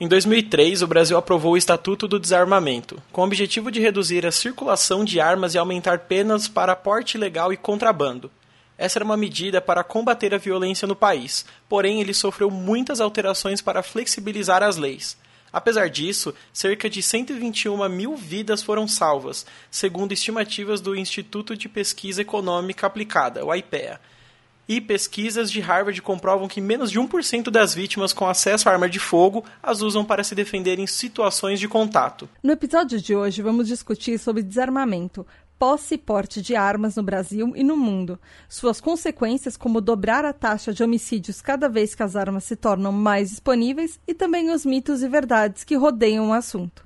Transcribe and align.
Em 0.00 0.08
2003, 0.08 0.82
o 0.82 0.88
Brasil 0.88 1.16
aprovou 1.16 1.52
o 1.52 1.56
Estatuto 1.56 2.08
do 2.08 2.18
Desarmamento, 2.18 3.00
com 3.12 3.20
o 3.20 3.24
objetivo 3.24 3.70
de 3.70 3.80
reduzir 3.80 4.26
a 4.26 4.32
circulação 4.32 5.04
de 5.04 5.20
armas 5.20 5.54
e 5.54 5.58
aumentar 5.58 6.00
penas 6.00 6.48
para 6.48 6.74
porte 6.74 7.16
ilegal 7.16 7.52
e 7.52 7.56
contrabando. 7.56 8.28
Essa 8.76 8.98
era 8.98 9.04
uma 9.04 9.16
medida 9.16 9.60
para 9.60 9.84
combater 9.84 10.34
a 10.34 10.38
violência 10.38 10.88
no 10.88 10.96
país, 10.96 11.46
porém 11.68 12.00
ele 12.00 12.12
sofreu 12.12 12.50
muitas 12.50 13.00
alterações 13.00 13.62
para 13.62 13.84
flexibilizar 13.84 14.64
as 14.64 14.76
leis. 14.76 15.16
Apesar 15.52 15.88
disso, 15.88 16.34
cerca 16.52 16.90
de 16.90 17.00
121 17.00 17.88
mil 17.88 18.16
vidas 18.16 18.64
foram 18.64 18.88
salvas, 18.88 19.46
segundo 19.70 20.10
estimativas 20.10 20.80
do 20.80 20.96
Instituto 20.96 21.56
de 21.56 21.68
Pesquisa 21.68 22.20
Econômica 22.20 22.88
Aplicada, 22.88 23.44
o 23.44 23.54
IPEA. 23.54 24.00
E 24.68 24.80
pesquisas 24.80 25.50
de 25.50 25.60
Harvard 25.60 26.00
comprovam 26.00 26.48
que 26.48 26.60
menos 26.60 26.90
de 26.90 26.98
1% 26.98 27.50
das 27.50 27.74
vítimas 27.74 28.12
com 28.12 28.26
acesso 28.26 28.68
à 28.68 28.72
arma 28.72 28.88
de 28.88 28.98
fogo 28.98 29.44
as 29.62 29.82
usam 29.82 30.04
para 30.04 30.24
se 30.24 30.34
defender 30.34 30.78
em 30.78 30.86
situações 30.86 31.60
de 31.60 31.68
contato. 31.68 32.28
No 32.42 32.52
episódio 32.52 33.00
de 33.00 33.14
hoje, 33.14 33.42
vamos 33.42 33.68
discutir 33.68 34.18
sobre 34.18 34.42
desarmamento, 34.42 35.26
posse 35.58 35.94
e 35.94 35.98
porte 35.98 36.42
de 36.42 36.56
armas 36.56 36.96
no 36.96 37.02
Brasil 37.02 37.52
e 37.54 37.62
no 37.62 37.76
mundo, 37.76 38.18
suas 38.48 38.80
consequências, 38.80 39.56
como 39.56 39.80
dobrar 39.80 40.24
a 40.24 40.32
taxa 40.32 40.72
de 40.72 40.82
homicídios 40.82 41.40
cada 41.40 41.68
vez 41.68 41.94
que 41.94 42.02
as 42.02 42.16
armas 42.16 42.44
se 42.44 42.56
tornam 42.56 42.92
mais 42.92 43.30
disponíveis, 43.30 43.98
e 44.06 44.14
também 44.14 44.50
os 44.50 44.64
mitos 44.64 45.02
e 45.02 45.08
verdades 45.08 45.64
que 45.64 45.76
rodeiam 45.76 46.30
o 46.30 46.32
assunto. 46.32 46.83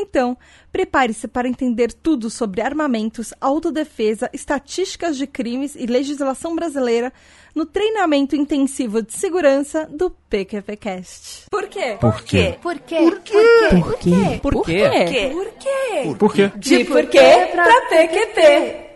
Então, 0.00 0.38
prepare-se 0.70 1.26
para 1.26 1.48
entender 1.48 1.92
tudo 1.92 2.30
sobre 2.30 2.60
armamentos, 2.60 3.34
autodefesa, 3.40 4.30
estatísticas 4.32 5.16
de 5.16 5.26
crimes 5.26 5.74
e 5.74 5.86
legislação 5.86 6.54
brasileira 6.54 7.12
no 7.52 7.66
treinamento 7.66 8.36
intensivo 8.36 9.02
de 9.02 9.12
segurança 9.12 9.88
do 9.90 10.08
PQPcast. 10.30 11.46
Por 11.50 11.66
quê? 11.66 11.96
Por 12.00 12.22
quê? 12.22 12.58
Por 12.62 12.78
quê? 12.78 12.96
Por 12.98 13.18
quê? 13.20 13.70
Por 13.70 13.98
quê? 13.98 14.40
Por 14.40 14.64
quê? 14.64 15.30
Por 15.32 15.52
quê? 15.52 16.14
Por 16.16 16.32
quê? 16.32 16.52
De 16.56 16.84
porquê 16.84 17.48
pra 17.50 17.80
PQP. 17.88 18.87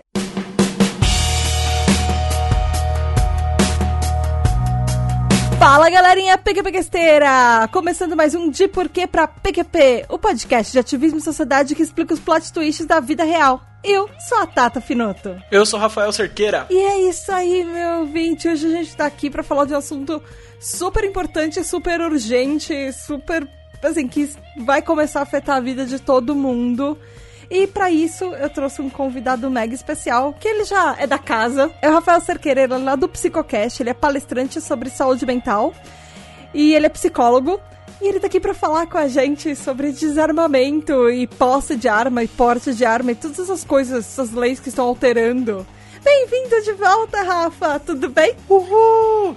Fala 5.63 5.89
galerinha 5.89 6.37
PQPquesteira! 6.37 7.69
Começando 7.73 8.17
mais 8.17 8.35
um 8.35 8.51
De 8.51 8.67
Porquê 8.67 9.07
pra 9.07 9.29
PQP, 9.29 10.07
o 10.09 10.19
podcast 10.19 10.73
de 10.73 10.79
ativismo 10.81 11.21
e 11.21 11.23
sociedade 11.23 11.77
que 11.77 11.83
explica 11.85 12.13
os 12.13 12.19
plot 12.19 12.53
twists 12.53 12.85
da 12.85 12.99
vida 12.99 13.23
real. 13.23 13.63
Eu 13.85 14.11
sou 14.29 14.39
a 14.39 14.47
Tata 14.47 14.81
Finoto. 14.81 15.41
Eu 15.53 15.65
sou 15.65 15.79
Rafael 15.79 16.11
Cerqueira. 16.11 16.67
E 16.69 16.77
é 16.77 17.09
isso 17.09 17.31
aí, 17.31 17.63
meu 17.63 18.01
ouvinte. 18.01 18.49
Hoje 18.49 18.67
a 18.67 18.71
gente 18.71 18.97
tá 18.97 19.07
aqui 19.07 19.31
pra 19.31 19.45
falar 19.45 19.67
de 19.67 19.73
um 19.73 19.77
assunto 19.77 20.21
super 20.59 21.05
importante, 21.05 21.63
super 21.63 22.01
urgente, 22.01 22.93
super. 22.93 23.49
assim, 23.85 24.09
que 24.09 24.29
vai 24.65 24.83
começar 24.83 25.21
a 25.21 25.23
afetar 25.23 25.59
a 25.59 25.61
vida 25.61 25.87
de 25.87 26.01
todo 26.01 26.35
mundo. 26.35 26.99
E 27.53 27.67
para 27.67 27.91
isso 27.91 28.25
eu 28.25 28.49
trouxe 28.49 28.81
um 28.81 28.89
convidado 28.89 29.51
mega 29.51 29.75
especial, 29.75 30.33
que 30.33 30.49
ele 30.49 30.65
já 30.65 30.97
é 30.99 31.07
da 31.07 31.19
casa. 31.19 31.71
É 31.83 31.91
o 31.91 31.93
Rafael 31.93 32.19
Cerqueira, 32.23 32.63
é 32.63 32.67
lá 32.67 32.97
do 32.97 33.07
Psicocast, 33.07 33.83
ele 33.83 33.91
é 33.91 33.95
palestrante 33.95 34.59
sobre 34.59 34.89
saúde 34.89 35.27
mental 35.27 35.75
e 36.55 36.75
ele 36.75 36.87
é 36.87 36.89
psicólogo. 36.89 37.61
E 38.01 38.09
ele 38.09 38.19
tá 38.19 38.27
aqui 38.27 38.41
para 38.41 38.55
falar 38.55 38.87
com 38.87 38.97
a 38.97 39.07
gente 39.07 39.55
sobre 39.55 39.93
desarmamento 39.93 41.11
e 41.11 41.27
posse 41.27 41.77
de 41.77 41.89
arma 41.89 42.25
e 42.25 42.29
porte 42.29 42.75
de 42.75 42.87
arma 42.87 43.13
e 43.13 43.15
todas 43.15 43.39
essas 43.39 43.63
coisas, 43.63 44.07
essas 44.07 44.33
leis 44.33 44.59
que 44.59 44.71
estão 44.71 44.87
alterando. 44.87 45.67
Bem-vindo 46.03 46.59
de 46.63 46.73
volta, 46.73 47.23
Rafa! 47.23 47.79
Tudo 47.81 48.09
bem? 48.09 48.35
Uhul! 48.49 49.37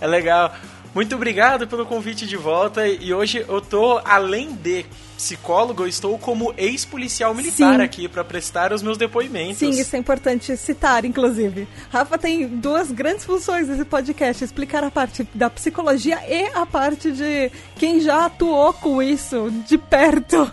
É 0.00 0.06
legal. 0.08 0.54
Muito 0.94 1.14
obrigado 1.14 1.68
pelo 1.68 1.84
convite 1.84 2.26
de 2.26 2.38
volta. 2.38 2.88
E 2.88 3.12
hoje 3.12 3.44
eu 3.46 3.60
tô, 3.60 4.00
além 4.02 4.54
de 4.54 4.86
psicólogo, 5.16 5.82
eu 5.82 5.88
estou 5.88 6.18
como 6.18 6.54
ex-policial 6.56 7.34
militar 7.34 7.76
Sim. 7.76 7.82
aqui 7.82 8.08
para 8.08 8.22
prestar 8.22 8.72
os 8.72 8.82
meus 8.82 8.98
depoimentos. 8.98 9.58
Sim, 9.58 9.70
isso 9.70 9.96
é 9.96 9.98
importante 9.98 10.56
citar, 10.56 11.04
inclusive. 11.04 11.66
Rafa 11.90 12.18
tem 12.18 12.46
duas 12.46 12.92
grandes 12.92 13.24
funções 13.24 13.68
nesse 13.68 13.84
podcast: 13.84 14.44
explicar 14.44 14.84
a 14.84 14.90
parte 14.90 15.26
da 15.34 15.50
psicologia 15.50 16.20
e 16.28 16.46
a 16.54 16.66
parte 16.66 17.10
de 17.10 17.50
quem 17.76 18.00
já 18.00 18.26
atuou 18.26 18.72
com 18.72 19.02
isso 19.02 19.50
de 19.66 19.78
perto. 19.78 20.50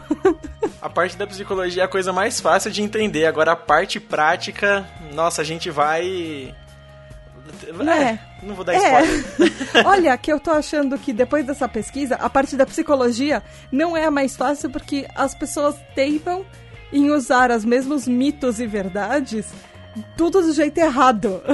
A 0.81 0.89
parte 0.89 1.15
da 1.15 1.25
psicologia 1.27 1.83
é 1.83 1.85
a 1.85 1.89
coisa 1.89 2.11
mais 2.11 2.39
fácil 2.39 2.71
de 2.71 2.81
entender. 2.81 3.25
Agora 3.25 3.53
a 3.53 3.55
parte 3.55 3.99
prática, 3.99 4.87
nossa, 5.13 5.41
a 5.41 5.45
gente 5.45 5.69
vai. 5.69 6.53
É. 7.89 8.17
não 8.41 8.55
vou 8.55 8.63
dar 8.63 8.75
spoiler. 8.75 9.25
É. 9.75 9.83
Olha, 9.85 10.17
que 10.17 10.31
eu 10.31 10.39
tô 10.39 10.51
achando 10.51 10.97
que 10.97 11.11
depois 11.11 11.45
dessa 11.45 11.67
pesquisa, 11.67 12.15
a 12.15 12.29
parte 12.29 12.55
da 12.55 12.65
psicologia 12.65 13.43
não 13.71 13.97
é 13.97 14.05
a 14.05 14.11
mais 14.11 14.37
fácil 14.37 14.69
porque 14.69 15.05
as 15.13 15.35
pessoas 15.35 15.75
teimam 15.93 16.45
em 16.91 17.11
usar 17.11 17.51
os 17.51 17.65
mesmos 17.65 18.07
mitos 18.07 18.59
e 18.59 18.67
verdades 18.67 19.47
tudo 20.17 20.41
do 20.41 20.53
jeito 20.53 20.77
errado. 20.77 21.41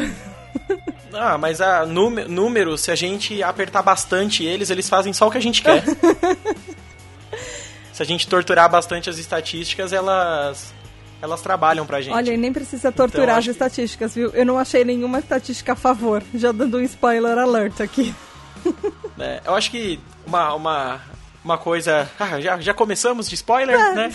Ah, 1.12 1.40
mas 1.40 1.60
a 1.60 1.88
número, 1.88 2.78
se 2.78 2.92
a 2.92 2.96
gente 2.96 3.42
apertar 3.42 3.82
bastante 3.82 4.44
eles, 4.44 4.70
eles 4.70 4.88
fazem 4.88 5.12
só 5.12 5.28
o 5.28 5.32
que 5.32 5.40
a 5.40 5.42
gente 5.42 5.64
quer. 5.64 5.84
se 7.92 8.04
a 8.04 8.06
gente 8.06 8.28
torturar 8.28 8.70
bastante 8.70 9.10
as 9.10 9.18
estatísticas, 9.18 9.92
elas 9.92 10.72
elas 11.22 11.42
trabalham 11.42 11.86
pra 11.86 12.02
gente. 12.02 12.14
Olha, 12.14 12.32
e 12.34 12.38
nem 12.38 12.52
precisa 12.54 12.92
torturar 12.92 13.24
Então, 13.28 13.38
as 13.40 13.46
que- 13.46 13.52
estatísticas, 13.52 14.16
viu? 14.16 14.30
Eu 14.34 14.46
não 14.46 14.58
achei 14.58 14.84
nenhuma 14.86 15.20
estatística 15.20 15.74
a 15.74 15.76
favor. 15.76 16.24
Já 16.34 16.52
dando 16.52 16.78
um 16.78 16.82
spoiler 16.82 17.38
alert 17.38 17.82
aqui. 17.82 18.14
né? 19.18 19.42
Eu 19.46 19.56
acho 19.56 19.70
que 19.72 20.00
uma, 20.26 20.54
uma, 20.54 21.02
uma 21.44 21.58
coisa. 21.58 22.10
Ah, 22.20 22.40
já, 22.40 22.60
já 22.60 22.74
começamos 22.74 23.28
de 23.28 23.36
spoiler, 23.36 23.78
né? 23.96 24.10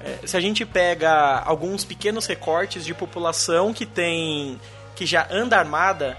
É, 0.00 0.08
é, 0.22 0.26
se 0.26 0.36
a 0.36 0.40
gente 0.40 0.64
pega 0.66 1.42
alguns 1.44 1.84
pequenos 1.84 2.26
recortes 2.26 2.84
de 2.84 2.92
população 2.94 3.72
que 3.72 3.86
tem. 3.86 4.58
que 4.94 5.04
já 5.06 5.26
anda 5.30 5.58
armada, 5.58 6.16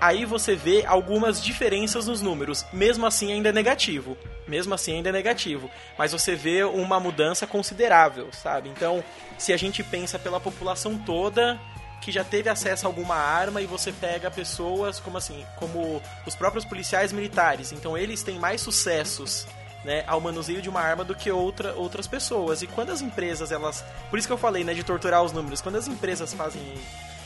aí 0.00 0.24
você 0.24 0.54
vê 0.54 0.84
algumas 0.86 1.42
diferenças 1.42 2.06
nos 2.06 2.20
números. 2.22 2.64
Mesmo 2.72 3.06
assim 3.06 3.32
ainda 3.32 3.50
é 3.50 3.52
negativo. 3.52 4.16
Mesmo 4.48 4.74
assim 4.74 4.94
ainda 4.94 5.10
é 5.10 5.12
negativo. 5.12 5.70
Mas 5.98 6.12
você 6.12 6.34
vê 6.34 6.64
uma 6.64 6.98
mudança 6.98 7.46
considerável, 7.46 8.28
sabe? 8.32 8.68
Então, 8.68 9.04
se 9.38 9.52
a 9.52 9.56
gente 9.56 9.82
pensa 9.82 10.18
pela 10.18 10.40
população 10.40 10.96
toda 10.98 11.60
que 12.00 12.10
já 12.10 12.24
teve 12.24 12.48
acesso 12.48 12.86
a 12.86 12.88
alguma 12.88 13.14
arma 13.14 13.60
e 13.60 13.66
você 13.66 13.92
pega 13.92 14.30
pessoas 14.30 14.98
como 14.98 15.18
assim, 15.18 15.44
como 15.56 16.02
os 16.26 16.34
próprios 16.34 16.64
policiais 16.64 17.12
militares. 17.12 17.72
Então 17.72 17.96
eles 17.96 18.22
têm 18.22 18.38
mais 18.38 18.62
sucessos 18.62 19.46
né, 19.84 20.04
ao 20.06 20.20
manuseio 20.20 20.60
de 20.60 20.68
uma 20.68 20.80
arma 20.80 21.04
do 21.04 21.14
que 21.14 21.30
outra, 21.30 21.74
outras 21.74 22.06
pessoas. 22.06 22.62
E 22.62 22.66
quando 22.66 22.90
as 22.90 23.00
empresas, 23.00 23.52
elas. 23.52 23.84
Por 24.08 24.18
isso 24.18 24.28
que 24.28 24.32
eu 24.32 24.38
falei, 24.38 24.64
né, 24.64 24.74
de 24.74 24.82
torturar 24.82 25.22
os 25.22 25.32
números. 25.32 25.60
Quando 25.60 25.76
as 25.76 25.88
empresas 25.88 26.32
fazem 26.34 26.62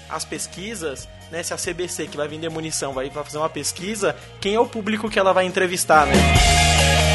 as 0.09 0.25
pesquisas, 0.25 1.09
né, 1.31 1.43
se 1.43 1.53
a 1.55 1.57
CBC 1.57 2.07
que 2.07 2.17
vai 2.17 2.29
vender 2.29 2.49
munição 2.49 2.93
vai, 2.93 3.11
fazer 3.11 3.39
uma 3.39 3.49
pesquisa, 3.49 4.17
quem 4.41 4.55
é 4.55 4.61
o 4.61 4.67
público 4.67 5.11
que 5.11 5.19
ela 5.19 5.33
vai 5.33 5.47
entrevistar, 5.47 6.07
né? 6.07 7.14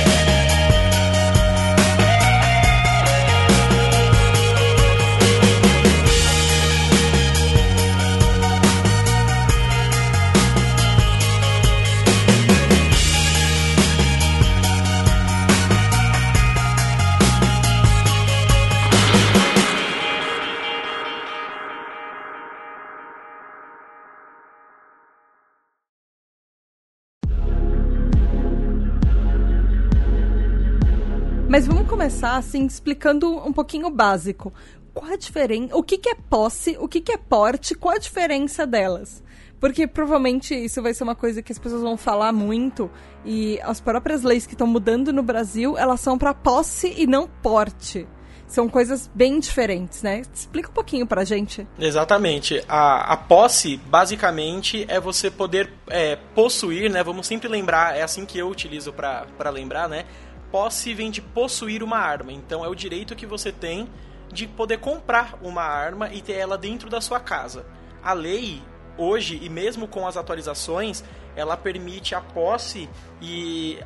Mas 31.60 31.68
vamos 31.68 31.90
começar, 31.90 32.38
assim, 32.38 32.66
explicando 32.66 33.36
um 33.46 33.52
pouquinho 33.52 33.88
o 33.88 33.90
básico. 33.90 34.54
Qual 34.94 35.12
a 35.12 35.18
diferença? 35.18 35.76
O 35.76 35.84
que, 35.84 35.98
que 35.98 36.08
é 36.08 36.16
posse? 36.16 36.78
O 36.80 36.88
que, 36.88 37.02
que 37.02 37.12
é 37.12 37.18
porte? 37.18 37.76
Qual 37.76 37.94
a 37.94 37.98
diferença 37.98 38.66
delas? 38.66 39.22
Porque 39.60 39.86
provavelmente 39.86 40.56
isso 40.56 40.82
vai 40.82 40.94
ser 40.94 41.04
uma 41.04 41.16
coisa 41.16 41.42
que 41.42 41.52
as 41.52 41.60
pessoas 41.60 41.82
vão 41.82 41.98
falar 41.98 42.32
muito 42.32 42.90
e 43.26 43.60
as 43.62 43.82
próprias 43.82 44.24
leis 44.24 44.48
que 44.48 44.54
estão 44.54 44.66
mudando 44.66 45.12
no 45.12 45.22
Brasil, 45.22 45.78
elas 45.78 46.00
são 46.00 46.18
para 46.18 46.34
posse 46.34 46.94
e 46.98 47.06
não 47.06 47.28
porte. 47.28 48.08
São 48.48 48.70
coisas 48.70 49.12
bem 49.14 49.38
diferentes, 49.38 50.02
né? 50.02 50.22
Explica 50.34 50.70
um 50.70 50.74
pouquinho 50.74 51.06
pra 51.06 51.26
gente. 51.26 51.68
Exatamente. 51.78 52.64
A, 52.70 53.14
a 53.14 53.18
posse, 53.18 53.76
basicamente, 53.76 54.86
é 54.88 54.98
você 54.98 55.30
poder 55.30 55.70
é, 55.90 56.16
possuir, 56.34 56.90
né? 56.90 57.04
Vamos 57.04 57.28
sempre 57.28 57.50
lembrar, 57.50 57.98
é 57.98 58.02
assim 58.02 58.26
que 58.26 58.40
eu 58.40 58.48
utilizo 58.48 58.94
pra 58.94 59.50
lembrar, 59.52 59.90
né? 59.90 60.06
Posse 60.52 60.94
vem 60.94 61.12
de 61.12 61.22
possuir 61.22 61.84
uma 61.84 61.98
arma. 61.98 62.32
Então 62.32 62.64
é 62.64 62.68
o 62.68 62.76
direito 62.76 63.16
que 63.16 63.26
você 63.26 63.52
tem 63.52 63.90
de 64.32 64.48
poder 64.48 64.80
comprar 64.80 65.38
uma 65.42 65.64
arma 65.64 66.12
e 66.14 66.22
ter 66.22 66.34
ela 66.34 66.58
dentro 66.58 66.90
da 66.90 67.02
sua 67.02 67.20
casa. 67.20 67.66
A 68.04 68.14
lei, 68.14 68.62
hoje, 68.98 69.40
e 69.42 69.50
mesmo 69.50 69.88
com 69.88 70.08
as 70.08 70.16
atualizações, 70.18 71.04
ela 71.36 71.58
permite 71.58 72.14
a 72.16 72.22
posse 72.22 72.90
e 73.22 73.80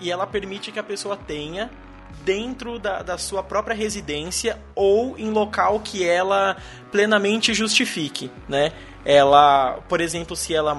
e 0.00 0.10
ela 0.10 0.26
permite 0.26 0.72
que 0.72 0.78
a 0.78 0.82
pessoa 0.82 1.16
tenha 1.16 1.70
dentro 2.24 2.78
da, 2.78 3.02
da 3.02 3.18
sua 3.18 3.42
própria 3.42 3.74
residência 3.74 4.58
ou 4.74 5.16
em 5.18 5.30
local 5.30 5.80
que 5.80 6.04
ela 6.04 6.56
plenamente 6.90 7.54
justifique, 7.54 8.30
né? 8.48 8.72
Ela, 9.04 9.78
por 9.88 10.00
exemplo, 10.00 10.36
se 10.36 10.54
ela 10.54 10.74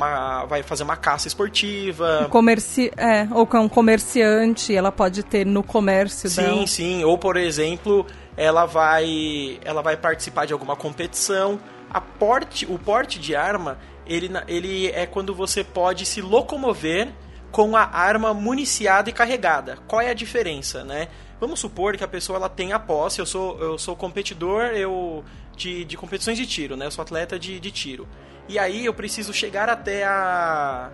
vai 0.45 0.61
fazer 0.61 0.83
uma 0.83 0.95
caça 0.95 1.27
esportiva, 1.27 2.27
Comerci... 2.29 2.91
É, 2.95 3.27
ou 3.31 3.47
com 3.47 3.61
um 3.61 3.69
comerciante, 3.69 4.75
ela 4.75 4.91
pode 4.91 5.23
ter 5.23 5.45
no 5.45 5.63
comércio 5.63 6.29
Sim, 6.29 6.41
dela. 6.41 6.67
sim. 6.67 7.03
Ou, 7.03 7.17
por 7.17 7.35
exemplo, 7.35 8.05
ela 8.37 8.65
vai, 8.65 9.59
ela 9.65 9.81
vai 9.81 9.97
participar 9.97 10.45
de 10.45 10.53
alguma 10.53 10.75
competição. 10.75 11.59
A 11.89 11.99
porte, 11.99 12.65
o 12.65 12.77
porte 12.77 13.19
de 13.19 13.35
arma, 13.35 13.79
ele, 14.05 14.29
ele 14.47 14.87
é 14.87 15.05
quando 15.05 15.33
você 15.33 15.63
pode 15.63 16.05
se 16.05 16.21
locomover 16.21 17.09
com 17.51 17.75
a 17.75 17.83
arma 17.83 18.33
municiada 18.33 19.09
e 19.09 19.13
carregada. 19.13 19.77
Qual 19.87 19.99
é 19.99 20.09
a 20.09 20.13
diferença, 20.13 20.83
né? 20.83 21.07
Vamos 21.41 21.59
supor 21.59 21.97
que 21.97 22.03
a 22.03 22.07
pessoa 22.07 22.37
ela 22.37 22.47
tem 22.47 22.71
a 22.71 22.77
posse, 22.77 23.17
eu 23.17 23.25
sou, 23.25 23.59
eu 23.59 23.75
sou 23.75 23.95
competidor 23.95 24.65
eu 24.65 25.25
de, 25.57 25.83
de 25.83 25.97
competições 25.97 26.37
de 26.37 26.45
tiro, 26.45 26.77
né? 26.77 26.85
Eu 26.85 26.91
sou 26.91 27.01
atleta 27.01 27.39
de, 27.39 27.59
de 27.59 27.71
tiro. 27.71 28.07
E 28.47 28.59
aí 28.59 28.85
eu 28.85 28.93
preciso 28.93 29.33
chegar 29.33 29.67
até 29.67 30.03
a, 30.03 30.91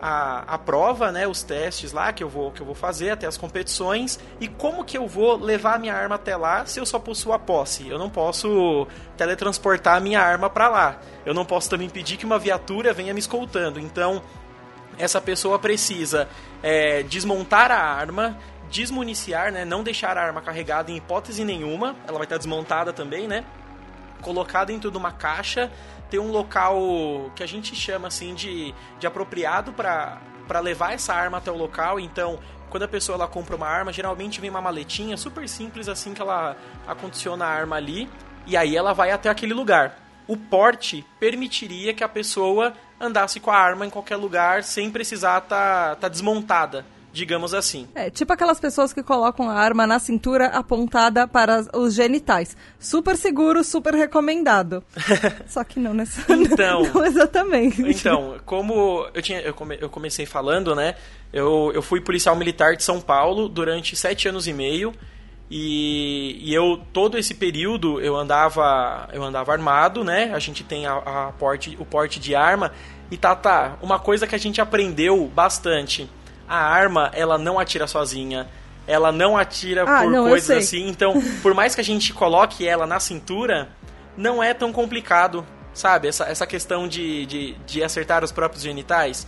a, 0.00 0.54
a 0.54 0.58
prova, 0.58 1.10
né, 1.10 1.26
os 1.26 1.42
testes 1.42 1.90
lá 1.90 2.12
que 2.12 2.22
eu 2.22 2.28
vou 2.28 2.52
que 2.52 2.60
eu 2.60 2.66
vou 2.66 2.76
fazer 2.76 3.10
até 3.10 3.26
as 3.26 3.36
competições 3.36 4.20
e 4.40 4.46
como 4.46 4.84
que 4.84 4.96
eu 4.96 5.08
vou 5.08 5.36
levar 5.36 5.74
a 5.74 5.78
minha 5.80 5.94
arma 5.94 6.14
até 6.14 6.36
lá 6.36 6.64
se 6.64 6.78
eu 6.78 6.86
só 6.86 7.00
possuo 7.00 7.32
a 7.32 7.38
posse? 7.40 7.88
Eu 7.88 7.98
não 7.98 8.08
posso 8.08 8.86
teletransportar 9.16 9.96
a 9.96 10.00
minha 10.00 10.20
arma 10.20 10.48
para 10.48 10.68
lá. 10.68 11.00
Eu 11.26 11.34
não 11.34 11.44
posso 11.44 11.68
também 11.68 11.88
pedir 11.88 12.16
que 12.16 12.24
uma 12.24 12.38
viatura 12.38 12.92
venha 12.92 13.12
me 13.12 13.18
escoltando. 13.18 13.80
Então 13.80 14.22
essa 14.96 15.20
pessoa 15.20 15.58
precisa 15.58 16.28
é, 16.62 17.02
desmontar 17.02 17.70
a 17.72 17.78
arma, 17.78 18.38
desmuniciar, 18.72 19.52
né, 19.52 19.64
não 19.64 19.82
deixar 19.82 20.16
a 20.16 20.22
arma 20.22 20.40
carregada 20.40 20.90
em 20.90 20.96
hipótese 20.96 21.44
nenhuma. 21.44 21.94
Ela 22.08 22.18
vai 22.18 22.24
estar 22.24 22.38
desmontada 22.38 22.92
também, 22.92 23.28
né? 23.28 23.44
Colocada 24.22 24.72
dentro 24.72 24.90
de 24.90 24.96
uma 24.96 25.12
caixa, 25.12 25.70
ter 26.10 26.18
um 26.18 26.30
local 26.30 27.30
que 27.36 27.42
a 27.42 27.46
gente 27.46 27.76
chama 27.76 28.08
assim 28.08 28.34
de, 28.34 28.74
de 28.98 29.06
apropriado 29.06 29.72
para 29.72 30.60
levar 30.60 30.94
essa 30.94 31.12
arma 31.12 31.38
até 31.38 31.50
o 31.50 31.56
local. 31.56 32.00
Então, 32.00 32.38
quando 32.70 32.84
a 32.84 32.88
pessoa 32.88 33.16
ela 33.16 33.28
compra 33.28 33.54
uma 33.54 33.68
arma, 33.68 33.92
geralmente 33.92 34.40
vem 34.40 34.48
uma 34.48 34.60
maletinha 34.60 35.16
super 35.16 35.46
simples 35.46 35.88
assim 35.88 36.14
que 36.14 36.22
ela 36.22 36.56
acondiciona 36.86 37.44
a 37.44 37.48
arma 37.48 37.76
ali 37.76 38.08
e 38.46 38.56
aí 38.56 38.76
ela 38.76 38.94
vai 38.94 39.10
até 39.10 39.28
aquele 39.28 39.52
lugar. 39.52 39.98
O 40.26 40.36
porte 40.36 41.04
permitiria 41.20 41.92
que 41.92 42.02
a 42.02 42.08
pessoa 42.08 42.72
andasse 42.98 43.40
com 43.40 43.50
a 43.50 43.56
arma 43.56 43.84
em 43.84 43.90
qualquer 43.90 44.16
lugar 44.16 44.62
sem 44.62 44.90
precisar 44.90 45.38
estar 45.38 45.96
tá, 45.96 46.08
desmontada, 46.08 46.86
digamos 47.12 47.52
assim. 47.54 47.86
É, 47.94 48.08
tipo 48.10 48.32
aquelas 48.32 48.58
pessoas 48.58 48.92
que 48.92 49.02
colocam 49.02 49.48
a 49.50 49.54
arma 49.54 49.86
na 49.86 49.98
cintura 49.98 50.46
apontada 50.46 51.28
para 51.28 51.64
os 51.76 51.94
genitais. 51.94 52.56
Super 52.78 53.16
seguro, 53.16 53.62
super 53.62 53.94
recomendado. 53.94 54.82
Só 55.46 55.62
que 55.62 55.78
não 55.78 55.92
necessariamente. 55.94 56.52
Então. 56.54 56.82
não 56.94 57.04
exatamente. 57.04 57.82
Então, 57.82 58.36
como 58.44 59.06
eu, 59.12 59.22
tinha, 59.22 59.40
eu, 59.40 59.54
come- 59.54 59.78
eu 59.80 59.90
comecei 59.90 60.24
falando, 60.26 60.74
né? 60.74 60.94
Eu, 61.32 61.70
eu 61.74 61.82
fui 61.82 62.00
policial 62.00 62.34
militar 62.36 62.76
de 62.76 62.82
São 62.82 63.00
Paulo 63.00 63.48
durante 63.48 63.94
sete 63.96 64.28
anos 64.28 64.46
e 64.46 64.52
meio. 64.52 64.92
E, 65.54 66.38
e 66.40 66.54
eu, 66.54 66.80
todo 66.94 67.18
esse 67.18 67.34
período, 67.34 68.00
eu 68.00 68.16
andava 68.16 69.06
eu 69.12 69.22
andava 69.22 69.52
armado, 69.52 70.02
né? 70.02 70.32
A 70.34 70.38
gente 70.38 70.64
tem 70.64 70.86
a, 70.86 70.94
a 70.94 71.32
porte, 71.38 71.76
o 71.78 71.84
porte 71.84 72.18
de 72.18 72.34
arma. 72.34 72.72
E 73.10 73.18
tá, 73.18 73.36
tá, 73.36 73.76
uma 73.82 73.98
coisa 73.98 74.26
que 74.26 74.34
a 74.34 74.38
gente 74.38 74.62
aprendeu 74.62 75.30
bastante. 75.34 76.08
A 76.52 76.58
arma, 76.58 77.10
ela 77.14 77.38
não 77.38 77.58
atira 77.58 77.86
sozinha. 77.86 78.46
Ela 78.86 79.10
não 79.10 79.38
atira 79.38 79.84
Ah, 79.84 80.02
por 80.02 80.10
não, 80.10 80.28
coisas 80.28 80.58
assim. 80.64 80.86
Então, 80.86 81.14
por 81.40 81.54
mais 81.54 81.74
que 81.74 81.80
a 81.80 81.84
gente 81.84 82.12
coloque 82.12 82.68
ela 82.68 82.86
na 82.86 83.00
cintura, 83.00 83.70
não 84.18 84.42
é 84.42 84.52
tão 84.52 84.70
complicado, 84.70 85.46
sabe? 85.72 86.08
Essa, 86.08 86.24
essa 86.24 86.46
questão 86.46 86.86
de, 86.86 87.24
de, 87.24 87.54
de 87.66 87.82
acertar 87.82 88.22
os 88.22 88.30
próprios 88.30 88.62
genitais. 88.62 89.26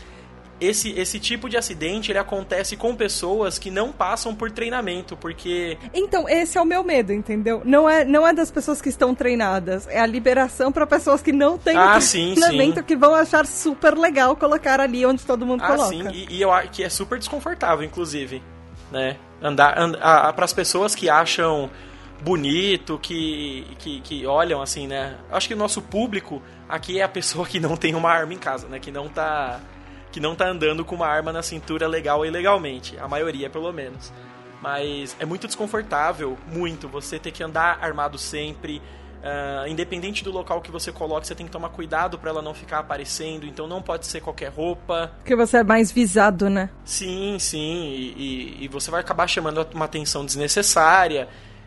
Esse, 0.60 0.90
esse 0.98 1.18
tipo 1.18 1.48
de 1.48 1.56
acidente 1.56 2.12
ele 2.12 2.18
acontece 2.18 2.76
com 2.76 2.94
pessoas 2.94 3.58
que 3.58 3.70
não 3.70 3.90
passam 3.90 4.34
por 4.34 4.50
treinamento, 4.52 5.16
porque 5.16 5.76
Então, 5.92 6.28
esse 6.28 6.56
é 6.56 6.60
o 6.60 6.64
meu 6.64 6.84
medo, 6.84 7.12
entendeu? 7.12 7.60
Não 7.64 7.90
é, 7.90 8.04
não 8.04 8.26
é 8.26 8.32
das 8.32 8.50
pessoas 8.50 8.80
que 8.80 8.88
estão 8.88 9.14
treinadas, 9.14 9.88
é 9.88 10.00
a 10.00 10.06
liberação 10.06 10.70
para 10.70 10.86
pessoas 10.86 11.20
que 11.20 11.32
não 11.32 11.58
têm 11.58 11.76
Ah, 11.76 12.00
sim, 12.00 12.34
treinamento 12.34 12.78
sim. 12.78 12.84
que 12.84 12.96
vão 12.96 13.14
achar 13.14 13.46
super 13.46 13.98
legal 13.98 14.36
colocar 14.36 14.80
ali 14.80 15.04
onde 15.04 15.24
todo 15.24 15.44
mundo 15.44 15.62
Ah, 15.64 15.68
coloca. 15.68 15.88
sim, 15.88 16.06
e, 16.12 16.36
e 16.36 16.40
eu 16.40 16.52
acho 16.52 16.70
que 16.70 16.84
é 16.84 16.88
super 16.88 17.18
desconfortável, 17.18 17.84
inclusive, 17.84 18.40
né? 18.92 19.16
Andar, 19.42 19.76
and, 19.78 19.92
para 20.34 20.44
as 20.44 20.52
pessoas 20.52 20.94
que 20.94 21.10
acham 21.10 21.68
bonito, 22.22 22.98
que, 23.02 23.66
que, 23.78 24.00
que 24.00 24.26
olham 24.26 24.62
assim, 24.62 24.86
né? 24.86 25.16
Acho 25.30 25.48
que 25.48 25.54
o 25.54 25.56
nosso 25.56 25.82
público 25.82 26.40
aqui 26.68 26.98
é 27.00 27.02
a 27.02 27.08
pessoa 27.08 27.46
que 27.46 27.60
não 27.60 27.76
tem 27.76 27.94
uma 27.94 28.10
arma 28.10 28.32
em 28.32 28.38
casa, 28.38 28.66
né? 28.68 28.78
Que 28.78 28.90
não 28.90 29.08
tá 29.08 29.60
que 30.14 30.20
não 30.20 30.36
tá 30.36 30.46
andando 30.46 30.84
com 30.84 30.94
uma 30.94 31.08
arma 31.08 31.32
na 31.32 31.42
cintura 31.42 31.88
legal 31.88 32.24
e 32.24 32.30
legalmente, 32.30 32.96
a 33.00 33.08
maioria 33.08 33.50
pelo 33.50 33.72
menos. 33.72 34.12
Mas 34.62 35.14
é 35.18 35.24
muito 35.26 35.46
desconfortável, 35.48 36.38
muito, 36.46 36.86
você 36.88 37.18
ter 37.18 37.32
que 37.32 37.42
andar 37.42 37.78
armado 37.82 38.16
sempre. 38.16 38.80
ah, 39.26 39.64
independente 39.68 40.22
do 40.22 40.30
local 40.30 40.60
que 40.60 40.70
você 40.70 40.92
coloque, 40.92 41.26
você 41.26 41.34
tem 41.34 41.46
que 41.46 41.50
tomar 41.52 41.70
cuidado 41.70 42.16
para 42.18 42.30
ela 42.30 42.40
não 42.42 42.54
ficar 42.54 42.78
aparecendo. 42.78 43.44
Então 43.44 43.66
não 43.66 43.82
pode 43.82 44.06
ser 44.06 44.20
qualquer 44.20 44.50
roupa. 44.52 45.10
Porque 45.16 45.34
você 45.34 45.56
é 45.58 45.64
mais 45.64 45.90
visado, 45.90 46.48
né? 46.48 46.70
Sim, 46.84 47.36
sim, 47.40 47.58
e, 47.88 48.14
e- 48.60 48.64
e 48.64 48.68
você 48.68 48.90
vai 48.90 49.00
acabar 49.00 49.26
chamando 49.26 49.66
uma 49.74 49.86
atenção 49.86 50.24
desnecessária. 50.24 51.26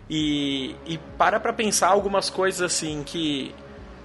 E, 0.09 0.73
e 0.85 0.97
para 1.17 1.37
pra 1.39 1.51
pensar 1.51 1.89
algumas 1.89 2.29
coisas 2.29 2.61
assim 2.61 3.03
que. 3.03 3.53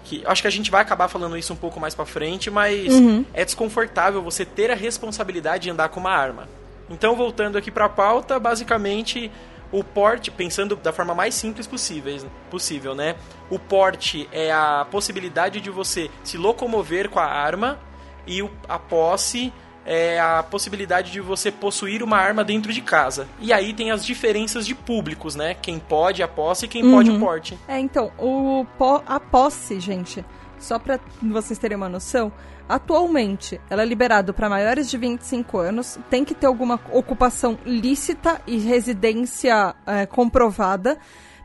Que 0.04 0.22
acho 0.26 0.42
que 0.42 0.48
a 0.48 0.50
gente 0.50 0.70
vai 0.70 0.82
acabar 0.82 1.08
falando 1.08 1.36
isso 1.36 1.52
um 1.52 1.56
pouco 1.56 1.78
mais 1.78 1.94
pra 1.94 2.04
frente, 2.04 2.50
mas 2.50 2.92
é 3.32 3.44
desconfortável 3.44 4.22
você 4.22 4.44
ter 4.44 4.70
a 4.70 4.74
responsabilidade 4.74 5.64
de 5.64 5.70
andar 5.70 5.88
com 5.88 6.00
uma 6.00 6.10
arma. 6.10 6.48
Então, 6.90 7.16
voltando 7.16 7.56
aqui 7.56 7.70
pra 7.70 7.88
pauta, 7.88 8.38
basicamente 8.38 9.30
o 9.70 9.82
porte, 9.82 10.30
pensando 10.30 10.76
da 10.76 10.92
forma 10.92 11.14
mais 11.14 11.34
simples 11.34 11.66
possível, 11.66 12.28
possível, 12.50 12.94
né? 12.94 13.16
O 13.48 13.58
porte 13.58 14.28
é 14.30 14.52
a 14.52 14.86
possibilidade 14.90 15.60
de 15.60 15.70
você 15.70 16.10
se 16.22 16.36
locomover 16.36 17.08
com 17.08 17.18
a 17.18 17.24
arma 17.24 17.78
e 18.26 18.46
a 18.68 18.78
posse 18.78 19.52
é 19.84 20.20
a 20.20 20.42
possibilidade 20.42 21.10
de 21.10 21.20
você 21.20 21.50
possuir 21.50 22.02
uma 22.02 22.16
arma 22.16 22.44
dentro 22.44 22.72
de 22.72 22.80
casa. 22.80 23.26
E 23.40 23.52
aí 23.52 23.72
tem 23.72 23.90
as 23.90 24.04
diferenças 24.04 24.66
de 24.66 24.74
públicos, 24.74 25.34
né? 25.34 25.54
Quem 25.54 25.78
pode 25.78 26.22
a 26.22 26.28
posse 26.28 26.66
e 26.66 26.68
quem 26.68 26.90
pode 26.90 27.10
o 27.10 27.18
porte. 27.18 27.58
É, 27.66 27.78
então, 27.78 28.12
o 28.18 28.64
po- 28.78 29.02
a 29.06 29.18
posse, 29.18 29.80
gente, 29.80 30.24
só 30.58 30.78
pra 30.78 31.00
vocês 31.22 31.58
terem 31.58 31.76
uma 31.76 31.88
noção, 31.88 32.30
atualmente 32.68 33.60
ela 33.68 33.82
é 33.82 33.84
liberada 33.84 34.32
para 34.32 34.48
maiores 34.48 34.88
de 34.90 34.96
25 34.96 35.58
anos, 35.58 35.98
tem 36.10 36.24
que 36.24 36.34
ter 36.34 36.46
alguma 36.46 36.80
ocupação 36.92 37.58
lícita 37.64 38.40
e 38.46 38.58
residência 38.58 39.74
é, 39.86 40.06
comprovada. 40.06 40.98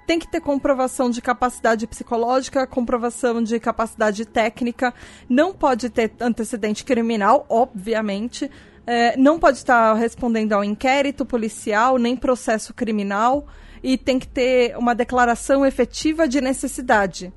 Tem 0.08 0.18
que 0.18 0.28
ter 0.28 0.40
comprovação 0.40 1.10
de 1.10 1.22
capacidade 1.22 1.86
psicológica, 1.86 2.66
comprovação 2.66 3.44
de 3.44 3.60
capacidade 3.60 4.26
técnica, 4.26 4.94
não 5.28 5.54
pode 5.54 5.90
ter 5.90 6.14
antecedente 6.22 6.86
criminal, 6.86 7.46
obviamente, 7.50 8.50
é, 8.88 9.18
não 9.18 9.38
pode 9.38 9.58
estar 9.58 9.94
respondendo 9.96 10.54
ao 10.54 10.64
inquérito 10.64 11.26
policial, 11.26 11.98
nem 11.98 12.16
processo 12.16 12.74
criminal, 12.74 13.46
e 13.84 13.98
tem 13.98 14.18
que 14.18 14.30
ter 14.30 14.78
uma 14.78 14.96
declaração 14.96 15.66
efetiva 15.66 16.26
de 16.26 16.40
necessidade. 16.40 17.34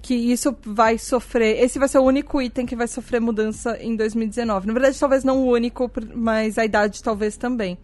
Que 0.00 0.14
isso 0.14 0.56
vai 0.64 0.98
sofrer. 0.98 1.60
Esse 1.60 1.78
vai 1.78 1.88
ser 1.88 1.98
o 1.98 2.04
único 2.04 2.40
item 2.40 2.64
que 2.64 2.76
vai 2.76 2.86
sofrer 2.86 3.20
mudança 3.20 3.76
em 3.80 3.96
2019. 3.96 4.68
Na 4.68 4.72
verdade, 4.72 4.98
talvez 4.98 5.24
não 5.24 5.38
o 5.38 5.50
único, 5.50 5.90
mas 6.14 6.56
a 6.56 6.64
idade 6.64 7.02
talvez 7.02 7.36
também. 7.36 7.76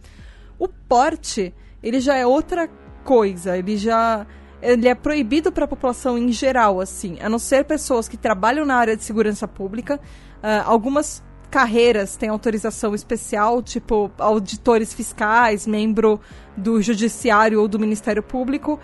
O 0.57 0.69
porte, 0.69 1.53
ele 1.83 1.99
já 1.99 2.15
é 2.15 2.25
outra 2.25 2.69
coisa. 3.09 3.57
Ele 3.57 3.75
já. 3.75 4.27
Ele 4.61 4.87
é 4.87 4.93
proibido 4.93 5.51
para 5.51 5.65
a 5.65 5.67
população 5.67 6.17
em 6.17 6.31
geral, 6.31 6.79
assim, 6.81 7.17
a 7.21 7.29
não 7.29 7.39
ser 7.39 7.63
pessoas 7.63 8.09
que 8.09 8.17
trabalham 8.17 8.65
na 8.65 8.75
área 8.75 8.95
de 8.95 9.03
segurança 9.03 9.47
pública. 9.47 9.99
Ah, 10.43 10.63
algumas 10.65 11.23
carreiras 11.49 12.15
têm 12.17 12.29
autorização 12.29 12.93
especial, 12.93 13.63
tipo 13.63 14.11
auditores 14.19 14.93
fiscais, 14.93 15.65
membro 15.65 16.19
do 16.55 16.81
judiciário 16.81 17.59
ou 17.61 17.67
do 17.67 17.79
Ministério 17.79 18.21
Público. 18.21 18.79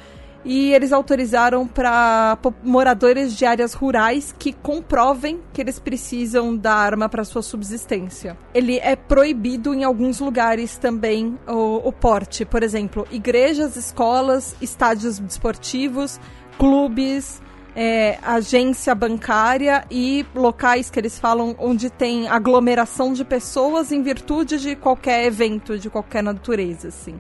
E 0.46 0.72
eles 0.74 0.94
autorizaram 0.94 1.68
para 1.68 2.38
moradores 2.64 3.36
de 3.36 3.46
áreas 3.46 3.74
rurais 3.74 4.34
que 4.38 4.54
comprovem 4.54 5.40
que 5.52 5.60
eles 5.60 5.80
precisam 5.80 6.56
da 6.56 6.76
arma 6.76 7.10
para 7.10 7.24
sua 7.24 7.42
subsistência. 7.42 8.38
Ele 8.54 8.78
é 8.78 8.96
proibido 8.96 9.74
em 9.74 9.84
alguns 9.84 10.20
lugares 10.20 10.78
também 10.78 11.38
o, 11.48 11.88
o 11.88 11.92
porte, 11.92 12.46
por 12.46 12.62
exemplo, 12.62 13.08
igrejas, 13.12 13.76
escolas, 13.76 14.56
estádios 14.62 15.18
desportivos, 15.18 16.20
clubes, 16.60 17.42
é, 17.76 18.18
agência 18.24 18.96
bancária 18.96 19.84
e 19.92 20.26
locais 20.34 20.90
que 20.90 21.00
eles 21.00 21.20
falam 21.20 21.56
onde 21.60 21.90
tem 21.90 22.28
aglomeração 22.28 23.12
de 23.12 23.26
pessoas 23.26 23.92
em 23.92 24.02
virtude 24.02 24.58
de 24.58 24.76
qualquer 24.76 25.26
evento, 25.26 25.78
de 25.78 25.90
qualquer 25.90 26.24
natureza, 26.24 26.88
assim. 26.88 27.20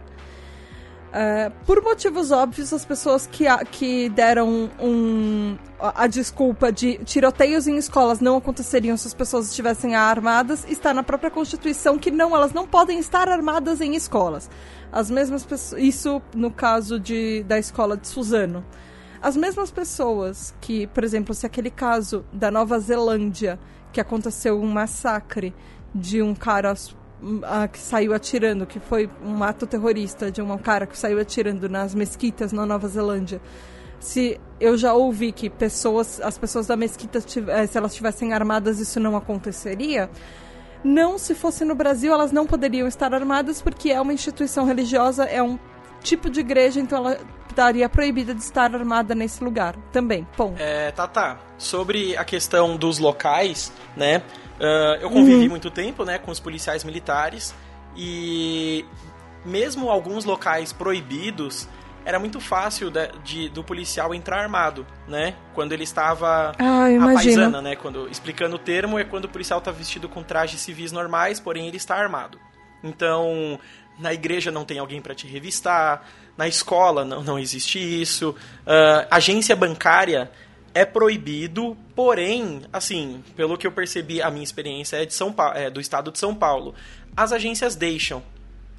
É, 1.18 1.50
por 1.66 1.82
motivos 1.82 2.30
óbvios, 2.30 2.74
as 2.74 2.84
pessoas 2.84 3.26
que, 3.26 3.48
a, 3.48 3.60
que 3.60 4.10
deram 4.10 4.70
um, 4.78 5.58
a, 5.80 6.04
a, 6.04 6.08
desculpa 6.08 6.74
de 6.74 6.98
tiroteios 7.06 7.70
em 7.70 7.78
escolas 7.78 8.20
não 8.20 8.36
aconteceriam 8.36 8.98
se 8.98 9.08
as 9.08 9.14
pessoas 9.14 9.48
estivessem 9.48 9.96
armadas, 9.96 10.66
está 10.68 10.94
na 10.94 11.04
própria 11.04 11.32
Constituição 11.32 11.98
que 11.98 12.12
não, 12.12 12.36
elas 12.36 12.52
não 12.52 12.68
podem 12.68 13.00
estar 13.00 13.30
armadas 13.30 13.80
em 13.80 13.96
escolas. 13.96 14.50
As 14.92 15.10
mesmas 15.10 15.46
pessoas, 15.46 15.82
isso 15.82 16.22
no 16.36 16.52
caso 16.52 17.00
de, 17.00 17.44
da 17.44 17.58
escola 17.58 17.96
de 17.96 18.10
Suzano. 18.10 18.66
As 19.22 19.38
mesmas 19.38 19.72
pessoas 19.72 20.54
que, 20.60 20.86
por 20.88 21.06
exemplo, 21.06 21.34
se 21.34 21.46
aquele 21.46 21.72
caso 21.72 22.26
da 22.34 22.52
Nova 22.52 22.78
Zelândia, 22.78 23.58
que 23.94 24.02
aconteceu 24.02 24.62
um 24.62 24.68
massacre 24.68 25.56
de 25.96 26.22
um 26.22 26.36
cara 26.36 26.76
a, 27.44 27.68
que 27.68 27.80
saiu 27.80 28.14
atirando, 28.14 28.66
que 28.66 28.80
foi 28.80 29.10
um 29.24 29.44
ato 29.44 29.66
terrorista 29.66 30.32
de 30.32 30.42
um 30.42 30.58
cara 30.58 30.86
que 30.86 30.98
saiu 30.98 31.20
atirando 31.20 31.68
nas 31.68 31.96
mesquitas 31.96 32.52
na 32.52 32.66
Nova 32.66 32.88
Zelândia. 32.88 33.42
Se 34.00 34.40
eu 34.60 34.78
já 34.78 34.94
ouvi 34.94 35.32
que 35.32 35.50
pessoas, 35.50 36.22
as 36.22 36.38
pessoas 36.38 36.68
da 36.68 36.76
mesquita, 36.76 37.20
eh, 37.20 37.68
se 37.68 37.78
elas 37.78 37.92
estivessem 37.92 38.34
armadas, 38.34 38.80
isso 38.80 39.00
não 39.00 39.16
aconteceria. 39.16 40.10
Não, 40.84 41.18
se 41.18 41.34
fosse 41.34 41.66
no 41.66 41.74
Brasil, 41.74 42.14
elas 42.14 42.32
não 42.32 42.46
poderiam 42.46 42.88
estar 42.88 43.14
armadas 43.14 43.62
porque 43.62 43.90
é 43.90 44.00
uma 44.00 44.14
instituição 44.14 44.66
religiosa, 44.66 45.26
é 45.26 45.42
um 45.42 45.58
tipo 46.04 46.30
de 46.30 46.42
igreja, 46.42 46.80
então 46.80 47.00
ela 47.00 47.18
estaria 47.50 47.90
proibida 47.90 48.36
de 48.36 48.42
estar 48.42 48.76
armada 48.76 49.16
nesse 49.16 49.44
lugar 49.44 49.76
também. 49.92 50.28
Ponto. 50.38 50.62
É, 50.62 50.92
tá, 50.92 51.08
tá. 51.08 51.40
Sobre 51.58 52.16
a 52.16 52.24
questão 52.24 52.78
dos 52.78 53.00
locais, 53.00 53.72
né? 53.96 54.22
Uh, 54.60 55.02
eu 55.02 55.10
convivi 55.10 55.44
uhum. 55.44 55.50
muito 55.50 55.70
tempo, 55.70 56.06
né, 56.06 56.18
com 56.18 56.32
os 56.32 56.40
policiais 56.40 56.84
militares 56.84 57.54
e 57.96 58.86
mesmo 59.44 59.90
alguns 59.90 60.26
locais 60.26 60.72
proibidos 60.72 61.68
era 62.06 62.20
muito 62.20 62.40
fácil 62.40 62.92
de, 62.92 63.08
de, 63.24 63.50
do 63.50 63.64
policial 63.64 64.14
entrar 64.14 64.40
armado, 64.40 64.86
né? 65.08 65.34
Quando 65.56 65.72
ele 65.74 65.84
estava 65.84 66.52
ah, 66.60 66.86
a 66.86 67.14
paisana, 67.16 67.62
né? 67.64 67.76
Quando 67.76 68.08
explicando 68.10 68.58
o 68.58 68.60
termo 68.60 69.00
é 69.00 69.04
quando 69.04 69.26
o 69.26 69.30
policial 69.30 69.58
está 69.58 69.72
vestido 69.72 70.08
com 70.08 70.22
trajes 70.22 70.62
civis 70.62 70.92
normais, 70.92 71.40
porém 71.40 71.68
ele 71.68 71.78
está 71.78 71.96
armado. 71.96 72.40
Então, 72.84 73.60
na 73.98 74.14
igreja 74.14 74.52
não 74.52 74.64
tem 74.64 74.78
alguém 74.78 75.02
para 75.02 75.16
te 75.16 75.26
revistar, 75.26 76.06
na 76.38 76.48
escola 76.48 77.04
não, 77.04 77.24
não 77.24 77.40
existe 77.40 77.80
isso, 77.80 78.36
uh, 78.68 79.08
agência 79.10 79.56
bancária 79.56 80.30
é 80.76 80.84
proibido, 80.84 81.78
porém, 81.96 82.64
assim, 82.72 83.24
pelo 83.34 83.58
que 83.58 83.66
eu 83.66 83.72
percebi, 83.72 84.22
a 84.22 84.30
minha 84.30 84.44
experiência 84.44 84.98
é, 84.98 85.06
de 85.06 85.14
São 85.14 85.32
pa 85.32 85.54
é 85.56 85.70
do 85.70 85.80
estado 85.80 86.12
de 86.12 86.20
São 86.20 86.36
Paulo. 86.36 86.76
As 87.16 87.32
agências 87.32 87.78
deixam. 87.78 88.22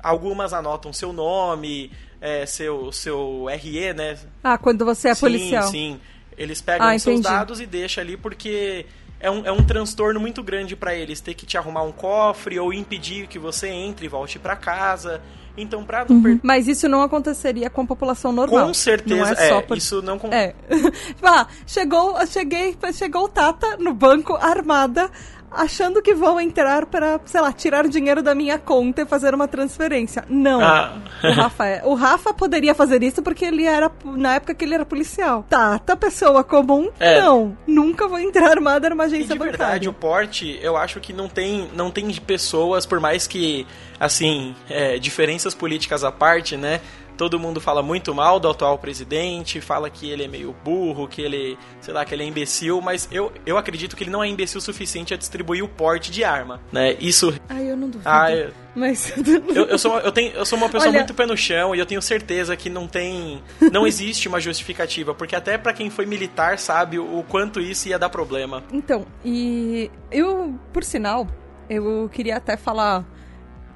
Algumas 0.02 0.52
anotam 0.52 0.92
seu 0.92 1.10
nome, 1.10 1.90
é, 2.20 2.44
seu, 2.44 2.92
seu 2.92 3.46
RE, 3.46 3.94
né? 3.94 4.18
Ah, 4.44 4.58
quando 4.58 4.84
você 4.84 5.08
é 5.08 5.14
sim, 5.14 5.20
policial. 5.20 5.68
Sim, 5.68 5.98
Eles 6.36 6.60
pegam 6.60 6.86
ah, 6.86 6.98
seus 6.98 7.22
dados 7.22 7.60
e 7.60 7.66
deixam 7.66 8.04
ali 8.04 8.18
porque 8.18 8.84
é 9.18 9.30
um, 9.30 9.46
é 9.46 9.50
um 9.50 9.64
transtorno 9.64 10.20
muito 10.20 10.42
grande 10.42 10.76
para 10.76 10.94
eles 10.94 11.22
ter 11.22 11.32
que 11.32 11.46
te 11.46 11.56
arrumar 11.56 11.82
um 11.82 11.92
cofre 11.92 12.58
ou 12.58 12.74
impedir 12.74 13.26
que 13.26 13.38
você 13.38 13.68
entre 13.68 14.04
e 14.04 14.08
volte 14.08 14.38
para 14.38 14.54
casa. 14.54 15.22
Então, 15.56 15.84
pra 15.84 16.04
não 16.08 16.16
uhum. 16.16 16.40
Mas 16.42 16.68
isso 16.68 16.88
não 16.88 17.02
aconteceria 17.02 17.70
com 17.70 17.82
a 17.82 17.86
população 17.86 18.32
normal. 18.32 18.66
Com 18.66 18.74
certeza, 18.74 19.16
não 19.16 19.26
é, 19.26 19.58
é 19.58 19.62
por... 19.62 19.76
isso 19.76 20.02
não... 20.02 20.20
É. 20.30 20.54
ah, 21.22 21.46
chegou, 21.66 22.14
cheguei, 22.26 22.76
chegou 22.92 23.24
o 23.24 23.28
Tata 23.28 23.76
no 23.78 23.94
banco 23.94 24.34
armada, 24.34 25.10
achando 25.50 26.02
que 26.02 26.14
vão 26.14 26.40
entrar 26.40 26.86
para, 26.86 27.20
sei 27.24 27.40
lá, 27.40 27.52
tirar 27.52 27.88
dinheiro 27.88 28.22
da 28.22 28.34
minha 28.34 28.58
conta 28.58 29.02
e 29.02 29.06
fazer 29.06 29.34
uma 29.34 29.48
transferência. 29.48 30.24
Não. 30.28 30.60
Ah. 30.60 30.98
o, 31.22 31.32
Rafa 31.32 31.66
é. 31.66 31.82
o 31.84 31.94
Rafa 31.94 32.34
poderia 32.34 32.74
fazer 32.74 33.02
isso 33.02 33.22
porque 33.22 33.44
ele 33.44 33.64
era, 33.64 33.90
na 34.04 34.34
época 34.34 34.54
que 34.54 34.64
ele 34.64 34.74
era 34.74 34.84
policial. 34.84 35.44
Tá, 35.48 35.78
tá 35.78 35.96
pessoa 35.96 36.44
comum, 36.44 36.90
é. 36.98 37.20
não. 37.20 37.56
Nunca 37.66 38.08
vou 38.08 38.18
entrar 38.18 38.50
armada 38.50 38.90
numa 38.90 39.04
agência 39.04 39.24
e 39.24 39.28
de 39.28 39.38
bancária. 39.38 39.58
verdade, 39.58 39.88
o 39.88 39.92
porte, 39.92 40.58
eu 40.62 40.76
acho 40.76 41.00
que 41.00 41.12
não 41.12 41.28
tem, 41.28 41.68
não 41.74 41.90
tem 41.90 42.12
pessoas, 42.14 42.86
por 42.86 43.00
mais 43.00 43.26
que, 43.26 43.66
assim, 43.98 44.54
é, 44.68 44.98
diferenças 44.98 45.54
políticas 45.54 46.04
à 46.04 46.12
parte, 46.12 46.56
né? 46.56 46.80
Todo 47.16 47.38
mundo 47.38 47.60
fala 47.60 47.82
muito 47.82 48.14
mal 48.14 48.38
do 48.38 48.48
atual 48.48 48.78
presidente, 48.78 49.60
fala 49.60 49.88
que 49.88 50.10
ele 50.10 50.24
é 50.24 50.28
meio 50.28 50.54
burro, 50.64 51.08
que 51.08 51.22
ele, 51.22 51.58
sei 51.80 51.94
lá, 51.94 52.04
que 52.04 52.14
ele 52.14 52.22
é 52.22 52.26
imbecil, 52.26 52.80
mas 52.80 53.08
eu, 53.10 53.32
eu 53.44 53.56
acredito 53.56 53.96
que 53.96 54.04
ele 54.04 54.10
não 54.10 54.22
é 54.22 54.28
imbecil 54.28 54.58
o 54.58 54.60
suficiente 54.60 55.14
a 55.14 55.16
distribuir 55.16 55.64
o 55.64 55.68
porte 55.68 56.10
de 56.10 56.22
arma, 56.22 56.60
né? 56.70 56.96
Isso... 57.00 57.34
Ai, 57.48 57.70
eu 57.70 57.76
não 57.76 57.88
duvido. 57.88 58.08
Ah, 58.08 58.30
eu... 58.30 58.52
Mas... 58.74 59.12
eu, 59.54 59.64
eu, 59.64 59.78
sou, 59.78 59.98
eu, 60.00 60.12
tenho, 60.12 60.32
eu 60.32 60.44
sou 60.44 60.58
uma 60.58 60.68
pessoa 60.68 60.90
Olha... 60.90 60.98
muito 60.98 61.14
pé 61.14 61.24
no 61.24 61.36
chão 61.36 61.74
e 61.74 61.78
eu 61.78 61.86
tenho 61.86 62.02
certeza 62.02 62.54
que 62.56 62.68
não 62.68 62.86
tem... 62.86 63.42
Não 63.72 63.86
existe 63.86 64.28
uma 64.28 64.38
justificativa, 64.38 65.14
porque 65.14 65.34
até 65.34 65.56
para 65.56 65.72
quem 65.72 65.88
foi 65.88 66.04
militar 66.04 66.58
sabe 66.58 66.98
o 66.98 67.24
quanto 67.26 67.60
isso 67.60 67.88
ia 67.88 67.98
dar 67.98 68.10
problema. 68.10 68.62
Então, 68.70 69.06
e 69.24 69.90
eu, 70.10 70.54
por 70.72 70.84
sinal, 70.84 71.26
eu 71.70 72.10
queria 72.12 72.36
até 72.36 72.56
falar 72.56 73.04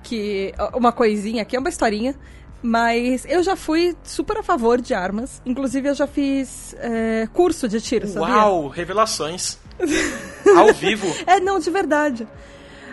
que 0.02 0.52
uma 0.74 0.92
coisinha 0.92 1.42
aqui, 1.42 1.56
é 1.56 1.58
uma 1.58 1.68
historinha 1.68 2.14
mas 2.62 3.24
eu 3.28 3.42
já 3.42 3.56
fui 3.56 3.96
super 4.02 4.38
a 4.38 4.42
favor 4.42 4.80
de 4.80 4.92
armas. 4.92 5.40
Inclusive, 5.46 5.88
eu 5.88 5.94
já 5.94 6.06
fiz 6.06 6.74
é, 6.78 7.28
curso 7.32 7.68
de 7.68 7.80
tiro, 7.80 8.06
sabia? 8.06 8.34
Uau, 8.34 8.68
revelações. 8.68 9.58
Ao 10.56 10.72
vivo. 10.72 11.06
É, 11.26 11.40
não, 11.40 11.58
de 11.58 11.70
verdade. 11.70 12.24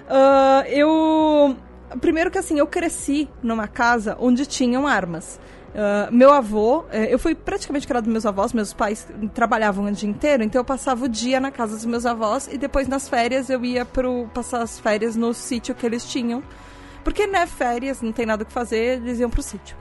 Uh, 0.10 0.68
eu... 0.68 1.58
Primeiro 2.02 2.30
que 2.30 2.38
assim, 2.38 2.60
eu 2.60 2.68
cresci 2.68 3.30
numa 3.42 3.68
casa 3.68 4.18
onde 4.20 4.46
tinham 4.46 4.86
armas. 4.86 5.40
Uh, 5.68 6.12
meu 6.12 6.34
avô, 6.34 6.84
eh, 6.92 7.14
eu 7.14 7.20
fui 7.20 7.36
praticamente 7.36 7.86
criado 7.86 8.06
dos 8.06 8.12
meus 8.12 8.26
avós, 8.26 8.52
meus 8.52 8.74
pais 8.74 9.08
trabalhavam 9.34 9.86
o 9.86 9.92
dia 9.92 10.10
inteiro, 10.10 10.44
então 10.44 10.60
eu 10.60 10.66
passava 10.66 11.06
o 11.06 11.08
dia 11.08 11.40
na 11.40 11.52
casa 11.52 11.76
dos 11.76 11.86
meus 11.86 12.06
avós 12.06 12.50
e 12.52 12.58
depois 12.58 12.88
nas 12.88 13.08
férias 13.08 13.48
eu 13.50 13.64
ia 13.64 13.86
pro, 13.86 14.28
passar 14.34 14.62
as 14.64 14.80
férias 14.80 15.16
no 15.16 15.34
sítio 15.36 15.76
que 15.76 15.86
eles 15.86 16.04
tinham 16.04 16.42
porque, 17.08 17.26
né, 17.26 17.46
férias, 17.48 18.02
não 18.02 18.12
tem 18.12 18.26
nada 18.26 18.44
que 18.44 18.52
fazer, 18.52 18.98
eles 18.98 19.18
iam 19.18 19.30
pro 19.30 19.42
sítio. 19.42 19.78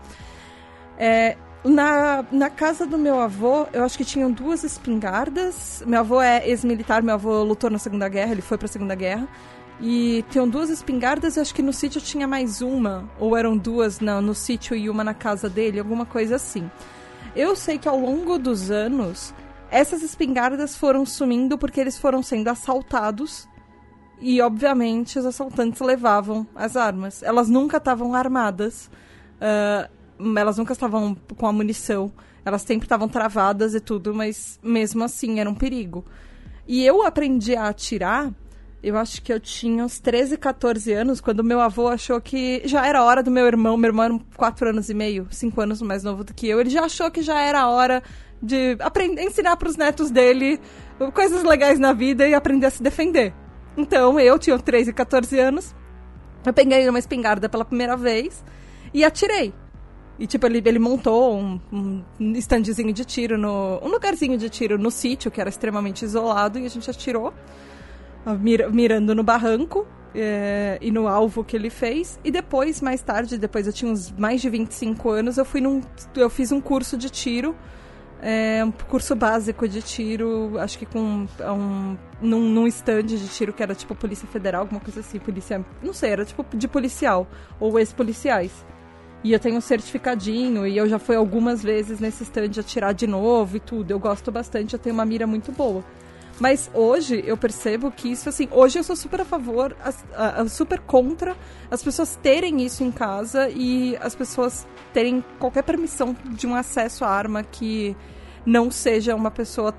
É, 0.96 1.36
na, 1.64 2.24
na 2.30 2.48
casa 2.48 2.86
do 2.86 2.96
meu 2.96 3.18
avô, 3.18 3.66
eu 3.72 3.82
acho 3.82 3.98
que 3.98 4.04
tinham 4.04 4.30
duas 4.30 4.62
espingardas. 4.62 5.82
Meu 5.84 5.98
avô 5.98 6.22
é 6.22 6.48
ex-militar, 6.48 7.02
meu 7.02 7.14
avô 7.14 7.42
lutou 7.42 7.68
na 7.68 7.80
Segunda 7.80 8.08
Guerra, 8.08 8.30
ele 8.30 8.42
foi 8.42 8.56
pra 8.56 8.68
Segunda 8.68 8.94
Guerra. 8.94 9.26
E 9.80 10.24
tinham 10.30 10.48
duas 10.48 10.70
espingardas, 10.70 11.36
e 11.36 11.40
acho 11.40 11.52
que 11.52 11.62
no 11.62 11.72
sítio 11.72 12.00
tinha 12.00 12.28
mais 12.28 12.62
uma, 12.62 13.10
ou 13.18 13.36
eram 13.36 13.56
duas 13.56 13.98
no, 13.98 14.22
no 14.22 14.32
sítio 14.32 14.76
e 14.76 14.88
uma 14.88 15.02
na 15.02 15.12
casa 15.12 15.50
dele, 15.50 15.80
alguma 15.80 16.06
coisa 16.06 16.36
assim. 16.36 16.70
Eu 17.34 17.56
sei 17.56 17.76
que 17.76 17.88
ao 17.88 17.98
longo 17.98 18.38
dos 18.38 18.70
anos, 18.70 19.34
essas 19.68 20.00
espingardas 20.04 20.76
foram 20.76 21.04
sumindo 21.04 21.58
porque 21.58 21.80
eles 21.80 21.98
foram 21.98 22.22
sendo 22.22 22.46
assaltados 22.46 23.48
e, 24.20 24.40
obviamente, 24.40 25.18
os 25.18 25.26
assaltantes 25.26 25.80
levavam 25.80 26.46
as 26.54 26.76
armas. 26.76 27.22
Elas 27.22 27.48
nunca 27.48 27.76
estavam 27.76 28.14
armadas, 28.14 28.90
uh, 29.36 30.36
elas 30.38 30.56
nunca 30.56 30.72
estavam 30.72 31.16
com 31.36 31.46
a 31.46 31.52
munição, 31.52 32.12
elas 32.44 32.62
sempre 32.62 32.86
estavam 32.86 33.08
travadas 33.08 33.74
e 33.74 33.80
tudo, 33.80 34.14
mas 34.14 34.58
mesmo 34.62 35.04
assim 35.04 35.40
era 35.40 35.50
um 35.50 35.54
perigo. 35.54 36.04
E 36.66 36.84
eu 36.84 37.04
aprendi 37.04 37.54
a 37.54 37.68
atirar, 37.68 38.32
eu 38.82 38.96
acho 38.96 39.20
que 39.22 39.32
eu 39.32 39.38
tinha 39.38 39.84
uns 39.84 39.98
13, 39.98 40.36
14 40.36 40.92
anos, 40.92 41.20
quando 41.20 41.44
meu 41.44 41.60
avô 41.60 41.88
achou 41.88 42.20
que 42.20 42.62
já 42.64 42.86
era 42.86 43.02
hora 43.02 43.22
do 43.22 43.30
meu 43.30 43.46
irmão, 43.46 43.76
meu 43.76 43.88
irmão 43.88 44.04
era 44.04 44.18
4 44.36 44.70
anos 44.70 44.88
e 44.88 44.94
meio, 44.94 45.26
5 45.30 45.60
anos 45.60 45.82
mais 45.82 46.02
novo 46.02 46.24
do 46.24 46.32
que 46.32 46.48
eu, 46.48 46.60
ele 46.60 46.70
já 46.70 46.84
achou 46.84 47.10
que 47.10 47.22
já 47.22 47.40
era 47.40 47.68
hora 47.68 48.02
de 48.40 48.76
aprender, 48.80 49.22
ensinar 49.22 49.56
para 49.56 49.68
os 49.68 49.76
netos 49.76 50.10
dele 50.10 50.60
coisas 51.14 51.42
legais 51.42 51.78
na 51.78 51.92
vida 51.92 52.28
e 52.28 52.34
aprender 52.34 52.66
a 52.66 52.70
se 52.70 52.82
defender. 52.82 53.34
Então, 53.76 54.18
eu 54.18 54.38
tinha 54.38 54.58
13 54.58 54.90
e 54.90 54.92
14 54.92 55.38
anos. 55.38 55.74
Eu 56.44 56.52
peguei 56.52 56.88
uma 56.88 56.98
espingarda 56.98 57.48
pela 57.48 57.64
primeira 57.64 57.96
vez 57.96 58.44
e 58.94 59.04
atirei. 59.04 59.52
E, 60.18 60.26
tipo, 60.26 60.46
ele, 60.46 60.62
ele 60.64 60.78
montou 60.78 61.36
um, 61.36 61.60
um 61.72 62.32
standzinho 62.36 62.92
de 62.92 63.04
tiro, 63.04 63.36
no, 63.36 63.78
um 63.82 63.88
lugarzinho 63.88 64.38
de 64.38 64.48
tiro 64.48 64.78
no 64.78 64.90
sítio, 64.90 65.30
que 65.30 65.40
era 65.40 65.50
extremamente 65.50 66.04
isolado, 66.04 66.58
e 66.58 66.64
a 66.64 66.70
gente 66.70 66.90
atirou, 66.90 67.34
mir, 68.40 68.70
mirando 68.72 69.14
no 69.14 69.22
barranco 69.22 69.86
é, 70.14 70.78
e 70.80 70.90
no 70.90 71.06
alvo 71.06 71.44
que 71.44 71.54
ele 71.54 71.68
fez. 71.68 72.18
E 72.24 72.30
depois, 72.30 72.80
mais 72.80 73.02
tarde, 73.02 73.36
depois 73.36 73.66
eu 73.66 73.72
tinha 73.74 73.92
uns 73.92 74.10
mais 74.12 74.40
de 74.40 74.48
25 74.48 75.10
anos, 75.10 75.36
eu 75.36 75.44
fui 75.44 75.60
num. 75.60 75.82
Eu 76.16 76.30
fiz 76.30 76.50
um 76.50 76.62
curso 76.62 76.96
de 76.96 77.10
tiro 77.10 77.54
é 78.20 78.64
um 78.64 78.70
curso 78.70 79.14
básico 79.14 79.68
de 79.68 79.82
tiro, 79.82 80.58
acho 80.58 80.78
que 80.78 80.86
com 80.86 81.26
um, 81.40 81.96
num, 82.20 82.40
num 82.40 82.66
stand 82.66 83.04
de 83.04 83.28
tiro 83.28 83.52
que 83.52 83.62
era 83.62 83.74
tipo 83.74 83.94
Polícia 83.94 84.26
Federal, 84.26 84.62
alguma 84.62 84.80
coisa 84.80 85.00
assim, 85.00 85.18
polícia. 85.18 85.64
Não 85.82 85.92
sei, 85.92 86.10
era 86.10 86.24
tipo 86.24 86.44
de 86.56 86.68
policial, 86.68 87.26
ou 87.60 87.78
ex-policiais. 87.78 88.52
E 89.24 89.32
eu 89.32 89.40
tenho 89.40 89.56
um 89.56 89.60
certificadinho 89.60 90.66
e 90.66 90.76
eu 90.76 90.88
já 90.88 90.98
fui 90.98 91.16
algumas 91.16 91.62
vezes 91.62 91.98
nesse 91.98 92.22
stand 92.22 92.60
atirar 92.60 92.94
de 92.94 93.06
novo 93.06 93.56
e 93.56 93.60
tudo. 93.60 93.90
Eu 93.90 93.98
gosto 93.98 94.30
bastante, 94.30 94.74
eu 94.74 94.78
tenho 94.78 94.94
uma 94.94 95.04
mira 95.04 95.26
muito 95.26 95.50
boa. 95.52 95.84
Mas 96.38 96.70
hoje 96.74 97.22
eu 97.26 97.36
percebo 97.36 97.90
que 97.90 98.12
isso, 98.12 98.28
assim, 98.28 98.46
hoje 98.50 98.78
eu 98.78 98.84
sou 98.84 98.94
super 98.94 99.22
a 99.22 99.24
favor, 99.24 99.74
a, 100.14 100.42
a, 100.42 100.48
super 100.48 100.80
contra 100.80 101.34
as 101.70 101.82
pessoas 101.82 102.16
terem 102.16 102.62
isso 102.62 102.84
em 102.84 102.92
casa 102.92 103.48
e 103.48 103.96
as 104.00 104.14
pessoas 104.14 104.66
terem 104.92 105.24
qualquer 105.38 105.62
permissão 105.62 106.14
de 106.32 106.46
um 106.46 106.54
acesso 106.54 107.04
à 107.04 107.08
arma 107.08 107.42
que 107.42 107.96
não 108.44 108.70
seja 108.70 109.14
uma 109.14 109.30
pessoa, 109.30 109.74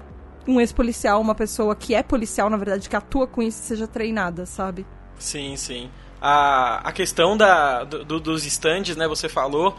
um 0.48 0.60
ex-policial, 0.60 1.20
uma 1.22 1.36
pessoa 1.36 1.76
que 1.76 1.94
é 1.94 2.02
policial, 2.02 2.50
na 2.50 2.58
verdade, 2.58 2.90
que 2.90 2.96
atua 2.96 3.28
com 3.28 3.42
isso 3.42 3.60
seja 3.62 3.88
treinada, 3.88 4.46
sabe? 4.46 4.86
Sim, 5.20 5.56
sim. 5.56 5.90
A, 6.22 6.88
a 6.88 6.92
questão 6.92 7.38
da, 7.38 7.84
do, 7.84 8.20
dos 8.20 8.46
stands, 8.46 8.96
né, 8.96 9.08
você 9.08 9.30
falou. 9.30 9.76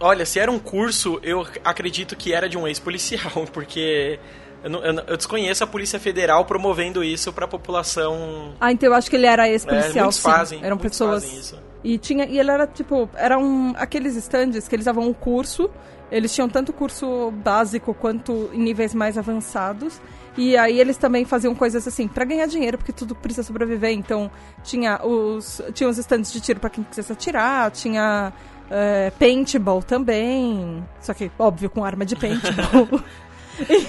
Olha, 0.00 0.26
se 0.26 0.40
era 0.40 0.50
um 0.50 0.58
curso, 0.58 1.20
eu 1.22 1.46
acredito 1.64 2.16
que 2.16 2.32
era 2.32 2.48
de 2.48 2.58
um 2.58 2.66
ex-policial, 2.66 3.46
porque 3.52 4.18
eu, 4.64 4.72
eu, 4.72 4.94
eu, 5.06 5.16
desconheço 5.16 5.62
a 5.64 5.66
Polícia 5.66 5.98
Federal 5.98 6.44
promovendo 6.44 7.02
isso 7.02 7.32
para 7.32 7.44
a 7.44 7.48
população. 7.48 8.54
Ah, 8.60 8.72
então 8.72 8.88
eu 8.88 8.94
acho 8.94 9.08
que 9.08 9.16
ele 9.16 9.26
era 9.26 9.48
ex-policial, 9.48 10.08
é, 10.08 10.12
sim. 10.12 10.22
Fazem, 10.22 10.60
Eram 10.64 10.78
pessoas. 10.78 11.24
Fazem 11.24 11.38
isso. 11.38 11.71
E 11.84 11.98
tinha 11.98 12.26
e 12.26 12.38
ele 12.38 12.50
era 12.50 12.66
tipo, 12.66 13.08
eram 13.14 13.74
aqueles 13.76 14.16
stands 14.16 14.68
que 14.68 14.74
eles 14.74 14.86
davam 14.86 15.08
um 15.08 15.12
curso. 15.12 15.70
Eles 16.10 16.34
tinham 16.34 16.48
tanto 16.48 16.72
curso 16.72 17.30
básico 17.30 17.94
quanto 17.94 18.50
em 18.52 18.58
níveis 18.58 18.94
mais 18.94 19.16
avançados. 19.16 20.00
E 20.36 20.56
aí 20.56 20.78
eles 20.78 20.96
também 20.96 21.24
faziam 21.24 21.54
coisas 21.54 21.86
assim 21.86 22.06
para 22.06 22.24
ganhar 22.24 22.46
dinheiro, 22.46 22.78
porque 22.78 22.92
tudo 22.92 23.14
precisa 23.14 23.42
sobreviver. 23.42 23.90
Então 23.90 24.30
tinha 24.62 25.00
os 25.04 25.60
tinha 25.74 25.88
os 25.88 25.98
stands 25.98 26.32
de 26.32 26.40
tiro 26.40 26.60
para 26.60 26.70
quem 26.70 26.84
quisesse 26.84 27.12
atirar, 27.12 27.70
tinha 27.70 28.32
é, 28.70 29.10
paintball 29.18 29.82
também. 29.82 30.84
Só 31.00 31.12
que 31.12 31.30
óbvio 31.38 31.68
com 31.68 31.84
arma 31.84 32.04
de 32.04 32.16
paintball. 32.16 32.88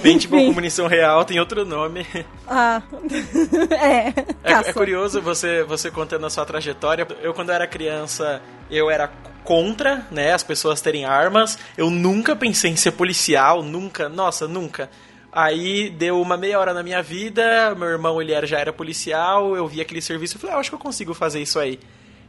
Paintball 0.02 0.46
com 0.46 0.52
munição 0.52 0.86
real 0.86 1.24
tem 1.24 1.38
outro 1.38 1.64
nome. 1.64 2.06
Ah, 2.46 2.82
é. 3.70 4.08
É, 4.42 4.52
é, 4.52 4.72
curioso 4.72 5.20
você, 5.20 5.62
você 5.64 5.90
contando 5.90 6.26
a 6.26 6.30
sua 6.30 6.44
trajetória. 6.44 7.06
Eu, 7.22 7.32
quando 7.34 7.50
era 7.50 7.66
criança, 7.66 8.42
eu 8.70 8.90
era 8.90 9.08
contra, 9.44 10.06
né, 10.10 10.32
as 10.32 10.42
pessoas 10.42 10.80
terem 10.80 11.04
armas. 11.04 11.58
Eu 11.76 11.90
nunca 11.90 12.34
pensei 12.34 12.70
em 12.70 12.76
ser 12.76 12.92
policial, 12.92 13.62
nunca, 13.62 14.08
nossa, 14.08 14.48
nunca. 14.48 14.90
Aí 15.30 15.90
deu 15.90 16.20
uma 16.20 16.36
meia 16.36 16.58
hora 16.60 16.72
na 16.72 16.82
minha 16.82 17.02
vida, 17.02 17.74
meu 17.74 17.88
irmão 17.88 18.22
ele 18.22 18.32
era, 18.32 18.46
já 18.46 18.58
era 18.58 18.72
policial, 18.72 19.56
eu 19.56 19.66
vi 19.66 19.80
aquele 19.80 20.00
serviço 20.00 20.36
e 20.36 20.40
falei, 20.40 20.54
ah, 20.54 20.58
acho 20.60 20.70
que 20.70 20.76
eu 20.76 20.80
consigo 20.80 21.12
fazer 21.12 21.42
isso 21.42 21.58
aí. 21.58 21.80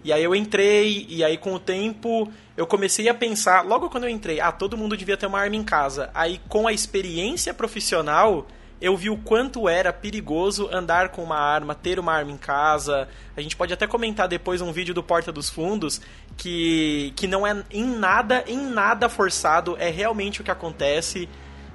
E 0.05 0.13
aí 0.13 0.23
eu 0.23 0.35
entrei, 0.35 1.07
e 1.09 1.23
aí 1.23 1.35
com 1.35 1.55
o 1.55 1.59
tempo 1.59 2.31
eu 2.55 2.67
comecei 2.67 3.09
a 3.09 3.13
pensar, 3.15 3.65
logo 3.65 3.89
quando 3.89 4.03
eu 4.03 4.09
entrei, 4.11 4.39
ah, 4.39 4.51
todo 4.51 4.77
mundo 4.77 4.95
devia 4.95 5.17
ter 5.17 5.25
uma 5.25 5.39
arma 5.39 5.55
em 5.55 5.63
casa. 5.63 6.11
Aí 6.13 6.39
com 6.47 6.67
a 6.67 6.71
experiência 6.71 7.55
profissional, 7.55 8.45
eu 8.79 8.95
vi 8.95 9.09
o 9.09 9.17
quanto 9.17 9.67
era 9.67 9.91
perigoso 9.91 10.69
andar 10.71 11.09
com 11.09 11.23
uma 11.23 11.39
arma, 11.39 11.73
ter 11.73 11.97
uma 11.97 12.13
arma 12.13 12.31
em 12.31 12.37
casa. 12.37 13.09
A 13.35 13.41
gente 13.41 13.55
pode 13.55 13.73
até 13.73 13.87
comentar 13.87 14.27
depois 14.27 14.61
um 14.61 14.71
vídeo 14.71 14.93
do 14.93 15.01
Porta 15.01 15.31
dos 15.31 15.49
Fundos 15.49 15.99
que, 16.37 17.11
que 17.15 17.25
não 17.25 17.47
é 17.47 17.63
em 17.71 17.83
nada, 17.83 18.43
em 18.45 18.61
nada 18.61 19.09
forçado, 19.09 19.75
é 19.79 19.89
realmente 19.89 20.39
o 20.39 20.43
que 20.43 20.51
acontece, 20.51 21.27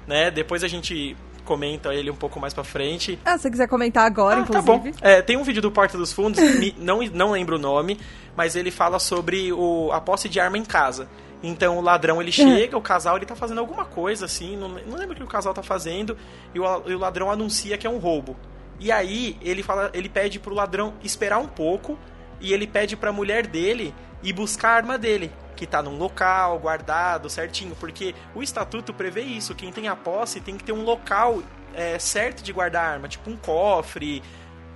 né? 0.07 0.31
Depois 0.31 0.63
a 0.63 0.69
gente 0.69 1.17
comenta 1.45 1.93
ele 1.93 2.09
um 2.09 2.15
pouco 2.15 2.39
mais 2.39 2.53
pra 2.53 2.63
frente. 2.63 3.19
Ah, 3.25 3.37
se 3.37 3.43
você 3.43 3.51
quiser 3.51 3.67
comentar 3.67 4.05
agora, 4.05 4.37
ah, 4.37 4.41
inclusive. 4.41 4.65
Tá 4.65 4.77
bom. 4.77 4.91
É, 5.01 5.21
tem 5.21 5.37
um 5.37 5.43
vídeo 5.43 5.61
do 5.61 5.71
Porta 5.71 5.97
dos 5.97 6.13
Fundos, 6.13 6.39
não, 6.77 7.01
não 7.13 7.31
lembro 7.31 7.55
o 7.55 7.59
nome, 7.59 7.99
mas 8.35 8.55
ele 8.55 8.71
fala 8.71 8.99
sobre 8.99 9.51
o, 9.51 9.91
a 9.91 9.99
posse 9.99 10.29
de 10.29 10.39
arma 10.39 10.57
em 10.57 10.65
casa. 10.65 11.09
Então 11.43 11.77
o 11.77 11.81
ladrão 11.81 12.21
ele 12.21 12.31
chega, 12.33 12.77
o 12.77 12.81
casal 12.81 13.17
ele 13.17 13.25
tá 13.25 13.35
fazendo 13.35 13.59
alguma 13.59 13.85
coisa 13.85 14.25
assim, 14.25 14.55
não, 14.55 14.69
não 14.69 14.97
lembro 14.97 15.13
o 15.13 15.17
que 15.17 15.23
o 15.23 15.27
casal 15.27 15.53
tá 15.53 15.63
fazendo, 15.63 16.17
e 16.53 16.59
o, 16.59 16.89
e 16.89 16.95
o 16.95 16.99
ladrão 16.99 17.31
anuncia 17.31 17.77
que 17.77 17.87
é 17.87 17.89
um 17.89 17.97
roubo. 17.97 18.35
E 18.79 18.91
aí 18.91 19.37
ele 19.41 19.61
fala, 19.61 19.91
ele 19.93 20.09
pede 20.09 20.39
pro 20.39 20.55
ladrão 20.55 20.93
esperar 21.03 21.37
um 21.37 21.47
pouco 21.47 21.97
e 22.39 22.51
ele 22.51 22.65
pede 22.65 22.97
pra 22.97 23.11
mulher 23.11 23.45
dele 23.45 23.93
ir 24.23 24.33
buscar 24.33 24.69
a 24.69 24.75
arma 24.77 24.97
dele 24.97 25.31
que 25.55 25.65
está 25.65 25.81
num 25.81 25.97
local 25.97 26.59
guardado 26.59 27.29
certinho, 27.29 27.75
porque 27.79 28.15
o 28.33 28.41
estatuto 28.41 28.93
prevê 28.93 29.21
isso. 29.21 29.55
Quem 29.55 29.71
tem 29.71 29.87
a 29.87 29.95
posse 29.95 30.39
tem 30.39 30.57
que 30.57 30.63
ter 30.63 30.71
um 30.71 30.83
local 30.83 31.41
é, 31.73 31.97
certo 31.99 32.43
de 32.43 32.51
guardar 32.51 32.85
a 32.85 32.89
arma, 32.93 33.07
tipo 33.07 33.29
um 33.29 33.37
cofre. 33.37 34.21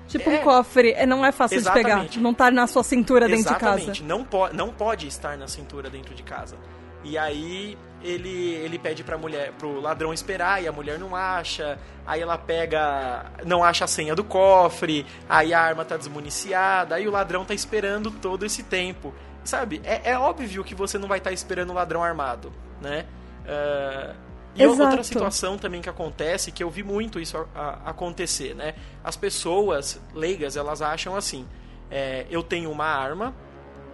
Tipo 0.07 0.29
é, 0.29 0.39
um 0.39 0.43
cofre, 0.43 0.91
é, 0.91 1.05
não 1.05 1.25
é 1.25 1.31
fácil 1.31 1.57
exatamente. 1.57 1.85
de 1.85 2.09
pegar, 2.09 2.21
não 2.21 2.33
tá 2.33 2.51
na 2.51 2.67
sua 2.67 2.83
cintura 2.83 3.27
dentro 3.27 3.53
de 3.53 3.59
casa. 3.59 3.77
Exatamente, 3.77 4.03
não, 4.03 4.23
po 4.23 4.49
não 4.53 4.69
pode 4.69 5.07
estar 5.07 5.37
na 5.37 5.47
cintura 5.47 5.89
dentro 5.89 6.13
de 6.13 6.23
casa. 6.23 6.55
E 7.03 7.17
aí 7.17 7.77
ele, 8.03 8.53
ele 8.55 8.77
pede 8.77 9.03
pra 9.03 9.17
mulher, 9.17 9.51
pro 9.53 9.79
ladrão 9.79 10.13
esperar, 10.13 10.61
e 10.61 10.67
a 10.67 10.71
mulher 10.71 10.99
não 10.99 11.15
acha. 11.15 11.77
Aí 12.05 12.21
ela 12.21 12.37
pega, 12.37 13.25
não 13.45 13.63
acha 13.63 13.85
a 13.85 13.87
senha 13.87 14.15
do 14.15 14.23
cofre, 14.23 15.05
aí 15.27 15.53
a 15.53 15.59
arma 15.59 15.83
tá 15.83 15.97
desmuniciada, 15.97 16.95
aí 16.95 17.07
o 17.07 17.11
ladrão 17.11 17.43
tá 17.43 17.53
esperando 17.53 18.11
todo 18.11 18.45
esse 18.45 18.61
tempo. 18.61 19.13
Sabe, 19.45 19.79
é, 19.83 20.11
é 20.11 20.17
óbvio 20.17 20.63
que 20.63 20.73
você 20.75 20.97
não 20.97 21.07
vai 21.07 21.19
estar 21.19 21.29
tá 21.29 21.33
esperando 21.33 21.69
um 21.69 21.75
ladrão 21.75 22.03
armado, 22.03 22.51
né? 22.81 23.05
Uh, 23.45 24.15
e 24.55 24.63
Exato. 24.63 24.81
outra 24.81 25.03
situação 25.03 25.57
também 25.57 25.81
que 25.81 25.89
acontece, 25.89 26.51
que 26.51 26.63
eu 26.63 26.69
vi 26.69 26.81
muito 26.81 27.19
isso 27.19 27.37
a, 27.37 27.59
a, 27.59 27.89
acontecer, 27.91 28.55
né? 28.55 28.73
As 29.03 29.15
pessoas 29.15 30.01
leigas, 30.13 30.57
elas 30.57 30.81
acham 30.81 31.15
assim, 31.15 31.45
é, 31.91 32.25
eu 32.29 32.41
tenho 32.41 32.71
uma 32.71 32.85
arma, 32.85 33.35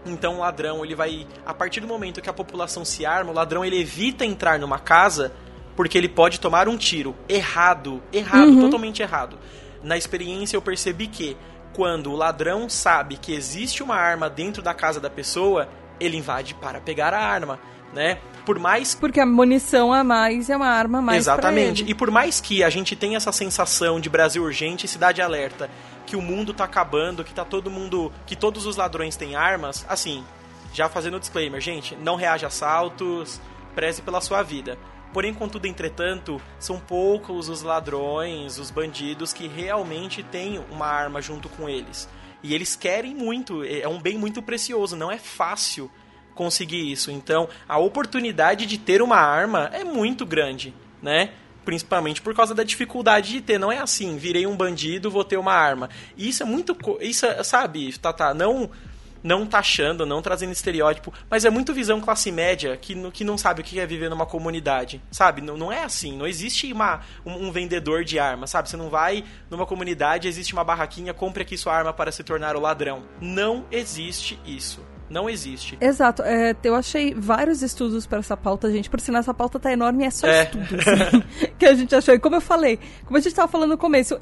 então 0.06 0.36
o 0.36 0.40
ladrão, 0.40 0.86
ele 0.86 0.96
vai... 0.96 1.28
A 1.46 1.54
partir 1.54 1.82
do 1.82 1.88
momento 1.88 2.22
que 2.22 2.30
a 2.30 2.34
população 2.34 2.86
se 2.86 3.06
arma, 3.06 3.32
o 3.32 3.34
ladrão, 3.34 3.66
ele 3.66 3.80
evita 3.80 4.26
entrar 4.26 4.58
numa 4.58 4.80
casa 4.80 5.34
porque 5.76 5.98
ele 5.98 6.10
pode 6.10 6.40
tomar 6.40 6.68
um 6.68 6.78
tiro. 6.78 7.16
Errado. 7.28 8.02
Errado, 8.14 8.50
uhum. 8.50 8.62
totalmente 8.62 9.02
errado. 9.02 9.38
Na 9.84 9.98
experiência 9.98 10.56
eu 10.56 10.62
percebi 10.62 11.08
que 11.08 11.36
quando 11.74 12.12
o 12.12 12.16
ladrão 12.16 12.70
sabe 12.70 13.18
que 13.18 13.34
existe 13.34 13.82
uma 13.82 13.96
arma 13.96 14.30
dentro 14.30 14.62
da 14.62 14.74
casa 14.74 15.00
da 15.00 15.10
pessoa, 15.10 15.68
ele 16.00 16.18
invade 16.18 16.54
para 16.56 16.82
pegar 16.82 17.14
a 17.14 17.20
arma, 17.20 17.60
né? 17.94 18.20
Por 18.46 18.58
mais 18.58 18.96
porque 18.96 19.20
a 19.20 19.26
munição 19.26 19.94
a 19.94 20.04
mais 20.04 20.50
é 20.50 20.56
uma 20.56 20.68
arma 20.68 21.02
mais 21.02 21.20
Exatamente. 21.20 21.84
E 21.88 21.94
por 21.94 22.10
mais 22.10 22.42
que 22.42 22.64
a 22.64 22.70
gente 22.70 22.96
tenha 22.96 23.18
essa 23.18 23.32
sensação 23.32 24.00
de 24.00 24.10
Brasil 24.10 24.44
urgente 24.44 24.86
e 24.86 24.90
cidade 24.90 25.22
alerta, 25.22 25.70
que 26.06 26.16
o 26.16 26.22
mundo 26.22 26.54
tá 26.54 26.64
acabando, 26.64 27.24
que 27.24 27.34
tá 27.34 27.46
todo 27.46 27.70
mundo, 27.70 28.12
que 28.26 28.36
todos 28.36 28.66
os 28.66 28.76
ladrões 28.76 29.16
têm 29.16 29.36
armas, 29.36 29.86
assim, 29.88 30.24
já 30.74 30.90
fazendo 30.90 31.18
o 31.18 31.20
disclaimer, 31.20 31.62
gente, 31.62 31.96
não 31.96 32.16
reaja 32.16 32.48
a 32.48 32.50
assaltos, 32.50 33.40
preze 33.76 34.02
pela 34.02 34.22
sua 34.22 34.42
vida. 34.42 34.78
Porém, 35.14 35.34
contudo, 35.34 35.68
entretanto, 35.68 36.42
são 36.60 36.80
poucos 36.80 37.50
os 37.50 37.62
ladrões, 37.62 38.58
os 38.58 38.72
bandidos 38.72 39.34
que 39.34 39.48
realmente 39.48 40.24
têm 40.24 40.64
uma 40.72 40.88
arma 40.88 41.22
junto 41.22 41.50
com 41.50 41.68
eles. 41.68 42.08
E 42.44 42.56
eles 42.56 42.76
querem 42.76 43.14
muito, 43.14 43.64
é 43.64 43.88
um 43.88 44.00
bem 44.00 44.18
muito 44.18 44.42
precioso, 44.42 44.96
não 44.96 45.12
é 45.12 45.18
fácil 45.18 45.92
conseguir 46.34 46.92
isso. 46.92 47.12
Então, 47.12 47.48
a 47.68 47.78
oportunidade 47.78 48.66
de 48.66 48.78
ter 48.78 49.02
uma 49.02 49.18
arma 49.18 49.70
é 49.74 49.84
muito 49.84 50.26
grande, 50.26 50.74
né? 51.02 51.32
Principalmente 51.64 52.22
por 52.22 52.34
causa 52.34 52.56
da 52.56 52.64
dificuldade 52.64 53.32
de 53.32 53.42
ter. 53.42 53.60
Não 53.60 53.72
é 53.72 53.78
assim, 53.78 54.18
virei 54.18 54.48
um 54.48 54.56
bandido, 54.56 55.12
vou 55.12 55.24
ter 55.24 55.38
uma 55.38 55.54
arma. 55.54 55.90
E 56.18 56.30
isso 56.30 56.42
é 56.42 56.46
muito. 56.46 56.76
Isso, 57.00 57.26
é, 57.26 57.44
sabe, 57.44 57.96
Tata, 58.00 58.34
não 58.34 58.72
não 59.24 59.46
taxando, 59.46 60.06
não 60.06 60.22
trazendo 60.22 60.52
estereótipo, 60.52 61.14
mas 61.30 61.46
é 61.46 61.50
muito 61.50 61.74
visão 61.74 62.02
classe 62.02 62.32
média 62.32 62.78
que, 62.78 62.96
que 63.12 63.24
não 63.24 63.38
sabe 63.38 63.62
o 63.62 63.64
que 63.64 63.80
é 63.80 63.86
viver 63.86 64.10
numa 64.10 64.26
comunidade, 64.26 65.02
sabe? 65.12 65.42
Não, 65.42 65.58
não 65.58 65.72
é 65.72 65.84
assim, 65.84 66.18
não 66.18 66.28
existe 66.28 66.72
uma, 66.72 67.02
um, 67.26 67.48
um, 67.48 67.52
vendedor 67.52 68.04
de 68.04 68.20
arma, 68.20 68.48
sabe? 68.48 68.70
Você 68.70 68.78
não 68.78 68.90
vai 68.90 69.24
numa 69.50 69.66
comunidade, 69.66 70.28
existe 70.28 70.54
uma 70.54 70.64
barraquinha, 70.64 71.14
compre 71.14 71.44
aqui 71.44 71.58
sua 71.58 71.74
arma 71.74 71.94
para 71.94 72.12
se 72.12 72.24
tornar 72.24 72.56
o 72.56 72.60
ladrão. 72.60 73.04
Não 73.20 73.66
existe 73.72 74.40
isso. 74.46 74.82
Não 75.12 75.30
existe. 75.30 75.78
Exato. 75.82 76.24
É, 76.24 76.56
eu 76.64 76.74
achei 76.74 77.14
vários 77.14 77.62
estudos 77.62 78.08
para 78.08 78.20
essa 78.20 78.38
pauta, 78.38 78.72
gente. 78.72 78.90
Por 78.90 79.02
sinal, 79.02 79.20
essa 79.20 79.34
pauta 79.34 79.60
tá 79.60 79.70
enorme 79.70 80.06
e 80.06 80.08
é 80.08 80.10
só 80.10 80.26
é. 80.26 80.44
estudos 80.44 80.88
assim, 80.88 81.24
que 81.60 81.66
a 81.66 81.76
gente 81.76 81.94
achou. 81.94 82.14
E 82.16 82.20
como 82.20 82.38
eu 82.38 82.42
falei, 82.42 82.80
como 83.04 83.18
a 83.18 83.20
gente 83.20 83.28
estava 83.28 83.52
falando 83.52 83.72
no 83.72 83.78
começo, 83.78 84.18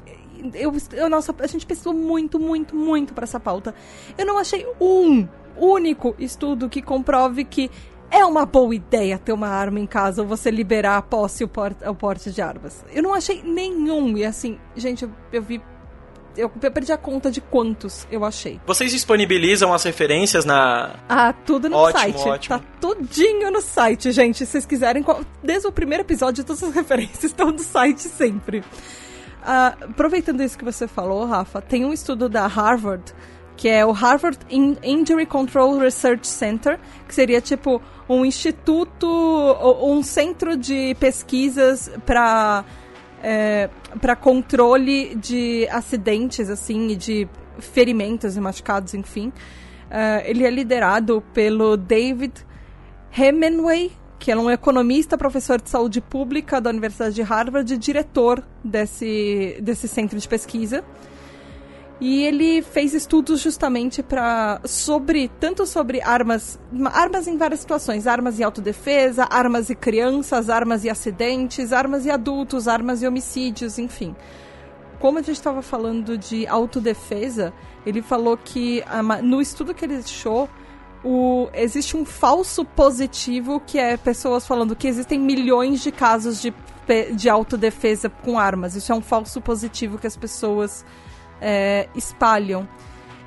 eu, 0.54 0.72
eu, 0.92 1.08
nossa, 1.08 1.34
a 1.38 1.46
gente 1.46 1.66
pensou 1.66 1.92
muito, 1.92 2.38
muito, 2.38 2.74
muito 2.74 3.14
para 3.14 3.24
essa 3.24 3.40
pauta. 3.40 3.74
Eu 4.16 4.26
não 4.26 4.38
achei 4.38 4.66
um 4.80 5.26
único 5.56 6.14
estudo 6.18 6.68
que 6.68 6.80
comprove 6.80 7.44
que 7.44 7.70
é 8.10 8.24
uma 8.24 8.44
boa 8.44 8.74
ideia 8.74 9.18
ter 9.18 9.32
uma 9.32 9.48
arma 9.48 9.78
em 9.78 9.86
casa 9.86 10.22
ou 10.22 10.28
você 10.28 10.50
liberar 10.50 10.96
a 10.96 11.02
posse 11.02 11.42
e 11.42 11.44
o, 11.44 11.48
porte, 11.48 11.86
o 11.86 11.94
porte 11.94 12.32
de 12.32 12.42
armas. 12.42 12.84
Eu 12.92 13.02
não 13.02 13.14
achei 13.14 13.42
nenhum. 13.42 14.16
E 14.16 14.24
assim, 14.24 14.58
gente, 14.76 15.04
eu, 15.04 15.10
eu 15.32 15.42
vi 15.42 15.62
eu, 16.36 16.48
perdi 16.48 16.92
a 16.92 16.96
conta 16.96 17.30
de 17.30 17.40
quantos 17.40 18.06
eu 18.10 18.24
achei. 18.24 18.60
Vocês 18.66 18.90
disponibilizam 18.92 19.72
as 19.72 19.84
referências 19.84 20.44
na. 20.44 20.96
Ah, 21.08 21.32
tudo 21.32 21.68
no 21.68 21.76
ótimo, 21.76 22.00
site. 22.00 22.28
Ótimo. 22.28 22.58
Tá 22.58 22.64
tudinho 22.80 23.50
no 23.50 23.60
site, 23.60 24.12
gente. 24.12 24.38
Se 24.38 24.46
vocês 24.46 24.66
quiserem, 24.66 25.04
desde 25.42 25.66
o 25.66 25.72
primeiro 25.72 26.02
episódio, 26.02 26.44
todas 26.44 26.62
as 26.62 26.72
referências 26.74 27.24
estão 27.24 27.50
no 27.50 27.58
site 27.58 28.02
sempre. 28.02 28.62
Uh, 29.42 29.90
aproveitando 29.90 30.42
isso 30.42 30.58
que 30.58 30.64
você 30.64 30.86
falou, 30.86 31.24
Rafa, 31.24 31.60
tem 31.62 31.84
um 31.84 31.92
estudo 31.92 32.28
da 32.28 32.46
Harvard 32.46 33.14
que 33.60 33.68
é 33.68 33.84
o 33.84 33.92
Harvard 33.92 34.38
Injury 34.48 35.26
Control 35.26 35.78
Research 35.78 36.26
Center, 36.26 36.80
que 37.06 37.14
seria 37.14 37.42
tipo 37.42 37.82
um 38.08 38.24
instituto, 38.24 39.06
um 39.82 40.02
centro 40.02 40.56
de 40.56 40.96
pesquisas 40.98 41.90
para 42.06 42.64
é, 43.22 43.68
para 44.00 44.16
controle 44.16 45.14
de 45.14 45.68
acidentes 45.70 46.48
assim 46.48 46.88
e 46.88 46.96
de 46.96 47.28
ferimentos 47.58 48.34
e 48.34 48.40
machucados, 48.40 48.94
enfim. 48.94 49.28
Uh, 49.28 50.24
ele 50.24 50.46
é 50.46 50.50
liderado 50.50 51.22
pelo 51.34 51.76
David 51.76 52.32
Hemingway, 53.12 53.92
que 54.20 54.30
é 54.30 54.36
um 54.36 54.50
economista, 54.50 55.16
professor 55.16 55.60
de 55.60 55.70
saúde 55.70 55.98
pública 56.02 56.60
da 56.60 56.68
Universidade 56.68 57.14
de 57.14 57.22
Harvard 57.22 57.72
e 57.72 57.78
diretor 57.78 58.44
desse, 58.62 59.56
desse 59.62 59.88
centro 59.88 60.18
de 60.18 60.28
pesquisa. 60.28 60.84
E 61.98 62.22
ele 62.24 62.60
fez 62.60 62.92
estudos 62.92 63.40
justamente 63.40 64.02
para 64.02 64.60
sobre 64.64 65.30
tanto 65.40 65.66
sobre 65.66 66.02
armas, 66.02 66.58
armas 66.92 67.26
em 67.26 67.36
várias 67.38 67.60
situações, 67.60 68.06
armas 68.06 68.38
e 68.38 68.44
autodefesa, 68.44 69.26
armas 69.30 69.70
e 69.70 69.74
crianças, 69.74 70.50
armas 70.50 70.84
e 70.84 70.90
acidentes, 70.90 71.72
armas 71.72 72.04
e 72.04 72.10
adultos, 72.10 72.68
armas 72.68 73.02
e 73.02 73.06
homicídios, 73.06 73.78
enfim. 73.78 74.14
Como 74.98 75.18
a 75.18 75.22
gente 75.22 75.36
estava 75.36 75.62
falando 75.62 76.18
de 76.18 76.46
autodefesa, 76.46 77.54
ele 77.86 78.02
falou 78.02 78.36
que 78.36 78.82
no 79.22 79.40
estudo 79.40 79.74
que 79.74 79.86
ele 79.86 79.94
deixou, 79.94 80.46
o, 81.02 81.48
existe 81.54 81.96
um 81.96 82.04
falso 82.04 82.64
positivo 82.64 83.60
que 83.60 83.78
é 83.78 83.96
pessoas 83.96 84.46
falando 84.46 84.76
que 84.76 84.86
existem 84.86 85.18
milhões 85.18 85.80
de 85.80 85.90
casos 85.90 86.42
de, 86.42 86.52
de 87.14 87.28
autodefesa 87.28 88.10
com 88.10 88.38
armas. 88.38 88.74
Isso 88.74 88.92
é 88.92 88.94
um 88.94 89.00
falso 89.00 89.40
positivo 89.40 89.98
que 89.98 90.06
as 90.06 90.16
pessoas 90.16 90.84
é, 91.40 91.88
espalham. 91.94 92.68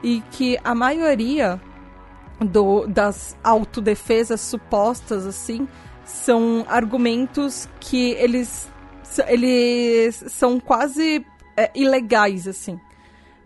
E 0.04 0.22
que 0.32 0.60
a 0.64 0.76
maioria 0.76 1.60
do, 2.40 2.86
das 2.88 3.38
autodefesas 3.44 4.42
supostas, 4.42 5.26
assim, 5.26 5.68
são 6.04 6.66
argumentos 6.68 7.70
que 7.80 8.12
eles, 8.12 8.70
eles 9.28 10.26
são 10.28 10.60
quase 10.60 11.26
é, 11.56 11.72
ilegais, 11.74 12.48
assim. 12.48 12.80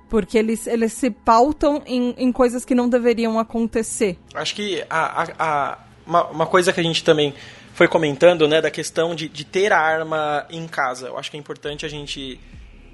Porque 0.09 0.37
eles, 0.37 0.67
eles 0.67 0.93
se 0.93 1.09
pautam 1.09 1.81
em, 1.85 2.15
em 2.17 2.31
coisas 2.31 2.63
que 2.63 2.73
não 2.73 2.87
deveriam 2.87 3.37
acontecer. 3.37 4.17
Acho 4.33 4.55
que 4.55 4.83
a, 4.89 5.23
a, 5.23 5.27
a 5.39 5.77
uma, 6.05 6.23
uma, 6.27 6.45
coisa 6.45 6.71
que 6.71 6.79
a 6.79 6.83
gente 6.83 7.03
também 7.03 7.33
foi 7.73 7.87
comentando, 7.87 8.47
né, 8.47 8.61
da 8.61 8.71
questão 8.71 9.13
de, 9.13 9.27
de 9.27 9.43
ter 9.43 9.73
a 9.73 9.79
arma 9.79 10.45
em 10.49 10.67
casa. 10.67 11.07
Eu 11.07 11.17
acho 11.17 11.29
que 11.29 11.37
é 11.37 11.39
importante 11.39 11.85
a 11.85 11.89
gente 11.89 12.39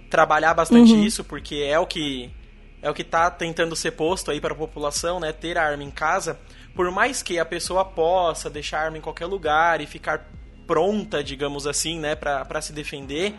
trabalhar 0.10 0.54
bastante 0.54 0.94
uhum. 0.94 1.04
isso, 1.04 1.24
porque 1.24 1.56
é 1.56 1.80
o 1.80 1.86
que 1.86 2.32
é 2.82 2.90
o 2.90 2.94
que 2.94 3.02
está 3.02 3.32
tentando 3.32 3.78
ser 3.78 3.92
posto 3.92 4.30
aí 4.30 4.42
para 4.42 4.54
a 4.54 4.58
população, 4.58 5.18
né, 5.18 5.32
ter 5.32 5.58
a 5.58 5.64
arma 5.64 5.84
em 5.84 5.90
casa. 5.90 6.38
Por 6.76 6.92
mais 6.92 7.24
que 7.24 7.40
a 7.40 7.46
pessoa 7.46 7.86
possa 7.86 8.50
deixar 8.50 8.80
a 8.80 8.82
arma 8.84 8.98
em 8.98 9.02
qualquer 9.02 9.26
lugar 9.26 9.80
e 9.80 9.88
ficar 9.88 10.30
pronta, 10.68 11.24
digamos 11.24 11.66
assim, 11.66 11.98
né, 11.98 12.14
para 12.14 12.62
se 12.62 12.74
defender, 12.74 13.34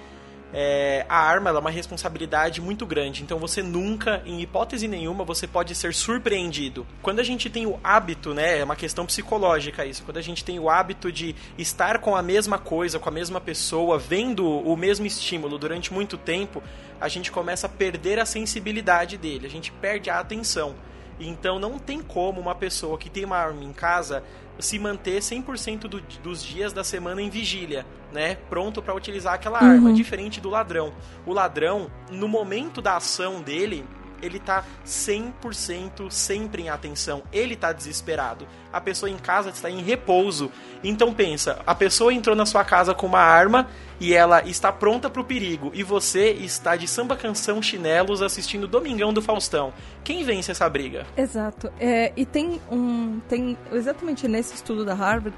é, 0.57 1.05
a 1.09 1.19
arma 1.19 1.51
é 1.51 1.53
uma 1.53 1.71
responsabilidade 1.71 2.61
muito 2.61 2.87
grande. 2.87 3.25
Então 3.25 3.41
você 3.41 3.61
nunca, 3.61 4.23
em 4.25 4.41
hipótese 4.41 4.87
nenhuma, 4.87 5.25
você 5.25 5.49
pode 5.49 5.75
ser 5.75 5.93
surpreendido. 5.93 6.87
Quando 7.03 7.19
a 7.19 7.25
gente 7.25 7.51
tem 7.51 7.67
o 7.67 7.81
hábito, 7.83 8.33
né, 8.33 8.61
é 8.61 8.65
uma 8.65 8.77
questão 8.77 9.05
psicológica 9.05 9.85
isso. 9.85 10.05
Quando 10.05 10.19
a 10.19 10.23
gente 10.23 10.45
tem 10.45 10.61
o 10.61 10.71
hábito 10.71 11.11
de 11.11 11.35
estar 11.59 11.99
com 11.99 12.15
a 12.15 12.23
mesma 12.23 12.57
coisa, 12.57 13.01
com 13.01 13.09
a 13.09 13.13
mesma 13.13 13.41
pessoa, 13.41 13.99
vendo 13.99 14.47
o 14.47 14.77
mesmo 14.77 15.05
estímulo 15.05 15.59
durante 15.59 15.93
muito 15.93 16.17
tempo, 16.17 16.63
a 17.01 17.09
gente 17.09 17.33
começa 17.33 17.67
a 17.67 17.71
perder 17.71 18.21
a 18.21 18.25
sensibilidade 18.25 19.19
dele. 19.19 19.49
A 19.49 19.51
gente 19.51 19.73
perde 19.73 20.09
a 20.09 20.21
atenção. 20.21 20.77
Então 21.19 21.59
não 21.59 21.81
tem 21.81 22.01
como 22.01 22.41
uma 22.41 22.55
pessoa 22.55 22.97
que 22.97 23.11
tem 23.11 23.25
uma 23.25 23.37
arma 23.37 23.65
em 23.65 23.73
casa 23.73 24.23
se 24.59 24.79
manter 24.79 25.21
100% 25.21 25.81
do, 25.81 26.01
dos 26.01 26.43
dias 26.43 26.73
da 26.73 26.85
semana 26.85 27.21
em 27.21 27.31
vigília, 27.31 27.85
né? 28.13 28.37
Pronto 28.49 28.83
para 28.83 28.95
utilizar 28.95 29.35
aquela 29.35 29.63
uhum. 29.63 29.71
arma, 29.71 29.93
diferente 29.93 30.41
do 30.41 30.51
ladrão. 30.51 30.93
O 31.27 31.33
ladrão, 31.33 31.91
no 32.11 32.29
momento 32.29 32.81
da 32.81 32.97
ação 32.97 33.43
dele, 33.43 33.85
ele 34.23 34.39
tá 34.39 34.65
100% 34.87 36.11
sempre 36.11 36.63
em 36.63 36.69
atenção. 36.69 37.23
Ele 37.33 37.57
tá 37.57 37.73
desesperado. 37.73 38.47
A 38.75 38.81
pessoa 38.81 39.09
em 39.09 39.17
casa 39.17 39.51
está 39.51 39.71
em 39.71 39.81
repouso. 39.81 40.51
Então 40.83 41.15
pensa, 41.15 41.61
a 41.67 41.75
pessoa 41.75 42.13
entrou 42.13 42.35
na 42.35 42.45
sua 42.45 42.65
casa 42.65 42.93
com 42.93 43.07
uma 43.07 43.21
arma 43.21 43.69
e 44.01 44.13
ela 44.13 44.43
está 44.43 44.73
pronta 44.73 45.09
para 45.09 45.23
o 45.23 45.25
perigo 45.25 45.71
e 45.73 45.83
você 45.83 46.31
está 46.31 46.75
de 46.75 46.89
samba 46.89 47.17
canção 47.17 47.63
chinelos 47.63 48.21
assistindo 48.21 48.67
Domingão 48.67 49.13
do 49.13 49.23
Faustão. 49.23 49.73
Quem 50.03 50.25
vence 50.25 50.51
essa 50.51 50.69
briga? 50.69 51.07
Exato. 51.17 51.73
É, 51.79 52.13
e 52.17 52.27
tem 52.27 52.61
um 52.71 53.21
tem 53.29 53.57
exatamente 53.73 54.27
nesse 54.27 54.55
estudo 54.57 54.85
da 54.85 54.95
Harvard 54.95 55.35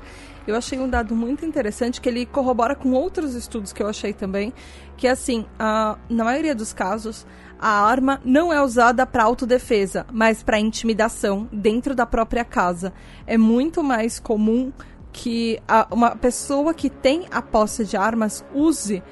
eu 0.47 0.55
achei 0.55 0.79
um 0.79 0.89
dado 0.89 1.15
muito 1.15 1.45
interessante 1.45 2.01
que 2.01 2.09
ele 2.09 2.25
corrobora 2.25 2.77
com 2.77 2.93
outros 2.93 3.35
estudos 3.35 3.73
que 3.73 3.83
eu 3.83 3.89
achei 3.89 4.13
também, 4.13 4.53
que 4.97 5.09
é 5.09 5.11
assim, 5.11 5.45
a, 5.59 5.99
na 6.09 6.23
maioria 6.23 6.55
dos 6.55 6.73
casos, 6.73 7.27
a 7.59 7.69
arma 7.69 8.21
não 8.25 8.53
é 8.53 8.63
usada 8.63 9.05
para 9.05 9.25
autodefesa, 9.25 10.07
mas 10.13 10.43
para 10.45 10.61
intimidação 10.61 11.49
dentro 11.53 11.95
da 11.95 12.07
própria 12.07 12.45
casa. 12.45 12.93
É 13.27 13.37
muito 13.37 13.83
mais 13.83 14.19
comum 14.19 14.73
que 15.13 15.59
a, 15.67 15.87
uma 15.91 16.15
pessoa 16.15 16.75
que 16.75 16.91
tem 16.91 17.27
a 17.31 17.41
posse 17.41 17.85
de 17.85 17.97
armas 17.97 18.45
use 18.55 19.03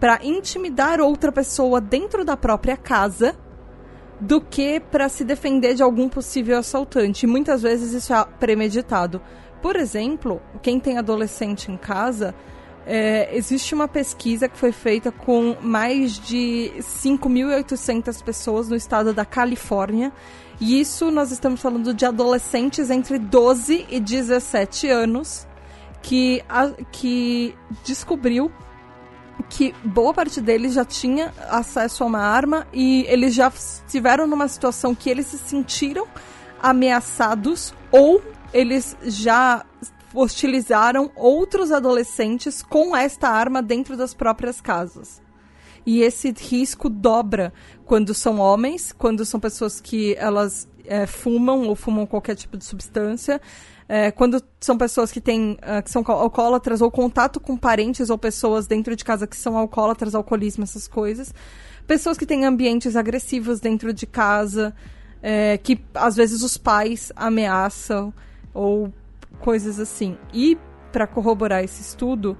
para 0.00 0.18
intimidar 0.24 1.00
outra 1.00 1.30
pessoa 1.30 1.80
dentro 1.80 2.24
da 2.24 2.36
própria 2.36 2.76
casa 2.76 3.36
do 4.20 4.40
que 4.40 4.80
para 4.80 5.08
se 5.08 5.24
defender 5.24 5.74
de 5.74 5.82
algum 5.82 6.08
possível 6.08 6.58
assaltante. 6.58 7.24
E 7.24 7.28
muitas 7.28 7.62
vezes 7.62 7.92
isso 7.92 8.12
é 8.12 8.24
premeditado. 8.38 9.20
Por 9.60 9.76
exemplo, 9.76 10.42
quem 10.60 10.80
tem 10.80 10.98
adolescente 10.98 11.70
em 11.70 11.76
casa 11.76 12.34
é, 12.84 13.34
existe 13.36 13.74
uma 13.74 13.86
pesquisa 13.86 14.48
que 14.48 14.58
foi 14.58 14.72
feita 14.72 15.12
com 15.12 15.56
mais 15.60 16.18
de 16.18 16.72
5.800 16.80 18.22
pessoas 18.24 18.68
no 18.68 18.74
estado 18.74 19.12
da 19.12 19.24
Califórnia. 19.24 20.12
E 20.60 20.80
isso 20.80 21.10
nós 21.10 21.32
estamos 21.32 21.60
falando 21.60 21.92
de 21.92 22.04
adolescentes 22.04 22.90
entre 22.90 23.18
12 23.18 23.86
e 23.90 23.98
17 23.98 24.88
anos 24.88 25.46
que, 26.02 26.42
a, 26.48 26.68
que 26.90 27.54
descobriu 27.84 28.50
que 29.48 29.74
boa 29.84 30.12
parte 30.12 30.40
deles 30.40 30.74
já 30.74 30.84
tinha 30.84 31.32
acesso 31.48 32.04
a 32.04 32.06
uma 32.06 32.20
arma 32.20 32.66
e 32.72 33.04
eles 33.08 33.34
já 33.34 33.48
estiveram 33.48 34.26
numa 34.26 34.48
situação 34.48 34.94
que 34.94 35.10
eles 35.10 35.26
se 35.26 35.38
sentiram 35.38 36.06
ameaçados 36.62 37.74
ou 37.90 38.22
eles 38.52 38.96
já 39.02 39.64
hostilizaram 40.14 41.10
outros 41.16 41.72
adolescentes 41.72 42.62
com 42.62 42.94
esta 42.94 43.28
arma 43.28 43.62
dentro 43.62 43.96
das 43.96 44.12
próprias 44.12 44.60
casas. 44.60 45.21
E 45.84 46.02
esse 46.02 46.32
risco 46.32 46.88
dobra 46.88 47.52
quando 47.84 48.14
são 48.14 48.38
homens, 48.38 48.92
quando 48.92 49.24
são 49.24 49.40
pessoas 49.40 49.80
que 49.80 50.14
elas 50.16 50.68
é, 50.84 51.06
fumam 51.06 51.66
ou 51.66 51.74
fumam 51.74 52.06
qualquer 52.06 52.34
tipo 52.36 52.56
de 52.56 52.64
substância, 52.64 53.40
é, 53.88 54.10
quando 54.10 54.42
são 54.60 54.78
pessoas 54.78 55.12
que 55.12 55.20
têm 55.20 55.52
uh, 55.52 55.82
que 55.82 55.90
são 55.90 56.02
alcoólatras 56.06 56.80
ou 56.80 56.90
contato 56.90 57.38
com 57.38 57.56
parentes 57.56 58.10
ou 58.10 58.16
pessoas 58.16 58.66
dentro 58.66 58.96
de 58.96 59.04
casa 59.04 59.26
que 59.26 59.36
são 59.36 59.56
alcoólatras, 59.56 60.14
alcoolismo, 60.14 60.64
essas 60.64 60.88
coisas, 60.88 61.34
pessoas 61.86 62.16
que 62.16 62.24
têm 62.24 62.44
ambientes 62.44 62.96
agressivos 62.96 63.60
dentro 63.60 63.92
de 63.92 64.06
casa, 64.06 64.74
é, 65.22 65.58
que 65.58 65.78
às 65.94 66.16
vezes 66.16 66.42
os 66.42 66.56
pais 66.56 67.12
ameaçam 67.14 68.14
ou 68.54 68.92
coisas 69.40 69.78
assim. 69.78 70.16
E 70.32 70.56
para 70.90 71.06
corroborar 71.06 71.64
esse 71.64 71.82
estudo, 71.82 72.36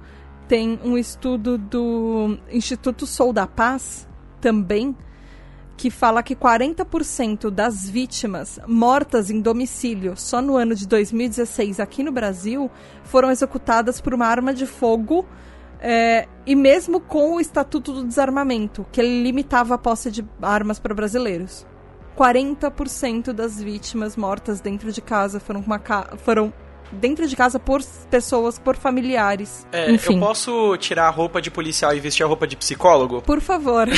tem 0.52 0.78
um 0.84 0.98
estudo 0.98 1.56
do 1.56 2.36
Instituto 2.50 3.06
Sou 3.06 3.32
da 3.32 3.46
Paz 3.46 4.06
também 4.38 4.94
que 5.78 5.88
fala 5.88 6.22
que 6.22 6.36
40% 6.36 7.48
das 7.48 7.88
vítimas 7.88 8.60
mortas 8.66 9.30
em 9.30 9.40
domicílio 9.40 10.14
só 10.14 10.42
no 10.42 10.54
ano 10.54 10.74
de 10.74 10.86
2016 10.86 11.80
aqui 11.80 12.02
no 12.02 12.12
Brasil 12.12 12.70
foram 13.02 13.30
executadas 13.30 13.98
por 13.98 14.12
uma 14.12 14.26
arma 14.26 14.52
de 14.52 14.66
fogo 14.66 15.24
é, 15.80 16.28
e 16.44 16.54
mesmo 16.54 17.00
com 17.00 17.36
o 17.36 17.40
Estatuto 17.40 17.90
do 17.90 18.04
Desarmamento, 18.04 18.84
que 18.92 19.00
limitava 19.00 19.76
a 19.76 19.78
posse 19.78 20.10
de 20.10 20.22
armas 20.42 20.78
para 20.78 20.94
brasileiros. 20.94 21.66
40% 22.14 23.32
das 23.32 23.58
vítimas 23.58 24.18
mortas 24.18 24.60
dentro 24.60 24.92
de 24.92 25.00
casa 25.00 25.40
foram, 25.40 25.62
ca 25.62 26.14
foram 26.18 26.52
dentro 26.92 27.26
de 27.26 27.34
casa 27.34 27.58
por 27.58 27.82
pessoas, 28.10 28.58
por 28.58 28.76
familiares. 28.76 29.66
É, 29.72 29.90
Enfim. 29.90 30.14
Eu 30.14 30.20
posso 30.20 30.76
tirar 30.76 31.06
a 31.06 31.10
roupa 31.10 31.40
de 31.40 31.50
policial 31.50 31.94
e 31.94 32.00
vestir 32.00 32.22
a 32.22 32.26
roupa 32.26 32.46
de 32.46 32.56
psicólogo? 32.56 33.22
Por 33.22 33.40
favor. 33.40 33.88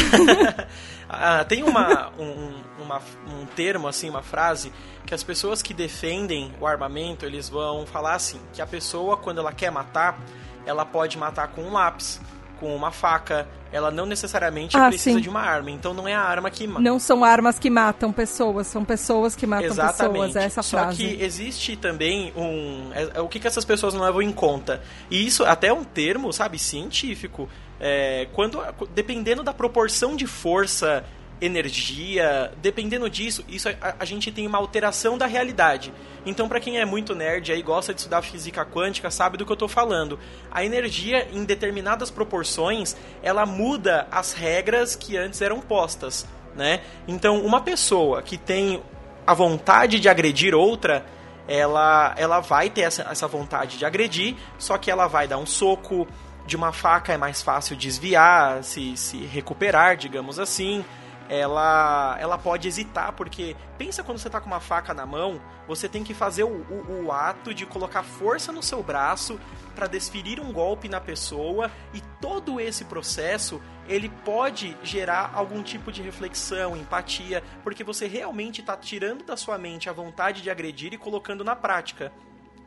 ah, 1.08 1.44
tem 1.44 1.62
uma, 1.62 2.10
um, 2.18 2.54
uma, 2.82 3.00
um 3.26 3.46
termo, 3.46 3.88
assim, 3.88 4.08
uma 4.08 4.22
frase, 4.22 4.72
que 5.04 5.14
as 5.14 5.22
pessoas 5.22 5.62
que 5.62 5.74
defendem 5.74 6.52
o 6.60 6.66
armamento, 6.66 7.26
eles 7.26 7.48
vão 7.48 7.84
falar 7.84 8.14
assim, 8.14 8.40
que 8.52 8.62
a 8.62 8.66
pessoa, 8.66 9.16
quando 9.16 9.38
ela 9.38 9.52
quer 9.52 9.70
matar, 9.70 10.18
ela 10.64 10.84
pode 10.84 11.18
matar 11.18 11.48
com 11.48 11.62
um 11.62 11.72
lápis. 11.72 12.20
Com 12.60 12.74
uma 12.74 12.90
faca. 12.90 13.46
Ela 13.72 13.90
não 13.90 14.06
necessariamente 14.06 14.76
Ah, 14.76 14.86
precisa 14.88 15.16
sim. 15.16 15.22
de 15.22 15.28
uma 15.28 15.40
arma. 15.40 15.68
Então 15.70 15.92
não 15.92 16.06
é 16.06 16.14
a 16.14 16.20
arma 16.20 16.48
que 16.48 16.64
mata. 16.66 16.80
Não 16.80 16.98
são 17.00 17.24
armas 17.24 17.58
que 17.58 17.68
matam 17.68 18.12
pessoas, 18.12 18.68
são 18.68 18.84
pessoas 18.84 19.34
que 19.34 19.46
matam 19.46 19.74
pessoas. 19.74 20.36
É 20.36 20.44
essa 20.44 20.62
Só 20.62 20.78
frase. 20.78 20.96
que 20.96 21.22
existe 21.22 21.76
também 21.76 22.32
um. 22.36 22.90
é- 22.94 23.10
é 23.18 23.20
o 23.20 23.28
que, 23.28 23.40
que 23.40 23.46
essas 23.48 23.64
pessoas 23.64 23.92
não 23.92 24.02
levam 24.02 24.22
em 24.22 24.30
conta? 24.32 24.80
E 25.10 25.26
isso 25.26 25.44
até 25.44 25.68
é 25.68 25.72
um 25.72 25.82
termo, 25.82 26.32
sabe, 26.32 26.56
científico. 26.58 27.48
É, 27.80 28.28
quando, 28.32 28.62
dependendo 28.94 29.42
da 29.42 29.52
proporção 29.52 30.14
de 30.14 30.26
força, 30.26 31.04
energia, 31.44 32.52
dependendo 32.62 33.08
disso, 33.08 33.44
isso 33.48 33.68
a, 33.68 33.96
a 33.98 34.04
gente 34.04 34.32
tem 34.32 34.46
uma 34.46 34.58
alteração 34.58 35.18
da 35.18 35.26
realidade. 35.26 35.92
Então, 36.24 36.48
para 36.48 36.60
quem 36.60 36.78
é 36.78 36.84
muito 36.84 37.14
nerd 37.14 37.52
aí 37.52 37.62
gosta 37.62 37.92
de 37.92 38.00
estudar 38.00 38.22
física 38.22 38.64
quântica, 38.64 39.10
sabe 39.10 39.36
do 39.36 39.44
que 39.44 39.52
eu 39.52 39.56
tô 39.56 39.68
falando. 39.68 40.18
A 40.50 40.64
energia, 40.64 41.28
em 41.32 41.44
determinadas 41.44 42.10
proporções, 42.10 42.96
ela 43.22 43.44
muda 43.44 44.06
as 44.10 44.32
regras 44.32 44.96
que 44.96 45.16
antes 45.16 45.42
eram 45.42 45.60
postas, 45.60 46.26
né? 46.54 46.80
Então, 47.06 47.44
uma 47.44 47.60
pessoa 47.60 48.22
que 48.22 48.38
tem 48.38 48.82
a 49.26 49.34
vontade 49.34 50.00
de 50.00 50.08
agredir 50.08 50.54
outra, 50.54 51.04
ela, 51.46 52.14
ela 52.16 52.40
vai 52.40 52.70
ter 52.70 52.82
essa, 52.82 53.02
essa 53.02 53.26
vontade 53.26 53.76
de 53.76 53.84
agredir, 53.84 54.34
só 54.58 54.78
que 54.78 54.90
ela 54.90 55.06
vai 55.06 55.28
dar 55.28 55.38
um 55.38 55.46
soco, 55.46 56.06
de 56.46 56.56
uma 56.56 56.72
faca 56.72 57.12
é 57.12 57.16
mais 57.16 57.42
fácil 57.42 57.76
desviar, 57.76 58.62
se, 58.62 58.96
se 58.96 59.18
recuperar, 59.18 59.96
digamos 59.96 60.38
assim. 60.38 60.84
Ela, 61.28 62.16
ela 62.20 62.36
pode 62.36 62.68
hesitar, 62.68 63.12
porque 63.12 63.56
pensa 63.78 64.02
quando 64.02 64.18
você 64.18 64.28
tá 64.28 64.40
com 64.40 64.46
uma 64.46 64.60
faca 64.60 64.92
na 64.92 65.06
mão, 65.06 65.40
você 65.66 65.88
tem 65.88 66.04
que 66.04 66.12
fazer 66.12 66.44
o, 66.44 66.48
o, 66.48 67.04
o 67.06 67.12
ato 67.12 67.54
de 67.54 67.64
colocar 67.64 68.02
força 68.02 68.52
no 68.52 68.62
seu 68.62 68.82
braço 68.82 69.40
para 69.74 69.86
desferir 69.86 70.38
um 70.38 70.52
golpe 70.52 70.88
na 70.88 71.00
pessoa 71.00 71.70
e 71.92 72.00
todo 72.20 72.60
esse 72.60 72.84
processo 72.84 73.60
ele 73.88 74.08
pode 74.24 74.76
gerar 74.82 75.32
algum 75.34 75.62
tipo 75.62 75.92
de 75.92 76.02
reflexão, 76.02 76.76
empatia, 76.76 77.42
porque 77.62 77.84
você 77.84 78.06
realmente 78.06 78.60
está 78.60 78.76
tirando 78.76 79.24
da 79.24 79.36
sua 79.36 79.58
mente 79.58 79.88
a 79.88 79.92
vontade 79.92 80.42
de 80.42 80.50
agredir 80.50 80.92
e 80.94 80.98
colocando 80.98 81.44
na 81.44 81.54
prática. 81.54 82.12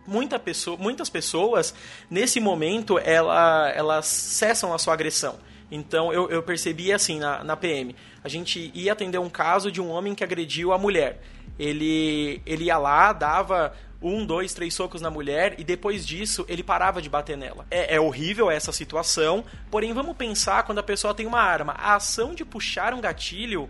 Muita 0.06 0.40
pessoa, 0.40 0.78
muitas 0.78 1.10
pessoas, 1.10 1.74
nesse 2.10 2.40
momento, 2.40 2.98
ela, 3.00 3.70
elas 3.72 4.06
cessam 4.06 4.74
a 4.74 4.78
sua 4.78 4.94
agressão. 4.94 5.38
Então, 5.70 6.14
eu, 6.14 6.30
eu 6.30 6.42
percebi 6.42 6.94
assim 6.94 7.20
na, 7.20 7.44
na 7.44 7.58
PM. 7.58 7.96
A 8.24 8.30
gente 8.30 8.72
ia 8.74 8.94
atender 8.94 9.18
um 9.18 9.30
caso 9.30 9.72
de 9.72 9.82
um 9.82 9.90
homem 9.90 10.16
que 10.16 10.24
agrediu 10.24 10.72
a 10.72 10.78
mulher. 10.78 11.22
Ele, 11.60 12.42
ele 12.46 12.66
ia 12.66 12.78
lá, 12.78 13.12
dava 13.12 13.74
um, 14.02 14.26
dois, 14.26 14.54
três 14.54 14.74
socos 14.74 15.02
na 15.02 15.10
mulher 15.10 15.56
e 15.58 15.64
depois 15.64 16.06
disso 16.06 16.46
ele 16.48 16.64
parava 16.64 17.02
de 17.02 17.10
bater 17.10 17.38
nela. 17.38 17.66
É, 17.70 17.96
é 17.96 18.00
horrível 18.00 18.50
essa 18.50 18.72
situação, 18.72 19.44
porém 19.72 19.94
vamos 19.94 20.16
pensar 20.16 20.64
quando 20.64 20.80
a 20.80 20.84
pessoa 20.84 21.14
tem 21.14 21.26
uma 21.26 21.42
arma. 21.42 21.74
A 21.74 21.96
ação 21.96 22.34
de 22.34 22.46
puxar 22.46 22.94
um 22.94 23.02
gatilho 23.02 23.70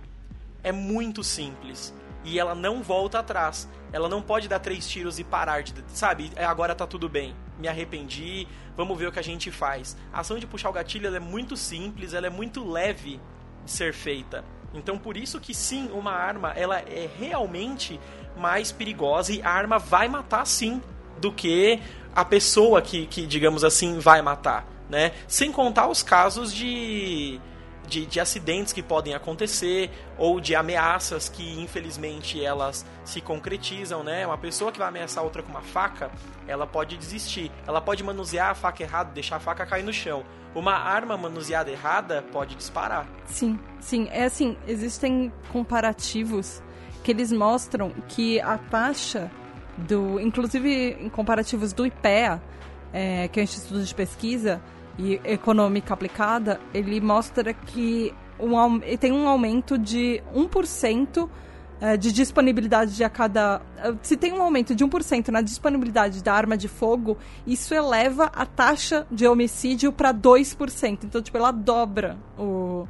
é 0.64 0.72
muito 0.72 1.24
simples 1.24 1.94
e 2.24 2.38
ela 2.38 2.54
não 2.54 2.84
volta 2.84 3.20
atrás. 3.20 3.68
Ela 3.92 4.10
não 4.10 4.22
pode 4.22 4.48
dar 4.48 4.60
três 4.60 4.88
tiros 4.88 5.20
e 5.20 5.24
parar 5.24 5.64
de, 5.64 5.74
sabe? 5.88 6.32
É, 6.36 6.46
Agora 6.46 6.76
tá 6.76 6.86
tudo 6.86 7.08
bem. 7.08 7.36
Me 7.60 7.68
arrependi. 7.68 8.48
Vamos 8.76 8.98
ver 8.98 9.08
o 9.08 9.12
que 9.12 9.20
a 9.20 9.24
gente 9.24 9.52
faz. 9.52 9.98
A 10.12 10.20
ação 10.20 10.38
de 10.38 10.46
puxar 10.46 10.70
o 10.70 10.74
gatilho 10.74 11.14
é 11.14 11.20
muito 11.20 11.56
simples, 11.58 12.14
ela 12.14 12.28
é 12.28 12.30
muito 12.30 12.70
leve 12.70 13.20
de 13.66 13.72
ser 13.72 13.94
feita. 13.94 14.44
Então 14.74 14.98
por 14.98 15.18
isso 15.18 15.40
que 15.40 15.54
sim, 15.54 15.90
uma 15.92 16.12
arma 16.12 16.52
ela 16.52 16.80
é 16.80 17.10
realmente 17.18 18.00
mais 18.38 18.72
perigosa 18.72 19.34
e 19.34 19.42
a 19.42 19.50
arma 19.50 19.80
vai 19.80 20.08
matar 20.08 20.46
sim 20.46 20.82
do 21.20 21.32
que 21.32 21.80
a 22.16 22.24
pessoa 22.24 22.82
que, 22.82 23.08
que 23.08 23.26
digamos 23.26 23.64
assim, 23.64 24.00
vai 24.00 24.22
matar, 24.22 24.66
né? 24.90 25.14
Sem 25.28 25.52
contar 25.52 25.88
os 25.88 26.04
casos 26.04 26.54
de 26.54 27.40
de, 27.88 28.06
de, 28.06 28.20
acidentes 28.20 28.74
que 28.74 28.84
podem 28.84 29.14
acontecer 29.14 29.90
ou 30.18 30.40
de 30.40 30.56
ameaças 30.56 31.30
que 31.30 31.60
infelizmente 31.60 32.44
elas 32.44 32.86
se 33.06 33.22
concretizam, 33.22 34.04
né? 34.04 34.26
Uma 34.26 34.38
pessoa 34.38 34.72
que 34.72 34.78
vai 34.78 34.88
ameaçar 34.88 35.24
outra 35.24 35.42
com 35.42 35.50
uma 35.50 35.62
faca, 35.62 36.12
ela 36.48 36.68
pode 36.68 36.98
desistir, 36.98 37.52
ela 37.66 37.82
pode 37.82 38.04
manusear 38.04 38.50
a 38.50 38.56
faca 38.56 38.84
errado, 38.84 39.14
deixar 39.14 39.38
a 39.38 39.40
faca 39.40 39.66
cair 39.66 39.84
no 39.84 39.94
chão. 39.94 40.24
Uma 40.54 40.74
arma 40.74 41.18
manuseada 41.18 41.72
errada 41.72 42.24
pode 42.32 42.56
disparar. 42.56 43.08
Sim, 43.26 43.60
sim. 43.80 44.08
É 44.12 44.26
assim, 44.26 44.58
existem 44.68 45.32
comparativos 45.52 46.62
que 47.04 47.12
eles 47.12 47.32
mostram 47.32 47.92
que 48.08 48.40
a 48.42 48.58
taxa 48.58 49.32
do. 49.78 50.20
Inclusive 50.20 50.98
em 51.00 51.10
comparativos 51.10 51.74
do 51.74 51.86
IPEA, 51.86 52.42
é, 52.92 53.28
que 53.28 53.40
é 53.40 53.44
o 53.44 53.46
Instituto 53.46 53.84
de 53.84 53.96
Pesquisa 53.96 54.62
e 54.98 55.22
Econômica 55.24 55.94
Aplicada, 55.94 56.60
ele 56.74 57.00
mostra 57.00 57.54
que 57.54 58.14
um, 58.40 58.80
tem 58.98 59.12
um 59.12 59.28
aumento 59.28 59.78
de 59.78 60.22
1% 60.36 61.30
de 62.00 62.12
disponibilidade 62.12 62.96
de 62.96 63.04
a 63.04 63.10
cada. 63.10 63.62
Se 64.02 64.18
tem 64.18 64.34
um 64.34 64.42
aumento 64.42 64.74
de 64.74 64.84
1% 64.84 65.28
na 65.28 65.42
disponibilidade 65.42 66.24
da 66.24 66.34
arma 66.34 66.58
de 66.58 66.68
fogo, 66.68 67.18
isso 67.46 67.74
eleva 67.74 68.32
a 68.36 68.46
taxa 68.46 69.06
de 69.12 69.28
homicídio 69.28 69.92
para 69.92 70.12
2%. 70.12 71.04
Então, 71.04 71.22
tipo, 71.22 71.38
ela 71.38 71.52
dobra 71.52 72.18
o, 72.38 72.88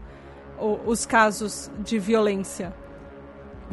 o, 0.57 0.79
os 0.85 1.05
casos 1.05 1.69
de 1.79 1.99
violência 1.99 2.73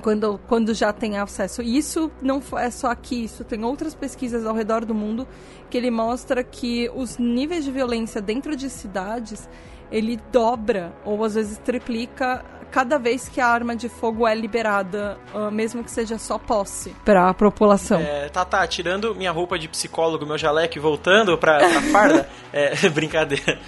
quando, 0.01 0.39
quando 0.47 0.75
já 0.75 0.93
tem 0.93 1.19
acesso. 1.19 1.63
E 1.63 1.77
isso 1.77 2.11
não 2.21 2.43
é 2.59 2.71
só 2.71 2.91
aqui, 2.91 3.25
isso 3.25 3.45
tem 3.45 3.65
outras 3.65 3.95
pesquisas 3.95 4.47
ao 4.47 4.55
redor 4.55 4.85
do 4.85 4.95
mundo 4.95 5.27
que 5.71 5.77
ele 5.77 5.91
mostra 5.91 6.43
que 6.43 6.91
os 6.95 7.19
níveis 7.19 7.65
de 7.65 7.71
violência 7.71 8.21
dentro 8.21 8.57
de 8.57 8.69
cidades 8.71 9.49
ele 9.91 10.19
dobra 10.33 10.93
ou 11.05 11.23
às 11.25 11.35
vezes 11.35 11.59
triplica 11.59 12.45
cada 12.75 12.99
vez 12.99 13.29
que 13.29 13.41
a 13.41 13.47
arma 13.47 13.77
de 13.77 13.89
fogo 13.89 14.27
é 14.27 14.35
liberada, 14.35 15.17
uh, 15.33 15.49
mesmo 15.49 15.85
que 15.85 15.91
seja 15.93 16.19
só 16.19 16.39
posse 16.39 16.91
para 17.05 17.29
a 17.29 17.33
população. 17.33 18.01
É, 18.01 18.29
tá, 18.29 18.45
tá, 18.45 18.67
tirando 18.67 19.15
minha 19.15 19.31
roupa 19.31 19.57
de 19.57 19.69
psicólogo, 19.69 20.27
meu 20.27 20.37
jaleco 20.37 20.77
e 20.77 20.81
voltando 20.81 21.39
pra, 21.39 21.59
pra 21.59 21.83
farda, 21.93 22.29
é, 22.53 22.75
brincadeira. 22.91 23.61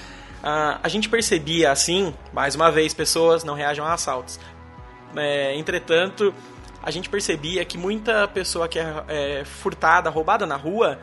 Uh, 0.43 0.81
a 0.83 0.89
gente 0.89 1.09
percebia 1.09 1.71
assim, 1.71 2.13
mais 2.33 2.57
uma 2.57 2.73
vez, 2.73 2.93
pessoas 2.93 3.45
não 3.45 3.55
reagem 3.55 3.85
a 3.85 3.93
assaltos. 3.93 4.41
É, 5.15 5.55
entretanto, 5.57 6.35
a 6.83 6.91
gente 6.91 7.09
percebia 7.09 7.65
que 7.65 7.77
muita 7.77 8.29
pessoa 8.29 8.69
que 8.69 8.79
é, 8.79 9.05
é, 9.09 9.45
furtada, 9.45 10.11
roubada 10.11 10.47
na 10.47 10.57
rua, 10.57 10.99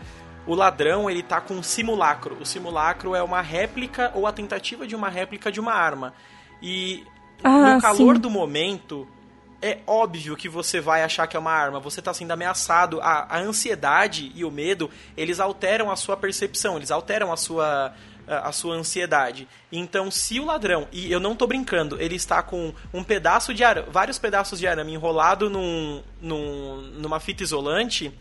o 0.45 0.55
ladrão 0.55 1.09
ele 1.09 1.23
tá 1.23 1.39
com 1.41 1.55
um 1.55 1.63
simulacro. 1.63 2.37
O 2.39 2.45
simulacro 2.45 3.15
é 3.15 3.23
uma 3.23 3.41
réplica 3.41 4.11
ou 4.13 4.27
a 4.27 4.31
tentativa 4.31 4.85
de 4.85 4.95
uma 4.95 5.09
réplica 5.09 5.51
de 5.51 5.59
uma 5.59 5.73
arma. 5.73 6.13
E 6.61 7.05
ah, 7.43 7.75
no 7.75 7.81
calor 7.81 8.15
sim. 8.15 8.21
do 8.21 8.29
momento, 8.29 9.07
é 9.61 9.79
óbvio 9.87 10.35
que 10.35 10.49
você 10.49 10.81
vai 10.81 11.03
achar 11.03 11.27
que 11.27 11.37
é 11.37 11.39
uma 11.39 11.51
arma. 11.51 11.79
Você 11.79 11.99
está 11.99 12.13
sendo 12.13 12.31
ameaçado. 12.31 12.99
A, 13.01 13.37
a 13.37 13.39
ansiedade 13.39 14.31
e 14.35 14.43
o 14.43 14.51
medo, 14.51 14.89
eles 15.15 15.39
alteram 15.39 15.89
a 15.89 15.95
sua 15.95 16.17
percepção, 16.17 16.75
eles 16.75 16.91
alteram 16.91 17.31
a 17.31 17.37
sua 17.37 17.93
a 18.27 18.51
sua 18.51 18.75
ansiedade. 18.75 19.47
Então, 19.71 20.09
se 20.09 20.39
o 20.39 20.45
ladrão, 20.45 20.87
e 20.91 21.11
eu 21.11 21.19
não 21.19 21.35
tô 21.35 21.45
brincando, 21.45 22.01
ele 22.01 22.15
está 22.15 22.41
com 22.41 22.73
um 22.93 23.03
pedaço 23.03 23.53
de 23.53 23.63
arame, 23.63 23.87
vários 23.91 24.17
pedaços 24.17 24.59
de 24.59 24.67
arame 24.67 24.93
enrolado 24.93 25.49
num, 25.49 26.01
num, 26.21 26.81
numa 26.93 27.19
fita 27.19 27.43
isolante, 27.43 28.13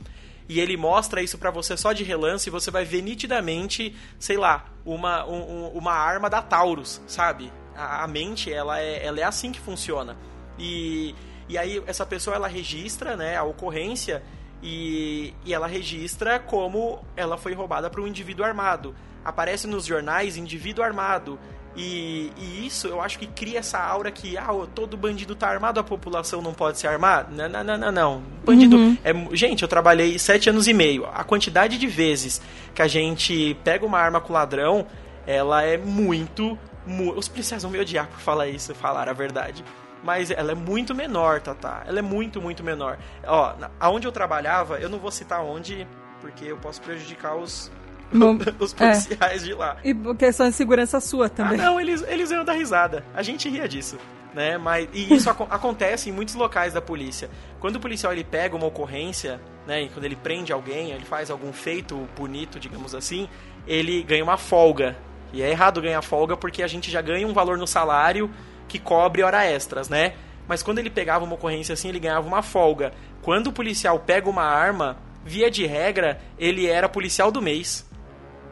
e 0.49 0.61
ele 0.61 0.77
mostra 0.77 1.23
isso 1.23 1.38
para 1.38 1.51
você 1.51 1.77
só 1.77 1.93
de 1.93 2.03
relance, 2.03 2.51
você 2.51 2.71
vai 2.71 2.85
ver 2.85 3.03
nitidamente, 3.03 3.95
sei 4.19 4.37
lá, 4.37 4.67
uma, 4.85 5.25
um, 5.25 5.69
uma 5.69 5.93
arma 5.93 6.29
da 6.29 6.43
Taurus, 6.43 7.01
sabe? 7.07 7.53
A, 7.77 8.05
a, 8.05 8.09
mente, 8.09 8.53
ela 8.53 8.81
é, 8.81 9.05
ela 9.07 9.21
é 9.21 9.23
assim 9.23 9.53
que 9.53 9.61
funciona. 9.61 10.17
E, 10.59 11.15
e 11.49 11.57
aí, 11.57 11.83
essa 11.87 12.05
pessoa, 12.05 12.37
ela 12.37 12.49
registra 12.49 13.17
né, 13.17 13.37
a 13.37 13.45
ocorrência, 13.45 14.23
e, 14.62 15.35
e 15.45 15.53
ela 15.53 15.67
registra 15.67 16.38
como 16.38 17.05
ela 17.17 17.37
foi 17.37 17.53
roubada 17.53 17.91
por 17.91 18.01
um 18.01 18.07
indivíduo 18.07 18.45
armado 18.45 18.95
aparece 19.25 19.67
nos 19.67 19.85
jornais 19.85 20.37
indivíduo 20.37 20.85
armado. 20.85 21.39
E, 21.75 22.31
e, 22.37 22.67
isso 22.67 22.87
eu 22.87 23.01
acho 23.01 23.19
que 23.19 23.27
cria 23.27 23.61
essa 23.61 23.79
aura 23.79 24.11
que 24.11 24.37
ah, 24.37 24.49
todo 24.75 24.95
bandido 24.97 25.35
tá 25.35 25.49
armado, 25.49 25.81
a 25.81 25.85
população 25.85 26.43
não 26.43 26.53
pode 26.53 26.79
se 26.79 26.87
armar. 26.87 27.29
Não, 27.31 27.49
não, 27.49 27.65
não, 27.65 27.79
não. 27.79 27.93
não. 27.93 28.23
Bandido. 28.45 28.77
Uhum. 28.77 28.99
É, 29.03 29.13
gente, 29.35 29.63
eu 29.63 29.69
trabalhei 29.69 30.19
sete 30.19 30.51
anos 30.51 30.69
e 30.69 30.75
meio. 30.75 31.07
A 31.07 31.25
quantidade 31.25 31.79
de 31.79 31.87
vezes 31.87 32.43
que 32.75 32.83
a 32.83 32.89
gente 32.89 33.57
pega 33.65 33.87
uma 33.87 33.99
arma 33.99 34.21
com 34.21 34.33
ladrão, 34.33 34.87
ela 35.27 35.63
é 35.63 35.79
muito. 35.79 36.59
Mu 36.87 37.17
Os 37.17 37.29
policiais 37.29 37.63
vão 37.63 37.73
me 37.73 37.79
odiar 37.79 38.07
por 38.07 38.19
falar 38.19 38.49
isso, 38.49 38.75
falar 38.75 39.09
a 39.09 39.13
verdade. 39.13 39.65
Mas 40.03 40.33
ela 40.33 40.53
é 40.53 40.55
muito 40.55 40.95
menor, 40.95 41.41
Tá? 41.41 41.85
Ela 41.87 42.01
é 42.01 42.03
muito, 42.03 42.43
muito 42.43 42.63
menor. 42.63 42.99
Ó, 43.25 43.55
aonde 43.79 44.07
eu 44.07 44.13
trabalhava, 44.13 44.79
eu 44.79 44.89
não 44.89 44.99
vou 44.99 45.13
citar 45.13 45.41
onde, 45.43 45.87
porque 46.21 46.45
eu 46.45 46.57
posso 46.57 46.83
prejudicar 46.83 47.37
os, 47.37 47.71
Os 48.59 48.72
policiais 48.72 49.42
é. 49.42 49.44
de 49.44 49.55
lá. 49.55 49.77
E 49.83 49.94
questão 50.14 50.48
de 50.48 50.55
segurança 50.55 51.01
sua 51.01 51.29
também. 51.29 51.59
Ah, 51.61 51.64
não, 51.64 51.81
eles, 51.81 52.03
eles 52.09 52.31
iam 52.31 52.44
dar 52.44 52.53
risada. 52.53 53.05
A 53.14 53.22
gente 53.22 53.48
ria 53.48 53.68
disso. 53.68 53.98
Né? 54.35 54.57
Mas, 54.57 54.88
e 54.92 55.14
isso 55.14 55.29
ac 55.29 55.42
acontece 55.51 56.09
em 56.09 56.12
muitos 56.12 56.35
locais 56.35 56.72
da 56.72 56.81
polícia. 56.81 57.29
Quando 57.61 57.77
o 57.77 57.81
policial 57.81 58.12
ele 58.12 58.25
pega 58.25 58.57
uma 58.57 58.66
ocorrência, 58.66 59.40
né, 59.66 59.83
e 59.83 59.88
quando 59.88 60.05
ele 60.05 60.16
prende 60.16 60.53
alguém, 60.53 60.90
ele 60.90 61.05
faz 61.05 61.31
algum 61.31 61.53
feito 61.53 62.09
bonito, 62.16 62.59
digamos 62.59 62.94
assim, 62.94 63.29
ele 63.66 64.03
ganha 64.03 64.25
uma 64.25 64.38
folga. 64.38 64.96
E 65.33 65.42
é 65.42 65.51
errado 65.51 65.81
ganhar 65.81 66.03
folga 66.03 66.37
porque 66.37 66.62
a 66.62 66.66
gente 66.66 66.90
já 66.90 67.01
ganha 67.01 67.27
um 67.27 67.33
valor 67.33 67.59
no 67.59 67.66
salário 67.66 68.31
que 68.68 68.79
cobre 68.79 69.22
hora 69.22 69.44
extras, 69.44 69.88
né? 69.88 70.14
Mas 70.48 70.62
quando 70.62 70.79
ele 70.79 70.90
pegava 70.90 71.25
uma 71.25 71.35
ocorrência 71.35 71.72
assim, 71.72 71.88
ele 71.88 72.01
ganhava 72.01 72.27
uma 72.27 72.42
folga. 72.42 72.92
Quando 73.22 73.48
o 73.48 73.53
policial 73.53 73.98
pega 74.01 74.29
uma 74.29 74.42
arma, 74.42 74.96
via 75.25 75.51
de 75.51 75.66
regra, 75.66 76.20
ele 76.38 76.66
era 76.66 76.88
policial 76.88 77.31
do 77.31 77.40
mês. 77.40 77.88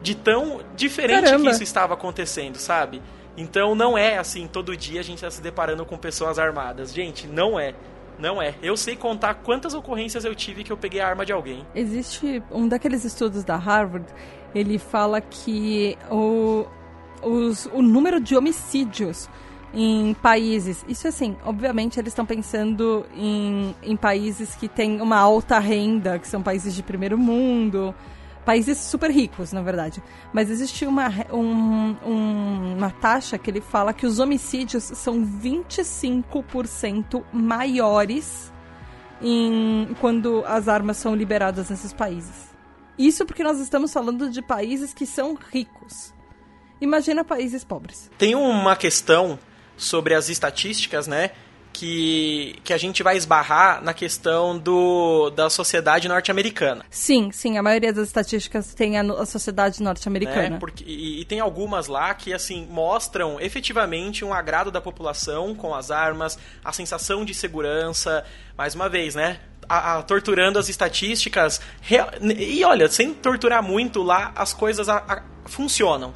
De 0.01 0.15
tão 0.15 0.61
diferente 0.75 1.23
Caramba. 1.25 1.43
que 1.45 1.51
isso 1.51 1.63
estava 1.63 1.93
acontecendo, 1.93 2.55
sabe? 2.57 3.01
Então 3.37 3.75
não 3.75 3.97
é 3.97 4.17
assim, 4.17 4.47
todo 4.47 4.75
dia 4.75 4.99
a 4.99 5.03
gente 5.03 5.17
está 5.17 5.29
se 5.31 5.41
deparando 5.41 5.85
com 5.85 5.97
pessoas 5.97 6.37
armadas. 6.39 6.93
Gente, 6.93 7.27
não 7.27 7.59
é. 7.59 7.73
Não 8.19 8.41
é. 8.41 8.53
Eu 8.61 8.75
sei 8.77 8.95
contar 8.95 9.35
quantas 9.35 9.73
ocorrências 9.73 10.25
eu 10.25 10.35
tive 10.35 10.63
que 10.63 10.71
eu 10.71 10.77
peguei 10.77 10.99
a 11.01 11.07
arma 11.07 11.25
de 11.25 11.31
alguém. 11.31 11.65
Existe 11.73 12.43
um 12.51 12.67
daqueles 12.67 13.03
estudos 13.05 13.43
da 13.43 13.55
Harvard, 13.55 14.05
ele 14.53 14.77
fala 14.77 15.21
que 15.21 15.97
o, 16.09 16.65
os- 17.23 17.67
o 17.73 17.81
número 17.81 18.19
de 18.19 18.35
homicídios 18.35 19.29
em 19.73 20.13
países. 20.15 20.83
Isso 20.87 21.07
assim, 21.07 21.35
obviamente 21.45 21.99
eles 21.99 22.11
estão 22.11 22.25
pensando 22.25 23.05
em, 23.15 23.73
em 23.81 23.95
países 23.95 24.53
que 24.55 24.67
têm 24.67 24.99
uma 25.01 25.17
alta 25.17 25.57
renda, 25.57 26.19
que 26.19 26.27
são 26.27 26.43
países 26.43 26.75
de 26.75 26.83
primeiro 26.83 27.17
mundo, 27.17 27.95
países 28.45 28.77
super 28.77 29.09
ricos, 29.11 29.51
na 29.53 29.61
verdade. 29.61 30.01
Mas 30.33 30.49
existe 30.49 30.85
uma, 30.85 31.09
um- 31.31 31.95
um- 32.05 32.75
uma 32.77 32.89
taxa 32.89 33.37
que 33.37 33.49
ele 33.49 33.61
fala 33.61 33.93
que 33.93 34.05
os 34.05 34.19
homicídios 34.19 34.83
são 34.83 35.23
25% 35.25 37.23
maiores 37.31 38.51
em, 39.21 39.95
quando 39.99 40.43
as 40.47 40.67
armas 40.67 40.97
são 40.97 41.15
liberadas 41.15 41.69
nesses 41.69 41.93
países. 41.93 42.49
Isso 42.97 43.25
porque 43.25 43.43
nós 43.43 43.59
estamos 43.59 43.91
falando 43.93 44.29
de 44.29 44.41
países 44.41 44.93
que 44.93 45.05
são 45.05 45.37
ricos. 45.51 46.13
Imagina 46.79 47.23
países 47.23 47.63
pobres. 47.63 48.09
Tem 48.17 48.33
uma 48.35 48.75
questão 48.75 49.37
sobre 49.77 50.13
as 50.15 50.29
estatísticas, 50.29 51.07
né? 51.07 51.31
Que, 51.73 52.57
que 52.63 52.73
a 52.73 52.77
gente 52.77 53.01
vai 53.01 53.17
esbarrar 53.17 53.83
na 53.83 53.93
questão 53.93 54.57
do, 54.57 55.29
da 55.31 55.49
sociedade 55.49 56.07
norte-americana. 56.07 56.85
Sim, 56.89 57.31
sim, 57.31 57.57
a 57.57 57.63
maioria 57.63 57.91
das 57.93 58.07
estatísticas 58.07 58.73
tem 58.73 58.97
a, 58.99 59.01
a 59.01 59.25
sociedade 59.25 59.81
norte-americana. 59.81 60.49
né? 60.51 60.57
Porque, 60.59 60.83
e, 60.85 61.21
e 61.21 61.25
tem 61.25 61.39
algumas 61.39 61.87
lá 61.87 62.13
que 62.13 62.33
assim 62.33 62.67
mostram 62.69 63.39
efetivamente 63.39 64.23
um 64.23 64.33
agrado 64.33 64.69
da 64.69 64.79
população 64.81 65.55
com 65.55 65.73
as 65.73 65.89
armas, 65.91 66.37
a 66.63 66.71
sensação 66.71 67.25
de 67.25 67.33
segurança, 67.33 68.23
mais 68.57 68.75
uma 68.75 68.87
vez, 68.89 69.15
né? 69.15 69.39
A, 69.67 69.97
a- 69.97 70.03
torturando 70.03 70.59
as 70.59 70.69
estatísticas. 70.69 71.61
Real- 71.81 72.09
e 72.37 72.63
olha, 72.63 72.87
sem 72.89 73.13
torturar 73.13 73.63
muito 73.63 74.03
lá, 74.03 74.31
as 74.35 74.53
coisas 74.53 74.87
funcionam 75.45 76.13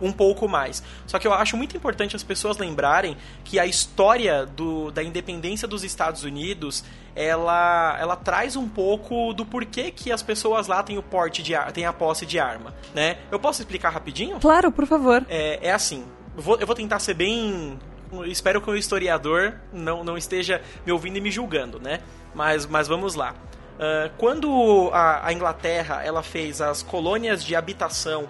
um 0.00 0.12
pouco 0.12 0.48
mais. 0.48 0.82
Só 1.06 1.18
que 1.18 1.26
eu 1.26 1.32
acho 1.32 1.56
muito 1.56 1.76
importante 1.76 2.16
as 2.16 2.22
pessoas 2.22 2.58
lembrarem 2.58 3.16
que 3.44 3.58
a 3.58 3.66
história 3.66 4.46
do, 4.46 4.90
da 4.90 5.02
independência 5.02 5.66
dos 5.68 5.84
Estados 5.84 6.24
Unidos 6.24 6.84
ela, 7.14 7.96
ela 7.98 8.16
traz 8.16 8.56
um 8.56 8.68
pouco 8.68 9.32
do 9.32 9.44
porquê 9.44 9.90
que 9.90 10.12
as 10.12 10.22
pessoas 10.22 10.68
lá 10.68 10.82
têm 10.82 10.96
o 10.96 11.02
porte 11.02 11.42
de 11.42 11.54
têm 11.72 11.84
a 11.84 11.92
posse 11.92 12.24
de 12.24 12.38
arma, 12.38 12.74
né? 12.94 13.18
Eu 13.30 13.38
posso 13.38 13.60
explicar 13.60 13.90
rapidinho? 13.90 14.38
Claro, 14.40 14.70
por 14.70 14.86
favor. 14.86 15.24
É, 15.28 15.58
é 15.68 15.72
assim, 15.72 16.04
eu 16.36 16.42
vou, 16.42 16.56
eu 16.58 16.66
vou 16.66 16.76
tentar 16.76 16.98
ser 16.98 17.14
bem. 17.14 17.78
Espero 18.26 18.60
que 18.60 18.70
o 18.70 18.76
historiador 18.76 19.54
não, 19.72 20.02
não 20.02 20.16
esteja 20.16 20.62
me 20.84 20.92
ouvindo 20.92 21.16
e 21.16 21.20
me 21.20 21.30
julgando, 21.30 21.78
né? 21.80 22.00
Mas, 22.34 22.66
mas 22.66 22.88
vamos 22.88 23.14
lá. 23.14 23.34
Ah, 23.80 24.10
quando 24.18 24.90
a, 24.92 25.26
a 25.26 25.32
Inglaterra 25.32 26.02
ela 26.04 26.22
fez 26.22 26.60
as 26.60 26.82
colônias 26.82 27.42
de 27.42 27.56
habitação 27.56 28.28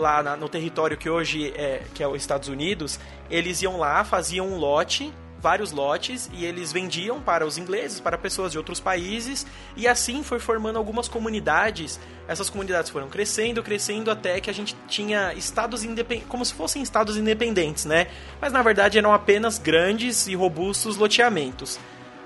lá 0.00 0.22
na- 0.22 0.36
no 0.36 0.48
território 0.48 0.96
que 0.96 1.08
hoje 1.08 1.52
é, 1.56 1.82
que 1.94 2.02
é 2.02 2.08
os 2.08 2.16
Estados 2.16 2.48
Unidos, 2.48 2.98
eles 3.30 3.62
iam 3.62 3.78
lá, 3.78 4.02
faziam 4.02 4.48
um 4.48 4.56
lote, 4.56 5.12
vários 5.38 5.72
lotes, 5.72 6.28
e 6.34 6.44
eles 6.44 6.70
vendiam 6.70 7.20
para 7.20 7.46
os 7.46 7.56
ingleses, 7.56 7.98
para 7.98 8.18
pessoas 8.18 8.52
de 8.52 8.58
outros 8.58 8.78
países, 8.78 9.46
e 9.74 9.88
assim 9.88 10.22
foi 10.22 10.38
formando 10.38 10.76
algumas 10.76 11.08
comunidades. 11.08 11.98
Essas 12.28 12.50
comunidades 12.50 12.90
foram 12.90 13.08
crescendo, 13.08 13.62
crescendo, 13.62 14.10
até 14.10 14.38
que 14.40 14.50
a 14.50 14.52
gente 14.52 14.76
tinha 14.86 15.32
estados 15.32 15.82
independentes, 15.82 16.28
como 16.28 16.44
se 16.44 16.52
fossem 16.52 16.82
estados 16.82 17.16
independentes, 17.16 17.86
né? 17.86 18.06
Mas 18.40 18.52
na 18.52 18.60
verdade 18.60 18.98
eram 18.98 19.14
apenas 19.14 19.58
grandes 19.58 20.26
e 20.26 20.34
robustos 20.34 20.96
loteamentos. 20.98 21.78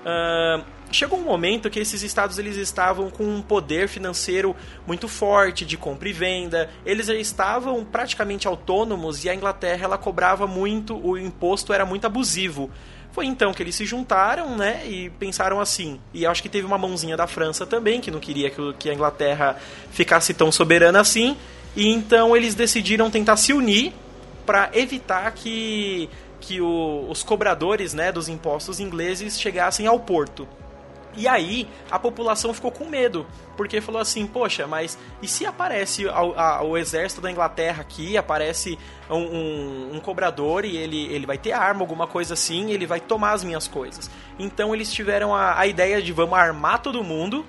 Ahn, 0.05 0.61
chegou 0.95 1.19
um 1.19 1.23
momento 1.23 1.69
que 1.69 1.79
esses 1.79 2.01
estados 2.01 2.39
eles 2.39 2.55
estavam 2.57 3.09
com 3.09 3.23
um 3.23 3.41
poder 3.41 3.87
financeiro 3.87 4.55
muito 4.87 5.07
forte 5.07 5.65
de 5.65 5.77
compra 5.77 6.09
e 6.09 6.13
venda. 6.13 6.69
Eles 6.85 7.07
já 7.07 7.13
estavam 7.15 7.83
praticamente 7.83 8.47
autônomos 8.47 9.23
e 9.23 9.29
a 9.29 9.35
Inglaterra 9.35 9.83
ela 9.85 9.97
cobrava 9.97 10.47
muito, 10.47 10.95
o 11.05 11.17
imposto 11.17 11.73
era 11.73 11.85
muito 11.85 12.05
abusivo. 12.05 12.69
Foi 13.11 13.25
então 13.25 13.53
que 13.53 13.63
eles 13.63 13.75
se 13.75 13.85
juntaram, 13.85 14.57
né, 14.57 14.81
e 14.85 15.09
pensaram 15.11 15.61
assim. 15.61 15.99
E 16.13 16.25
acho 16.25 16.41
que 16.41 16.49
teve 16.49 16.67
uma 16.67 16.77
mãozinha 16.77 17.15
da 17.15 17.25
França 17.27 17.65
também, 17.65 18.01
que 18.01 18.11
não 18.11 18.19
queria 18.19 18.51
que, 18.77 18.89
a 18.89 18.93
Inglaterra 18.93 19.57
ficasse 19.91 20.33
tão 20.33 20.51
soberana 20.51 20.99
assim. 20.99 21.37
E 21.77 21.87
então 21.87 22.35
eles 22.35 22.55
decidiram 22.55 23.09
tentar 23.09 23.37
se 23.37 23.53
unir 23.53 23.93
para 24.45 24.69
evitar 24.73 25.31
que, 25.31 26.09
que 26.41 26.59
o- 26.59 27.07
os 27.09 27.23
cobradores 27.23 27.93
né, 27.93 28.11
dos 28.11 28.27
impostos 28.27 28.79
ingleses 28.81 29.39
chegassem 29.39 29.87
ao 29.87 29.99
porto. 29.99 30.45
E 31.17 31.27
aí 31.27 31.67
a 31.89 31.97
população 31.97 32.53
ficou 32.53 32.71
com 32.71 32.85
medo, 32.85 33.25
porque 33.55 33.79
falou 33.81 34.01
assim, 34.01 34.27
poxa, 34.27 34.67
mas 34.67 34.97
e 35.21 35.27
se 35.27 35.45
aparece 35.45 36.07
ao- 36.09 36.67
o 36.69 36.77
exército 36.77 37.21
da 37.21 37.31
Inglaterra 37.31 37.81
aqui, 37.81 38.17
aparece 38.17 38.77
um, 39.09 39.15
um- 39.17 39.95
um 39.95 39.99
cobrador 39.99 40.65
e 40.65 40.75
ele, 40.75 41.05
ele 41.07 41.25
vai 41.25 41.37
ter 41.37 41.51
arma, 41.53 41.81
alguma 41.81 42.05
coisa 42.07 42.33
assim, 42.33 42.71
ele 42.71 42.85
vai 42.85 42.99
tomar 42.99 43.31
as 43.31 43.43
minhas 43.43 43.67
coisas. 43.67 44.09
Então 44.37 44.73
eles 44.73 44.91
tiveram 44.91 45.33
a, 45.33 45.57
a 45.59 45.65
ideia 45.67 46.01
de 46.01 46.11
vamos 46.11 46.37
armar 46.37 46.79
todo 46.81 47.03
mundo 47.03 47.45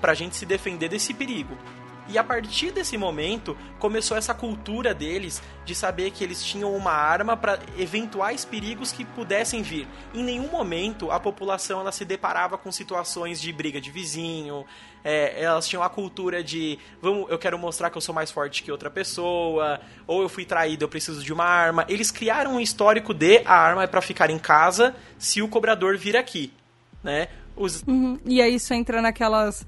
pra 0.00 0.12
gente 0.14 0.36
se 0.36 0.44
defender 0.44 0.88
desse 0.88 1.14
perigo. 1.14 1.56
E 2.08 2.18
a 2.18 2.24
partir 2.24 2.70
desse 2.70 2.96
momento 2.96 3.56
começou 3.78 4.16
essa 4.16 4.32
cultura 4.32 4.94
deles 4.94 5.42
de 5.64 5.74
saber 5.74 6.10
que 6.10 6.22
eles 6.22 6.44
tinham 6.44 6.74
uma 6.74 6.92
arma 6.92 7.36
para 7.36 7.58
eventuais 7.78 8.44
perigos 8.44 8.92
que 8.92 9.04
pudessem 9.04 9.62
vir. 9.62 9.88
Em 10.14 10.22
nenhum 10.22 10.48
momento 10.48 11.10
a 11.10 11.18
população 11.18 11.80
ela 11.80 11.92
se 11.92 12.04
deparava 12.04 12.56
com 12.56 12.70
situações 12.70 13.40
de 13.40 13.52
briga 13.52 13.80
de 13.80 13.90
vizinho. 13.90 14.64
é, 15.04 15.40
elas 15.42 15.68
tinham 15.68 15.84
a 15.84 15.88
cultura 15.88 16.42
de 16.42 16.78
vamos, 17.00 17.30
eu 17.30 17.38
quero 17.38 17.56
mostrar 17.56 17.90
que 17.90 17.96
eu 17.96 18.00
sou 18.00 18.14
mais 18.14 18.30
forte 18.30 18.62
que 18.62 18.72
outra 18.72 18.90
pessoa, 18.90 19.80
ou 20.04 20.22
eu 20.22 20.28
fui 20.28 20.44
traído, 20.44 20.84
eu 20.84 20.88
preciso 20.88 21.22
de 21.22 21.32
uma 21.32 21.44
arma. 21.44 21.84
Eles 21.88 22.10
criaram 22.10 22.56
um 22.56 22.60
histórico 22.60 23.14
de 23.14 23.42
a 23.44 23.54
arma 23.54 23.84
é 23.84 23.86
para 23.86 24.00
ficar 24.00 24.30
em 24.30 24.38
casa 24.38 24.96
se 25.16 25.40
o 25.40 25.48
cobrador 25.48 25.96
vir 25.96 26.16
aqui, 26.16 26.52
né? 27.04 27.28
Os, 27.56 27.82
Uhum. 27.86 28.18
E 28.24 28.42
aí 28.42 28.56
isso 28.56 28.74
entra 28.74 29.00
naquelas. 29.00 29.64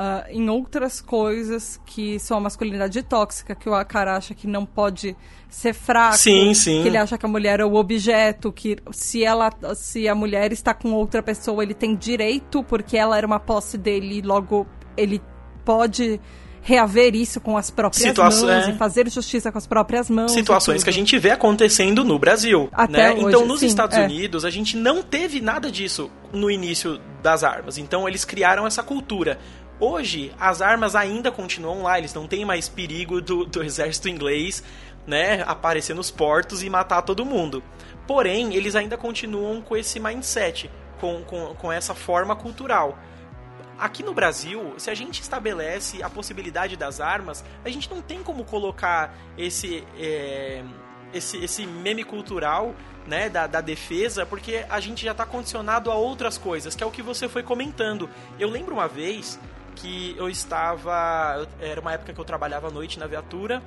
Ah, 0.00 0.24
em 0.30 0.48
outras 0.48 1.00
coisas 1.00 1.80
que 1.84 2.20
são 2.20 2.36
a 2.36 2.40
masculinidade 2.40 3.02
tóxica, 3.02 3.52
que 3.56 3.68
o 3.68 3.84
cara 3.84 4.16
acha 4.16 4.32
que 4.32 4.46
não 4.46 4.64
pode 4.64 5.16
ser 5.48 5.72
fraco. 5.72 6.16
Sim, 6.16 6.54
sim. 6.54 6.82
Que 6.82 6.88
ele 6.88 6.96
acha 6.96 7.18
que 7.18 7.26
a 7.26 7.28
mulher 7.28 7.58
é 7.58 7.64
o 7.64 7.74
objeto, 7.74 8.52
que 8.52 8.76
se 8.92 9.24
ela 9.24 9.50
se 9.74 10.06
a 10.06 10.14
mulher 10.14 10.52
está 10.52 10.72
com 10.72 10.92
outra 10.92 11.20
pessoa, 11.20 11.64
ele 11.64 11.74
tem 11.74 11.96
direito, 11.96 12.62
porque 12.62 12.96
ela 12.96 13.18
era 13.18 13.26
uma 13.26 13.40
posse 13.40 13.76
dele, 13.76 14.18
e 14.18 14.22
logo 14.22 14.68
ele 14.96 15.20
pode 15.64 16.20
reaver 16.62 17.16
isso 17.16 17.40
com 17.40 17.56
as 17.56 17.68
próprias 17.68 18.16
mãos 18.16 18.42
é. 18.44 18.70
e 18.70 18.74
fazer 18.76 19.10
justiça 19.10 19.50
com 19.50 19.58
as 19.58 19.66
próprias 19.66 20.08
mãos. 20.08 20.30
situações 20.30 20.84
que 20.84 20.90
a 20.90 20.92
gente 20.92 21.18
vê 21.18 21.30
acontecendo 21.30 22.04
no 22.04 22.20
Brasil. 22.20 22.68
Até 22.70 22.92
né? 22.92 23.12
hoje, 23.14 23.24
então, 23.26 23.46
nos 23.46 23.60
sim, 23.60 23.66
Estados 23.66 23.96
é. 23.96 24.04
Unidos, 24.04 24.44
a 24.44 24.50
gente 24.50 24.76
não 24.76 25.02
teve 25.02 25.40
nada 25.40 25.72
disso 25.72 26.08
no 26.32 26.48
início 26.48 27.00
das 27.20 27.42
armas. 27.42 27.78
Então, 27.78 28.06
eles 28.06 28.24
criaram 28.24 28.64
essa 28.64 28.82
cultura. 28.82 29.38
Hoje, 29.80 30.32
as 30.40 30.60
armas 30.60 30.96
ainda 30.96 31.30
continuam 31.30 31.84
lá, 31.84 31.98
eles 31.98 32.12
não 32.12 32.26
têm 32.26 32.44
mais 32.44 32.68
perigo 32.68 33.20
do, 33.20 33.44
do 33.44 33.62
exército 33.62 34.08
inglês 34.08 34.62
né, 35.06 35.42
aparecer 35.46 35.94
nos 35.94 36.10
portos 36.10 36.62
e 36.62 36.68
matar 36.68 37.02
todo 37.02 37.24
mundo. 37.24 37.62
Porém, 38.06 38.54
eles 38.54 38.74
ainda 38.74 38.96
continuam 38.96 39.62
com 39.62 39.76
esse 39.76 40.00
mindset, 40.00 40.70
com, 41.00 41.22
com, 41.22 41.54
com 41.54 41.72
essa 41.72 41.94
forma 41.94 42.34
cultural. 42.34 42.98
Aqui 43.78 44.02
no 44.02 44.12
Brasil, 44.12 44.74
se 44.76 44.90
a 44.90 44.94
gente 44.94 45.22
estabelece 45.22 46.02
a 46.02 46.10
possibilidade 46.10 46.76
das 46.76 47.00
armas, 47.00 47.44
a 47.64 47.68
gente 47.70 47.88
não 47.88 48.02
tem 48.02 48.22
como 48.22 48.44
colocar 48.44 49.14
esse, 49.36 49.84
é, 49.96 50.64
esse, 51.14 51.36
esse 51.36 51.64
meme 51.64 52.02
cultural 52.02 52.74
né, 53.06 53.28
da, 53.28 53.46
da 53.46 53.60
defesa, 53.60 54.26
porque 54.26 54.66
a 54.68 54.80
gente 54.80 55.04
já 55.04 55.12
está 55.12 55.24
condicionado 55.24 55.90
a 55.90 55.94
outras 55.94 56.36
coisas, 56.36 56.74
que 56.74 56.82
é 56.82 56.86
o 56.86 56.90
que 56.90 57.02
você 57.02 57.28
foi 57.28 57.44
comentando. 57.44 58.10
Eu 58.38 58.50
lembro 58.50 58.74
uma 58.74 58.88
vez 58.88 59.38
que 59.80 60.14
eu 60.18 60.28
estava. 60.28 61.46
Era 61.60 61.80
uma 61.80 61.92
época 61.92 62.12
que 62.12 62.20
eu 62.20 62.24
trabalhava 62.24 62.68
à 62.68 62.70
noite 62.70 62.98
na 62.98 63.06
viatura, 63.06 63.62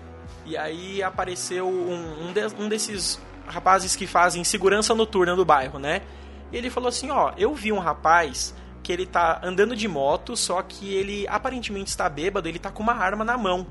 e 0.46 0.56
aí 0.58 1.02
apareceu 1.04 1.68
um, 1.68 2.28
um, 2.30 2.34
de- 2.34 2.46
um 2.60 2.68
desses 2.70 3.20
rapazes 3.48 3.96
que 3.96 4.06
fazem 4.08 4.44
segurança 4.44 4.94
noturna 4.96 5.36
do 5.36 5.46
bairro, 5.46 5.80
né? 5.80 6.02
E 6.52 6.58
ele 6.58 6.70
falou 6.70 6.90
assim: 6.90 7.10
Ó, 7.12 7.32
eu 7.38 7.54
vi 7.56 7.72
um 7.72 7.80
rapaz 7.80 8.54
que 8.84 8.92
ele 8.92 9.06
tá 9.06 9.40
andando 9.44 9.76
de 9.76 9.88
moto, 9.88 10.36
só 10.36 10.62
que 10.62 10.94
ele 10.94 11.28
aparentemente 11.28 11.90
está 11.90 12.10
bêbado, 12.10 12.48
ele 12.50 12.60
tá 12.60 12.72
com 12.72 12.82
uma 12.84 12.94
arma 12.94 13.24
na 13.24 13.38
mão. 13.38 13.66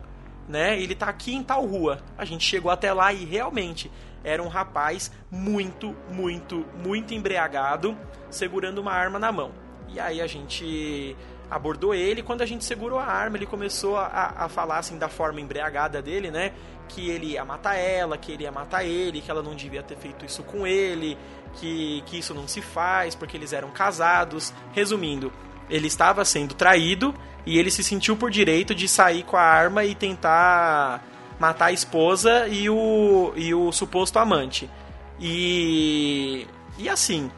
né? 0.49 0.81
Ele 0.81 0.95
tá 0.95 1.07
aqui 1.07 1.35
em 1.35 1.43
tal 1.43 1.65
rua. 1.67 1.99
A 2.19 2.25
gente 2.25 2.45
chegou 2.45 2.71
até 2.73 2.93
lá 2.93 3.13
e 3.13 3.25
realmente 3.25 3.91
era 4.25 4.43
um 4.43 4.49
rapaz 4.49 5.11
muito, 5.31 5.95
muito, 6.13 6.65
muito 6.85 7.15
embriagado, 7.15 7.97
segurando 8.31 8.79
uma 8.81 8.93
arma 8.93 9.19
na 9.19 9.31
mão. 9.33 9.53
E 9.89 9.99
aí 10.01 10.21
a 10.21 10.27
gente 10.27 11.17
abordou 11.51 11.95
ele. 11.95 12.23
Quando 12.23 12.43
a 12.43 12.47
gente 12.47 12.65
segurou 12.65 12.99
a 12.99 13.05
arma, 13.05 13.37
ele 13.37 13.47
começou 13.47 13.97
a, 13.97 14.35
a 14.37 14.49
falar 14.49 14.79
assim 14.79 14.97
da 14.97 15.09
forma 15.09 15.41
embriagada 15.41 16.01
dele, 16.01 16.31
né? 16.31 16.53
Que 16.89 17.11
ele 17.11 17.33
ia 17.33 17.45
matar 17.45 17.75
ela, 17.75 18.17
que 18.17 18.33
ele 18.33 18.45
ia 18.45 18.53
matar 18.53 18.85
ele, 18.85 19.21
que 19.21 19.31
ela 19.31 19.43
não 19.43 19.55
devia 19.55 19.83
ter 19.83 19.97
feito 19.97 20.25
isso 20.25 20.43
com 20.43 20.67
ele, 20.67 21.19
que, 21.55 22.03
que 22.07 22.19
isso 22.19 22.33
não 22.33 22.47
se 22.47 22.63
faz 22.63 23.15
porque 23.15 23.37
eles 23.37 23.53
eram 23.53 23.71
casados. 23.71 24.53
Resumindo, 24.73 25.33
ele 25.69 25.89
estava 25.89 26.25
sendo 26.25 26.55
traído 26.55 27.15
e 27.45 27.59
ele 27.59 27.71
se 27.71 27.83
sentiu 27.83 28.17
por 28.17 28.31
direito 28.31 28.75
de 28.75 28.87
sair 28.87 29.23
com 29.25 29.37
a 29.37 29.43
arma 29.43 29.85
e 29.85 29.95
tentar 29.95 31.05
matar 31.39 31.67
a 31.67 31.73
esposa 31.73 32.47
e 32.49 32.69
o, 32.69 33.33
e 33.35 33.55
o 33.55 33.73
suposto 33.73 34.19
amante. 34.19 34.71
E, 35.19 36.47
e 36.79 36.89
assim, 36.89 37.31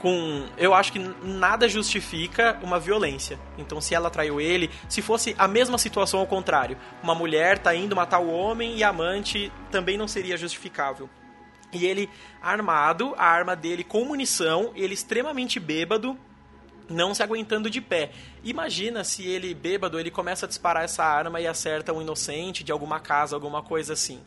com 0.00 0.46
eu 0.56 0.74
acho 0.74 0.92
que 0.92 0.98
nada 0.98 1.68
justifica 1.68 2.58
uma 2.62 2.78
violência. 2.78 3.38
Então, 3.56 3.80
se 3.80 3.94
ela 3.94 4.10
traiu 4.10 4.40
ele, 4.40 4.70
se 4.88 5.02
fosse 5.02 5.34
a 5.38 5.48
mesma 5.48 5.78
situação 5.78 6.20
ao 6.20 6.26
contrário, 6.26 6.76
uma 7.02 7.14
mulher 7.14 7.58
tá 7.58 7.74
indo 7.74 7.96
matar 7.96 8.20
o 8.20 8.30
homem 8.30 8.76
e 8.76 8.84
a 8.84 8.88
amante 8.88 9.52
também 9.70 9.96
não 9.96 10.08
seria 10.08 10.36
justificável. 10.36 11.08
E 11.72 11.84
ele 11.84 12.08
armado, 12.40 13.14
a 13.18 13.24
arma 13.24 13.54
dele 13.54 13.84
com 13.84 14.04
munição, 14.04 14.72
ele 14.74 14.94
extremamente 14.94 15.60
bêbado, 15.60 16.18
não 16.88 17.14
se 17.14 17.22
aguentando 17.22 17.68
de 17.68 17.80
pé. 17.80 18.10
Imagina 18.42 19.04
se 19.04 19.26
ele 19.26 19.52
bêbado, 19.52 20.00
ele 20.00 20.10
começa 20.10 20.46
a 20.46 20.48
disparar 20.48 20.84
essa 20.84 21.04
arma 21.04 21.40
e 21.40 21.46
acerta 21.46 21.92
um 21.92 22.00
inocente 22.00 22.64
de 22.64 22.72
alguma 22.72 22.98
casa, 22.98 23.36
alguma 23.36 23.62
coisa 23.62 23.92
assim, 23.92 24.20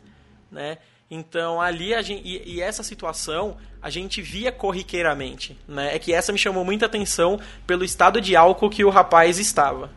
né? 0.50 0.78
Então 1.14 1.60
ali 1.60 1.94
a 1.94 2.00
gente, 2.00 2.26
e, 2.26 2.54
e, 2.54 2.60
essa 2.62 2.82
situação 2.82 3.56
a 3.82 3.90
gente 3.90 4.22
via 4.22 4.50
corriqueiramente, 4.50 5.58
né? 5.68 5.94
É 5.94 5.98
que 5.98 6.12
essa 6.12 6.32
me 6.32 6.38
chamou 6.38 6.64
muita 6.64 6.86
atenção 6.86 7.38
pelo 7.66 7.84
estado 7.84 8.20
de 8.20 8.34
álcool 8.34 8.70
que 8.70 8.84
o 8.84 8.90
rapaz 8.90 9.38
estava. 9.38 9.90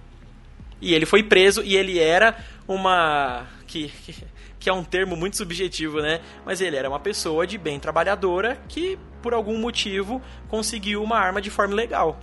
E 0.81 0.93
ele 0.93 1.05
foi 1.05 1.23
preso 1.23 1.63
e 1.63 1.77
ele 1.77 1.99
era 1.99 2.37
uma 2.67 3.47
que, 3.65 3.87
que, 4.03 4.15
que 4.59 4.69
é 4.69 4.73
um 4.73 4.83
termo 4.83 5.15
muito 5.15 5.37
subjetivo, 5.37 6.01
né? 6.01 6.19
Mas 6.45 6.59
ele 6.59 6.75
era 6.75 6.89
uma 6.89 6.99
pessoa 6.99 7.47
de 7.47 7.57
bem 7.57 7.79
trabalhadora 7.79 8.59
que 8.67 8.99
por 9.21 9.33
algum 9.33 9.57
motivo 9.57 10.21
conseguiu 10.49 11.01
uma 11.01 11.17
arma 11.17 11.41
de 11.41 11.49
forma 11.49 11.73
legal 11.73 12.19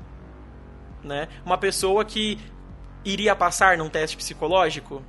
né? 1.03 1.29
Uma 1.45 1.59
pessoa 1.59 2.05
que 2.05 2.39
iria 3.05 3.35
passar 3.35 3.77
num 3.77 3.89
teste 3.89 4.17
psicológico, 4.17 5.03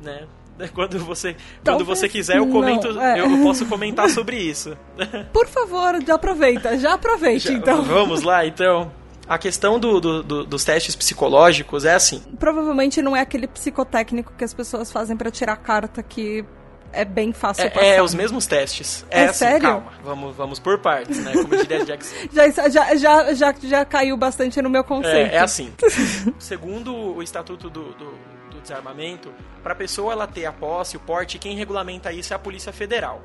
né? 0.00 0.26
Quando 0.74 0.98
você, 0.98 1.36
quando 1.64 1.84
você 1.84 2.08
quiser, 2.08 2.38
eu 2.38 2.48
comento, 2.48 2.92
não, 2.92 3.02
é. 3.02 3.20
eu 3.20 3.42
posso 3.42 3.64
comentar 3.66 4.08
sobre 4.10 4.36
isso. 4.36 4.76
Por 5.32 5.46
favor, 5.46 6.02
já 6.04 6.14
aproveita, 6.14 6.76
já 6.78 6.94
aproveite, 6.94 7.48
já, 7.48 7.54
então. 7.54 7.82
Vamos 7.82 8.22
lá, 8.22 8.44
então. 8.44 8.90
A 9.28 9.36
questão 9.36 9.78
do, 9.78 10.00
do, 10.00 10.22
do, 10.22 10.44
dos 10.44 10.64
testes 10.64 10.96
psicológicos 10.96 11.84
é 11.84 11.94
assim. 11.94 12.22
Provavelmente 12.38 13.02
não 13.02 13.14
é 13.14 13.20
aquele 13.20 13.46
psicotécnico 13.46 14.32
que 14.36 14.42
as 14.42 14.54
pessoas 14.54 14.90
fazem 14.90 15.16
para 15.16 15.30
tirar 15.30 15.54
carta 15.56 16.02
que 16.02 16.44
é 16.92 17.04
bem 17.04 17.32
fácil 17.32 17.64
é, 17.64 17.70
passar. 17.70 17.86
É, 17.86 18.02
os 18.02 18.14
mesmos 18.14 18.46
testes. 18.46 19.04
É, 19.10 19.20
é 19.20 19.24
assim, 19.26 19.38
sério? 19.40 19.60
Calma, 19.60 19.92
vamos, 20.02 20.36
vamos 20.36 20.58
por 20.58 20.78
partes, 20.78 21.22
né? 21.22 21.32
Como 21.32 21.56
diria 21.56 21.84
Jackson. 21.84 22.14
já, 22.32 22.68
já, 22.68 22.96
já, 22.96 23.34
já, 23.34 23.54
já 23.62 23.84
caiu 23.84 24.16
bastante 24.16 24.60
no 24.62 24.70
meu 24.70 24.82
conceito. 24.82 25.30
É, 25.30 25.36
é 25.36 25.38
assim. 25.40 25.72
Segundo 26.38 26.94
o 26.94 27.22
Estatuto 27.22 27.68
do, 27.68 27.92
do, 27.92 28.14
do 28.58 28.62
Desarmamento, 28.62 29.32
para 29.62 29.72
a 29.72 29.76
pessoa 29.76 30.12
ela 30.12 30.26
ter 30.26 30.46
a 30.46 30.52
posse, 30.52 30.96
o 30.96 31.00
porte, 31.00 31.38
quem 31.38 31.56
regulamenta 31.56 32.12
isso 32.12 32.32
é 32.32 32.36
a 32.36 32.38
Polícia 32.38 32.72
Federal. 32.72 33.22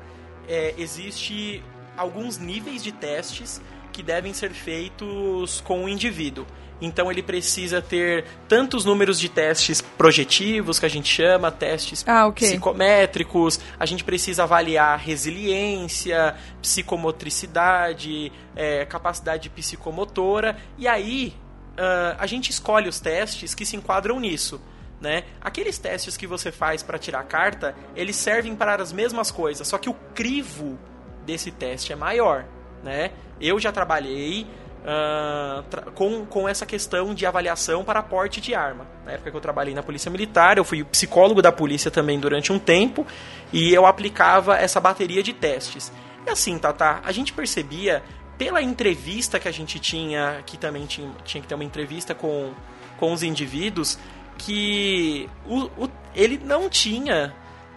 É, 0.48 0.74
existe 0.78 1.62
alguns 1.96 2.38
níveis 2.38 2.82
de 2.82 2.92
testes 2.92 3.60
que 3.92 4.02
devem 4.02 4.32
ser 4.32 4.50
feitos 4.50 5.60
com 5.60 5.84
o 5.84 5.88
indivíduo. 5.88 6.46
Então 6.80 7.10
ele 7.10 7.22
precisa 7.22 7.80
ter 7.80 8.24
tantos 8.48 8.84
números 8.84 9.18
de 9.18 9.28
testes 9.28 9.80
projetivos, 9.80 10.78
que 10.78 10.86
a 10.86 10.90
gente 10.90 11.08
chama, 11.08 11.50
testes 11.50 12.04
ah, 12.06 12.26
okay. 12.26 12.48
psicométricos, 12.48 13.60
a 13.78 13.86
gente 13.86 14.02
precisa 14.02 14.42
avaliar 14.42 14.98
resiliência, 14.98 16.34
psicomotricidade, 16.60 18.32
é, 18.56 18.84
capacidade 18.84 19.48
psicomotora, 19.48 20.56
e 20.76 20.88
aí 20.88 21.32
uh, 21.74 22.16
a 22.18 22.26
gente 22.26 22.50
escolhe 22.50 22.88
os 22.88 22.98
testes 22.98 23.54
que 23.54 23.64
se 23.64 23.76
enquadram 23.76 24.18
nisso. 24.18 24.60
Né? 25.04 25.24
Aqueles 25.38 25.76
testes 25.76 26.16
que 26.16 26.26
você 26.26 26.50
faz 26.50 26.82
para 26.82 26.98
tirar 26.98 27.22
carta, 27.24 27.74
eles 27.94 28.16
servem 28.16 28.56
para 28.56 28.82
as 28.82 28.90
mesmas 28.90 29.30
coisas, 29.30 29.68
só 29.68 29.76
que 29.76 29.90
o 29.90 29.94
crivo 30.14 30.78
desse 31.26 31.50
teste 31.50 31.92
é 31.92 31.96
maior. 31.96 32.46
Né? 32.82 33.10
Eu 33.38 33.60
já 33.60 33.70
trabalhei 33.70 34.46
uh, 34.80 35.92
com, 35.92 36.24
com 36.24 36.48
essa 36.48 36.64
questão 36.64 37.12
de 37.12 37.26
avaliação 37.26 37.84
para 37.84 38.02
porte 38.02 38.40
de 38.40 38.54
arma. 38.54 38.86
Na 39.04 39.12
época 39.12 39.30
que 39.30 39.36
eu 39.36 39.42
trabalhei 39.42 39.74
na 39.74 39.82
Polícia 39.82 40.10
Militar, 40.10 40.56
eu 40.56 40.64
fui 40.64 40.82
psicólogo 40.82 41.42
da 41.42 41.52
polícia 41.52 41.90
também 41.90 42.18
durante 42.18 42.50
um 42.50 42.58
tempo 42.58 43.06
e 43.52 43.74
eu 43.74 43.84
aplicava 43.84 44.56
essa 44.56 44.80
bateria 44.80 45.22
de 45.22 45.34
testes. 45.34 45.92
E 46.26 46.30
assim, 46.30 46.58
Tata, 46.58 47.02
a 47.04 47.12
gente 47.12 47.30
percebia 47.34 48.02
pela 48.38 48.62
entrevista 48.62 49.38
que 49.38 49.48
a 49.48 49.52
gente 49.52 49.78
tinha, 49.78 50.42
que 50.46 50.56
também 50.56 50.86
tinha, 50.86 51.10
tinha 51.26 51.42
que 51.42 51.46
ter 51.46 51.54
uma 51.54 51.62
entrevista 51.62 52.14
com, 52.14 52.54
com 52.96 53.12
os 53.12 53.22
indivíduos, 53.22 53.98
que 54.38 55.28
o, 55.46 55.84
o, 55.84 55.90
ele 56.14 56.38
não 56.42 56.68
tinha 56.68 57.34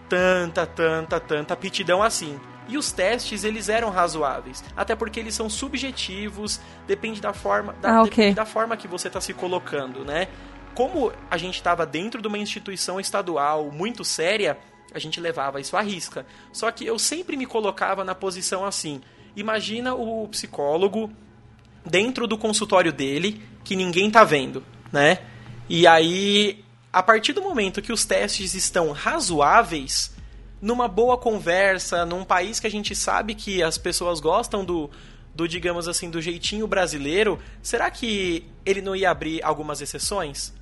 tanta, 0.08 0.66
tanta, 0.66 1.20
tanta 1.20 1.54
aptidão 1.54 2.02
assim. 2.02 2.38
E 2.68 2.76
os 2.76 2.92
testes, 2.92 3.44
eles 3.44 3.68
eram 3.68 3.90
razoáveis. 3.90 4.62
Até 4.76 4.94
porque 4.94 5.18
eles 5.18 5.34
são 5.34 5.48
subjetivos, 5.48 6.60
depende 6.86 7.20
da 7.20 7.32
forma, 7.32 7.74
da, 7.80 7.96
ah, 7.96 8.02
okay. 8.02 8.34
da 8.34 8.44
forma 8.44 8.76
que 8.76 8.86
você 8.86 9.08
está 9.08 9.20
se 9.20 9.32
colocando, 9.32 10.04
né? 10.04 10.28
Como 10.74 11.10
a 11.30 11.38
gente 11.38 11.54
estava 11.54 11.86
dentro 11.86 12.20
de 12.20 12.28
uma 12.28 12.38
instituição 12.38 13.00
estadual 13.00 13.70
muito 13.72 14.04
séria, 14.04 14.58
a 14.92 14.98
gente 14.98 15.18
levava 15.18 15.60
isso 15.60 15.76
à 15.76 15.80
risca. 15.80 16.26
Só 16.52 16.70
que 16.70 16.84
eu 16.84 16.98
sempre 16.98 17.36
me 17.36 17.46
colocava 17.46 18.04
na 18.04 18.14
posição 18.14 18.64
assim. 18.64 19.00
Imagina 19.34 19.94
o 19.94 20.28
psicólogo 20.28 21.10
dentro 21.84 22.26
do 22.26 22.36
consultório 22.36 22.92
dele, 22.92 23.42
que 23.64 23.74
ninguém 23.74 24.10
tá 24.10 24.24
vendo, 24.24 24.62
né? 24.92 25.18
E 25.68 25.86
aí, 25.86 26.64
a 26.90 27.02
partir 27.02 27.34
do 27.34 27.42
momento 27.42 27.82
que 27.82 27.92
os 27.92 28.06
testes 28.06 28.54
estão 28.54 28.90
razoáveis, 28.92 30.16
numa 30.62 30.88
boa 30.88 31.18
conversa, 31.18 32.06
num 32.06 32.24
país 32.24 32.58
que 32.58 32.66
a 32.66 32.70
gente 32.70 32.94
sabe 32.94 33.34
que 33.34 33.62
as 33.62 33.76
pessoas 33.76 34.18
gostam 34.18 34.64
do, 34.64 34.90
do 35.34 35.46
digamos 35.46 35.86
assim, 35.86 36.10
do 36.10 36.22
jeitinho 36.22 36.66
brasileiro, 36.66 37.38
será 37.62 37.90
que 37.90 38.46
ele 38.64 38.80
não 38.80 38.96
ia 38.96 39.10
abrir 39.10 39.42
algumas 39.44 39.80
exceções, 39.80 40.54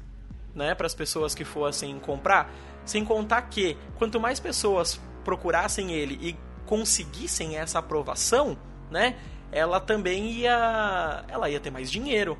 né, 0.54 0.74
para 0.74 0.86
as 0.86 0.94
pessoas 0.94 1.34
que 1.34 1.44
fossem 1.44 1.98
comprar? 2.00 2.52
Sem 2.84 3.04
contar 3.04 3.42
que 3.42 3.76
quanto 3.98 4.20
mais 4.20 4.40
pessoas 4.40 5.00
procurassem 5.24 5.92
ele 5.92 6.18
e 6.20 6.36
conseguissem 6.66 7.56
essa 7.56 7.78
aprovação, 7.78 8.58
né, 8.90 9.16
ela 9.52 9.78
também 9.78 10.32
ia, 10.32 11.24
ela 11.28 11.48
ia 11.48 11.60
ter 11.60 11.70
mais 11.70 11.90
dinheiro, 11.90 12.36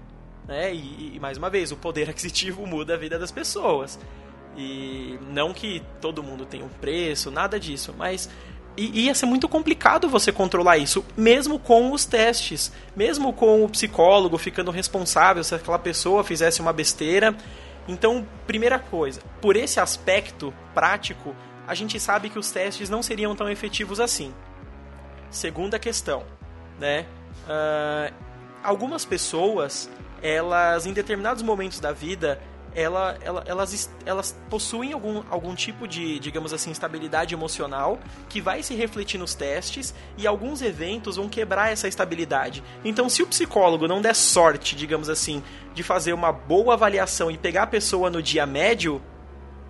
né? 0.46 0.74
E, 0.74 1.12
e 1.14 1.20
mais 1.20 1.38
uma 1.38 1.50
vez, 1.50 1.72
o 1.72 1.76
poder 1.76 2.08
aquisitivo 2.10 2.66
muda 2.66 2.94
a 2.94 2.96
vida 2.96 3.18
das 3.18 3.30
pessoas. 3.30 3.98
E 4.56 5.18
não 5.30 5.52
que 5.52 5.82
todo 6.00 6.22
mundo 6.22 6.46
tenha 6.46 6.64
um 6.64 6.68
preço, 6.68 7.30
nada 7.30 7.60
disso, 7.60 7.94
mas 7.96 8.28
ia 8.76 9.14
ser 9.14 9.26
muito 9.26 9.48
complicado 9.48 10.08
você 10.08 10.30
controlar 10.30 10.78
isso, 10.78 11.04
mesmo 11.16 11.58
com 11.58 11.92
os 11.92 12.04
testes, 12.04 12.72
mesmo 12.94 13.32
com 13.32 13.64
o 13.64 13.68
psicólogo 13.68 14.36
ficando 14.36 14.70
responsável 14.70 15.42
se 15.42 15.54
aquela 15.54 15.78
pessoa 15.78 16.22
fizesse 16.22 16.60
uma 16.60 16.72
besteira. 16.72 17.34
Então, 17.88 18.26
primeira 18.46 18.78
coisa, 18.78 19.20
por 19.40 19.56
esse 19.56 19.80
aspecto 19.80 20.52
prático, 20.74 21.34
a 21.66 21.74
gente 21.74 21.98
sabe 21.98 22.28
que 22.28 22.38
os 22.38 22.50
testes 22.50 22.90
não 22.90 23.02
seriam 23.02 23.34
tão 23.34 23.48
efetivos 23.48 24.00
assim. 24.00 24.34
Segunda 25.30 25.78
questão, 25.78 26.24
né? 26.78 27.06
Uh, 27.46 28.14
algumas 28.62 29.04
pessoas, 29.04 29.90
elas 30.22 30.86
em 30.86 30.92
determinados 30.92 31.42
momentos 31.42 31.80
da 31.80 31.92
vida, 31.92 32.40
ela, 32.76 33.16
ela, 33.22 33.42
elas, 33.46 33.90
elas 34.04 34.38
possuem 34.50 34.92
algum, 34.92 35.22
algum 35.30 35.54
tipo 35.54 35.88
de, 35.88 36.18
digamos 36.18 36.52
assim, 36.52 36.70
estabilidade 36.70 37.32
emocional 37.32 37.98
que 38.28 38.38
vai 38.38 38.62
se 38.62 38.74
refletir 38.74 39.18
nos 39.18 39.34
testes 39.34 39.94
e 40.18 40.26
alguns 40.26 40.60
eventos 40.60 41.16
vão 41.16 41.26
quebrar 41.26 41.72
essa 41.72 41.88
estabilidade. 41.88 42.62
Então, 42.84 43.08
se 43.08 43.22
o 43.22 43.26
psicólogo 43.26 43.88
não 43.88 44.02
der 44.02 44.14
sorte, 44.14 44.76
digamos 44.76 45.08
assim, 45.08 45.42
de 45.72 45.82
fazer 45.82 46.12
uma 46.12 46.30
boa 46.30 46.74
avaliação 46.74 47.30
e 47.30 47.38
pegar 47.38 47.62
a 47.62 47.66
pessoa 47.66 48.10
no 48.10 48.22
dia 48.22 48.44
médio, 48.44 49.00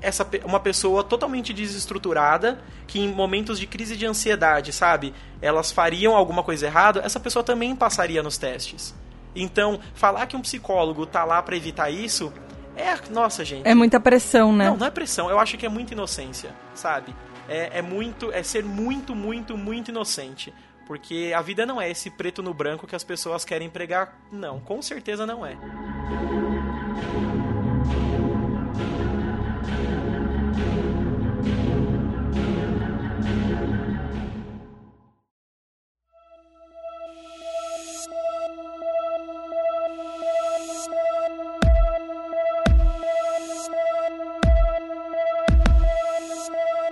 essa 0.01 0.29
uma 0.45 0.59
pessoa 0.59 1.05
totalmente 1.05 1.53
desestruturada, 1.53 2.61
que 2.89 2.99
em 2.99 3.09
momentos 3.09 3.59
de 3.59 3.69
crise 3.69 3.97
de 3.97 4.05
ansiedade, 4.05 4.73
sabe, 4.73 5.15
elas 5.41 5.71
fariam 5.71 6.17
alguma 6.17 6.43
coisa 6.43 6.67
errada, 6.67 7.03
essa 7.05 7.21
pessoa 7.21 7.45
também 7.45 7.75
passaria 7.77 8.21
nos 8.21 8.37
testes. 8.37 8.93
Então, 9.37 9.79
falar 9.95 10.27
que 10.27 10.37
um 10.37 10.41
psicólogo 10.41 11.07
tá 11.07 11.25
lá 11.25 11.43
para 11.43 11.57
evitar 11.57 11.91
isso 11.91 12.33
É, 12.77 12.95
nossa, 13.11 13.45
gente. 13.45 13.67
É 13.67 13.75
muita 13.75 13.99
pressão, 13.99 14.53
né? 14.53 14.69
Não, 14.69 14.77
não 14.77 14.87
é 14.87 14.91
pressão. 14.91 15.31
Eu 15.31 15.39
acho 15.39 15.57
que 15.57 15.65
é 15.65 15.69
muita 15.69 15.95
inocência, 15.95 16.55
sabe? 16.75 17.15
É, 17.49 17.79
é 17.79 17.83
muito, 17.83 18.31
é 18.33 18.43
ser 18.43 18.65
muito, 18.65 19.15
muito, 19.15 19.57
muito 19.57 19.91
inocente. 19.91 20.53
Porque 20.87 21.33
a 21.35 21.41
vida 21.41 21.67
não 21.67 21.81
é 21.81 21.91
esse 21.91 22.11
preto 22.11 22.43
no 22.43 22.55
branco 22.55 22.87
que 22.87 22.95
as 22.95 23.03
pessoas 23.03 23.45
querem 23.45 23.69
pregar. 23.69 24.19
Não, 24.31 24.61
com 24.61 24.81
certeza 24.83 25.27
não 25.27 25.45
é. 25.45 25.57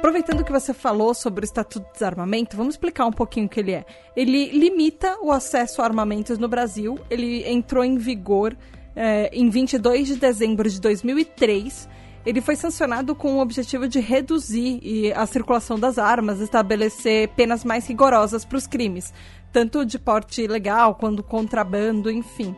Aproveitando 0.05 0.45
que 0.45 0.53
você 0.53 0.75
falou 0.75 1.15
sobre 1.15 1.43
o 1.43 1.47
Estatuto 1.47 1.87
de 1.87 1.95
Desarmamento, 1.95 2.59
vamos 2.59 2.75
explicar 2.75 3.07
um 3.07 3.11
pouquinho 3.11 3.47
o 3.47 3.49
que 3.49 3.59
ele 3.59 3.73
é. 3.73 3.87
Ele 4.15 4.51
limita 4.51 5.17
o 5.23 5.33
acesso 5.33 5.81
a 5.81 5.87
armamentos 5.87 6.37
no 6.37 6.47
Brasil. 6.47 6.99
Ele 7.09 7.43
entrou 7.49 7.83
em 7.83 7.97
vigor 7.97 8.55
é, 8.95 9.31
em 9.33 9.49
22 9.49 10.09
de 10.09 10.17
dezembro 10.17 10.69
de 10.69 10.79
2003. 10.79 11.89
Ele 12.27 12.43
foi 12.43 12.55
sancionado 12.55 13.15
com 13.15 13.37
o 13.37 13.41
objetivo 13.41 13.89
de 13.89 13.99
reduzir 13.99 15.11
a 15.17 15.25
circulação 15.25 15.79
das 15.79 15.97
armas, 15.97 16.39
estabelecer 16.39 17.29
penas 17.29 17.65
mais 17.65 17.87
rigorosas 17.87 18.45
para 18.45 18.59
os 18.59 18.67
crimes, 18.67 19.11
tanto 19.55 19.87
de 19.87 19.99
porte 19.99 20.43
ilegal 20.43 20.97
quanto 20.97 21.23
contrabando, 21.23 22.11
enfim. 22.11 22.55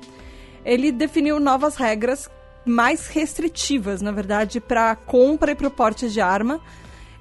Ele 0.64 0.90
definiu 0.90 1.38
novas 1.38 1.76
regras 1.76 2.28
mais 2.64 3.06
restritivas, 3.06 4.02
na 4.02 4.10
verdade, 4.10 4.60
para 4.60 4.96
compra 4.96 5.52
e 5.52 5.54
para 5.54 5.68
o 5.68 5.70
porte 5.70 6.10
de 6.10 6.20
arma 6.20 6.60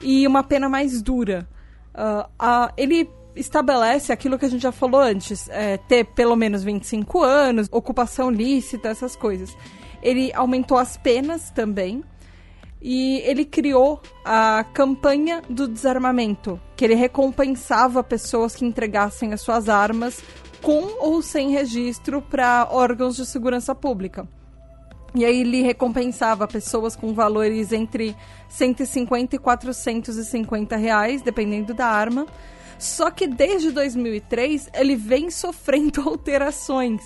e 0.06 0.28
uma 0.28 0.44
pena 0.44 0.70
mais 0.70 1.02
dura. 1.02 1.48
Uh, 1.96 2.72
ele 2.78 3.10
estabelece 3.36 4.14
aquilo 4.14 4.38
que 4.38 4.46
a 4.46 4.50
gente 4.50 4.62
já 4.62 4.72
falou 4.72 5.02
antes, 5.02 5.50
é, 5.50 5.78
ter 5.78 6.06
pelo 6.06 6.36
menos 6.36 6.64
25 6.64 7.24
anos, 7.24 7.68
ocupação 7.72 8.30
lícita, 8.30 8.88
essas 8.88 9.16
coisas. 9.16 9.58
Ele 10.02 10.32
aumentou 10.34 10.78
as 10.78 10.96
penas 10.96 11.50
também 11.50 12.04
e 12.82 13.18
ele 13.26 13.44
criou 13.44 14.00
a 14.24 14.64
campanha 14.74 15.42
do 15.50 15.68
desarmamento, 15.68 16.62
que 16.78 16.86
ele 16.86 16.94
recompensava 16.94 18.04
pessoas 18.04 18.56
que 18.56 18.64
entregassem 18.64 19.34
as 19.34 19.42
suas 19.42 19.68
armas 19.68 20.24
com 20.62 21.00
ou 21.00 21.22
sem 21.22 21.50
registro 21.50 22.22
para 22.22 22.68
órgãos 22.72 23.16
de 23.16 23.26
segurança 23.26 23.74
pública. 23.74 24.28
E 25.16 25.24
aí 25.24 25.42
ele 25.42 25.62
recompensava 25.62 26.46
pessoas 26.46 26.94
com 26.94 27.14
valores 27.14 27.72
entre 27.72 28.14
150 28.50 29.38
e 29.38 29.40
450 29.40 30.76
reais, 30.76 31.22
dependendo 31.22 31.74
da 31.74 31.88
arma. 31.88 32.28
Só 32.78 33.10
que 33.10 33.26
desde 33.26 33.72
2003 33.72 34.70
ele 34.74 34.98
vem 34.98 35.32
sofrendo 35.32 36.02
alterações. 36.08 37.02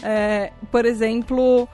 É, 0.00 0.52
por 0.70 0.84
exemplo, 0.84 1.68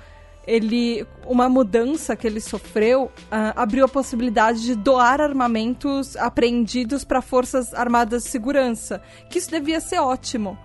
ele 0.46 1.06
uma 1.26 1.50
mudança 1.50 2.16
que 2.16 2.26
ele 2.26 2.40
sofreu 2.40 3.04
uh, 3.04 3.52
abriu 3.54 3.84
a 3.84 3.88
possibilidade 3.88 4.62
de 4.62 4.74
doar 4.74 5.20
armamentos 5.20 6.16
apreendidos 6.16 7.04
para 7.04 7.20
forças 7.20 7.74
armadas 7.74 8.24
de 8.24 8.30
segurança, 8.30 9.02
que 9.28 9.38
isso 9.38 9.50
devia 9.50 9.80
ser 9.80 9.98
ótimo 9.98 10.58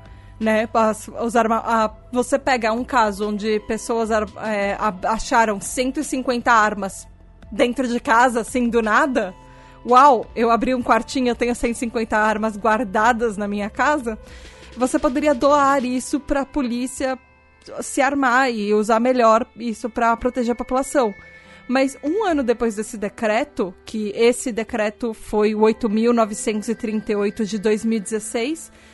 né? 0.44 0.70
A, 0.74 1.92
você 2.12 2.38
pega 2.38 2.72
um 2.72 2.84
caso 2.84 3.30
onde 3.30 3.60
pessoas 3.62 4.12
é, 4.12 4.78
acharam 5.04 5.60
150 5.60 6.52
armas 6.52 7.08
dentro 7.52 7.88
de 7.88 8.00
casa, 8.00 8.42
assim, 8.42 8.70
do 8.70 8.82
nada. 8.82 9.34
Uau, 9.86 10.26
eu 10.36 10.50
abri 10.50 10.76
um 10.76 10.84
quartinho, 10.84 11.30
eu 11.30 11.36
tenho 11.36 11.56
150 11.56 12.18
armas 12.18 12.58
guardadas 12.58 13.38
na 13.38 13.48
minha 13.48 13.70
casa. 13.70 14.18
Você 14.78 14.98
poderia 14.98 15.34
doar 15.34 15.84
isso 15.84 16.20
para 16.20 16.42
a 16.42 16.46
polícia 16.46 17.18
se 17.82 18.02
armar 18.02 18.52
e 18.52 18.74
usar 18.74 19.00
melhor 19.00 19.46
isso 19.56 19.90
para 19.90 20.16
proteger 20.18 20.52
a 20.52 20.56
população. 20.56 21.14
Mas 21.68 21.98
um 22.04 22.26
ano 22.26 22.44
depois 22.44 22.76
desse 22.76 22.98
decreto, 22.98 23.74
que 23.86 24.12
esse 24.16 24.52
decreto 24.52 25.14
foi 25.14 25.56
o 25.56 25.60
8.938 25.60 27.46
de 27.46 27.58
2016, 27.58 28.70
é, 28.70 28.93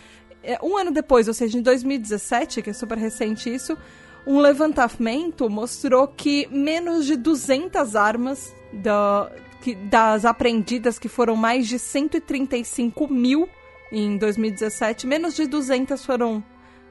um 0.61 0.77
ano 0.77 0.91
depois, 0.91 1.27
ou 1.27 1.33
seja, 1.33 1.57
em 1.57 1.61
2017, 1.61 2.61
que 2.61 2.69
é 2.69 2.73
super 2.73 2.97
recente 2.97 3.53
isso, 3.53 3.77
um 4.25 4.39
levantamento 4.39 5.49
mostrou 5.49 6.07
que 6.07 6.47
menos 6.51 7.05
de 7.05 7.15
200 7.15 7.95
armas 7.95 8.53
da, 8.71 9.31
que, 9.61 9.75
das 9.75 10.25
apreendidas, 10.25 10.99
que 10.99 11.09
foram 11.09 11.35
mais 11.35 11.67
de 11.67 11.79
135 11.79 13.07
mil 13.07 13.49
em 13.91 14.17
2017, 14.17 15.07
menos 15.07 15.35
de 15.35 15.47
200 15.47 16.05
foram 16.05 16.43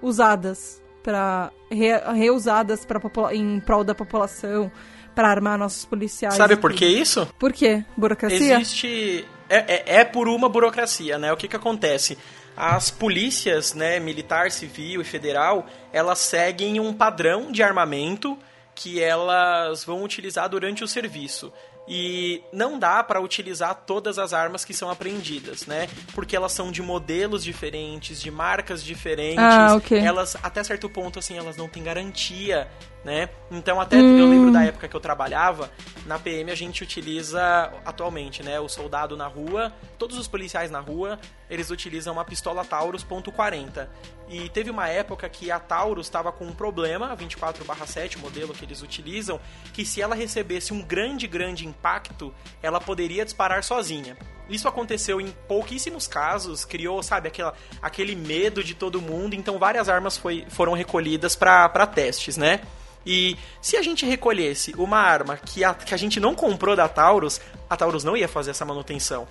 usadas 0.02 0.82
para 1.02 1.50
re, 1.70 1.96
reusadas 2.14 2.84
para 2.84 3.00
em 3.32 3.60
prol 3.60 3.84
da 3.84 3.94
população 3.94 4.70
para 5.14 5.28
armar 5.28 5.58
nossos 5.58 5.84
policiais. 5.84 6.34
Sabe 6.34 6.56
por 6.56 6.72
que 6.72 6.86
isso? 6.86 7.26
Por 7.38 7.52
quê? 7.52 7.84
Burocracia? 7.96 8.56
Existe 8.56 9.24
é, 9.48 9.56
é, 9.56 10.00
é 10.00 10.04
por 10.04 10.28
uma 10.28 10.48
burocracia, 10.48 11.18
né? 11.18 11.32
O 11.32 11.36
que 11.36 11.48
que 11.48 11.56
acontece? 11.56 12.18
As 12.58 12.90
polícias, 12.90 13.72
né, 13.72 14.00
militar, 14.00 14.50
civil 14.50 15.00
e 15.00 15.04
federal, 15.04 15.64
elas 15.92 16.18
seguem 16.18 16.80
um 16.80 16.92
padrão 16.92 17.52
de 17.52 17.62
armamento 17.62 18.36
que 18.74 19.00
elas 19.00 19.84
vão 19.84 20.02
utilizar 20.02 20.48
durante 20.48 20.82
o 20.82 20.88
serviço. 20.88 21.52
E 21.86 22.42
não 22.52 22.76
dá 22.78 23.02
para 23.02 23.20
utilizar 23.20 23.74
todas 23.86 24.18
as 24.18 24.34
armas 24.34 24.64
que 24.64 24.74
são 24.74 24.90
apreendidas, 24.90 25.66
né? 25.66 25.88
Porque 26.14 26.36
elas 26.36 26.52
são 26.52 26.70
de 26.70 26.82
modelos 26.82 27.42
diferentes, 27.42 28.20
de 28.20 28.30
marcas 28.30 28.82
diferentes. 28.82 29.38
Ah, 29.38 29.74
okay. 29.76 30.00
Elas, 30.00 30.36
até 30.42 30.62
certo 30.62 30.90
ponto, 30.90 31.18
assim, 31.18 31.38
elas 31.38 31.56
não 31.56 31.68
têm 31.68 31.82
garantia 31.82 32.68
né? 33.04 33.28
Então 33.50 33.80
até 33.80 33.96
hum. 33.96 34.18
eu 34.18 34.28
lembro 34.28 34.52
da 34.52 34.64
época 34.64 34.88
que 34.88 34.94
eu 34.94 35.00
trabalhava, 35.00 35.70
na 36.06 36.18
PM 36.18 36.50
a 36.50 36.54
gente 36.54 36.82
utiliza 36.82 37.72
atualmente, 37.84 38.42
né, 38.42 38.58
o 38.60 38.68
soldado 38.68 39.16
na 39.16 39.26
rua, 39.26 39.72
todos 39.98 40.18
os 40.18 40.28
policiais 40.28 40.70
na 40.70 40.80
rua, 40.80 41.18
eles 41.48 41.70
utilizam 41.70 42.12
uma 42.12 42.24
pistola 42.24 42.64
Taurus 42.64 43.04
.40. 43.04 43.88
E 44.30 44.48
teve 44.50 44.70
uma 44.70 44.88
época 44.88 45.28
que 45.28 45.50
a 45.50 45.58
Taurus 45.58 46.06
estava 46.06 46.30
com 46.30 46.44
um 46.44 46.52
problema, 46.52 47.16
24/7, 47.16 48.16
o 48.16 48.20
modelo 48.20 48.52
que 48.52 48.64
eles 48.64 48.82
utilizam, 48.82 49.40
que 49.72 49.86
se 49.86 50.02
ela 50.02 50.14
recebesse 50.14 50.72
um 50.72 50.82
grande, 50.82 51.26
grande 51.26 51.66
impacto, 51.66 52.34
ela 52.62 52.80
poderia 52.80 53.24
disparar 53.24 53.64
sozinha. 53.64 54.16
Isso 54.48 54.68
aconteceu 54.68 55.20
em 55.20 55.30
pouquíssimos 55.46 56.06
casos, 56.06 56.64
criou, 56.64 57.02
sabe, 57.02 57.28
aquela, 57.28 57.54
aquele 57.82 58.14
medo 58.14 58.62
de 58.62 58.74
todo 58.74 59.00
mundo, 59.00 59.34
então 59.34 59.58
várias 59.58 59.88
armas 59.88 60.16
foi, 60.16 60.44
foram 60.48 60.72
recolhidas 60.72 61.34
para 61.34 61.86
testes, 61.86 62.36
né? 62.36 62.60
E 63.06 63.36
se 63.62 63.76
a 63.76 63.82
gente 63.82 64.04
recolhesse 64.04 64.74
uma 64.76 64.98
arma 64.98 65.36
que 65.36 65.64
a, 65.64 65.72
que 65.72 65.94
a 65.94 65.96
gente 65.96 66.20
não 66.20 66.34
comprou 66.34 66.76
da 66.76 66.88
Taurus, 66.88 67.40
a 67.68 67.76
Taurus 67.76 68.04
não 68.04 68.16
ia 68.16 68.28
fazer 68.28 68.50
essa 68.50 68.64
manutenção. 68.64 69.26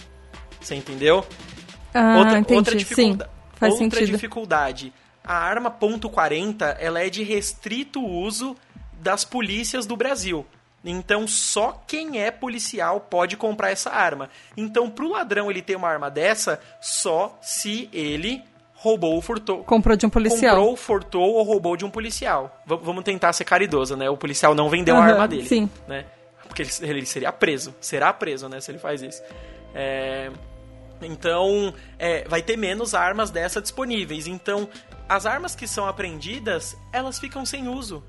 Você 0.59 0.73
entendeu? 0.73 1.23
Ah, 1.93 2.17
outra, 2.17 2.39
entendi. 2.39 2.57
outra 2.57 2.75
dificuldade. 2.75 3.29
Sim, 3.29 3.36
faz 3.57 3.73
outra 3.73 3.99
sentido. 3.99 4.13
dificuldade. 4.13 4.93
A 5.23 5.35
arma 5.35 5.69
.40, 5.69 6.77
ela 6.79 7.03
é 7.03 7.09
de 7.09 7.23
restrito 7.23 8.03
uso 8.05 8.55
das 8.99 9.25
polícias 9.25 9.85
do 9.85 9.95
Brasil. 9.97 10.45
Então 10.83 11.27
só 11.27 11.83
quem 11.85 12.21
é 12.21 12.31
policial 12.31 13.01
pode 13.01 13.35
comprar 13.35 13.71
essa 13.71 13.89
arma. 13.91 14.29
Então 14.55 14.89
pro 14.89 15.09
ladrão 15.09 15.51
ele 15.51 15.61
ter 15.61 15.75
uma 15.75 15.87
arma 15.87 16.09
dessa 16.09 16.59
só 16.79 17.37
se 17.41 17.89
ele 17.91 18.41
roubou 18.73 19.15
ou 19.15 19.21
furtou. 19.21 19.63
Comprou 19.63 19.97
de 19.97 20.05
um 20.05 20.09
policial. 20.09 20.55
Comprou, 20.55 20.77
furtou 20.77 21.33
ou 21.33 21.43
roubou 21.43 21.75
de 21.75 21.83
um 21.83 21.89
policial. 21.89 22.61
V 22.65 22.77
vamos 22.81 23.03
tentar 23.03 23.33
ser 23.33 23.43
caridoso, 23.43 23.97
né? 23.97 24.09
O 24.09 24.15
policial 24.15 24.55
não 24.55 24.69
vendeu 24.69 24.95
uhum, 24.95 25.01
a 25.01 25.05
arma 25.05 25.27
dele. 25.27 25.47
Sim. 25.47 25.69
Né? 25.87 26.05
Porque 26.47 26.61
ele, 26.61 26.71
ele, 26.81 27.05
seria 27.05 27.31
preso. 27.31 27.75
Será 27.81 28.13
preso, 28.13 28.47
né? 28.47 28.61
Se 28.61 28.71
ele 28.71 28.79
faz 28.79 29.01
isso. 29.01 29.21
É... 29.73 30.31
Então, 31.01 31.73
é, 31.97 32.27
vai 32.27 32.41
ter 32.41 32.57
menos 32.57 32.93
armas 32.93 33.29
dessa 33.29 33.61
disponíveis. 33.61 34.27
Então, 34.27 34.67
as 35.07 35.25
armas 35.25 35.55
que 35.55 35.67
são 35.67 35.87
apreendidas, 35.87 36.77
elas 36.91 37.19
ficam 37.19 37.45
sem 37.45 37.67
uso 37.67 38.03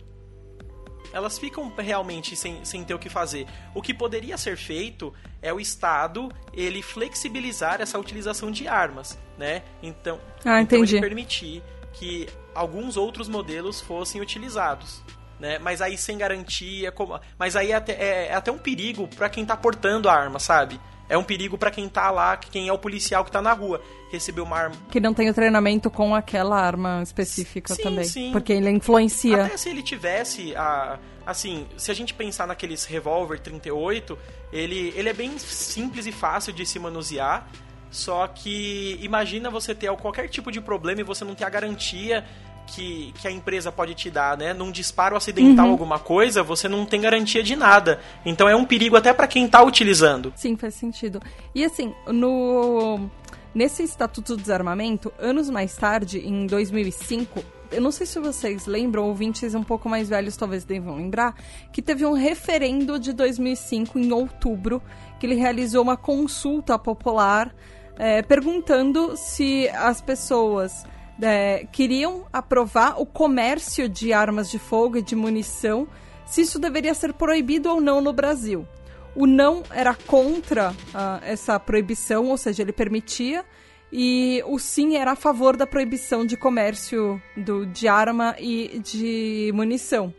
elas 1.12 1.39
ficam 1.39 1.72
realmente 1.76 2.36
sem, 2.36 2.64
sem 2.64 2.84
ter 2.84 2.95
o 2.95 2.99
que 2.99 3.09
fazer. 3.09 3.47
O 3.74 3.82
que 3.82 3.95
poderia 3.95 4.36
ser 4.36 4.57
feito 4.57 5.12
é 5.41 5.53
o 5.53 5.61
Estado 5.61 6.30
ele 6.53 6.82
flexibilizar 6.82 7.80
essa 7.80 7.99
utilização 7.99 8.51
de 8.51 8.68
armas, 8.68 9.18
né? 9.36 9.62
Então, 9.82 10.20
ah, 10.45 10.61
então 10.61 10.82
ele 10.82 11.01
permitir 11.01 11.62
que 11.93 12.28
alguns 12.55 12.97
outros 12.97 13.28
modelos 13.28 13.80
fossem 13.80 14.20
utilizados. 14.20 15.03
Né? 15.39 15.59
Mas 15.59 15.80
aí 15.80 15.97
sem 15.97 16.18
garantia, 16.18 16.91
como... 16.91 17.18
mas 17.39 17.55
aí 17.55 17.70
é 17.70 17.76
até, 17.76 17.93
é, 17.93 18.26
é 18.26 18.34
até 18.34 18.51
um 18.51 18.59
perigo 18.59 19.07
para 19.07 19.28
quem 19.28 19.47
tá 19.47 19.57
portando 19.57 20.09
a 20.09 20.12
arma, 20.12 20.41
sabe? 20.41 20.80
É 21.09 21.17
um 21.17 21.25
perigo 21.25 21.57
para 21.57 21.71
quem 21.71 21.89
tá 21.89 22.11
lá, 22.11 22.37
quem 22.37 22.69
é 22.69 22.73
o 22.73 22.79
policial 22.79 23.25
que 23.25 23.31
tá 23.31 23.41
na 23.41 23.53
rua. 23.53 23.81
Receber 24.11 24.41
uma 24.41 24.57
arma. 24.57 24.77
Que 24.91 25.01
não 25.01 25.13
tem 25.13 25.29
o 25.29 25.35
treinamento 25.35 25.91
com 25.91 26.15
aquela 26.15 26.61
arma 26.61 27.03
específica 27.03 27.75
Sim, 27.75 27.83
também. 27.83 28.05
sim. 28.05 28.33
Porque 28.33 28.53
ele 28.53 28.71
influencia. 28.71 29.45
Até 29.45 29.57
se 29.57 29.69
ele 29.69 29.83
tivesse 29.83 30.55
a. 30.57 30.99
Assim, 31.27 31.67
se 31.77 31.91
a 31.91 31.95
gente 31.95 32.15
pensar 32.15 32.47
naqueles 32.47 32.87
revólver 32.87 33.39
38, 33.41 34.19
ele, 34.51 34.95
ele 34.97 35.11
é 35.11 35.13
bem 35.13 35.39
simples 35.39 36.07
e 36.07 36.13
fácil 36.13 36.55
de 36.55 36.65
se 36.65 36.79
manusear. 36.79 37.47
Só 37.91 38.27
que 38.27 38.99
imagina 39.01 39.51
você 39.51 39.75
ter 39.75 39.95
qualquer 39.97 40.29
tipo 40.29 40.51
de 40.53 40.61
problema 40.61 41.01
e 41.01 41.05
você 41.05 41.25
não 41.25 41.35
ter 41.35 41.45
a 41.45 41.51
garantia 41.51 42.25
que, 42.69 43.12
que 43.19 43.27
a 43.27 43.31
empresa 43.31 43.73
pode 43.73 43.95
te 43.95 44.11
dar, 44.11 44.37
né? 44.37 44.53
Num 44.53 44.71
disparo 44.71 45.16
acidental, 45.16 45.66
Uhum. 45.66 45.73
alguma 45.73 45.99
coisa, 45.99 46.43
você 46.43 46.69
não 46.69 46.85
tem 46.85 47.01
garantia 47.01 47.43
de 47.43 47.57
nada. 47.57 47.99
Então 48.25 48.49
é 48.49 48.55
um 48.55 48.64
perigo 48.64 48.97
até 48.97 49.12
para 49.12 49.27
quem 49.27 49.49
tá 49.49 49.62
utilizando. 49.62 50.33
Sim, 50.37 50.57
faz 50.57 50.75
sentido. 50.75 51.21
E 51.55 51.64
assim, 51.64 51.95
no 52.07 53.09
nesse 53.55 53.83
Estatuto 53.83 54.37
do 54.37 54.43
Desarmamento, 54.43 55.12
anos 55.19 55.49
mais 55.51 55.75
tarde, 55.75 56.19
em 56.21 56.47
2005, 56.47 57.43
eu 57.73 57.81
não 57.81 57.91
sei 57.91 58.07
se 58.07 58.21
vocês 58.21 58.66
lembram, 58.66 59.05
ouvintes 59.05 59.55
um 59.55 59.64
pouco 59.64 59.89
mais 59.89 60.09
velhos 60.09 60.37
talvez 60.37 60.64
devam 60.64 60.95
lembrar, 60.97 61.35
que 61.73 61.83
teve 61.83 62.05
um 62.07 62.12
referendo 62.12 62.99
de 62.99 63.12
2005, 63.12 63.99
em 63.99 64.12
outubro, 64.12 64.81
que 65.19 65.27
ele 65.27 65.35
realizou 65.35 65.83
uma 65.83 65.97
consulta 65.97 66.79
popular 66.79 67.53
eh, 67.99 68.23
perguntando 68.23 69.16
se 69.16 69.69
as 69.71 70.01
pessoas 70.01 70.87
eh, 71.21 71.66
queriam 71.73 72.27
aprovar 72.33 73.01
o 73.01 73.07
comércio 73.07 73.89
de 73.89 74.12
armas 74.12 74.51
de 74.51 74.59
fogo 74.59 74.99
e 74.99 75.03
de 75.03 75.16
munição, 75.16 75.89
se 76.27 76.43
isso 76.43 76.59
deveria 76.59 76.95
ser 76.95 77.12
proibido 77.12 77.71
ou 77.71 77.81
não 77.81 78.01
no 78.01 78.12
Brasil. 78.12 78.66
O 79.14 79.27
não 79.27 79.62
era 79.71 79.95
contra 79.95 80.75
ah, 80.95 81.21
essa 81.23 81.59
proibição, 81.59 82.27
ou 82.27 82.37
seja, 82.37 82.62
ele 82.62 82.73
permitia, 82.73 83.45
e 83.93 84.43
o 84.47 84.59
sim 84.59 84.97
era 84.97 85.12
a 85.12 85.16
favor 85.16 85.57
da 85.57 85.66
proibição 85.66 86.25
de 86.25 86.37
comércio 86.37 87.21
do, 87.37 87.66
de 87.66 87.89
arma 87.89 88.37
e 88.39 88.79
de 88.79 89.51
munição. 89.55 90.14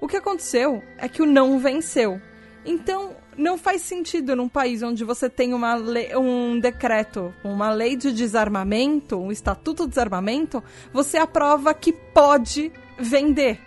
O 0.00 0.08
que 0.08 0.16
aconteceu 0.16 0.82
é 0.98 1.08
que 1.08 1.22
o 1.22 1.26
não 1.26 1.58
venceu. 1.58 2.20
Então, 2.64 3.14
não 3.36 3.56
faz 3.56 3.82
sentido 3.82 4.36
num 4.36 4.48
país 4.48 4.82
onde 4.82 5.04
você 5.04 5.28
tem 5.28 5.54
uma 5.54 5.74
lei, 5.74 6.14
um 6.16 6.58
decreto, 6.58 7.34
uma 7.42 7.70
lei 7.70 7.96
de 7.96 8.12
desarmamento, 8.12 9.16
um 9.16 9.32
estatuto 9.32 9.84
de 9.84 9.90
desarmamento, 9.90 10.62
você 10.92 11.16
aprova 11.16 11.72
que 11.74 11.92
pode 11.92 12.72
vender. 12.98 13.60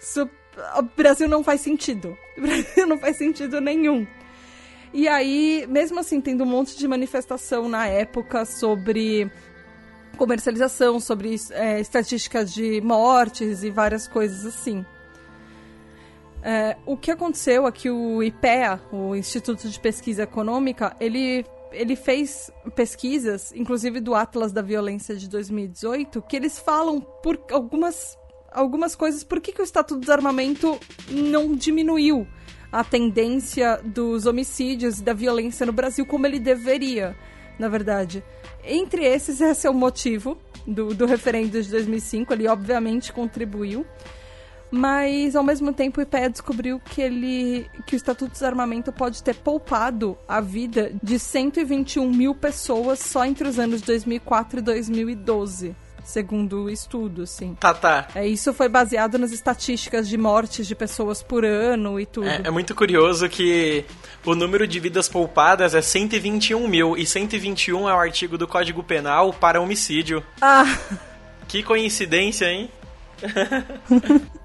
Isso, 0.00 0.28
o 0.76 0.82
Brasil 0.96 1.28
não 1.28 1.44
faz 1.44 1.60
sentido. 1.60 2.16
O 2.36 2.40
Brasil 2.42 2.86
não 2.86 2.98
faz 2.98 3.16
sentido 3.16 3.60
nenhum. 3.60 4.06
E 4.92 5.08
aí, 5.08 5.66
mesmo 5.68 6.00
assim, 6.00 6.20
tendo 6.20 6.44
um 6.44 6.46
monte 6.46 6.76
de 6.76 6.86
manifestação 6.86 7.68
na 7.68 7.86
época 7.86 8.44
sobre 8.44 9.30
comercialização, 10.18 11.00
sobre 11.00 11.34
é, 11.50 11.80
estatísticas 11.80 12.52
de 12.52 12.80
mortes 12.82 13.62
e 13.62 13.70
várias 13.70 14.06
coisas 14.06 14.44
assim. 14.44 14.84
É, 16.42 16.76
o 16.84 16.96
que 16.96 17.10
aconteceu 17.10 17.66
é 17.66 17.72
que 17.72 17.88
o 17.88 18.22
IPEA, 18.22 18.80
o 18.92 19.14
Instituto 19.14 19.68
de 19.68 19.78
Pesquisa 19.78 20.24
Econômica, 20.24 20.96
ele, 20.98 21.46
ele 21.70 21.94
fez 21.94 22.50
pesquisas, 22.74 23.52
inclusive 23.54 24.00
do 24.00 24.14
Atlas 24.14 24.52
da 24.52 24.60
Violência 24.60 25.14
de 25.14 25.28
2018, 25.28 26.20
que 26.22 26.36
eles 26.36 26.58
falam 26.58 27.00
por 27.00 27.38
algumas, 27.50 28.18
algumas 28.50 28.96
coisas, 28.96 29.22
por 29.22 29.40
que, 29.40 29.52
que 29.52 29.62
o 29.62 29.64
Estatuto 29.64 29.94
do 29.94 30.00
Desarmamento 30.00 30.78
não 31.08 31.54
diminuiu 31.54 32.26
a 32.72 32.82
tendência 32.82 33.80
dos 33.84 34.26
homicídios 34.26 34.98
e 34.98 35.02
da 35.02 35.12
violência 35.12 35.64
no 35.64 35.72
Brasil 35.72 36.04
como 36.06 36.26
ele 36.26 36.40
deveria, 36.40 37.14
na 37.58 37.68
verdade. 37.68 38.24
Entre 38.64 39.04
esses, 39.04 39.40
esse 39.40 39.66
é 39.66 39.70
o 39.70 39.74
motivo 39.74 40.38
do, 40.66 40.94
do 40.94 41.06
referendo 41.06 41.62
de 41.62 41.70
2005, 41.70 42.32
ele 42.32 42.48
obviamente 42.48 43.12
contribuiu. 43.12 43.86
Mas, 44.72 45.36
ao 45.36 45.42
mesmo 45.44 45.70
tempo, 45.70 46.00
o 46.00 46.02
IPEA 46.02 46.30
descobriu 46.30 46.80
que, 46.80 47.02
ele, 47.02 47.70
que 47.86 47.94
o 47.94 47.96
Estatuto 47.98 48.28
de 48.28 48.32
Desarmamento 48.32 48.90
pode 48.90 49.22
ter 49.22 49.34
poupado 49.34 50.16
a 50.26 50.40
vida 50.40 50.90
de 51.02 51.18
121 51.18 52.10
mil 52.10 52.34
pessoas 52.34 52.98
só 52.98 53.22
entre 53.26 53.46
os 53.46 53.58
anos 53.58 53.80
de 53.80 53.86
2004 53.88 54.60
e 54.60 54.62
2012, 54.62 55.76
segundo 56.02 56.64
o 56.64 56.70
estudo, 56.70 57.24
assim. 57.24 57.54
Tá, 57.60 57.74
tá. 57.74 58.08
É, 58.14 58.26
isso 58.26 58.54
foi 58.54 58.66
baseado 58.66 59.18
nas 59.18 59.30
estatísticas 59.30 60.08
de 60.08 60.16
mortes 60.16 60.66
de 60.66 60.74
pessoas 60.74 61.22
por 61.22 61.44
ano 61.44 62.00
e 62.00 62.06
tudo. 62.06 62.26
É, 62.26 62.40
é 62.44 62.50
muito 62.50 62.74
curioso 62.74 63.28
que 63.28 63.84
o 64.24 64.34
número 64.34 64.66
de 64.66 64.80
vidas 64.80 65.06
poupadas 65.06 65.74
é 65.74 65.82
121 65.82 66.66
mil 66.66 66.96
e 66.96 67.04
121 67.04 67.90
é 67.90 67.94
o 67.94 67.98
artigo 67.98 68.38
do 68.38 68.48
Código 68.48 68.82
Penal 68.82 69.34
para 69.34 69.60
homicídio. 69.60 70.24
Ah, 70.40 70.64
Que 71.46 71.62
coincidência, 71.62 72.46
hein? 72.46 72.70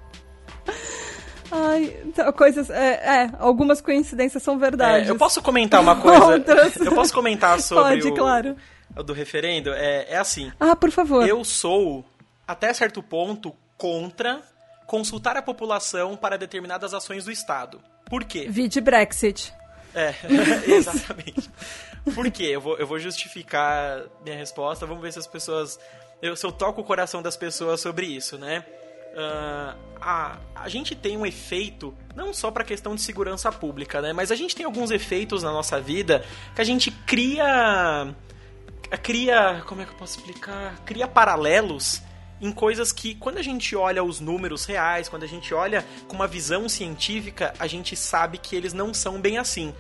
ai, 1.52 1.98
então, 2.06 2.32
coisas. 2.34 2.70
É, 2.70 3.24
é, 3.26 3.32
algumas 3.40 3.82
coincidências 3.82 4.42
são 4.44 4.58
verdades. 4.58 5.08
É, 5.08 5.12
eu 5.12 5.16
posso 5.18 5.42
comentar 5.42 5.82
uma 5.82 5.96
coisa? 6.00 6.26
Outras. 6.26 6.76
Eu 6.78 6.94
posso 6.94 7.14
comentar 7.14 7.60
sobre 7.62 8.02
Pode, 8.02 8.08
o, 8.08 8.16
claro. 8.16 8.56
o 8.96 9.04
do 9.04 9.14
referendo? 9.14 9.72
É, 9.74 10.08
é 10.10 10.18
assim, 10.18 10.52
Ah, 10.60 10.76
por 10.76 10.92
favor. 10.92 11.28
eu 11.28 11.44
sou, 11.44 12.04
até 12.48 12.74
certo 12.74 13.02
ponto, 13.02 13.56
contra 13.78 14.42
consultar 14.86 15.36
a 15.36 15.42
população 15.42 16.16
para 16.16 16.38
determinadas 16.38 16.94
ações 16.94 17.26
do 17.26 17.32
Estado. 17.32 17.82
Por 18.10 18.24
quê? 18.24 18.48
Vide 18.50 18.80
Brexit. 18.80 19.54
É, 19.94 20.14
exatamente. 20.66 21.50
Por 22.16 22.32
quê? 22.32 22.44
Eu 22.46 22.62
vou, 22.62 22.78
eu 22.78 22.88
vou 22.88 22.98
justificar 23.00 24.02
minha 24.24 24.38
resposta, 24.38 24.86
vamos 24.86 25.02
ver 25.02 25.12
se 25.12 25.20
as 25.20 25.28
pessoas. 25.28 25.78
Eu, 26.22 26.36
se 26.36 26.46
eu 26.46 26.52
toco 26.52 26.82
o 26.82 26.84
coração 26.84 27.22
das 27.22 27.36
pessoas 27.36 27.82
sobre 27.82 28.06
isso, 28.06 28.38
né? 28.38 28.64
Ah, 29.18 29.76
a, 30.00 30.38
a 30.56 30.70
gente 30.70 30.96
tem 30.96 31.18
um 31.18 31.26
efeito, 31.26 31.94
não 32.16 32.32
só 32.34 32.52
para 32.52 32.64
questão 32.64 32.94
de 32.94 33.02
segurança 33.02 33.52
pública, 33.52 34.00
né? 34.00 34.14
Mas 34.14 34.32
a 34.32 34.36
gente 34.36 34.56
tem 34.56 34.66
alguns 34.66 34.92
efeitos 34.92 35.42
na 35.42 35.52
nossa 35.52 35.82
vida 35.82 36.24
que 36.54 36.62
a 36.62 36.64
gente 36.64 36.92
cria. 36.92 38.14
Cria. 39.02 39.64
Como 39.66 39.82
é 39.82 39.86
que 39.86 39.92
eu 39.92 39.98
posso 39.98 40.20
explicar? 40.20 40.78
Cria 40.86 41.08
paralelos 41.08 42.02
em 42.40 42.52
coisas 42.52 42.92
que, 42.92 43.16
quando 43.16 43.40
a 43.40 43.42
gente 43.42 43.76
olha 43.76 44.04
os 44.04 44.20
números 44.20 44.66
reais, 44.66 45.10
quando 45.10 45.24
a 45.24 45.28
gente 45.28 45.52
olha 45.54 45.84
com 46.08 46.16
uma 46.16 46.28
visão 46.28 46.70
científica, 46.70 47.54
a 47.58 47.66
gente 47.66 47.96
sabe 47.96 48.38
que 48.38 48.56
eles 48.56 48.72
não 48.72 48.94
são 48.94 49.20
bem 49.20 49.40
assim. 49.40 49.74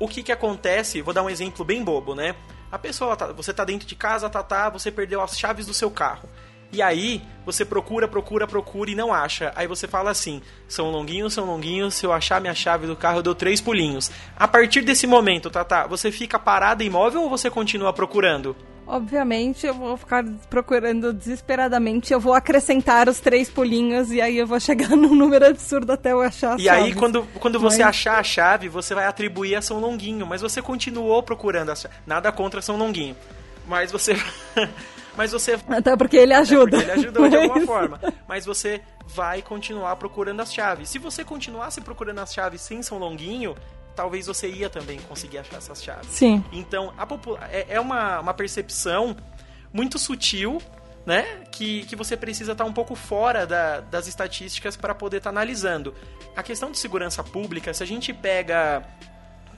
O 0.00 0.08
que 0.08 0.22
que 0.22 0.32
acontece? 0.32 1.02
Vou 1.02 1.12
dar 1.12 1.22
um 1.22 1.30
exemplo 1.30 1.64
bem 1.64 1.84
bobo, 1.84 2.14
né? 2.14 2.34
A 2.72 2.78
pessoa, 2.78 3.16
tá, 3.16 3.32
você 3.32 3.52
tá 3.52 3.64
dentro 3.64 3.86
de 3.86 3.94
casa, 3.94 4.30
tá, 4.30 4.42
tá, 4.42 4.70
você 4.70 4.90
perdeu 4.90 5.20
as 5.20 5.38
chaves 5.38 5.66
do 5.66 5.74
seu 5.74 5.90
carro. 5.90 6.28
E 6.70 6.82
aí, 6.82 7.22
você 7.46 7.64
procura, 7.64 8.06
procura, 8.06 8.46
procura 8.46 8.90
e 8.90 8.94
não 8.94 9.12
acha. 9.12 9.52
Aí 9.56 9.66
você 9.66 9.88
fala 9.88 10.10
assim: 10.10 10.42
São 10.68 10.90
Longuinho, 10.90 11.30
São 11.30 11.46
Longuinho, 11.46 11.90
se 11.90 12.04
eu 12.04 12.12
achar 12.12 12.40
minha 12.40 12.54
chave 12.54 12.86
do 12.86 12.94
carro, 12.94 13.18
eu 13.18 13.22
dou 13.22 13.34
três 13.34 13.60
pulinhos. 13.60 14.10
A 14.36 14.46
partir 14.46 14.82
desse 14.82 15.06
momento, 15.06 15.48
Tata, 15.48 15.86
você 15.86 16.12
fica 16.12 16.38
parada 16.38 16.84
imóvel 16.84 17.22
ou 17.22 17.30
você 17.30 17.48
continua 17.48 17.92
procurando? 17.92 18.54
Obviamente, 18.86 19.66
eu 19.66 19.74
vou 19.74 19.96
ficar 19.98 20.24
procurando 20.48 21.12
desesperadamente. 21.12 22.12
Eu 22.12 22.20
vou 22.20 22.32
acrescentar 22.32 23.06
os 23.08 23.20
três 23.20 23.50
pulinhos 23.50 24.10
e 24.10 24.20
aí 24.20 24.38
eu 24.38 24.46
vou 24.46 24.58
chegar 24.58 24.88
num 24.96 25.14
número 25.14 25.46
absurdo 25.46 25.92
até 25.92 26.12
eu 26.12 26.20
achar 26.22 26.54
as 26.54 26.62
E 26.62 26.68
aí, 26.68 26.94
quando, 26.94 27.22
quando 27.38 27.58
você 27.60 27.78
Mas- 27.82 27.88
achar 27.96 28.18
a 28.18 28.22
chave, 28.22 28.68
você 28.68 28.94
vai 28.94 29.06
atribuir 29.06 29.54
a 29.56 29.62
São 29.62 29.78
Longuinho, 29.78 30.26
mas 30.26 30.40
você 30.40 30.60
continuou 30.62 31.22
procurando 31.22 31.70
a 31.70 31.74
chave. 31.74 31.94
Nada 32.06 32.32
contra 32.32 32.60
São 32.62 32.76
Longuinho. 32.76 33.14
Mas 33.66 33.92
você. 33.92 34.16
mas 35.18 35.32
você. 35.32 35.58
Até 35.68 35.94
porque 35.96 36.16
ele 36.16 36.32
ajuda. 36.32 36.78
Porque 36.78 36.90
ele 36.90 37.00
ajudou 37.00 37.28
de 37.28 37.36
alguma 37.36 37.56
Mas- 37.56 37.66
forma. 37.66 38.00
Mas 38.26 38.46
você 38.46 38.80
vai 39.06 39.42
continuar 39.42 39.94
procurando 39.96 40.40
as 40.40 40.52
chaves. 40.54 40.88
Se 40.88 40.98
você 40.98 41.24
continuasse 41.24 41.80
procurando 41.82 42.20
as 42.20 42.32
chaves 42.32 42.62
sem 42.62 42.82
São 42.82 42.96
Longuinho, 42.98 43.54
talvez 43.94 44.26
você 44.26 44.48
ia 44.48 44.70
também 44.70 44.98
conseguir 45.08 45.38
achar 45.38 45.56
essas 45.58 45.82
chaves. 45.82 46.08
Sim. 46.10 46.42
Então, 46.52 46.94
a 46.96 47.04
popula- 47.04 47.40
é, 47.50 47.66
é 47.68 47.80
uma, 47.80 48.20
uma 48.20 48.32
percepção 48.32 49.16
muito 49.72 49.98
sutil, 49.98 50.62
né? 51.04 51.22
Que, 51.50 51.84
que 51.86 51.96
você 51.96 52.16
precisa 52.16 52.52
estar 52.52 52.64
um 52.64 52.72
pouco 52.72 52.94
fora 52.94 53.46
da- 53.46 53.80
das 53.80 54.06
estatísticas 54.06 54.76
para 54.76 54.94
poder 54.94 55.16
estar 55.18 55.30
analisando. 55.30 55.94
A 56.36 56.42
questão 56.42 56.70
de 56.70 56.78
segurança 56.78 57.24
pública, 57.24 57.74
se 57.74 57.82
a 57.82 57.86
gente 57.86 58.12
pega. 58.14 58.84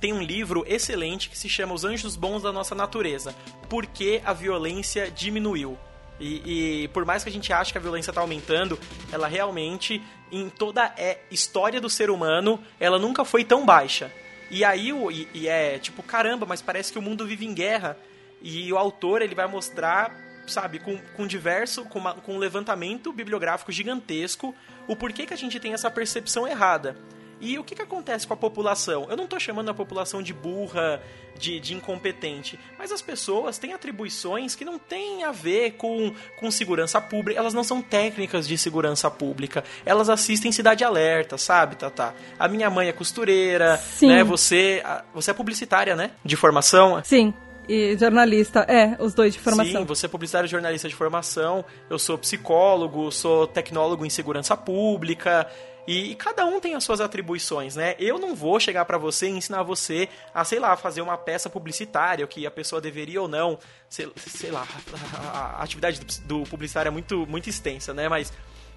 Tem 0.00 0.12
um 0.12 0.22
livro 0.22 0.64
excelente 0.66 1.28
que 1.28 1.36
se 1.36 1.48
chama 1.48 1.74
Os 1.74 1.84
Anjos 1.84 2.16
Bons 2.16 2.42
da 2.42 2.50
Nossa 2.50 2.74
Natureza. 2.74 3.34
Por 3.68 3.84
que 3.86 4.20
a 4.24 4.32
violência 4.32 5.10
diminuiu? 5.10 5.76
E, 6.18 6.84
e 6.84 6.88
por 6.88 7.04
mais 7.04 7.22
que 7.22 7.28
a 7.28 7.32
gente 7.32 7.52
ache 7.52 7.72
que 7.72 7.78
a 7.78 7.80
violência 7.80 8.10
está 8.10 8.20
aumentando, 8.20 8.78
ela 9.12 9.26
realmente, 9.28 10.02
em 10.32 10.48
toda 10.48 10.84
a 10.84 11.16
história 11.30 11.80
do 11.80 11.90
ser 11.90 12.10
humano, 12.10 12.58
ela 12.78 12.98
nunca 12.98 13.24
foi 13.24 13.44
tão 13.44 13.64
baixa. 13.66 14.10
E 14.50 14.64
aí, 14.64 14.90
e, 14.90 15.28
e 15.34 15.48
é 15.48 15.78
tipo, 15.78 16.02
caramba, 16.02 16.44
mas 16.46 16.60
parece 16.62 16.92
que 16.92 16.98
o 16.98 17.02
mundo 17.02 17.26
vive 17.26 17.44
em 17.46 17.54
guerra. 17.54 17.96
E 18.42 18.72
o 18.72 18.78
autor, 18.78 19.20
ele 19.20 19.34
vai 19.34 19.46
mostrar, 19.46 20.14
sabe, 20.46 20.78
com, 20.78 20.96
com 21.14 21.26
diverso, 21.26 21.84
com, 21.84 21.98
uma- 21.98 22.14
com 22.14 22.34
um 22.34 22.38
levantamento 22.38 23.12
bibliográfico 23.12 23.70
gigantesco, 23.70 24.54
o 24.88 24.96
porquê 24.96 25.26
que 25.26 25.34
a 25.34 25.38
gente 25.38 25.60
tem 25.60 25.74
essa 25.74 25.90
percepção 25.90 26.48
errada. 26.48 26.96
E 27.40 27.58
o 27.58 27.64
que, 27.64 27.74
que 27.74 27.82
acontece 27.82 28.26
com 28.26 28.34
a 28.34 28.36
população? 28.36 29.06
Eu 29.08 29.16
não 29.16 29.24
estou 29.24 29.40
chamando 29.40 29.70
a 29.70 29.74
população 29.74 30.22
de 30.22 30.34
burra, 30.34 31.02
de, 31.38 31.58
de, 31.58 31.74
incompetente, 31.74 32.58
mas 32.78 32.92
as 32.92 33.00
pessoas 33.00 33.56
têm 33.56 33.72
atribuições 33.72 34.54
que 34.54 34.64
não 34.64 34.78
têm 34.78 35.24
a 35.24 35.32
ver 35.32 35.72
com, 35.72 36.12
com 36.38 36.50
segurança 36.50 37.00
pública, 37.00 37.40
elas 37.40 37.54
não 37.54 37.64
são 37.64 37.80
técnicas 37.80 38.46
de 38.46 38.58
segurança 38.58 39.10
pública, 39.10 39.64
elas 39.86 40.10
assistem 40.10 40.52
Cidade 40.52 40.84
Alerta, 40.84 41.38
sabe, 41.38 41.76
Tata? 41.76 42.14
A 42.38 42.46
minha 42.46 42.68
mãe 42.68 42.88
é 42.88 42.92
costureira, 42.92 43.78
Sim. 43.78 44.08
né? 44.08 44.22
Você, 44.22 44.82
você 45.14 45.30
é 45.30 45.34
publicitária, 45.34 45.96
né? 45.96 46.10
De 46.22 46.36
formação? 46.36 47.00
Sim. 47.02 47.32
E 47.68 47.96
jornalista, 47.96 48.66
é, 48.68 48.96
os 48.98 49.14
dois 49.14 49.32
de 49.32 49.38
formação. 49.38 49.82
Sim, 49.82 49.86
você 49.86 50.06
é 50.06 50.08
publicitário 50.08 50.46
e 50.46 50.50
jornalista 50.50 50.88
de 50.88 50.94
formação, 50.94 51.64
eu 51.88 52.00
sou 52.00 52.18
psicólogo, 52.18 53.12
sou 53.12 53.46
tecnólogo 53.46 54.04
em 54.04 54.10
segurança 54.10 54.56
pública, 54.56 55.46
e, 55.86 56.12
e, 56.12 56.14
cada 56.14 56.44
um 56.44 56.60
tem 56.60 56.74
as 56.74 56.84
suas 56.84 57.00
atribuições, 57.00 57.76
né? 57.76 57.94
Eu 57.98 58.18
não 58.18 58.34
vou 58.34 58.60
chegar 58.60 58.84
para 58.84 58.98
você 58.98 59.26
e 59.26 59.30
ensinar 59.30 59.62
você 59.62 60.08
a, 60.34 60.44
sei 60.44 60.58
lá, 60.58 60.76
fazer 60.76 61.00
uma 61.00 61.16
peça 61.16 61.48
publicitária, 61.50 62.24
o 62.24 62.28
que 62.28 62.46
a 62.46 62.50
pessoa 62.50 62.80
deveria 62.80 63.20
ou 63.20 63.28
não. 63.28 63.58
Sei, 63.88 64.10
sei 64.16 64.50
lá, 64.50 64.66
a, 65.14 65.38
a 65.60 65.62
atividade 65.62 66.00
do, 66.00 66.42
do 66.42 66.50
publicitário 66.50 66.88
é 66.88 66.92
muito, 66.92 67.26
muito 67.26 67.48
extensa, 67.48 67.92
né? 67.92 68.08
Mas 68.08 68.32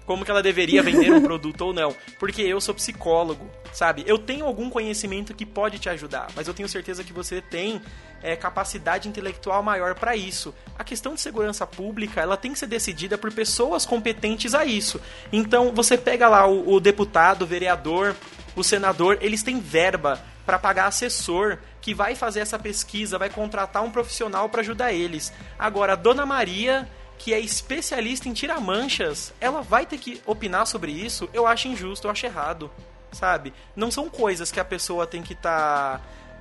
como 0.06 0.24
que 0.24 0.30
ela 0.30 0.42
deveria 0.42 0.82
vender 0.82 1.12
um 1.12 1.22
produto 1.22 1.62
ou 1.62 1.72
não. 1.72 1.94
Porque 2.18 2.42
eu 2.42 2.60
sou 2.60 2.74
psicólogo, 2.74 3.48
sabe? 3.72 4.04
Eu 4.06 4.18
tenho 4.18 4.44
algum 4.44 4.68
conhecimento 4.70 5.34
que 5.34 5.46
pode 5.46 5.78
te 5.78 5.88
ajudar, 5.88 6.28
mas 6.34 6.46
eu 6.46 6.54
tenho 6.54 6.68
certeza 6.68 7.02
que 7.02 7.12
você 7.12 7.40
tem 7.40 7.80
é, 8.24 8.34
capacidade 8.34 9.08
intelectual 9.08 9.62
maior 9.62 9.94
para 9.94 10.16
isso. 10.16 10.54
A 10.78 10.82
questão 10.82 11.14
de 11.14 11.20
segurança 11.20 11.66
pública, 11.66 12.20
ela 12.20 12.36
tem 12.36 12.52
que 12.52 12.58
ser 12.58 12.66
decidida 12.66 13.18
por 13.18 13.30
pessoas 13.32 13.84
competentes 13.84 14.54
a 14.54 14.64
isso. 14.64 15.00
Então, 15.30 15.72
você 15.72 15.98
pega 15.98 16.26
lá 16.28 16.46
o, 16.46 16.74
o 16.74 16.80
deputado, 16.80 17.42
o 17.42 17.46
vereador, 17.46 18.16
o 18.56 18.64
senador, 18.64 19.18
eles 19.20 19.42
têm 19.42 19.60
verba 19.60 20.20
para 20.46 20.58
pagar 20.58 20.86
assessor 20.86 21.58
que 21.80 21.94
vai 21.94 22.14
fazer 22.14 22.40
essa 22.40 22.58
pesquisa, 22.58 23.18
vai 23.18 23.28
contratar 23.28 23.82
um 23.82 23.90
profissional 23.90 24.48
para 24.48 24.62
ajudar 24.62 24.92
eles. 24.92 25.32
Agora, 25.58 25.92
a 25.92 25.96
Dona 25.96 26.24
Maria 26.24 26.88
que 27.18 27.32
é 27.32 27.40
especialista 27.40 28.28
em 28.28 28.32
tirar 28.32 28.60
manchas, 28.60 29.32
ela 29.40 29.62
vai 29.62 29.86
ter 29.86 29.98
que 29.98 30.20
opinar 30.26 30.66
sobre 30.66 30.92
isso, 30.92 31.28
eu 31.32 31.46
acho 31.46 31.68
injusto, 31.68 32.06
eu 32.06 32.10
acho 32.10 32.26
errado, 32.26 32.70
sabe? 33.12 33.54
Não 33.74 33.90
são 33.90 34.10
coisas 34.10 34.50
que 34.50 34.60
a 34.60 34.64
pessoa 34.64 35.06
tem 35.06 35.22
que 35.22 35.32
estar. 35.32 35.98
Tá, 35.98 36.00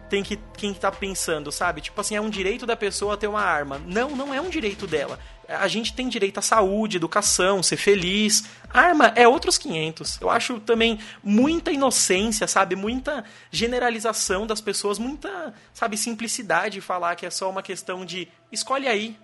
tem 0.10 0.24
que 0.24 0.40
quem 0.58 0.74
tá 0.74 0.92
pensando, 0.92 1.52
sabe? 1.52 1.82
Tipo 1.82 2.00
assim, 2.02 2.16
é 2.16 2.22
um 2.22 2.30
direito 2.30 2.66
da 2.66 2.76
pessoa 2.76 3.18
ter 3.18 3.28
uma 3.28 3.42
arma. 3.42 3.82
Não, 3.86 4.16
não 4.16 4.34
é 4.34 4.40
um 4.40 4.50
direito 4.50 4.86
dela. 4.88 5.20
A 5.48 5.68
gente 5.68 5.94
tem 5.94 6.08
direito 6.08 6.38
à 6.38 6.42
saúde, 6.42 6.98
educação, 6.98 7.62
ser 7.62 7.78
feliz. 7.78 8.46
Arma 8.70 9.12
é 9.16 9.28
outros 9.28 9.58
500. 9.58 10.22
Eu 10.22 10.30
acho 10.30 10.60
também 10.60 11.00
muita 11.24 11.72
inocência, 11.72 12.48
sabe? 12.48 12.76
Muita 12.76 13.24
generalização 13.52 14.48
das 14.48 14.62
pessoas, 14.62 14.98
muita, 14.98 15.54
sabe, 15.74 15.98
simplicidade 15.98 16.80
falar 16.80 17.16
que 17.16 17.26
é 17.26 17.30
só 17.30 17.50
uma 17.50 17.62
questão 17.62 18.06
de 18.06 18.28
escolhe 18.52 18.88
aí, 18.88 19.18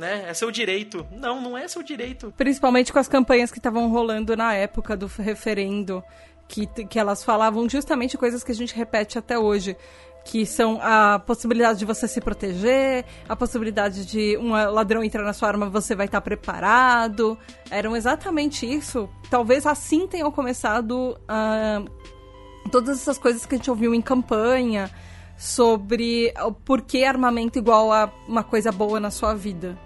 né? 0.00 0.24
É 0.28 0.34
seu 0.34 0.50
direito. 0.50 1.06
Não, 1.10 1.40
não 1.40 1.56
é 1.58 1.68
seu 1.68 1.82
direito. 1.82 2.32
Principalmente 2.36 2.92
com 2.92 2.98
as 2.98 3.08
campanhas 3.08 3.50
que 3.52 3.58
estavam 3.58 3.90
rolando 3.90 4.36
na 4.36 4.54
época 4.54 4.96
do 4.96 5.06
referendo, 5.06 6.02
que, 6.50 6.66
que 6.66 6.98
elas 6.98 7.22
falavam 7.22 7.68
justamente 7.68 8.18
coisas 8.18 8.42
que 8.42 8.50
a 8.50 8.54
gente 8.54 8.74
repete 8.74 9.16
até 9.16 9.38
hoje. 9.38 9.76
Que 10.24 10.44
são 10.44 10.78
a 10.82 11.18
possibilidade 11.18 11.78
de 11.78 11.84
você 11.86 12.06
se 12.06 12.20
proteger, 12.20 13.06
a 13.26 13.34
possibilidade 13.34 14.04
de 14.04 14.36
um 14.36 14.50
ladrão 14.50 15.02
entrar 15.02 15.22
na 15.22 15.32
sua 15.32 15.48
arma 15.48 15.70
você 15.70 15.94
vai 15.94 16.06
estar 16.06 16.20
preparado. 16.20 17.38
Eram 17.70 17.96
exatamente 17.96 18.70
isso. 18.70 19.08
Talvez 19.30 19.64
assim 19.64 20.06
tenham 20.06 20.30
começado 20.30 21.16
uh, 21.22 22.68
todas 22.70 23.00
essas 23.00 23.16
coisas 23.16 23.46
que 23.46 23.54
a 23.54 23.58
gente 23.58 23.70
ouviu 23.70 23.94
em 23.94 24.02
campanha 24.02 24.90
sobre 25.38 26.34
o 26.44 26.52
porquê 26.52 27.04
armamento 27.04 27.58
igual 27.58 27.90
a 27.90 28.12
uma 28.28 28.44
coisa 28.44 28.70
boa 28.70 29.00
na 29.00 29.10
sua 29.10 29.32
vida. 29.34 29.78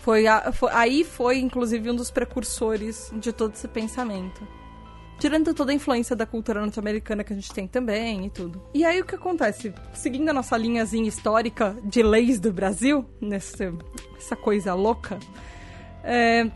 Foi, 0.00 0.26
a, 0.26 0.50
foi, 0.50 0.70
aí 0.72 1.04
foi, 1.04 1.40
inclusive, 1.40 1.90
um 1.90 1.96
dos 1.96 2.10
precursores 2.10 3.12
de 3.14 3.32
todo 3.32 3.52
esse 3.52 3.68
pensamento. 3.68 4.57
Tirando 5.18 5.52
toda 5.52 5.72
a 5.72 5.74
influência 5.74 6.14
da 6.14 6.24
cultura 6.24 6.60
norte-americana 6.60 7.24
que 7.24 7.32
a 7.32 7.36
gente 7.36 7.52
tem 7.52 7.66
também 7.66 8.26
e 8.26 8.30
tudo. 8.30 8.62
E 8.72 8.84
aí 8.84 9.00
o 9.00 9.04
que 9.04 9.16
acontece? 9.16 9.74
Seguindo 9.92 10.28
a 10.28 10.32
nossa 10.32 10.56
linhazinha 10.56 11.08
histórica 11.08 11.76
de 11.84 12.02
leis 12.02 12.38
do 12.38 12.52
Brasil, 12.52 13.04
nessa 13.20 13.74
essa 14.16 14.36
coisa 14.36 14.74
louca, 14.74 15.18
é, 16.04 16.48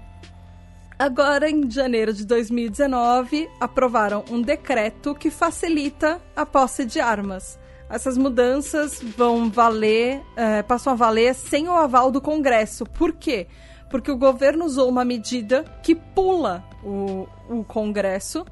agora 0.98 1.50
em 1.50 1.68
janeiro 1.70 2.12
de 2.12 2.24
2019 2.24 3.48
aprovaram 3.60 4.24
um 4.30 4.40
decreto 4.40 5.14
que 5.14 5.30
facilita 5.30 6.20
a 6.36 6.46
posse 6.46 6.84
de 6.84 7.00
armas 7.00 7.58
essas 7.92 8.16
mudanças 8.16 9.02
vão 9.02 9.50
valer, 9.50 10.22
é, 10.34 10.62
passam 10.62 10.94
a 10.94 10.96
valer 10.96 11.34
sem 11.34 11.68
o 11.68 11.72
aval 11.72 12.10
do 12.10 12.22
Congresso. 12.22 12.86
Por 12.86 13.12
quê? 13.12 13.46
Porque 13.46 13.71
o 14.11 14.16
governo 14.16 14.64
usou 14.64 14.88
uma 14.88 15.05
medida 15.05 15.64
que 15.82 15.95
pula 15.95 16.64
o, 16.82 17.28
o 17.49 17.64
Congresso, 17.64 18.45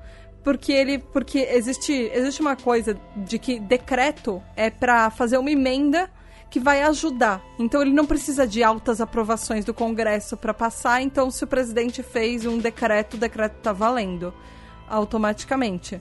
porque 0.42 0.72
ele, 0.72 0.98
porque 0.98 1.38
existe, 1.38 1.92
existe 1.92 2.40
uma 2.40 2.56
coisa 2.56 2.96
de 3.16 3.38
que 3.38 3.58
decreto 3.58 4.42
é 4.56 4.70
para 4.70 5.10
fazer 5.10 5.38
uma 5.38 5.50
emenda 5.50 6.10
que 6.50 6.58
vai 6.58 6.82
ajudar. 6.82 7.42
Então 7.58 7.80
ele 7.80 7.92
não 7.92 8.06
precisa 8.06 8.46
de 8.46 8.62
altas 8.62 9.00
aprovações 9.00 9.64
do 9.64 9.72
Congresso 9.72 10.36
para 10.36 10.52
passar. 10.52 11.00
Então 11.00 11.30
se 11.30 11.44
o 11.44 11.46
presidente 11.46 12.02
fez 12.02 12.44
um 12.44 12.58
decreto, 12.58 13.14
o 13.14 13.18
decreto 13.18 13.56
está 13.58 13.72
valendo 13.72 14.34
automaticamente 14.88 16.00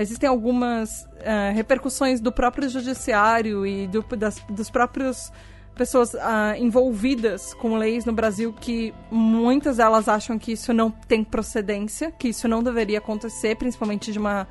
existem 0.00 0.28
algumas 0.28 1.02
uh, 1.02 1.54
repercussões 1.54 2.20
do 2.20 2.30
próprio 2.30 2.68
judiciário 2.68 3.66
e 3.66 3.86
do, 3.88 4.02
das 4.16 4.40
dos 4.50 4.70
próprios 4.70 5.32
pessoas 5.76 6.14
uh, 6.14 6.56
envolvidas 6.58 7.52
com 7.54 7.76
leis 7.76 8.04
no 8.04 8.12
Brasil 8.12 8.52
que 8.52 8.94
muitas 9.10 9.76
delas 9.76 10.08
acham 10.08 10.38
que 10.38 10.52
isso 10.52 10.72
não 10.72 10.90
tem 10.90 11.22
procedência, 11.22 12.10
que 12.10 12.28
isso 12.28 12.48
não 12.48 12.62
deveria 12.62 12.98
acontecer, 12.98 13.56
principalmente 13.56 14.10
de 14.10 14.18
uma 14.18 14.48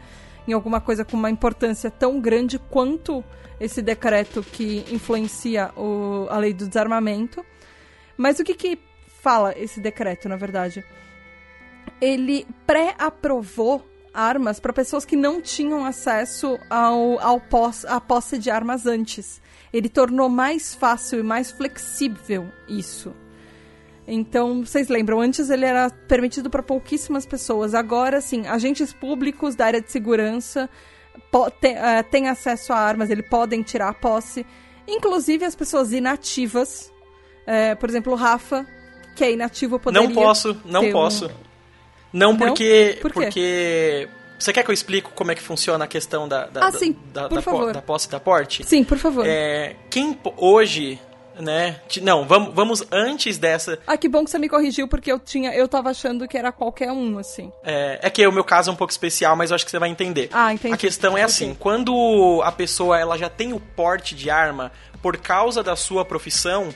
em 0.47 0.53
alguma 0.53 0.79
coisa 0.79 1.03
com 1.03 1.17
uma 1.17 1.31
importância 1.31 1.89
tão 1.89 2.21
grande 2.21 2.59
quanto 2.59 3.23
esse 3.59 3.81
decreto 3.81 4.43
que 4.43 4.85
influencia 4.91 5.71
o, 5.75 6.27
a 6.29 6.37
lei 6.37 6.53
do 6.53 6.67
desarmamento. 6.67 7.43
Mas 8.15 8.39
o 8.39 8.43
que, 8.43 8.53
que 8.53 8.79
fala 9.21 9.57
esse 9.57 9.79
decreto, 9.79 10.29
na 10.29 10.35
verdade? 10.35 10.85
Ele 11.99 12.45
pré-aprovou 12.67 13.83
armas 14.13 14.59
para 14.59 14.71
pessoas 14.71 15.03
que 15.03 15.15
não 15.15 15.41
tinham 15.41 15.83
acesso 15.83 16.59
ao, 16.69 17.19
ao 17.19 17.41
à 17.87 17.99
posse 17.99 18.37
de 18.37 18.51
armas 18.51 18.85
antes. 18.85 19.41
Ele 19.73 19.89
tornou 19.89 20.29
mais 20.29 20.73
fácil 20.73 21.19
e 21.19 21.23
mais 21.23 21.51
flexível 21.51 22.47
isso. 22.67 23.13
Então, 24.07 24.63
vocês 24.63 24.87
lembram, 24.87 25.19
antes 25.19 25.49
ele 25.49 25.65
era 25.65 25.89
permitido 25.89 26.49
para 26.49 26.61
pouquíssimas 26.61 27.25
pessoas. 27.25 27.73
Agora, 27.73 28.21
sim, 28.21 28.45
agentes 28.47 28.93
públicos 28.93 29.55
da 29.55 29.65
área 29.65 29.81
de 29.81 29.91
segurança 29.91 30.69
têm 31.59 31.75
uh, 31.75 32.03
tem 32.09 32.29
acesso 32.29 32.71
a 32.71 32.77
armas, 32.77 33.09
eles 33.09 33.27
podem 33.27 33.63
tirar 33.63 33.89
a 33.89 33.93
posse. 33.93 34.45
Inclusive 34.87 35.43
as 35.43 35.55
pessoas 35.55 35.91
inativas. 35.91 36.91
Uh, 37.47 37.75
por 37.77 37.89
exemplo, 37.89 38.13
o 38.13 38.15
Rafa, 38.15 38.65
que 39.15 39.23
é 39.23 39.31
inativo, 39.31 39.79
poderia. 39.79 40.07
Não 40.07 40.13
posso, 40.13 40.61
não 40.65 40.91
posso. 40.91 41.25
Um... 41.25 41.45
Não, 42.13 42.37
porque. 42.37 42.97
Por 43.01 43.11
porque. 43.11 44.07
Você 44.45 44.53
quer 44.53 44.63
que 44.63 44.69
eu 44.69 44.73
explique 44.73 45.09
como 45.15 45.31
é 45.31 45.35
que 45.35 45.41
funciona 45.41 45.85
a 45.85 45.87
questão 45.87 46.27
da, 46.27 46.45
da, 46.45 46.67
ah, 46.67 46.71
sim, 46.71 46.95
da, 47.11 47.27
por 47.27 47.37
da, 47.37 47.41
favor. 47.41 47.73
da 47.73 47.81
posse 47.81 48.07
da 48.07 48.19
porte? 48.19 48.63
Sim, 48.63 48.83
por 48.83 48.99
favor. 48.99 49.25
É, 49.25 49.75
quem 49.89 50.15
hoje 50.37 50.99
né? 51.39 51.81
Não, 52.01 52.25
vamos, 52.25 52.53
vamos 52.53 52.83
antes 52.91 53.39
dessa. 53.39 53.79
Ah, 53.87 53.97
que 53.97 54.07
bom 54.07 54.23
que 54.23 54.29
você 54.29 54.37
me 54.37 54.47
corrigiu, 54.47 54.87
porque 54.87 55.11
eu 55.11 55.19
tinha. 55.19 55.51
Eu 55.53 55.67
tava 55.67 55.89
achando 55.89 56.27
que 56.27 56.37
era 56.37 56.51
qualquer 56.51 56.91
um, 56.91 57.17
assim. 57.17 57.51
É, 57.63 57.99
é 58.03 58.09
que 58.09 58.25
o 58.25 58.31
meu 58.31 58.43
caso 58.43 58.69
é 58.69 58.73
um 58.73 58.75
pouco 58.75 58.91
especial, 58.91 59.35
mas 59.35 59.49
eu 59.49 59.55
acho 59.55 59.65
que 59.65 59.71
você 59.71 59.79
vai 59.79 59.89
entender. 59.89 60.29
Ah, 60.31 60.53
entendi. 60.53 60.75
A 60.75 60.77
questão 60.77 61.17
é 61.17 61.23
assim: 61.23 61.55
quando 61.59 62.41
a 62.43 62.51
pessoa 62.51 62.99
ela 62.99 63.17
já 63.17 63.29
tem 63.29 63.51
o 63.51 63.59
porte 63.59 64.13
de 64.13 64.29
arma 64.29 64.71
por 65.01 65.17
causa 65.17 65.61
da 65.61 65.75
sua 65.75 66.05
profissão, 66.05 66.69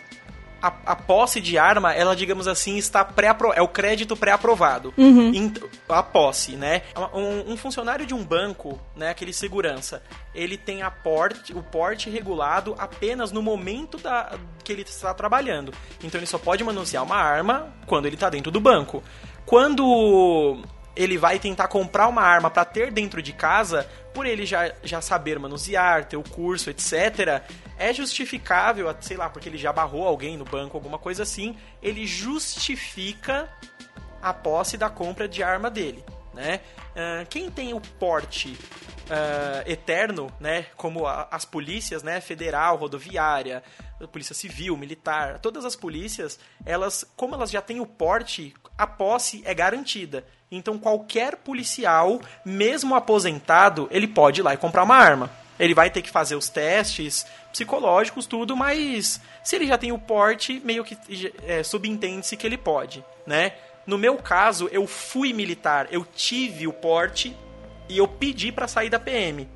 a, 0.62 0.68
a, 0.68 0.96
posse 0.96 1.40
de 1.40 1.58
arma, 1.58 1.94
ela, 1.94 2.16
digamos 2.16 2.48
assim, 2.48 2.78
está 2.78 3.04
pré 3.04 3.36
é 3.56 3.62
o 3.62 3.68
crédito 3.68 4.16
pré-aprovado. 4.16 4.94
Uhum. 4.98 5.54
A 5.88 6.04
posse, 6.04 6.56
né? 6.56 6.82
Um, 7.14 7.54
um, 7.54 7.58
funcionário 7.58 8.06
de 8.06 8.14
um 8.14 8.24
banco, 8.24 8.80
né, 8.96 9.10
aquele 9.10 9.32
segurança, 9.32 10.02
ele 10.34 10.58
tem 10.58 10.82
a 10.82 10.90
porte, 10.90 11.54
o 11.54 11.62
porte 11.62 12.10
regulado 12.10 12.76
apenas 12.78 13.32
no 13.32 13.42
momento 13.42 13.98
da, 13.98 14.32
que 14.64 14.72
ele 14.74 14.82
está 14.82 15.14
trabalhando. 15.14 15.74
Então 16.04 16.20
ele 16.20 16.28
só 16.28 16.38
pode 16.38 16.64
manusear 16.64 17.04
uma 17.04 17.18
arma 17.18 17.74
quando 17.86 18.06
ele 18.06 18.16
está 18.16 18.30
dentro 18.30 18.52
do 18.52 18.60
banco. 18.60 19.04
Quando 19.46 20.64
ele 20.96 21.18
vai 21.18 21.40
tentar 21.40 21.68
comprar 21.70 22.08
uma 22.08 22.22
arma 22.22 22.50
para 22.50 22.66
ter 22.66 22.92
dentro 22.92 23.22
de 23.22 23.32
casa, 23.32 23.88
por 24.14 24.26
ele 24.26 24.46
já, 24.46 24.74
já 24.84 25.02
saber 25.02 25.40
manusear, 25.40 26.06
ter 26.06 26.18
o 26.18 26.24
curso, 26.24 26.70
etc., 26.70 27.42
é 27.78 27.94
justificável, 27.94 28.94
sei 29.00 29.16
lá, 29.18 29.30
porque 29.30 29.48
ele 29.48 29.58
já 29.58 29.72
barrou 29.72 30.06
alguém 30.06 30.38
no 30.38 30.46
banco, 30.46 30.76
alguma 30.76 30.98
coisa 30.98 31.24
assim, 31.24 31.56
ele 31.82 32.06
justifica 32.06 33.50
a 34.22 34.34
posse 34.34 34.78
da 34.78 34.90
compra 34.90 35.28
de 35.28 35.42
arma 35.42 35.70
dele. 35.70 36.04
né? 36.34 36.62
Uh, 36.92 37.26
quem 37.30 37.50
tem 37.50 37.74
o 37.74 37.82
porte 37.82 38.58
uh, 39.10 39.70
eterno, 39.70 40.32
né? 40.40 40.66
Como 40.76 41.06
a, 41.06 41.28
as 41.32 41.46
polícias, 41.46 42.04
né? 42.04 42.22
Federal, 42.22 42.76
rodoviária, 42.76 43.64
polícia 44.12 44.36
civil, 44.36 44.78
militar, 44.78 45.40
todas 45.40 45.66
as 45.66 45.76
polícias, 45.76 46.40
elas, 46.66 47.06
como 47.16 47.36
elas 47.36 47.52
já 47.52 47.62
têm 47.62 47.80
o 47.80 47.86
porte, 47.86 48.54
a 48.80 48.88
posse 48.88 49.44
é 49.46 49.54
garantida. 49.54 50.24
Então 50.50 50.80
qualquer 50.80 51.36
policial, 51.36 52.22
mesmo 52.46 52.96
aposentado, 52.96 53.90
ele 53.92 54.08
pode 54.08 54.40
ir 54.40 54.44
lá 54.44 54.54
e 54.54 54.58
comprar 54.58 54.84
uma 54.84 54.96
arma. 54.96 55.30
Ele 55.60 55.74
vai 55.74 55.90
ter 55.90 56.02
que 56.02 56.10
fazer 56.10 56.36
os 56.36 56.48
testes 56.48 57.26
psicológicos, 57.52 58.26
tudo, 58.26 58.56
mas 58.56 59.20
se 59.44 59.58
ele 59.58 59.68
já 59.68 59.78
tem 59.78 59.92
o 59.92 60.00
porte, 60.00 60.62
meio 60.64 60.86
que 60.86 60.98
é, 61.46 61.62
subentende-se 61.62 62.38
que 62.38 62.48
ele 62.48 62.58
pode, 62.58 63.04
né? 63.28 63.52
No 63.86 63.98
meu 63.98 64.16
caso, 64.16 64.70
eu 64.72 64.88
fui 64.88 65.34
militar, 65.34 65.90
eu 65.92 66.06
tive 66.16 66.66
o 66.66 66.72
porte 66.72 67.36
e 67.90 67.98
eu 67.98 68.08
pedi 68.08 68.50
para 68.50 68.68
sair 68.68 68.90
da 68.90 69.00
PM. 69.00 69.50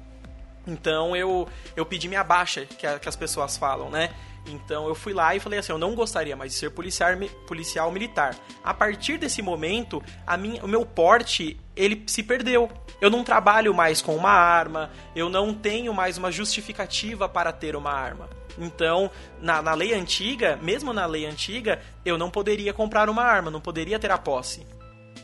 Então 0.67 1.15
eu, 1.15 1.47
eu 1.77 1.85
pedi 1.85 2.09
minha 2.09 2.23
baixa, 2.23 2.65
que, 2.65 2.85
a, 2.85 2.99
que 2.99 3.07
as 3.07 3.15
pessoas 3.15 3.55
falam, 3.55 3.89
né? 3.89 4.09
Então 4.45 4.87
eu 4.87 4.95
fui 4.95 5.13
lá 5.13 5.35
e 5.35 5.39
falei 5.39 5.59
assim, 5.59 5.71
eu 5.71 5.77
não 5.77 5.95
gostaria 5.95 6.35
mais 6.35 6.51
de 6.51 6.57
ser 6.57 6.69
policial, 6.71 7.11
policial 7.47 7.91
militar. 7.91 8.35
A 8.63 8.73
partir 8.73 9.17
desse 9.17 9.41
momento, 9.41 10.03
a 10.27 10.35
minha, 10.35 10.63
o 10.63 10.67
meu 10.67 10.85
porte 10.85 11.57
ele 11.75 12.03
se 12.07 12.21
perdeu. 12.21 12.69
Eu 12.99 13.09
não 13.09 13.23
trabalho 13.23 13.73
mais 13.73 14.01
com 14.01 14.15
uma 14.15 14.31
arma, 14.31 14.91
eu 15.15 15.29
não 15.29 15.53
tenho 15.53 15.93
mais 15.93 16.17
uma 16.17 16.31
justificativa 16.31 17.27
para 17.27 17.51
ter 17.51 17.75
uma 17.75 17.91
arma. 17.91 18.29
Então, 18.57 19.09
na, 19.41 19.61
na 19.61 19.73
lei 19.73 19.93
antiga, 19.93 20.57
mesmo 20.61 20.93
na 20.93 21.05
lei 21.05 21.25
antiga, 21.25 21.81
eu 22.05 22.17
não 22.17 22.29
poderia 22.29 22.73
comprar 22.73 23.09
uma 23.09 23.23
arma, 23.23 23.49
não 23.49 23.61
poderia 23.61 23.97
ter 23.97 24.11
a 24.11 24.17
posse. 24.17 24.65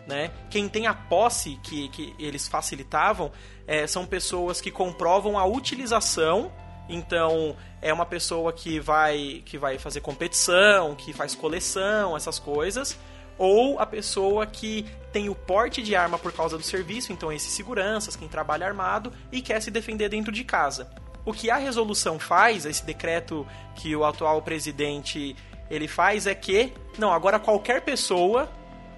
Né? 0.07 0.31
Quem 0.49 0.67
tem 0.67 0.87
a 0.87 0.93
posse 0.93 1.59
que, 1.61 1.87
que 1.89 2.15
eles 2.17 2.47
facilitavam 2.47 3.31
é, 3.67 3.85
são 3.85 4.05
pessoas 4.05 4.59
que 4.59 4.71
comprovam 4.71 5.37
a 5.37 5.45
utilização. 5.45 6.51
Então, 6.89 7.55
é 7.81 7.93
uma 7.93 8.05
pessoa 8.05 8.51
que 8.51 8.79
vai, 8.79 9.43
que 9.45 9.57
vai 9.57 9.77
fazer 9.77 10.01
competição, 10.01 10.95
que 10.95 11.13
faz 11.13 11.35
coleção, 11.35 12.17
essas 12.17 12.39
coisas. 12.39 12.97
Ou 13.37 13.79
a 13.79 13.85
pessoa 13.85 14.45
que 14.45 14.85
tem 15.13 15.29
o 15.29 15.35
porte 15.35 15.81
de 15.81 15.95
arma 15.95 16.17
por 16.17 16.33
causa 16.33 16.57
do 16.57 16.63
serviço, 16.63 17.13
então 17.13 17.31
esses 17.31 17.53
seguranças, 17.53 18.15
quem 18.15 18.27
trabalha 18.27 18.67
armado 18.67 19.13
e 19.31 19.41
quer 19.41 19.61
se 19.61 19.71
defender 19.71 20.09
dentro 20.09 20.31
de 20.31 20.43
casa. 20.43 20.89
O 21.23 21.31
que 21.31 21.49
a 21.49 21.55
resolução 21.55 22.19
faz, 22.19 22.65
esse 22.65 22.83
decreto 22.83 23.47
que 23.75 23.95
o 23.95 24.03
atual 24.03 24.41
presidente 24.41 25.35
ele 25.69 25.87
faz 25.87 26.25
é 26.25 26.33
que, 26.33 26.73
não, 26.97 27.13
agora 27.13 27.39
qualquer 27.39 27.81
pessoa 27.81 28.49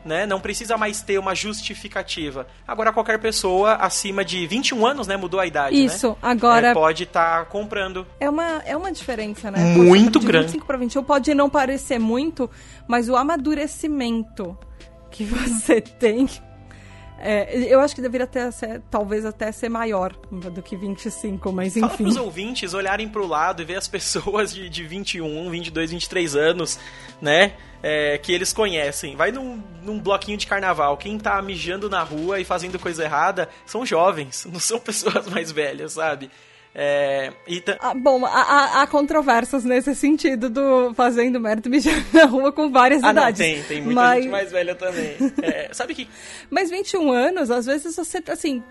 né? 0.05 0.25
Não 0.25 0.39
precisa 0.39 0.77
mais 0.77 1.01
ter 1.01 1.17
uma 1.17 1.35
justificativa. 1.35 2.47
Agora 2.67 2.91
qualquer 2.91 3.19
pessoa 3.19 3.75
acima 3.75 4.23
de 4.23 4.45
21 4.47 4.85
anos, 4.85 5.07
né, 5.07 5.17
mudou 5.17 5.39
a 5.39 5.45
idade, 5.45 5.75
né? 5.75 5.83
Isso, 5.83 6.09
né? 6.09 6.15
agora 6.21 6.67
é, 6.69 6.73
pode 6.73 7.03
estar 7.03 7.39
tá 7.39 7.45
comprando. 7.45 8.05
É 8.19 8.29
uma 8.29 8.61
é 8.65 8.75
uma 8.75 8.91
diferença, 8.91 9.51
né? 9.51 9.59
Muito 9.59 10.19
de 10.19 10.25
grande. 10.25 10.45
25 10.47 10.65
para 10.65 10.77
21 10.77 11.03
pode 11.03 11.33
não 11.33 11.49
parecer 11.49 11.99
muito, 11.99 12.49
mas 12.87 13.09
o 13.09 13.15
amadurecimento 13.15 14.57
que 15.09 15.23
você 15.25 15.81
tem 15.81 16.27
é, 17.19 17.55
eu 17.71 17.79
acho 17.79 17.93
que 17.93 18.01
deveria 18.01 18.25
ter, 18.25 18.51
ser, 18.51 18.81
talvez 18.89 19.25
até 19.25 19.51
ser 19.51 19.69
maior 19.69 20.13
do 20.31 20.61
que 20.61 20.75
25, 20.75 21.51
mas 21.51 21.77
enfim. 21.77 21.81
Fala 21.81 21.97
pros 21.97 22.17
ouvintes 22.17 22.73
olharem 22.73 23.07
pro 23.07 23.27
lado 23.27 23.61
e 23.61 23.65
ver 23.65 23.75
as 23.75 23.87
pessoas 23.89 24.53
de, 24.53 24.69
de 24.69 24.83
21, 24.83 25.49
22, 25.49 25.91
23 25.91 26.35
anos, 26.35 26.79
né? 27.21 27.53
É, 27.83 28.17
que 28.17 28.31
eles 28.31 28.53
conhecem. 28.53 29.15
Vai 29.15 29.31
num, 29.31 29.61
num 29.83 29.99
bloquinho 29.99 30.37
de 30.37 30.47
carnaval. 30.47 30.97
Quem 30.97 31.17
tá 31.17 31.41
mijando 31.41 31.89
na 31.89 32.03
rua 32.03 32.39
e 32.39 32.43
fazendo 32.43 32.77
coisa 32.79 33.03
errada 33.03 33.49
são 33.65 33.85
jovens, 33.85 34.45
não 34.51 34.59
são 34.59 34.79
pessoas 34.79 35.27
mais 35.27 35.51
velhas, 35.51 35.93
sabe? 35.93 36.29
É, 36.73 37.31
tá... 37.65 37.77
ah, 37.81 37.93
bom, 37.93 38.25
há, 38.25 38.81
há, 38.81 38.87
controvérsias 38.87 39.65
nesse 39.65 39.93
sentido 39.93 40.49
do 40.49 40.93
fazendo 40.93 41.37
mérito 41.37 41.69
mijando 41.69 42.05
na 42.13 42.25
rua 42.25 42.51
com 42.51 42.71
várias 42.71 43.03
ah, 43.03 43.11
idades. 43.11 43.39
Não, 43.39 43.45
tem, 43.45 43.63
tem 43.63 43.81
muita 43.81 44.01
mas... 44.01 44.23
gente 44.23 44.31
mais 44.31 44.51
velha 44.51 44.75
também. 44.75 45.17
É, 45.41 45.69
sabe 45.73 45.93
que. 45.93 46.07
Mas 46.49 46.69
21 46.69 47.11
anos, 47.11 47.51
às 47.51 47.65
vezes 47.65 47.95
você, 47.95 48.23
assim, 48.29 48.63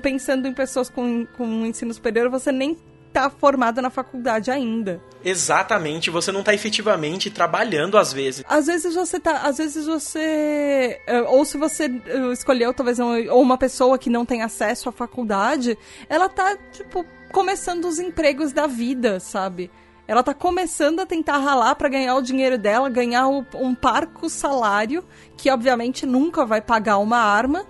pensando 0.00 0.46
em 0.46 0.52
pessoas 0.52 0.88
com, 0.88 1.26
com 1.36 1.66
ensino 1.66 1.92
superior, 1.92 2.30
você 2.30 2.52
nem 2.52 2.76
tá 3.12 3.30
formada 3.30 3.82
na 3.82 3.90
faculdade 3.90 4.50
ainda. 4.50 5.00
Exatamente, 5.24 6.10
você 6.10 6.30
não 6.30 6.42
tá 6.44 6.54
efetivamente 6.54 7.30
trabalhando 7.30 7.98
às 7.98 8.12
vezes. 8.12 8.44
Às 8.48 8.66
vezes 8.66 8.94
você 8.94 9.18
tá, 9.18 9.38
às 9.38 9.58
vezes 9.58 9.86
você 9.86 11.00
eh, 11.06 11.22
ou 11.22 11.44
se 11.44 11.58
você 11.58 11.86
eh, 11.86 12.32
escolheu 12.32 12.72
talvez 12.72 12.98
um, 13.00 13.28
ou 13.30 13.42
uma 13.42 13.58
pessoa 13.58 13.98
que 13.98 14.10
não 14.10 14.24
tem 14.24 14.42
acesso 14.42 14.88
à 14.88 14.92
faculdade, 14.92 15.76
ela 16.08 16.28
tá 16.28 16.56
tipo 16.70 17.04
começando 17.32 17.84
os 17.84 17.98
empregos 17.98 18.52
da 18.52 18.66
vida, 18.66 19.20
sabe? 19.20 19.70
Ela 20.06 20.22
tá 20.22 20.32
começando 20.32 21.00
a 21.00 21.06
tentar 21.06 21.36
ralar 21.38 21.74
para 21.74 21.88
ganhar 21.88 22.14
o 22.14 22.22
dinheiro 22.22 22.56
dela, 22.56 22.88
ganhar 22.88 23.28
um 23.28 23.74
parco 23.74 24.30
salário, 24.30 25.04
que 25.36 25.50
obviamente 25.50 26.06
nunca 26.06 26.46
vai 26.46 26.62
pagar 26.62 26.96
uma 26.96 27.18
arma, 27.18 27.66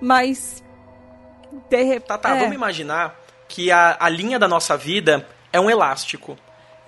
mas. 0.00 0.62
De... 1.68 1.98
Tá, 2.00 2.16
tá, 2.16 2.36
é. 2.36 2.40
vamos 2.40 2.54
imaginar 2.54 3.18
que 3.48 3.72
a, 3.72 3.96
a 3.98 4.08
linha 4.08 4.38
da 4.38 4.46
nossa 4.46 4.76
vida 4.76 5.26
é 5.52 5.58
um 5.60 5.68
elástico. 5.68 6.38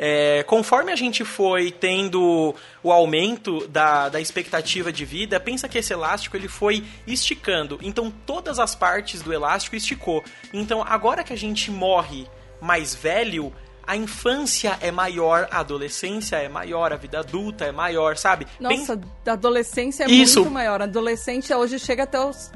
É, 0.04 0.42
conforme 0.42 0.90
a 0.90 0.96
gente 0.96 1.24
foi 1.24 1.70
tendo 1.70 2.52
o 2.82 2.90
aumento 2.90 3.68
da, 3.68 4.08
da 4.08 4.20
expectativa 4.20 4.92
de 4.92 5.04
vida, 5.04 5.38
pensa 5.38 5.68
que 5.68 5.78
esse 5.78 5.92
elástico 5.92 6.36
ele 6.36 6.48
foi 6.48 6.82
esticando. 7.06 7.78
Então 7.80 8.12
todas 8.26 8.58
as 8.58 8.74
partes 8.74 9.22
do 9.22 9.32
elástico 9.32 9.76
esticou. 9.76 10.24
Então 10.52 10.82
agora 10.82 11.22
que 11.22 11.32
a 11.32 11.38
gente 11.38 11.70
morre 11.70 12.26
mais 12.60 12.96
velho, 12.96 13.52
a 13.86 13.94
infância 13.94 14.76
é 14.80 14.90
maior, 14.90 15.46
a 15.52 15.60
adolescência 15.60 16.34
é 16.34 16.48
maior, 16.48 16.92
a 16.92 16.96
vida 16.96 17.20
adulta 17.20 17.64
é 17.64 17.70
maior, 17.70 18.16
sabe? 18.16 18.48
Nossa, 18.58 19.00
a 19.24 19.32
adolescência 19.32 20.02
é 20.02 20.10
Isso. 20.10 20.40
muito 20.40 20.52
maior. 20.52 20.80
A 20.80 20.84
adolescente 20.84 21.54
hoje 21.54 21.78
chega 21.78 22.02
até 22.02 22.18
os 22.18 22.50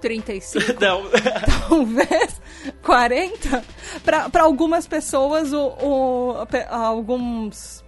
35? 0.00 0.74
Não. 0.80 1.02
Talvez 1.68 2.40
40? 2.82 3.64
Para 4.04 4.42
algumas 4.42 4.86
pessoas, 4.86 5.52
o, 5.52 5.66
o, 5.80 6.34
alguns 6.68 7.84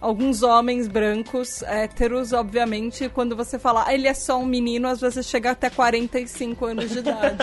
alguns 0.00 0.42
homens 0.42 0.86
brancos, 0.86 1.62
héteros, 1.62 2.32
obviamente, 2.32 3.08
quando 3.08 3.34
você 3.34 3.58
fala, 3.58 3.84
ah, 3.86 3.94
ele 3.94 4.06
é 4.06 4.14
só 4.14 4.38
um 4.38 4.46
menino, 4.46 4.86
às 4.86 5.00
vezes 5.00 5.26
chega 5.26 5.50
até 5.50 5.70
45 5.70 6.66
anos 6.66 6.90
de 6.90 6.98
idade. 6.98 7.36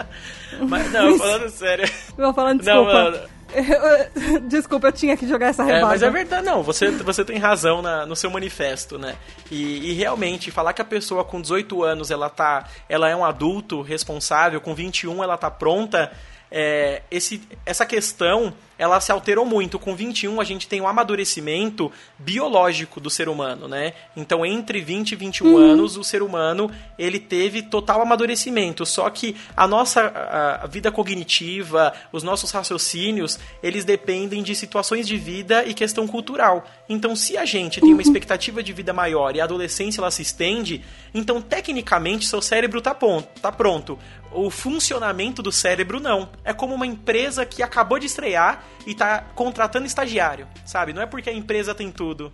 Mas 0.68 0.92
não, 0.92 1.18
falando 1.18 1.48
sério. 1.48 1.90
Vou 2.16 2.34
falando 2.34 2.60
desculpa. 2.60 3.10
Não, 3.10 3.31
Desculpa, 4.48 4.88
eu 4.88 4.92
tinha 4.92 5.16
que 5.16 5.26
jogar 5.26 5.48
essa 5.48 5.62
rebata. 5.62 5.84
É, 5.84 5.88
mas 5.88 6.02
é 6.02 6.10
verdade, 6.10 6.46
não. 6.46 6.62
Você, 6.62 6.90
você 6.90 7.24
tem 7.24 7.38
razão 7.38 7.82
na, 7.82 8.06
no 8.06 8.16
seu 8.16 8.30
manifesto, 8.30 8.98
né? 8.98 9.16
E, 9.50 9.90
e, 9.90 9.92
realmente, 9.92 10.50
falar 10.50 10.72
que 10.72 10.82
a 10.82 10.84
pessoa 10.84 11.24
com 11.24 11.40
18 11.40 11.82
anos 11.82 12.10
ela 12.10 12.28
tá. 12.28 12.68
Ela 12.88 13.08
é 13.08 13.16
um 13.16 13.24
adulto 13.24 13.82
responsável, 13.82 14.60
com 14.60 14.74
21 14.74 15.22
ela 15.22 15.36
tá 15.36 15.50
pronta. 15.50 16.12
É, 16.50 17.02
esse, 17.10 17.42
essa 17.64 17.86
questão 17.86 18.52
ela 18.82 19.00
se 19.00 19.12
alterou 19.12 19.46
muito. 19.46 19.78
Com 19.78 19.94
21 19.94 20.40
a 20.40 20.44
gente 20.44 20.66
tem 20.66 20.80
um 20.80 20.88
amadurecimento 20.88 21.92
biológico 22.18 22.98
do 22.98 23.08
ser 23.08 23.28
humano, 23.28 23.68
né? 23.68 23.92
Então 24.16 24.44
entre 24.44 24.80
20 24.80 25.12
e 25.12 25.14
21 25.14 25.46
uhum. 25.46 25.56
anos 25.56 25.96
o 25.96 26.02
ser 26.02 26.20
humano 26.20 26.68
ele 26.98 27.20
teve 27.20 27.62
total 27.62 28.02
amadurecimento. 28.02 28.84
Só 28.84 29.08
que 29.08 29.36
a 29.56 29.68
nossa 29.68 30.00
a, 30.00 30.64
a 30.64 30.66
vida 30.66 30.90
cognitiva, 30.90 31.92
os 32.10 32.24
nossos 32.24 32.50
raciocínios, 32.50 33.38
eles 33.62 33.84
dependem 33.84 34.42
de 34.42 34.52
situações 34.56 35.06
de 35.06 35.16
vida 35.16 35.64
e 35.64 35.74
questão 35.74 36.08
cultural. 36.08 36.64
Então 36.88 37.14
se 37.14 37.36
a 37.36 37.44
gente 37.44 37.80
tem 37.80 37.90
uma 37.90 37.94
uhum. 37.94 38.00
expectativa 38.00 38.64
de 38.64 38.72
vida 38.72 38.92
maior 38.92 39.36
e 39.36 39.40
a 39.40 39.44
adolescência 39.44 40.00
ela 40.00 40.10
se 40.10 40.22
estende, 40.22 40.82
então 41.14 41.40
tecnicamente 41.40 42.26
seu 42.26 42.42
cérebro 42.42 42.80
está 42.80 42.92
pronto, 42.92 43.28
tá 43.40 43.52
pronto. 43.52 43.96
O 44.34 44.50
funcionamento 44.50 45.42
do 45.42 45.52
cérebro 45.52 46.00
não. 46.00 46.28
É 46.42 46.52
como 46.52 46.74
uma 46.74 46.86
empresa 46.86 47.44
que 47.44 47.62
acabou 47.62 47.98
de 47.98 48.06
estrear 48.06 48.64
e 48.86 48.94
tá 48.94 49.24
contratando 49.34 49.86
estagiário, 49.86 50.46
sabe? 50.64 50.92
Não 50.92 51.02
é 51.02 51.06
porque 51.06 51.30
a 51.30 51.32
empresa 51.32 51.74
tem 51.74 51.90
tudo. 51.90 52.32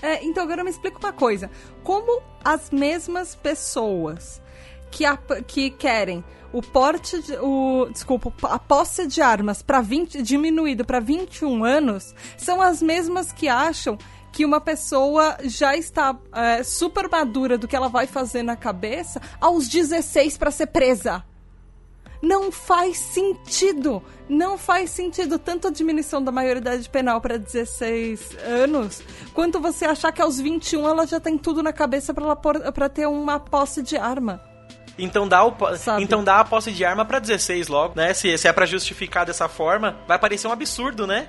É, 0.00 0.24
então 0.24 0.42
agora 0.42 0.64
me 0.64 0.70
explica 0.70 0.98
uma 0.98 1.12
coisa. 1.12 1.50
Como 1.82 2.22
as 2.44 2.70
mesmas 2.70 3.34
pessoas 3.34 4.42
que, 4.90 5.04
a, 5.04 5.16
que 5.16 5.70
querem 5.70 6.24
o 6.52 6.60
porte, 6.60 7.20
de, 7.22 7.36
o, 7.36 7.88
desculpa, 7.90 8.32
a 8.48 8.58
posse 8.58 9.06
de 9.06 9.22
armas 9.22 9.62
para 9.62 9.80
20 9.80 10.22
diminuído 10.22 10.84
para 10.84 11.00
21 11.00 11.64
anos 11.64 12.14
são 12.36 12.60
as 12.60 12.82
mesmas 12.82 13.32
que 13.32 13.48
acham 13.48 13.96
que 14.30 14.44
uma 14.44 14.60
pessoa 14.60 15.36
já 15.44 15.76
está 15.76 16.16
é, 16.32 16.62
super 16.62 17.08
madura 17.08 17.56
do 17.56 17.68
que 17.68 17.76
ela 17.76 17.88
vai 17.88 18.06
fazer 18.06 18.42
na 18.42 18.56
cabeça 18.56 19.20
aos 19.40 19.68
16 19.68 20.38
para 20.38 20.50
ser 20.50 20.66
presa. 20.66 21.24
Não 22.22 22.52
faz 22.52 22.96
sentido. 22.98 24.00
Não 24.28 24.56
faz 24.56 24.90
sentido 24.90 25.38
tanto 25.38 25.66
a 25.66 25.70
diminuição 25.70 26.22
da 26.22 26.30
maioridade 26.30 26.88
penal 26.88 27.20
para 27.20 27.36
16 27.36 28.36
anos, 28.46 29.02
quanto 29.34 29.60
você 29.60 29.84
achar 29.84 30.12
que 30.12 30.22
aos 30.22 30.40
21 30.40 30.88
ela 30.88 31.06
já 31.06 31.18
tem 31.18 31.36
tudo 31.36 31.62
na 31.62 31.72
cabeça 31.72 32.14
para 32.14 32.88
ter 32.88 33.06
uma 33.06 33.40
posse 33.40 33.82
de 33.82 33.96
arma. 33.96 34.40
Então 34.98 35.26
dá, 35.26 35.44
o, 35.44 35.54
Sabe? 35.76 36.02
então 36.02 36.22
dá 36.22 36.40
a 36.40 36.44
posse 36.44 36.70
de 36.70 36.84
arma 36.84 37.04
pra 37.04 37.18
16 37.18 37.68
logo, 37.68 37.94
né? 37.96 38.14
Se, 38.14 38.36
se 38.38 38.46
é 38.46 38.52
pra 38.52 38.66
justificar 38.66 39.26
dessa 39.26 39.48
forma, 39.48 39.96
vai 40.06 40.18
parecer 40.18 40.46
um 40.46 40.52
absurdo, 40.52 41.06
né? 41.06 41.28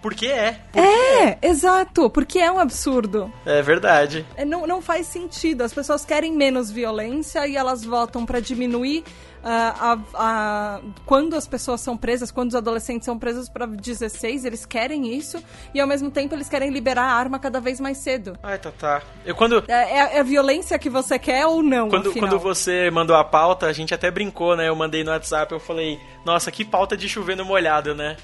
Porque 0.00 0.26
é. 0.26 0.60
É, 0.74 1.38
exato, 1.48 2.08
porque 2.10 2.38
é 2.38 2.50
um 2.50 2.58
absurdo. 2.58 3.32
É 3.44 3.60
verdade. 3.60 4.24
É, 4.36 4.44
Não, 4.44 4.66
não 4.66 4.80
faz 4.80 5.06
sentido. 5.06 5.62
As 5.62 5.72
pessoas 5.74 6.04
querem 6.04 6.32
menos 6.32 6.70
violência 6.70 7.46
e 7.46 7.56
elas 7.56 7.84
votam 7.84 8.24
pra 8.24 8.38
diminuir 8.40 9.04
a, 9.44 9.98
a- 10.14 10.80
quando 11.04 11.34
as 11.36 11.46
pessoas 11.46 11.80
são 11.80 11.96
presas, 11.96 12.30
quando 12.30 12.48
os 12.50 12.54
adolescentes 12.54 13.04
são 13.04 13.18
presos 13.18 13.48
pra 13.48 13.66
16, 13.66 14.44
eles 14.44 14.66
querem 14.66 15.14
isso 15.14 15.42
e 15.74 15.80
ao 15.80 15.86
mesmo 15.86 16.10
tempo 16.10 16.34
eles 16.34 16.48
querem 16.48 16.70
liberar 16.70 17.04
a 17.04 17.12
arma 17.12 17.38
cada 17.38 17.60
vez 17.60 17.80
mais 17.80 17.98
cedo. 17.98 18.36
Ai, 18.42 18.58
tá, 18.58 18.70
tá. 18.70 19.02
Eu 19.24 19.34
quando. 19.34 19.64
É, 19.68 19.72
é- 19.98 20.16
é 20.16 20.20
a 20.20 20.22
violência 20.22 20.78
que 20.78 20.90
você 20.90 21.18
quer 21.18 21.46
ou 21.46 21.62
não, 21.62 21.88
Quando, 21.88 22.10
afinal. 22.10 22.28
quando 22.28 22.40
você 22.40 22.90
mandou 22.90 23.14
a 23.16 23.24
pauta, 23.24 23.66
a 23.66 23.72
gente 23.72 23.94
até 23.94 24.10
brincou, 24.10 24.56
né? 24.56 24.68
Eu 24.68 24.76
mandei 24.76 25.04
no 25.04 25.10
WhatsApp, 25.10 25.52
eu 25.52 25.60
falei, 25.60 25.98
nossa, 26.24 26.50
que 26.50 26.64
pauta 26.64 26.96
de 26.96 27.08
chover 27.08 27.36
no 27.36 27.44
molhado, 27.44 27.94
né? 27.94 28.16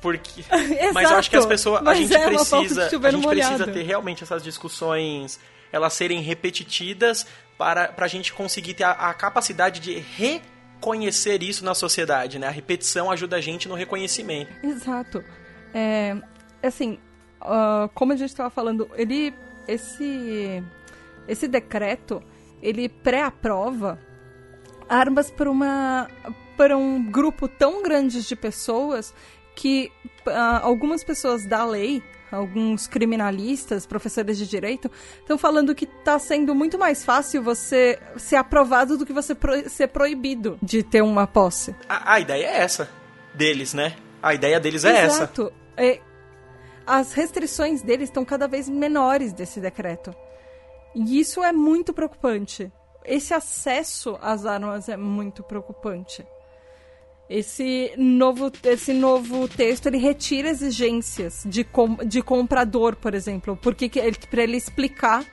Porque. 0.00 0.42
Mas 0.94 1.10
eu 1.10 1.16
acho 1.16 1.30
que 1.30 1.36
as 1.36 1.46
pessoas. 1.46 1.86
A 1.86 1.94
gente 1.94 2.14
é 2.14 2.24
precisa. 2.26 2.86
A 2.86 3.10
gente 3.10 3.26
precisa 3.28 3.66
ter 3.66 3.82
realmente 3.82 4.22
essas 4.22 4.42
discussões 4.42 5.38
elas 5.72 5.92
serem 5.92 6.20
repetidas 6.20 7.26
para, 7.60 7.92
a 7.94 8.08
gente 8.08 8.32
conseguir 8.32 8.72
ter 8.72 8.84
a, 8.84 8.92
a 8.92 9.12
capacidade 9.12 9.80
de 9.80 9.98
reconhecer 9.98 11.42
isso 11.42 11.62
na 11.62 11.74
sociedade, 11.74 12.38
né? 12.38 12.46
A 12.46 12.50
repetição 12.50 13.10
ajuda 13.10 13.36
a 13.36 13.40
gente 13.42 13.68
no 13.68 13.74
reconhecimento. 13.74 14.50
Exato. 14.64 15.22
É, 15.74 16.16
assim, 16.62 16.98
ah, 17.38 17.90
como 17.92 18.14
a 18.14 18.16
gente 18.16 18.30
estava 18.30 18.48
falando, 18.48 18.90
ele 18.94 19.34
esse 19.68 20.64
esse 21.28 21.46
decreto 21.46 22.22
ele 22.62 22.88
pré-aprova 22.88 24.00
armas 24.88 25.30
para 25.30 25.50
uma 25.50 26.08
para 26.56 26.78
um 26.78 27.10
grupo 27.10 27.46
tão 27.46 27.82
grande 27.82 28.26
de 28.26 28.34
pessoas 28.34 29.14
que 29.54 29.92
ah, 30.26 30.60
algumas 30.62 31.04
pessoas 31.04 31.44
da 31.44 31.62
lei 31.62 32.02
alguns 32.30 32.86
criminalistas, 32.86 33.86
professores 33.86 34.38
de 34.38 34.46
direito, 34.46 34.90
estão 35.18 35.36
falando 35.36 35.74
que 35.74 35.84
está 35.84 36.18
sendo 36.18 36.54
muito 36.54 36.78
mais 36.78 37.04
fácil 37.04 37.42
você 37.42 37.98
ser 38.16 38.36
aprovado 38.36 38.96
do 38.96 39.04
que 39.04 39.12
você 39.12 39.34
pro- 39.34 39.68
ser 39.68 39.88
proibido 39.88 40.58
de 40.62 40.82
ter 40.82 41.02
uma 41.02 41.26
posse. 41.26 41.74
A, 41.88 42.14
a 42.14 42.20
ideia 42.20 42.46
é 42.46 42.56
essa 42.58 42.88
deles, 43.34 43.74
né? 43.74 43.96
A 44.22 44.34
ideia 44.34 44.60
deles 44.60 44.84
é 44.84 44.90
essa. 45.04 45.16
Exato. 45.24 45.52
É, 45.76 46.00
as 46.86 47.12
restrições 47.12 47.82
deles 47.82 48.08
estão 48.08 48.24
cada 48.24 48.46
vez 48.48 48.68
menores 48.68 49.32
desse 49.32 49.60
decreto. 49.60 50.14
E 50.94 51.20
isso 51.20 51.42
é 51.42 51.52
muito 51.52 51.92
preocupante. 51.92 52.70
Esse 53.04 53.32
acesso 53.32 54.18
às 54.20 54.44
armas 54.44 54.88
é 54.88 54.96
muito 54.96 55.42
preocupante. 55.42 56.26
Esse 57.30 57.92
novo, 57.96 58.50
esse 58.64 58.92
novo 58.92 59.46
texto 59.46 59.86
ele 59.86 59.98
retira 59.98 60.48
exigências 60.50 61.44
de, 61.46 61.62
com, 61.62 61.94
de 62.04 62.20
comprador, 62.22 62.96
por 62.96 63.14
exemplo, 63.14 63.56
porque 63.62 63.88
que 63.88 64.00
ele, 64.00 64.16
para 64.28 64.42
ele 64.42 64.56
explicar 64.56 65.24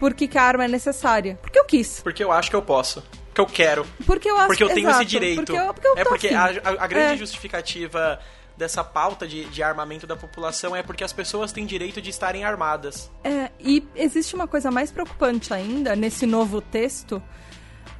por 0.00 0.12
que, 0.14 0.26
que 0.26 0.36
a 0.36 0.42
arma 0.42 0.64
é 0.64 0.68
necessária. 0.68 1.38
Porque 1.40 1.56
eu 1.56 1.64
quis. 1.64 2.00
Porque 2.00 2.24
eu 2.24 2.32
acho 2.32 2.50
que 2.50 2.56
eu 2.56 2.62
posso. 2.62 3.04
Que 3.32 3.40
eu 3.40 3.46
quero. 3.46 3.86
Porque 4.04 4.28
eu 4.28 4.36
acho 4.36 4.48
Porque 4.48 4.64
eu 4.64 4.68
tenho 4.68 4.88
exato, 4.88 5.02
esse 5.02 5.10
direito. 5.10 5.44
Porque 5.44 5.56
eu, 5.60 5.72
porque 5.74 5.86
eu 5.88 5.94
é 5.96 6.04
porque 6.04 6.28
a, 6.28 6.44
a- 6.46 6.84
a 6.84 6.86
grande 6.88 7.14
É. 7.14 7.16
justificativa 7.16 8.18
dessa 8.56 8.82
pauta 8.82 9.26
de, 9.26 9.44
de 9.46 9.62
armamento 9.62 10.06
da 10.08 10.16
população 10.16 10.74
é 10.74 10.82
porque 10.82 11.02
as 11.04 11.12
pessoas 11.12 11.52
têm 11.52 11.64
direito 11.66 12.02
de 12.02 12.10
estarem 12.10 12.44
armadas. 12.44 13.10
É, 13.22 13.50
e 13.60 13.82
existe 13.94 14.34
uma 14.34 14.46
coisa 14.48 14.70
mais 14.72 14.90
preocupante 14.92 15.52
ainda 15.54 15.94
nesse 15.96 16.26
novo 16.26 16.60
texto. 16.60 17.22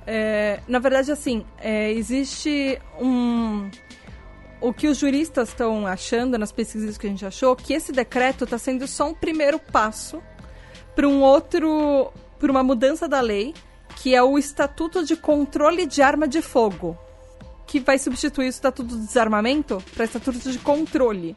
É, 0.07 0.61
na 0.69 0.79
verdade, 0.79 1.11
assim, 1.11 1.45
é, 1.59 1.93
existe 1.93 2.81
um. 3.01 3.71
O 4.61 4.73
que 4.73 4.89
os 4.89 4.97
juristas 4.99 5.51
estão 5.51 5.87
achando, 5.87 6.39
nas 6.39 6.51
pesquisas 6.51 6.97
que 6.97 7.07
a 7.07 7.11
gente 7.11 7.25
achou, 7.27 7.55
que 7.55 7.75
esse 7.75 7.93
decreto 7.93 8.45
está 8.45 8.57
sendo 8.57 8.87
só 8.87 9.09
um 9.09 9.15
primeiro 9.15 9.59
passo 9.59 10.23
para 10.95 11.07
um 11.07 11.23
outro. 11.23 12.13
para 12.39 12.51
uma 12.51 12.63
mudança 12.63 13.09
da 13.09 13.21
lei, 13.21 13.55
que 13.97 14.15
é 14.15 14.23
o 14.23 14.39
Estatuto 14.39 15.05
de 15.05 15.17
Controle 15.17 15.87
de 15.87 16.03
Arma 16.03 16.27
de 16.27 16.41
Fogo, 16.41 16.97
que 17.67 17.81
vai 17.81 17.99
substituir 17.99 18.47
o 18.47 18.49
Estatuto 18.49 18.97
de 18.97 19.07
Desarmamento 19.07 19.83
para 19.95 20.05
Estatuto 20.05 20.51
de 20.51 20.59
Controle. 20.59 21.37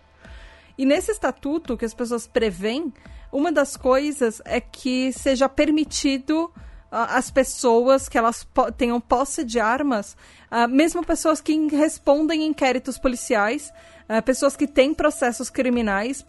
E 0.78 0.86
nesse 0.86 1.11
estatuto 1.11 1.76
que 1.76 1.86
as 1.86 1.93
pessoas 1.93 2.28
prevêem, 2.28 2.93
uma 3.32 3.51
das 3.51 3.76
coisas 3.76 4.41
é 4.45 4.61
que 4.61 5.11
seja 5.11 5.49
permitido 5.49 6.51
às 6.92 7.30
pessoas 7.30 8.08
que 8.08 8.18
elas 8.18 8.44
po- 8.44 8.72
tenham 8.72 9.00
posse 9.00 9.44
de 9.44 9.60
armas, 9.60 10.16
ah, 10.50 10.68
mesmo 10.68 11.06
pessoas 11.06 11.42
que 11.42 11.68
respondem 11.68 12.44
em 12.44 12.48
inquéritos 12.48 12.98
policiais, 12.98 13.72
ah, 14.08 14.22
pessoas 14.22 14.56
que 14.56 14.68
têm 14.68 14.94
processos 14.94 15.50
criminais, 15.50 16.24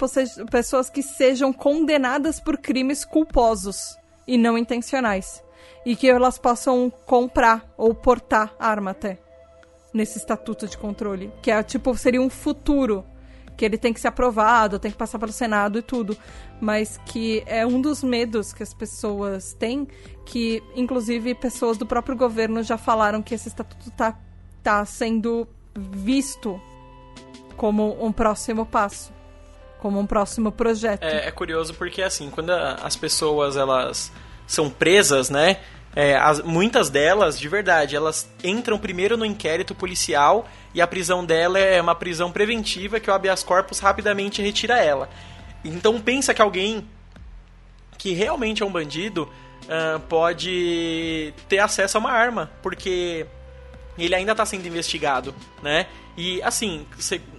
pessoas 0.50 0.90
que 0.90 1.02
sejam 1.02 1.52
condenadas 1.52 2.40
por 2.40 2.58
crimes 2.58 3.04
culposos 3.04 3.96
e 4.26 4.36
não 4.36 4.58
intencionais. 4.58 5.42
E 5.86 5.94
que 5.96 6.08
elas 6.08 6.38
possam 6.38 6.90
comprar 7.06 7.64
ou 7.76 7.94
portar 7.94 8.54
arma 8.58 8.90
até 8.90 9.18
nesse 9.94 10.18
estatuto 10.18 10.66
de 10.66 10.76
controle, 10.76 11.32
que 11.40 11.50
é 11.50 11.62
tipo 11.62 11.96
seria 11.96 12.20
um 12.20 12.28
futuro 12.28 13.04
que 13.56 13.64
ele 13.64 13.76
tem 13.76 13.92
que 13.92 14.00
ser 14.00 14.06
aprovado, 14.08 14.78
tem 14.78 14.90
que 14.90 14.96
passar 14.96 15.18
pelo 15.18 15.32
Senado 15.32 15.80
e 15.80 15.82
tudo, 15.82 16.16
mas 16.60 17.00
que 17.06 17.42
é 17.44 17.66
um 17.66 17.80
dos 17.80 18.04
medos 18.04 18.52
que 18.52 18.62
as 18.62 18.72
pessoas 18.72 19.52
têm, 19.54 19.88
que 20.30 20.62
inclusive 20.76 21.34
pessoas 21.34 21.78
do 21.78 21.86
próprio 21.86 22.14
governo 22.14 22.62
já 22.62 22.76
falaram 22.76 23.22
que 23.22 23.34
esse 23.34 23.48
estatuto 23.48 23.90
tá, 23.92 24.14
tá 24.62 24.84
sendo 24.84 25.48
visto 25.74 26.60
como 27.56 27.96
um 28.04 28.12
próximo 28.12 28.66
passo, 28.66 29.10
como 29.80 29.98
um 29.98 30.06
próximo 30.06 30.52
projeto. 30.52 31.02
É, 31.02 31.28
é 31.28 31.30
curioso 31.30 31.72
porque, 31.74 32.02
assim, 32.02 32.28
quando 32.30 32.50
a- 32.50 32.74
as 32.82 32.94
pessoas 32.94 33.56
elas 33.56 34.12
são 34.46 34.68
presas, 34.68 35.30
né? 35.30 35.58
é, 35.96 36.14
as- 36.16 36.42
muitas 36.42 36.90
delas, 36.90 37.40
de 37.40 37.48
verdade, 37.48 37.96
elas 37.96 38.28
entram 38.44 38.78
primeiro 38.78 39.16
no 39.16 39.24
inquérito 39.24 39.74
policial 39.74 40.46
e 40.74 40.80
a 40.82 40.86
prisão 40.86 41.24
dela 41.24 41.58
é 41.58 41.80
uma 41.80 41.94
prisão 41.94 42.30
preventiva 42.30 43.00
que 43.00 43.10
o 43.10 43.14
habeas 43.14 43.42
corpus 43.42 43.78
rapidamente 43.78 44.42
retira 44.42 44.76
ela. 44.78 45.08
Então 45.64 45.98
pensa 46.00 46.34
que 46.34 46.42
alguém 46.42 46.86
que 47.96 48.12
realmente 48.12 48.62
é 48.62 48.66
um 48.66 48.70
bandido 48.70 49.28
ah, 49.68 50.00
pode 50.08 51.32
ter 51.48 51.58
acesso 51.58 51.96
a 51.98 52.00
uma 52.00 52.10
arma, 52.10 52.50
porque 52.62 53.26
ele 53.98 54.14
ainda 54.14 54.32
está 54.32 54.46
sendo 54.46 54.66
investigado, 54.66 55.34
né? 55.62 55.86
E 56.16 56.42
assim, 56.42 56.86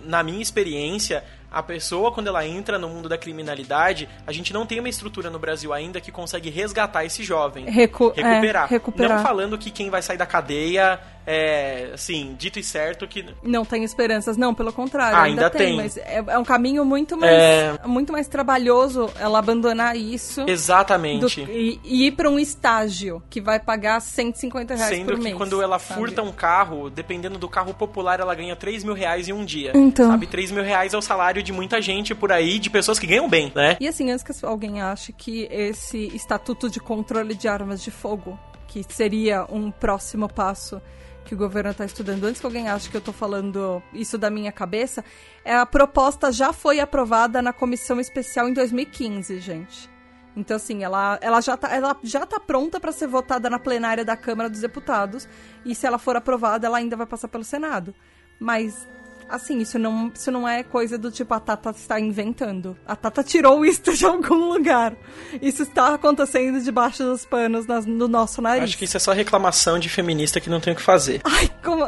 na 0.03 0.23
minha 0.23 0.41
experiência, 0.41 1.23
a 1.51 1.63
pessoa 1.63 2.11
quando 2.11 2.27
ela 2.27 2.45
entra 2.45 2.77
no 2.77 2.87
mundo 2.87 3.09
da 3.09 3.17
criminalidade, 3.17 4.07
a 4.27 4.31
gente 4.31 4.53
não 4.53 4.65
tem 4.65 4.79
uma 4.79 4.87
estrutura 4.89 5.29
no 5.29 5.39
Brasil 5.39 5.73
ainda 5.73 5.99
que 5.99 6.11
consegue 6.11 6.49
resgatar 6.49 7.03
esse 7.03 7.23
jovem, 7.23 7.65
Recu- 7.69 8.13
é, 8.15 8.21
recuperar. 8.21 8.69
recuperar. 8.69 9.17
Não 9.17 9.23
falando 9.23 9.57
que 9.57 9.71
quem 9.71 9.89
vai 9.89 10.01
sair 10.01 10.17
da 10.17 10.25
cadeia 10.25 10.99
é, 11.31 11.91
assim, 11.93 12.35
dito 12.39 12.57
e 12.57 12.63
certo 12.63 13.07
que 13.07 13.23
Não 13.43 13.63
tem 13.63 13.83
esperanças, 13.83 14.35
não, 14.35 14.55
pelo 14.55 14.73
contrário, 14.73 15.15
Ah, 15.15 15.21
ainda, 15.21 15.43
ainda 15.43 15.49
tem, 15.51 15.67
tem. 15.67 15.75
mas 15.77 15.95
é, 15.95 16.23
é 16.27 16.37
um 16.39 16.43
caminho 16.43 16.83
muito 16.83 17.15
mais, 17.15 17.31
É. 17.31 17.79
muito 17.85 18.11
mais 18.11 18.27
trabalhoso 18.27 19.07
ela 19.19 19.37
abandonar 19.37 19.95
isso 19.95 20.43
do- 20.43 20.49
exatamente. 20.49 21.41
e, 21.41 21.79
e 21.83 22.07
ir 22.07 22.13
para 22.13 22.27
um 22.29 22.39
estágio 22.39 23.21
que 23.29 23.39
vai 23.39 23.59
pagar 23.59 23.99
150 24.01 24.73
reais 24.73 24.89
Sendo 24.89 25.05
por 25.05 25.17
que 25.17 25.23
mês. 25.25 25.35
quando 25.37 25.61
ela 25.61 25.77
sabe? 25.77 25.99
furta 25.99 26.23
um 26.23 26.31
carro, 26.31 26.89
dependendo 26.89 27.37
do 27.37 27.47
carro 27.47 27.75
popular, 27.75 28.19
ela 28.19 28.33
ganha 28.33 28.55
3 28.55 28.83
mil 28.83 28.95
reais 28.95 29.27
em 29.29 29.33
um 29.33 29.45
dia. 29.45 29.71
Então. 29.75 30.09
Sabe, 30.09 30.25
3 30.25 30.49
mil 30.49 30.63
reais 30.63 30.95
é 30.95 30.97
o 30.97 31.01
salário 31.01 31.43
de 31.43 31.53
muita 31.53 31.79
gente 31.79 32.15
por 32.15 32.31
aí, 32.31 32.57
de 32.57 32.71
pessoas 32.71 32.97
que 32.97 33.05
ganham 33.05 33.29
bem, 33.29 33.51
né? 33.53 33.77
E 33.79 33.87
assim, 33.87 34.09
antes 34.09 34.23
que 34.23 34.45
alguém 34.45 34.81
ache 34.81 35.13
que 35.13 35.47
esse 35.51 36.07
estatuto 36.15 36.69
de 36.71 36.79
controle 36.79 37.35
de 37.35 37.47
armas 37.47 37.83
de 37.83 37.91
fogo, 37.91 38.39
que 38.67 38.83
seria 38.89 39.45
um 39.51 39.69
próximo 39.69 40.27
passo 40.27 40.81
que 41.25 41.35
o 41.35 41.37
governo 41.37 41.71
está 41.71 41.85
estudando, 41.85 42.23
antes 42.23 42.39
que 42.41 42.45
alguém 42.45 42.69
ache 42.69 42.89
que 42.89 42.97
eu 42.97 42.99
estou 42.99 43.13
falando 43.13 43.81
isso 43.93 44.17
da 44.17 44.29
minha 44.29 44.51
cabeça, 44.51 45.03
é, 45.45 45.55
a 45.55 45.65
proposta 45.65 46.31
já 46.31 46.51
foi 46.51 46.79
aprovada 46.79 47.41
na 47.41 47.53
comissão 47.53 47.99
especial 47.99 48.49
em 48.49 48.53
2015, 48.53 49.39
gente. 49.39 49.89
Então, 50.35 50.55
assim, 50.55 50.83
ela, 50.83 51.19
ela, 51.21 51.41
já, 51.41 51.57
tá, 51.57 51.75
ela 51.75 51.97
já 52.03 52.25
tá 52.25 52.39
pronta 52.39 52.79
para 52.79 52.91
ser 52.91 53.07
votada 53.07 53.49
na 53.49 53.59
plenária 53.59 54.05
da 54.05 54.15
Câmara 54.15 54.49
dos 54.49 54.61
Deputados. 54.61 55.27
E 55.65 55.75
se 55.75 55.85
ela 55.85 55.97
for 55.97 56.15
aprovada, 56.15 56.65
ela 56.65 56.77
ainda 56.77 56.95
vai 56.95 57.05
passar 57.05 57.27
pelo 57.27 57.43
Senado. 57.43 57.93
Mas, 58.39 58.87
assim, 59.29 59.59
isso 59.59 59.77
não, 59.79 60.11
isso 60.13 60.31
não 60.31 60.47
é 60.47 60.63
coisa 60.63 60.97
do 60.97 61.11
tipo 61.11 61.33
a 61.33 61.39
Tata 61.39 61.69
está 61.71 61.99
inventando. 61.99 62.75
A 62.87 62.95
Tata 62.95 63.23
tirou 63.23 63.65
isso 63.65 63.91
de 63.93 64.05
algum 64.05 64.49
lugar. 64.53 64.93
Isso 65.41 65.63
está 65.63 65.93
acontecendo 65.93 66.61
debaixo 66.61 67.03
dos 67.03 67.25
panos 67.25 67.65
nas- 67.65 67.85
no 67.85 68.07
nosso 68.07 68.41
nariz. 68.41 68.63
Acho 68.63 68.77
que 68.77 68.85
isso 68.85 68.97
é 68.97 68.99
só 68.99 69.11
reclamação 69.11 69.77
de 69.79 69.89
feminista 69.89 70.39
que 70.41 70.49
não 70.49 70.59
tem 70.59 70.73
o 70.73 70.75
que 70.75 70.81
fazer. 70.81 71.21
Ai, 71.23 71.49
como. 71.63 71.85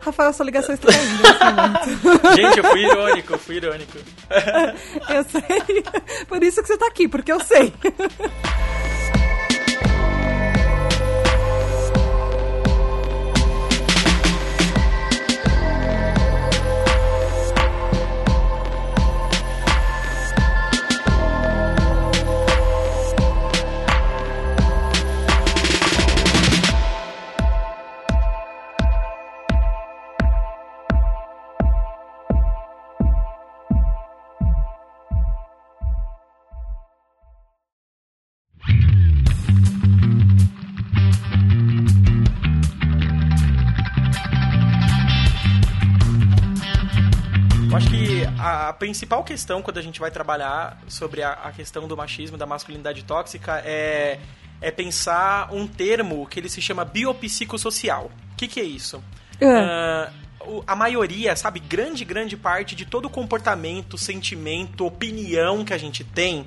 Rafael, 0.00 0.32
sua 0.32 0.46
ligação 0.46 0.74
está 0.74 0.88
caindo 0.92 1.22
nesse 1.22 1.94
momento. 2.04 2.36
Gente, 2.36 2.58
eu 2.58 2.64
fui 2.64 2.80
irônico, 2.84 3.32
eu 3.34 3.38
fui 3.38 3.56
irônico. 3.56 3.98
Eu 5.08 5.24
sei. 5.24 5.82
Por 6.26 6.42
isso 6.42 6.60
que 6.62 6.68
você 6.68 6.76
tá 6.78 6.86
aqui, 6.86 7.06
porque 7.08 7.30
eu 7.32 7.40
sei. 7.40 7.72
A, 48.68 48.72
principal 48.72 49.22
questão 49.24 49.62
quando 49.62 49.78
a 49.78 49.82
gente 49.82 50.00
vai 50.00 50.10
trabalhar 50.10 50.78
sobre 50.88 51.22
a, 51.22 51.32
a 51.32 51.52
questão 51.52 51.88
do 51.88 51.96
machismo, 51.96 52.36
da 52.36 52.46
masculinidade 52.46 53.02
tóxica, 53.04 53.62
é, 53.64 54.18
é 54.60 54.70
pensar 54.70 55.52
um 55.52 55.66
termo 55.66 56.26
que 56.26 56.40
ele 56.40 56.48
se 56.48 56.60
chama 56.60 56.84
biopsicossocial. 56.84 58.10
O 58.32 58.36
que, 58.36 58.48
que 58.48 58.60
é 58.60 58.64
isso? 58.64 59.02
Uh, 59.40 60.62
a 60.66 60.76
maioria, 60.76 61.34
sabe, 61.36 61.60
grande, 61.60 62.04
grande 62.04 62.36
parte 62.36 62.74
de 62.74 62.84
todo 62.84 63.08
comportamento, 63.08 63.96
sentimento, 63.96 64.84
opinião 64.84 65.64
que 65.64 65.72
a 65.72 65.78
gente 65.78 66.04
tem, 66.04 66.46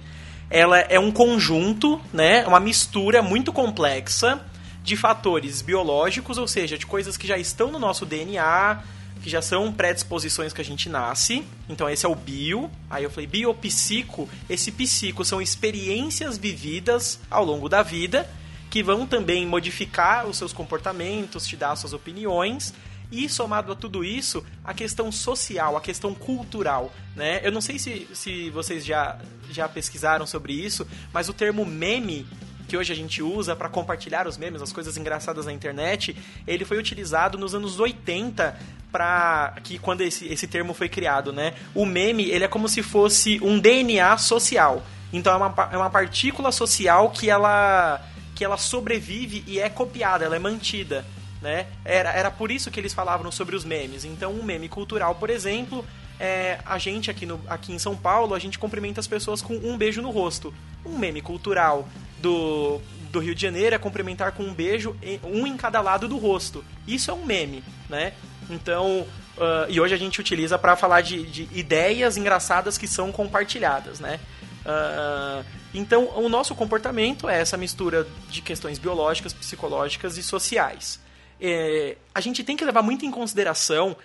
ela 0.49 0.79
é 0.79 0.99
um 0.99 1.11
conjunto, 1.11 1.99
né, 2.13 2.45
uma 2.47 2.59
mistura 2.59 3.21
muito 3.21 3.51
complexa 3.51 4.39
de 4.83 4.95
fatores 4.95 5.61
biológicos, 5.61 6.37
ou 6.37 6.47
seja, 6.47 6.77
de 6.77 6.85
coisas 6.85 7.17
que 7.17 7.27
já 7.27 7.37
estão 7.37 7.71
no 7.71 7.79
nosso 7.79 8.05
DNA, 8.05 8.81
que 9.27 9.31
já 9.31 9.41
são 9.41 9.73
predisposições 9.73 10.53
que 10.53 10.61
a 10.61 10.63
gente 10.63 10.87
nasce. 10.87 11.45
Então 11.67 11.89
esse 11.89 12.05
é 12.05 12.09
o 12.09 12.15
bio. 12.15 12.71
Aí 12.89 13.03
eu 13.03 13.09
falei 13.09 13.27
biopsico. 13.27 14.29
Esse 14.49 14.71
psico 14.71 15.25
são 15.25 15.41
experiências 15.41 16.37
vividas 16.37 17.19
ao 17.29 17.43
longo 17.43 17.67
da 17.67 17.83
vida 17.83 18.25
que 18.69 18.81
vão 18.81 19.05
também 19.05 19.45
modificar 19.45 20.25
os 20.27 20.37
seus 20.37 20.53
comportamentos, 20.53 21.45
te 21.45 21.57
dar 21.57 21.71
as 21.71 21.79
suas 21.79 21.91
opiniões. 21.91 22.73
E 23.11 23.27
somado 23.27 23.71
a 23.73 23.75
tudo 23.75 24.03
isso, 24.03 24.45
a 24.63 24.73
questão 24.73 25.11
social, 25.11 25.75
a 25.75 25.81
questão 25.81 26.13
cultural, 26.13 26.93
né? 27.15 27.39
Eu 27.41 27.51
não 27.51 27.61
sei 27.61 27.79
se, 27.79 28.07
se 28.13 28.49
vocês 28.49 28.85
já, 28.85 29.17
já 29.49 29.67
pesquisaram 29.67 30.25
sobre 30.25 30.53
isso, 30.53 30.87
mas 31.13 31.27
o 31.29 31.33
termo 31.33 31.65
meme 31.65 32.25
que 32.67 32.75
hoje 32.75 32.91
a 32.91 32.95
gente 32.95 33.23
usa 33.23 33.55
para 33.55 33.69
compartilhar 33.69 34.27
os 34.27 34.37
memes, 34.37 34.61
as 34.61 34.73
coisas 34.73 34.97
engraçadas 34.97 35.45
na 35.45 35.53
internet, 35.53 36.15
ele 36.45 36.65
foi 36.65 36.77
utilizado 36.77 37.37
nos 37.37 37.55
anos 37.55 37.79
80 37.79 38.57
para 38.91 39.55
que 39.63 39.77
quando 39.77 40.01
esse, 40.01 40.27
esse 40.27 40.47
termo 40.47 40.73
foi 40.73 40.89
criado, 40.89 41.31
né? 41.31 41.53
O 41.73 41.85
meme, 41.85 42.29
ele 42.29 42.43
é 42.43 42.47
como 42.47 42.67
se 42.67 42.81
fosse 42.81 43.39
um 43.41 43.59
DNA 43.59 44.17
social. 44.17 44.83
Então 45.11 45.33
é 45.33 45.37
uma, 45.37 45.69
é 45.71 45.77
uma 45.77 45.89
partícula 45.89 46.51
social 46.51 47.09
que 47.11 47.29
ela 47.29 48.01
que 48.35 48.45
ela 48.45 48.57
sobrevive 48.57 49.43
e 49.47 49.59
é 49.59 49.67
copiada, 49.67 50.23
ela 50.23 50.35
é 50.35 50.39
mantida, 50.39 51.03
né? 51.41 51.65
Era, 51.83 52.11
era 52.11 52.29
por 52.29 52.51
isso 52.51 52.69
que 52.69 52.79
eles 52.79 52.93
falavam 52.93 53.31
sobre 53.31 53.55
os 53.55 53.65
memes. 53.65 54.05
Então, 54.05 54.31
um 54.31 54.43
meme 54.43 54.69
cultural, 54.69 55.15
por 55.15 55.31
exemplo, 55.31 55.83
é, 56.19 56.59
a 56.65 56.77
gente 56.77 57.11
aqui, 57.11 57.25
no, 57.25 57.39
aqui 57.47 57.71
em 57.71 57.79
São 57.79 57.95
Paulo, 57.95 58.33
a 58.33 58.39
gente 58.39 58.57
cumprimenta 58.57 58.99
as 58.99 59.07
pessoas 59.07 59.41
com 59.41 59.55
um 59.55 59.77
beijo 59.77 60.01
no 60.01 60.09
rosto. 60.09 60.53
Um 60.85 60.97
meme 60.97 61.21
cultural 61.21 61.87
do, 62.19 62.81
do 63.11 63.19
Rio 63.19 63.35
de 63.35 63.41
Janeiro 63.41 63.75
é 63.75 63.79
cumprimentar 63.79 64.31
com 64.31 64.43
um 64.43 64.53
beijo, 64.53 64.95
um 65.23 65.45
em 65.45 65.55
cada 65.57 65.81
lado 65.81 66.07
do 66.07 66.17
rosto. 66.17 66.63
Isso 66.87 67.11
é 67.11 67.13
um 67.13 67.25
meme, 67.25 67.63
né? 67.89 68.13
Então, 68.49 69.05
ah, 69.37 69.65
e 69.69 69.79
hoje 69.79 69.93
a 69.93 69.97
gente 69.97 70.19
utiliza 70.19 70.57
para 70.57 70.75
falar 70.75 71.01
de, 71.01 71.23
de 71.25 71.49
ideias 71.57 72.17
engraçadas 72.17 72.77
que 72.77 72.87
são 72.87 73.11
compartilhadas, 73.11 73.99
né? 73.99 74.19
Ah, 74.65 75.43
então, 75.73 76.09
o 76.15 76.27
nosso 76.27 76.55
comportamento 76.55 77.29
é 77.29 77.39
essa 77.39 77.57
mistura 77.57 78.07
de 78.29 78.41
questões 78.41 78.79
biológicas, 78.79 79.33
psicológicas 79.33 80.17
e 80.17 80.23
sociais. 80.23 80.99
É, 81.39 81.97
a 82.15 82.19
gente 82.19 82.43
tem 82.43 82.57
que 82.57 82.65
levar 82.65 82.81
muito 82.81 83.05
em 83.05 83.11
consideração 83.11 83.95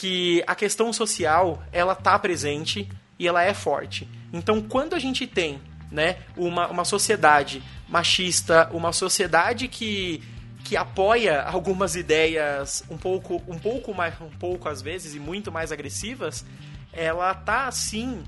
que 0.00 0.42
a 0.46 0.54
questão 0.54 0.94
social 0.94 1.62
ela 1.70 1.92
está 1.92 2.18
presente 2.18 2.88
e 3.18 3.28
ela 3.28 3.42
é 3.42 3.52
forte. 3.52 4.08
Então, 4.32 4.62
quando 4.62 4.94
a 4.94 4.98
gente 4.98 5.26
tem 5.26 5.60
né, 5.92 6.16
uma, 6.38 6.68
uma 6.68 6.86
sociedade 6.86 7.62
machista, 7.86 8.70
uma 8.72 8.94
sociedade 8.94 9.68
que, 9.68 10.22
que 10.64 10.74
apoia 10.74 11.42
algumas 11.42 11.96
ideias 11.96 12.82
um 12.88 12.96
pouco, 12.96 13.42
um 13.46 13.58
pouco 13.58 13.92
mais, 13.92 14.18
um 14.22 14.30
pouco 14.30 14.70
às 14.70 14.80
vezes 14.80 15.14
e 15.14 15.20
muito 15.20 15.52
mais 15.52 15.70
agressivas, 15.70 16.46
ela 16.94 17.34
tá 17.34 17.66
assim 17.66 18.24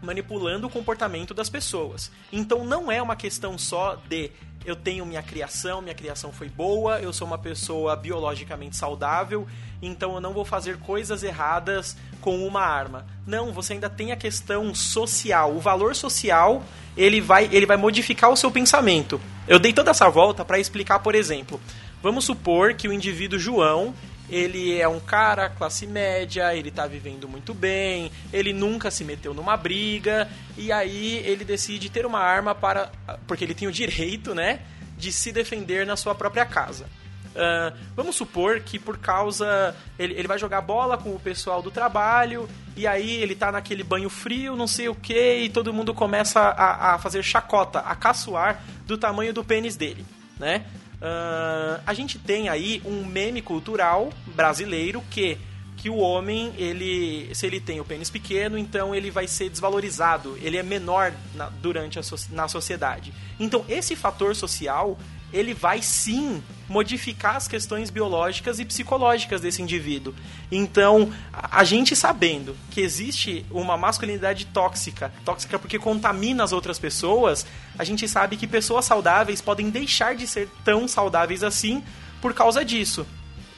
manipulando 0.00 0.68
o 0.68 0.70
comportamento 0.70 1.34
das 1.34 1.50
pessoas. 1.50 2.12
Então 2.30 2.64
não 2.64 2.90
é 2.90 3.02
uma 3.02 3.16
questão 3.16 3.58
só 3.58 3.96
de 4.08 4.30
eu 4.64 4.76
tenho 4.76 5.06
minha 5.06 5.22
criação, 5.22 5.80
minha 5.80 5.94
criação 5.94 6.32
foi 6.32 6.48
boa, 6.48 7.00
eu 7.00 7.12
sou 7.12 7.26
uma 7.26 7.38
pessoa 7.38 7.96
biologicamente 7.96 8.76
saudável, 8.76 9.46
então 9.80 10.14
eu 10.14 10.20
não 10.20 10.32
vou 10.32 10.44
fazer 10.44 10.76
coisas 10.78 11.22
erradas 11.22 11.96
com 12.20 12.46
uma 12.46 12.60
arma. 12.60 13.06
Não, 13.26 13.52
você 13.52 13.72
ainda 13.72 13.88
tem 13.88 14.12
a 14.12 14.16
questão 14.16 14.74
social, 14.74 15.52
o 15.52 15.60
valor 15.60 15.94
social, 15.96 16.62
ele 16.96 17.20
vai 17.20 17.48
ele 17.50 17.66
vai 17.66 17.76
modificar 17.76 18.30
o 18.30 18.36
seu 18.36 18.50
pensamento. 18.50 19.20
Eu 19.48 19.58
dei 19.58 19.72
toda 19.72 19.90
essa 19.90 20.08
volta 20.08 20.44
para 20.44 20.58
explicar, 20.58 20.98
por 20.98 21.14
exemplo, 21.14 21.60
vamos 22.02 22.24
supor 22.24 22.74
que 22.74 22.88
o 22.88 22.92
indivíduo 22.92 23.38
João 23.38 23.94
ele 24.30 24.80
é 24.80 24.88
um 24.88 25.00
cara 25.00 25.50
classe 25.50 25.86
média, 25.86 26.54
ele 26.54 26.70
tá 26.70 26.86
vivendo 26.86 27.28
muito 27.28 27.52
bem, 27.52 28.10
ele 28.32 28.52
nunca 28.52 28.90
se 28.90 29.04
meteu 29.04 29.34
numa 29.34 29.56
briga, 29.56 30.28
e 30.56 30.70
aí 30.70 31.18
ele 31.26 31.44
decide 31.44 31.90
ter 31.90 32.06
uma 32.06 32.20
arma 32.20 32.54
para. 32.54 32.90
porque 33.26 33.44
ele 33.44 33.54
tem 33.54 33.68
o 33.68 33.72
direito, 33.72 34.34
né? 34.34 34.60
De 34.96 35.12
se 35.12 35.32
defender 35.32 35.86
na 35.86 35.96
sua 35.96 36.14
própria 36.14 36.46
casa. 36.46 36.86
Ah, 37.34 37.72
vamos 37.94 38.16
supor 38.16 38.60
que 38.60 38.78
por 38.78 38.98
causa. 38.98 39.74
Ele, 39.98 40.14
ele 40.14 40.28
vai 40.28 40.38
jogar 40.38 40.60
bola 40.60 40.96
com 40.96 41.14
o 41.14 41.20
pessoal 41.20 41.62
do 41.62 41.70
trabalho, 41.70 42.48
e 42.76 42.86
aí 42.86 43.22
ele 43.22 43.34
tá 43.34 43.52
naquele 43.52 43.82
banho 43.82 44.10
frio, 44.10 44.56
não 44.56 44.66
sei 44.66 44.88
o 44.88 44.94
que, 44.94 45.38
e 45.38 45.48
todo 45.48 45.72
mundo 45.72 45.94
começa 45.94 46.40
a, 46.40 46.94
a 46.94 46.98
fazer 46.98 47.22
chacota, 47.22 47.80
a 47.80 47.94
caçoar 47.94 48.62
do 48.86 48.98
tamanho 48.98 49.32
do 49.32 49.44
pênis 49.44 49.76
dele, 49.76 50.04
né? 50.38 50.64
Ah, 51.00 51.80
a 51.86 51.94
gente 51.94 52.18
tem 52.18 52.48
aí 52.48 52.82
um 52.84 53.04
meme 53.04 53.40
cultural 53.40 54.10
brasileiro 54.34 55.02
que 55.10 55.38
que 55.76 55.88
o 55.88 55.96
homem, 55.96 56.52
ele 56.58 57.34
se 57.34 57.46
ele 57.46 57.58
tem 57.58 57.80
o 57.80 57.84
pênis 57.86 58.10
pequeno, 58.10 58.58
então 58.58 58.94
ele 58.94 59.10
vai 59.10 59.26
ser 59.26 59.48
desvalorizado, 59.48 60.36
ele 60.42 60.58
é 60.58 60.62
menor 60.62 61.10
na, 61.34 61.48
durante 61.48 61.98
a 61.98 62.02
na 62.32 62.48
sociedade. 62.48 63.14
Então 63.38 63.64
esse 63.66 63.96
fator 63.96 64.36
social, 64.36 64.98
ele 65.32 65.54
vai 65.54 65.82
sim 65.82 66.42
modificar 66.68 67.36
as 67.36 67.48
questões 67.48 67.90
biológicas 67.90 68.58
e 68.58 68.64
psicológicas 68.64 69.40
desse 69.40 69.62
indivíduo. 69.62 70.14
Então, 70.50 71.12
a, 71.32 71.64
gente 71.64 71.96
sabendo 71.96 72.56
que 72.70 72.80
existe 72.80 73.44
uma 73.50 73.76
masculinidade 73.76 74.46
tóxica, 74.46 75.12
tóxica 75.24 75.58
porque 75.58 75.78
contamina 75.78 76.44
as 76.44 76.52
outras 76.52 76.78
pessoas, 76.78 77.46
a 77.78 77.84
gente 77.84 78.06
sabe 78.08 78.36
que 78.36 78.46
pessoas 78.46 78.84
saudáveis 78.84 79.40
podem 79.40 79.70
deixar 79.70 80.14
de 80.14 80.26
ser 80.26 80.48
tão 80.64 80.86
saudáveis 80.86 81.42
assim 81.42 81.82
por 82.20 82.34
causa 82.34 82.64
disso. 82.64 83.06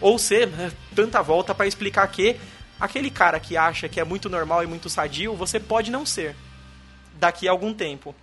Ou 0.00 0.18
ser 0.18 0.48
né, 0.48 0.72
tanta 0.94 1.22
volta 1.22 1.54
para 1.54 1.66
explicar 1.66 2.06
que 2.08 2.36
aquele 2.80 3.10
cara 3.10 3.38
que 3.38 3.56
acha 3.56 3.88
que 3.88 4.00
é 4.00 4.04
muito 4.04 4.28
normal 4.28 4.62
e 4.62 4.66
muito 4.66 4.88
sadio, 4.88 5.36
você 5.36 5.60
pode 5.60 5.90
não 5.90 6.04
ser 6.04 6.34
daqui 7.18 7.46
a 7.46 7.50
algum 7.52 7.72
tempo. 7.72 8.14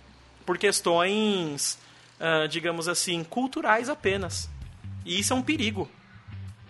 Por 0.44 0.58
questões, 0.58 1.78
ah, 2.20 2.46
digamos 2.46 2.86
assim, 2.86 3.24
culturais 3.24 3.88
apenas. 3.88 4.48
E 5.04 5.18
isso 5.18 5.32
é 5.32 5.36
um 5.36 5.42
perigo. 5.42 5.88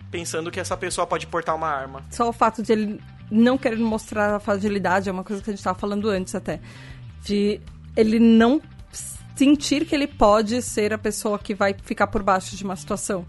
Pensando 0.09 0.49
que 0.49 0.59
essa 0.59 0.75
pessoa 0.77 1.05
pode 1.05 1.27
portar 1.27 1.55
uma 1.55 1.67
arma. 1.67 2.03
Só 2.09 2.29
o 2.29 2.33
fato 2.33 2.63
de 2.63 2.71
ele 2.71 3.01
não 3.29 3.57
querer 3.57 3.77
mostrar 3.77 4.35
a 4.35 4.39
fragilidade 4.39 5.09
é 5.09 5.11
uma 5.11 5.23
coisa 5.23 5.41
que 5.41 5.49
a 5.49 5.53
gente 5.53 5.59
estava 5.59 5.77
falando 5.77 6.09
antes 6.09 6.33
até. 6.35 6.59
De 7.23 7.59
ele 7.95 8.19
não 8.19 8.61
sentir 9.35 9.85
que 9.85 9.95
ele 9.95 10.07
pode 10.07 10.61
ser 10.61 10.93
a 10.93 10.97
pessoa 10.97 11.39
que 11.39 11.53
vai 11.53 11.75
ficar 11.83 12.07
por 12.07 12.23
baixo 12.23 12.55
de 12.55 12.63
uma 12.63 12.75
situação. 12.75 13.25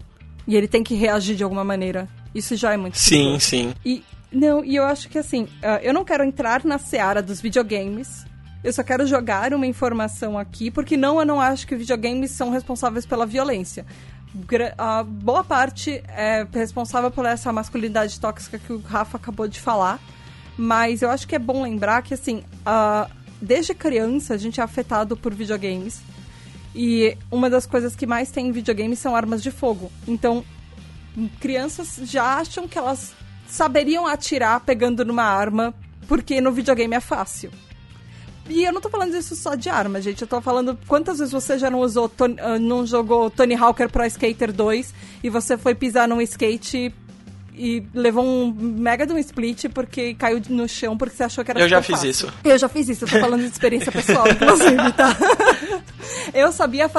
E 0.47 0.55
ele 0.55 0.67
tem 0.67 0.83
que 0.83 0.93
reagir 0.93 1.35
de 1.35 1.43
alguma 1.43 1.63
maneira. 1.63 2.07
Isso 2.35 2.55
já 2.55 2.73
é 2.73 2.77
muito 2.77 2.97
Sim, 2.97 3.09
perigoso. 3.17 3.39
sim. 3.45 3.73
E 3.85 4.03
não, 4.31 4.63
e 4.65 4.75
eu 4.75 4.83
acho 4.83 5.09
que 5.09 5.17
assim, 5.17 5.47
ah, 5.61 5.79
eu 5.81 5.93
não 5.93 6.03
quero 6.03 6.23
entrar 6.23 6.65
na 6.65 6.77
seara 6.77 7.21
dos 7.21 7.39
videogames. 7.39 8.25
Eu 8.63 8.71
só 8.71 8.81
quero 8.81 9.05
jogar 9.05 9.53
uma 9.53 9.67
informação 9.67 10.37
aqui, 10.39 10.71
porque 10.71 10.95
não, 10.95 11.19
eu 11.19 11.25
não 11.25 11.41
acho 11.41 11.67
que 11.67 11.75
videogames 11.75 12.31
são 12.31 12.49
responsáveis 12.49 13.05
pela 13.05 13.25
violência. 13.25 13.85
A 14.77 15.03
boa 15.03 15.43
parte 15.43 16.01
é 16.07 16.47
responsável 16.51 17.11
por 17.11 17.25
essa 17.25 17.51
masculinidade 17.51 18.19
tóxica 18.19 18.57
que 18.57 18.71
o 18.71 18.79
Rafa 18.79 19.17
acabou 19.17 19.47
de 19.47 19.59
falar. 19.59 19.99
Mas 20.57 21.01
eu 21.01 21.09
acho 21.09 21.27
que 21.27 21.35
é 21.35 21.39
bom 21.39 21.63
lembrar 21.63 22.03
que, 22.03 22.13
assim, 22.13 22.43
desde 23.41 23.73
criança 23.73 24.33
a 24.35 24.37
gente 24.37 24.61
é 24.61 24.63
afetado 24.63 25.17
por 25.17 25.33
videogames. 25.33 26.01
E 26.73 27.17
uma 27.29 27.49
das 27.49 27.65
coisas 27.65 27.95
que 27.95 28.07
mais 28.07 28.31
tem 28.31 28.47
em 28.47 28.51
videogames 28.51 28.97
são 28.97 29.15
armas 29.15 29.43
de 29.43 29.51
fogo. 29.51 29.91
Então, 30.07 30.43
crianças 31.39 31.99
já 32.03 32.37
acham 32.37 32.67
que 32.67 32.77
elas 32.77 33.13
saberiam 33.45 34.07
atirar 34.07 34.61
pegando 34.61 35.03
numa 35.03 35.23
arma, 35.23 35.73
porque 36.07 36.39
no 36.39 36.51
videogame 36.51 36.95
é 36.95 36.99
fácil. 36.99 37.51
E 38.49 38.63
eu 38.63 38.73
não 38.73 38.81
tô 38.81 38.89
falando 38.89 39.15
isso 39.15 39.35
só 39.35 39.55
de 39.55 39.69
arma, 39.69 40.01
gente. 40.01 40.21
Eu 40.21 40.27
tô 40.27 40.41
falando 40.41 40.77
quantas 40.87 41.19
vezes 41.19 41.31
você 41.31 41.57
já 41.57 41.69
não 41.69 41.79
usou, 41.79 42.11
ah, 42.39 42.59
não 42.59 42.85
jogou 42.85 43.29
Tony 43.29 43.55
Hawker 43.55 43.89
Pro 43.89 44.05
Skater 44.05 44.51
2 44.51 44.93
e 45.23 45.29
você 45.29 45.57
foi 45.57 45.73
pisar 45.73 46.07
num 46.07 46.21
skate 46.21 46.93
e 47.55 47.83
levou 47.93 48.25
um 48.25 48.51
mega 48.51 49.05
de 49.05 49.13
um 49.13 49.17
split 49.17 49.69
porque 49.69 50.15
caiu 50.15 50.41
no 50.49 50.67
chão 50.67 50.97
porque 50.97 51.15
você 51.15 51.23
achou 51.23 51.43
que 51.43 51.51
era 51.51 51.59
Eu 51.59 51.69
já 51.69 51.81
fiz 51.81 51.95
fácil. 51.95 52.09
isso. 52.09 52.33
Eu 52.43 52.57
já 52.57 52.67
fiz 52.67 52.89
isso, 52.89 53.05
eu 53.05 53.09
tô 53.09 53.19
falando 53.19 53.41
de 53.41 53.47
experiência 53.47 53.91
pessoal, 53.91 54.27
inclusive, 54.27 54.91
tá? 54.93 55.15
Eu 56.33 56.51
sabia 56.51 56.89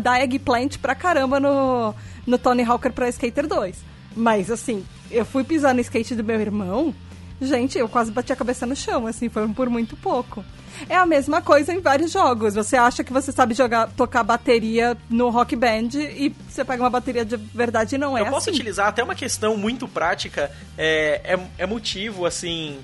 dar 0.00 0.22
eggplant 0.22 0.76
pra 0.78 0.94
caramba 0.94 1.40
no, 1.40 1.94
no 2.26 2.38
Tony 2.38 2.62
Hawker 2.62 2.92
Pro 2.92 3.06
Skater 3.08 3.46
2. 3.46 3.76
Mas, 4.14 4.50
assim, 4.50 4.84
eu 5.10 5.24
fui 5.24 5.42
pisar 5.44 5.74
no 5.74 5.80
skate 5.80 6.14
do 6.14 6.22
meu 6.22 6.40
irmão 6.40 6.94
Gente, 7.42 7.76
eu 7.76 7.88
quase 7.88 8.12
bati 8.12 8.32
a 8.32 8.36
cabeça 8.36 8.64
no 8.64 8.76
chão, 8.76 9.04
assim, 9.04 9.28
foi 9.28 9.46
por 9.48 9.68
muito 9.68 9.96
pouco. 9.96 10.44
É 10.88 10.96
a 10.96 11.06
mesma 11.06 11.40
coisa 11.40 11.72
em 11.72 11.80
vários 11.80 12.12
jogos. 12.12 12.54
Você 12.54 12.76
acha 12.76 13.04
que 13.04 13.12
você 13.12 13.32
sabe 13.32 13.54
jogar, 13.54 13.90
tocar 13.92 14.22
bateria 14.22 14.96
no 15.08 15.30
rock 15.30 15.56
band 15.56 15.90
e 15.94 16.34
você 16.48 16.64
pega 16.64 16.82
uma 16.82 16.90
bateria 16.90 17.24
de 17.24 17.36
verdade 17.36 17.94
e 17.94 17.98
não 17.98 18.16
é 18.16 18.22
Eu 18.22 18.26
posso 18.26 18.50
assim. 18.50 18.58
utilizar 18.58 18.88
até 18.88 19.02
uma 19.02 19.14
questão 19.14 19.56
muito 19.56 19.86
prática, 19.88 20.50
é, 20.76 21.20
é, 21.24 21.40
é 21.58 21.66
motivo, 21.66 22.26
assim, 22.26 22.78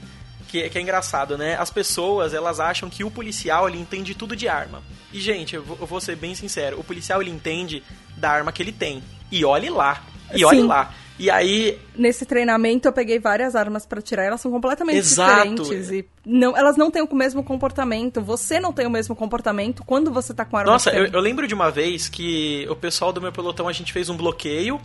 que, 0.49 0.69
que 0.69 0.79
é 0.79 0.81
engraçado, 0.81 1.39
né? 1.39 1.57
As 1.57 1.71
pessoas, 1.71 2.35
elas 2.35 2.59
acham 2.59 2.89
que 2.91 3.05
o 3.05 3.11
policial, 3.11 3.69
ele 3.69 3.79
entende 3.79 4.15
tudo 4.15 4.35
de 4.35 4.49
arma. 4.49 4.83
E, 5.13 5.21
gente, 5.21 5.55
eu 5.55 5.63
vou, 5.63 5.79
eu 5.81 5.87
vou 5.87 6.01
ser 6.01 6.17
bem 6.17 6.35
sincero, 6.35 6.81
o 6.81 6.85
policial, 6.85 7.21
ele 7.21 7.31
entende 7.31 7.83
da 8.17 8.31
arma 8.31 8.51
que 8.51 8.63
ele 8.63 8.73
tem. 8.73 9.03
E 9.31 9.45
olhe 9.45 9.69
lá, 9.69 10.03
e 10.35 10.45
olhe 10.45 10.63
Sim. 10.63 10.67
lá. 10.67 10.93
E 11.19 11.31
aí, 11.31 11.79
Nesse 11.97 12.25
treinamento 12.25 12.87
eu 12.87 12.93
peguei 12.93 13.19
várias 13.19 13.57
armas 13.57 13.85
pra 13.85 14.01
tirar, 14.01 14.25
elas 14.25 14.41
são 14.41 14.53
completamente 14.53 14.99
Exato. 14.99 15.65
diferentes 15.65 15.91
e 15.91 16.07
não, 16.25 16.57
elas 16.57 16.77
não 16.77 16.91
têm 16.91 17.03
o 17.03 17.15
mesmo 17.15 17.43
comportamento. 17.43 18.21
Você 18.21 18.61
não 18.61 18.73
tem 18.73 18.87
o 18.87 18.91
mesmo 18.91 19.17
comportamento 19.17 19.83
quando 19.85 20.13
você 20.13 20.33
tá 20.33 20.45
com 20.45 20.57
arma 20.57 20.71
Nossa, 20.71 20.91
eu, 20.91 21.07
eu 21.07 21.21
lembro 21.21 21.49
de 21.49 21.55
uma 21.55 21.71
vez 21.71 22.09
que 22.09 22.67
o 22.71 22.77
pessoal 22.77 23.13
do 23.13 23.21
meu 23.21 23.33
pelotão 23.33 23.67
a 23.67 23.73
gente 23.73 23.93
fez 23.93 24.09
um 24.09 24.17
bloqueio 24.17 24.81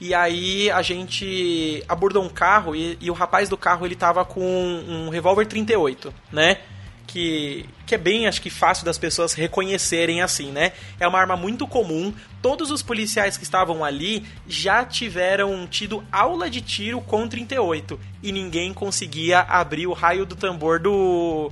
e 0.00 0.12
aí 0.12 0.70
a 0.70 0.82
gente 0.82 1.82
abordou 1.88 2.22
um 2.22 2.28
carro 2.28 2.74
e, 2.74 2.98
e 3.00 3.10
o 3.10 3.14
rapaz 3.14 3.48
do 3.48 3.56
carro 3.56 3.86
ele 3.86 3.94
tava 3.94 4.24
com 4.24 4.42
um 4.42 5.08
revólver 5.08 5.46
38, 5.46 6.12
né? 6.32 6.58
Que, 7.06 7.64
que 7.86 7.94
é 7.94 7.98
bem, 7.98 8.26
acho 8.26 8.42
que 8.42 8.50
fácil 8.50 8.84
das 8.84 8.98
pessoas 8.98 9.32
reconhecerem 9.32 10.20
assim, 10.22 10.50
né? 10.50 10.72
É 10.98 11.06
uma 11.06 11.18
arma 11.18 11.36
muito 11.36 11.66
comum. 11.66 12.12
Todos 12.42 12.70
os 12.70 12.82
policiais 12.82 13.36
que 13.36 13.44
estavam 13.44 13.84
ali 13.84 14.26
já 14.46 14.84
tiveram 14.84 15.66
tido 15.66 16.04
aula 16.10 16.50
de 16.50 16.60
tiro 16.60 17.00
com 17.00 17.26
38 17.28 17.98
e 18.22 18.32
ninguém 18.32 18.74
conseguia 18.74 19.40
abrir 19.40 19.86
o 19.86 19.92
raio 19.92 20.26
do 20.26 20.34
tambor 20.34 20.80
do, 20.80 21.50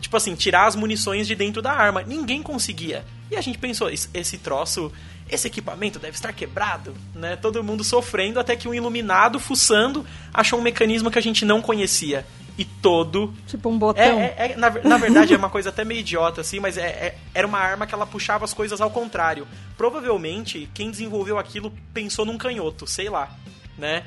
tipo 0.00 0.16
assim, 0.16 0.34
tirar 0.36 0.66
as 0.66 0.76
munições 0.76 1.26
de 1.26 1.34
dentro 1.34 1.60
da 1.60 1.72
arma. 1.72 2.02
Ninguém 2.02 2.42
conseguia. 2.42 3.04
E 3.30 3.36
a 3.36 3.40
gente 3.40 3.58
pensou, 3.58 3.90
"Esse- 3.90 4.38
troço, 4.38 4.92
esse 5.28 5.46
equipamento 5.48 5.98
deve 5.98 6.14
estar 6.14 6.32
quebrado, 6.32 6.94
né? 7.14 7.34
Todo 7.36 7.62
mundo 7.64 7.82
sofrendo 7.82 8.38
até 8.38 8.54
que 8.54 8.68
um 8.68 8.74
iluminado 8.74 9.40
fuçando 9.40 10.06
achou 10.32 10.58
um 10.58 10.62
mecanismo 10.62 11.10
que 11.10 11.18
a 11.18 11.22
gente 11.22 11.44
não 11.44 11.60
conhecia. 11.60 12.24
E 12.58 12.64
todo 12.66 13.32
Tipo 13.46 13.70
um 13.70 13.76
é, 13.76 13.78
botão. 13.78 14.02
é- 14.20 14.34
é- 14.52 14.56
na, 14.56 14.68
ver- 14.68 14.84
na 14.84 14.96
verdade 14.98 15.32
é 15.32 15.36
uma 15.36 15.48
coisa 15.48 15.70
até 15.70 15.84
meio 15.84 16.00
idiota, 16.00 16.42
assim, 16.42 16.60
mas 16.60 16.76
é- 16.76 16.82
é- 16.82 17.18
era 17.34 17.46
uma 17.46 17.58
arma 17.58 17.86
que 17.86 17.94
ela 17.94 18.06
puxava 18.06 18.44
as 18.44 18.52
coisas 18.52 18.80
ao 18.80 18.90
contrário. 18.90 19.46
Provavelmente, 19.76 20.68
quem 20.74 20.90
desenvolveu 20.90 21.38
aquilo 21.38 21.72
pensou 21.94 22.24
num 22.26 22.36
canhoto, 22.36 22.86
sei 22.86 23.08
lá, 23.08 23.30
né? 23.78 24.04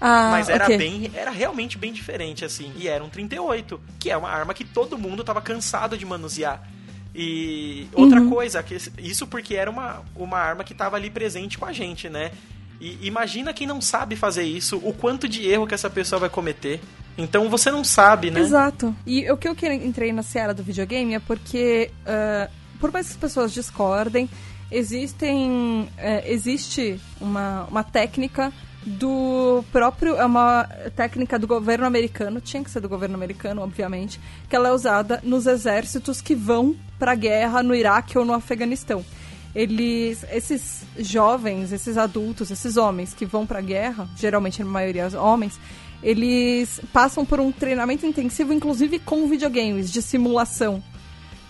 Ah, 0.00 0.28
Mas 0.30 0.48
era 0.48 0.64
ok. 0.64 0.76
bem. 0.78 1.10
Era 1.14 1.30
realmente 1.30 1.76
bem 1.76 1.92
diferente, 1.92 2.44
assim. 2.44 2.72
E 2.76 2.86
era 2.86 3.02
um 3.02 3.08
38, 3.08 3.80
que 3.98 4.10
é 4.10 4.16
uma 4.16 4.28
arma 4.30 4.54
que 4.54 4.64
todo 4.64 4.96
mundo 4.96 5.24
tava 5.24 5.40
cansado 5.40 5.96
de 5.98 6.04
manusear. 6.06 6.62
E 7.14 7.88
outra 7.92 8.20
Uhum. 8.20 8.28
coisa, 8.30 8.62
que 8.62 8.76
isso 8.98 9.26
porque 9.26 9.54
era 9.56 9.68
uma, 9.70 10.02
uma 10.14 10.38
arma 10.38 10.62
que 10.62 10.72
tava 10.74 10.94
ali 10.96 11.10
presente 11.10 11.58
com 11.58 11.64
a 11.64 11.72
gente, 11.72 12.08
né? 12.08 12.30
E 12.80 13.06
imagina 13.06 13.52
quem 13.52 13.66
não 13.66 13.80
sabe 13.80 14.14
fazer 14.14 14.44
isso, 14.44 14.80
o 14.84 14.92
quanto 14.92 15.28
de 15.28 15.48
erro 15.48 15.66
que 15.66 15.74
essa 15.74 15.90
pessoa 15.90 16.20
vai 16.20 16.28
cometer. 16.28 16.80
Então 17.16 17.50
você 17.50 17.70
não 17.70 17.82
sabe, 17.82 18.30
né? 18.30 18.40
Exato. 18.40 18.94
E 19.04 19.28
o 19.30 19.36
que 19.36 19.48
eu 19.48 19.56
entrei 19.72 20.12
na 20.12 20.22
seara 20.22 20.54
do 20.54 20.62
videogame 20.62 21.14
é 21.14 21.18
porque, 21.18 21.90
ah, 22.06 22.48
por 22.78 22.92
mais 22.92 23.06
que 23.06 23.12
as 23.12 23.18
pessoas 23.18 23.52
discordem, 23.52 24.30
existem, 24.70 25.88
eh, 25.98 26.32
existe 26.32 27.00
uma, 27.20 27.64
uma 27.64 27.82
técnica 27.82 28.52
do 28.86 29.64
próprio, 29.72 30.16
é 30.16 30.24
uma 30.24 30.64
técnica 30.94 31.38
do 31.38 31.46
governo 31.46 31.86
americano, 31.86 32.40
tinha 32.40 32.62
que 32.62 32.70
ser 32.70 32.80
do 32.80 32.88
governo 32.88 33.14
americano, 33.14 33.62
obviamente, 33.62 34.20
que 34.48 34.54
ela 34.54 34.68
é 34.68 34.72
usada 34.72 35.20
nos 35.22 35.46
exércitos 35.46 36.20
que 36.20 36.34
vão 36.34 36.76
pra 36.98 37.14
guerra 37.14 37.62
no 37.62 37.74
Iraque 37.74 38.16
ou 38.16 38.24
no 38.24 38.32
Afeganistão. 38.32 39.04
Eles, 39.58 40.24
esses 40.30 40.84
jovens, 40.96 41.72
esses 41.72 41.98
adultos, 41.98 42.48
esses 42.48 42.76
homens 42.76 43.12
que 43.12 43.26
vão 43.26 43.44
pra 43.44 43.60
guerra, 43.60 44.08
geralmente 44.16 44.62
a 44.62 44.64
maioria 44.64 45.08
homens, 45.20 45.58
eles 46.00 46.80
passam 46.92 47.26
por 47.26 47.40
um 47.40 47.50
treinamento 47.50 48.06
intensivo, 48.06 48.52
inclusive 48.52 49.00
com 49.00 49.26
videogames 49.26 49.90
de 49.90 50.00
simulação. 50.00 50.80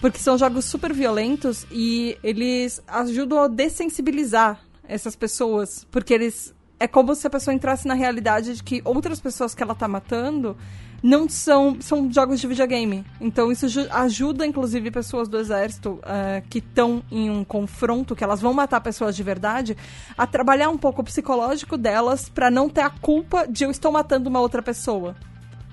Porque 0.01 0.19
são 0.19 0.39
jogos 0.39 0.65
super 0.65 0.91
violentos 0.91 1.67
e 1.71 2.17
eles 2.25 2.83
ajudam 2.89 3.43
a 3.43 3.47
dessensibilizar 3.47 4.59
essas 4.85 5.15
pessoas. 5.15 5.87
Porque 5.91 6.15
eles. 6.15 6.55
É 6.81 6.89
como 6.89 7.15
se 7.15 7.27
a 7.27 7.31
pessoa 7.31 7.53
entrasse 7.53 7.87
na 7.87 7.93
realidade 7.93 8.55
de 8.55 8.63
que 8.63 8.81
outras 8.87 9.21
pessoas 9.21 9.55
que 9.55 9.63
ela 9.63 9.75
tá 9.75 9.87
matando 9.87 10.57
não 11.03 11.29
são. 11.29 11.77
são 11.81 12.11
jogos 12.13 12.41
de 12.41 12.47
videogame. 12.47 13.05
Então 13.21 13.51
isso 13.53 13.69
ju- 13.69 13.87
ajuda, 13.91 14.47
inclusive, 14.47 14.91
pessoas 14.91 15.29
do 15.29 15.39
exército 15.39 16.01
eh, 16.05 16.43
que 16.51 16.59
estão 16.59 17.03
em 17.11 17.31
um 17.31 17.45
confronto, 17.45 18.17
que 18.17 18.25
elas 18.25 18.41
vão 18.41 18.53
matar 18.53 18.81
pessoas 18.81 19.15
de 19.17 19.23
verdade, 19.23 19.77
a 20.17 20.27
trabalhar 20.27 20.69
um 20.71 20.79
pouco 20.79 21.01
o 21.03 21.05
psicológico 21.05 21.77
delas 21.77 22.29
pra 22.29 22.51
não 22.51 22.69
ter 22.69 22.81
a 22.83 22.91
culpa 22.91 23.47
de 23.47 23.65
eu 23.65 23.71
estou 23.71 23.93
matando 23.93 24.29
uma 24.29 24.41
outra 24.41 24.61
pessoa. 24.63 25.15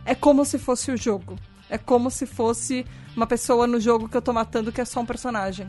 É 0.06 0.14
como 0.14 0.45
se 0.45 0.60
fosse 0.60 0.91
o 0.91 0.97
jogo. 0.97 1.35
É 1.69 1.77
como 1.80 2.11
se 2.11 2.26
fosse 2.27 2.85
uma 3.15 3.26
pessoa 3.26 3.65
no 3.65 3.80
jogo 3.80 4.07
que 4.07 4.15
eu 4.15 4.22
tô 4.22 4.31
matando 4.31 4.72
que 4.72 4.80
é 4.80 4.85
só 4.85 4.99
um 4.99 5.06
personagem. 5.06 5.68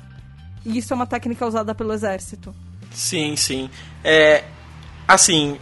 E 0.64 0.76
isso 0.76 0.92
é 0.92 0.96
uma 0.96 1.06
técnica 1.06 1.46
usada 1.46 1.74
pelo 1.74 1.92
exército. 1.94 2.54
Sim, 2.90 3.34
sim. 3.36 3.70
É, 4.04 4.44
assim, 5.08 5.56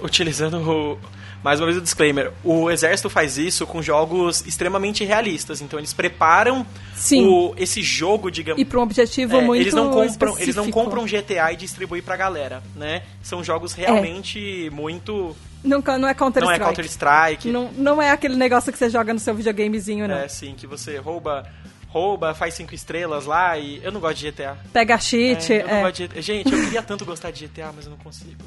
utilizando 0.00 0.58
o, 0.60 0.98
mais 1.46 1.60
uma 1.60 1.66
vez 1.66 1.78
o 1.78 1.80
disclaimer, 1.80 2.32
o 2.42 2.68
exército 2.68 3.08
faz 3.08 3.38
isso 3.38 3.64
com 3.68 3.80
jogos 3.80 4.44
extremamente 4.48 5.04
realistas. 5.04 5.60
Então 5.62 5.78
eles 5.78 5.92
preparam 5.94 6.66
Sim. 6.96 7.24
o- 7.24 7.54
esse 7.56 7.82
jogo, 7.82 8.32
digamos. 8.32 8.60
E 8.60 8.64
para 8.64 8.80
um 8.80 8.82
objetivo 8.82 9.36
É, 9.36 9.40
muito 9.40 9.60
eles 9.62 9.72
não 9.72 9.84
compram 9.92 10.02
eles 10.40 10.56
não 10.56 10.64
específico. 10.64 10.72
compram 10.72 11.06
GTA 11.06 11.52
e 11.52 11.56
distribuem 11.56 12.02
pra 12.02 12.16
galera, 12.16 12.64
né? 12.74 13.02
São 13.22 13.44
jogos 13.44 13.74
realmente 13.74 14.68
muito 14.72 15.36
Não, 15.62 15.80
não 16.00 16.08
é 16.08 16.14
Counter 16.14 16.42
não 16.42 16.50
é 16.50 16.54
Strike. 16.54 16.64
Counter 16.74 16.84
Strike, 16.86 17.48
Não, 17.52 17.70
não 17.76 18.02
é 18.02 18.10
aquele 18.10 18.34
negócio 18.34 18.72
que 18.72 18.78
você 18.78 18.90
joga 18.90 19.14
no 19.14 19.20
seu 19.20 19.32
videogamezinho, 19.32 20.08
não. 20.08 20.16
é 20.16 20.24
assim 20.24 20.52
que 20.52 20.66
você 20.66 20.96
rouba 20.98 21.46
rouba, 21.88 22.34
faz 22.34 22.54
cinco 22.54 22.74
estrelas 22.74 23.24
lá 23.24 23.56
e 23.56 23.80
eu 23.84 23.92
não 23.92 24.00
gosto 24.00 24.18
de 24.18 24.32
GTA. 24.32 24.58
Pega 24.72 24.98
cheat. 24.98 25.52
É, 25.52 25.62
eu 25.62 25.66
não 25.68 25.74
é. 25.74 25.82
gosto 25.82 25.94
de 25.96 26.08
GTA. 26.08 26.20
Gente, 26.22 26.52
eu 26.52 26.60
queria 26.64 26.82
tanto 26.82 27.04
gostar 27.04 27.30
de 27.30 27.46
GTA, 27.46 27.70
mas 27.74 27.84
eu 27.84 27.92
não 27.92 27.98
consigo. 27.98 28.42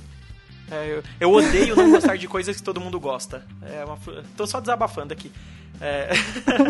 É, 0.71 0.87
eu, 0.87 1.03
eu 1.19 1.31
odeio 1.31 1.75
não 1.75 1.89
gostar 1.91 2.17
de 2.17 2.27
coisas 2.27 2.55
que 2.55 2.63
todo 2.63 2.79
mundo 2.79 2.99
gosta. 2.99 3.45
É 3.63 3.83
uma, 3.85 3.97
tô 4.35 4.45
só 4.45 4.59
desabafando 4.59 5.13
aqui. 5.13 5.31
É, 5.81 6.09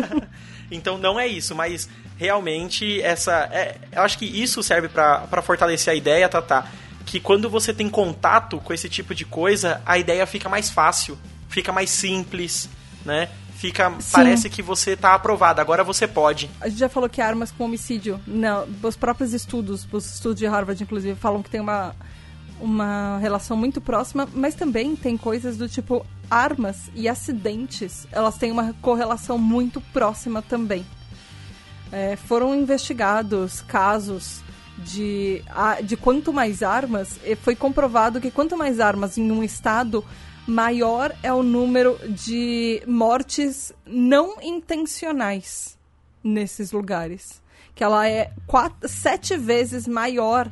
então 0.70 0.98
não 0.98 1.18
é 1.18 1.26
isso, 1.26 1.54
mas 1.54 1.88
realmente 2.16 3.00
essa. 3.02 3.48
é, 3.52 3.76
eu 3.92 4.02
acho 4.02 4.18
que 4.18 4.24
isso 4.24 4.62
serve 4.62 4.88
pra 4.88 5.42
fortalecer 5.42 5.92
a 5.92 5.96
ideia, 5.96 6.28
Tatá. 6.28 6.66
Que 7.04 7.18
quando 7.18 7.50
você 7.50 7.72
tem 7.74 7.88
contato 7.88 8.58
com 8.58 8.72
esse 8.72 8.88
tipo 8.88 9.14
de 9.14 9.24
coisa, 9.24 9.80
a 9.84 9.98
ideia 9.98 10.24
fica 10.26 10.48
mais 10.48 10.70
fácil, 10.70 11.18
fica 11.48 11.72
mais 11.72 11.90
simples, 11.90 12.68
né? 13.04 13.28
Fica, 13.60 13.90
Sim. 14.00 14.12
parece 14.12 14.48
que 14.48 14.62
você 14.62 14.96
tá 14.96 15.14
aprovado, 15.14 15.60
agora 15.60 15.84
você 15.84 16.08
pode. 16.08 16.48
A 16.60 16.68
gente 16.68 16.78
já 16.78 16.88
falou 16.88 17.10
que 17.10 17.20
armas 17.20 17.50
com 17.52 17.64
homicídio. 17.64 18.18
Não, 18.26 18.66
os 18.82 18.96
próprios 18.96 19.34
estudos, 19.34 19.86
os 19.92 20.14
estudos 20.14 20.38
de 20.38 20.46
Harvard, 20.46 20.82
inclusive, 20.82 21.14
falam 21.18 21.42
que 21.42 21.50
tem 21.50 21.60
uma, 21.60 21.94
uma 22.60 23.18
relação 23.18 23.56
muito 23.56 23.80
próxima, 23.80 24.28
mas 24.34 24.54
também 24.54 24.94
tem 24.94 25.16
coisas 25.16 25.56
do 25.56 25.68
tipo 25.68 26.04
armas 26.30 26.90
e 26.94 27.08
acidentes. 27.08 28.06
Elas 28.12 28.36
têm 28.36 28.52
uma 28.52 28.74
correlação 28.80 29.38
muito 29.38 29.80
próxima 29.92 30.42
também. 30.42 30.86
É, 31.90 32.16
foram 32.16 32.54
investigados 32.54 33.60
casos 33.62 34.42
de, 34.78 35.42
de 35.84 35.96
quanto 35.96 36.32
mais 36.32 36.62
armas, 36.62 37.18
e 37.24 37.34
foi 37.34 37.54
comprovado 37.54 38.20
que 38.20 38.30
quanto 38.30 38.56
mais 38.56 38.80
armas 38.80 39.18
em 39.18 39.30
um 39.30 39.42
estado, 39.42 40.04
maior 40.46 41.14
é 41.22 41.32
o 41.32 41.42
número 41.42 41.98
de 42.08 42.82
mortes 42.86 43.72
não 43.86 44.40
intencionais 44.40 45.78
nesses 46.22 46.72
lugares. 46.72 47.42
Que 47.74 47.84
ela 47.84 48.08
é 48.08 48.32
quatro, 48.46 48.88
sete 48.88 49.36
vezes 49.36 49.86
maior 49.86 50.50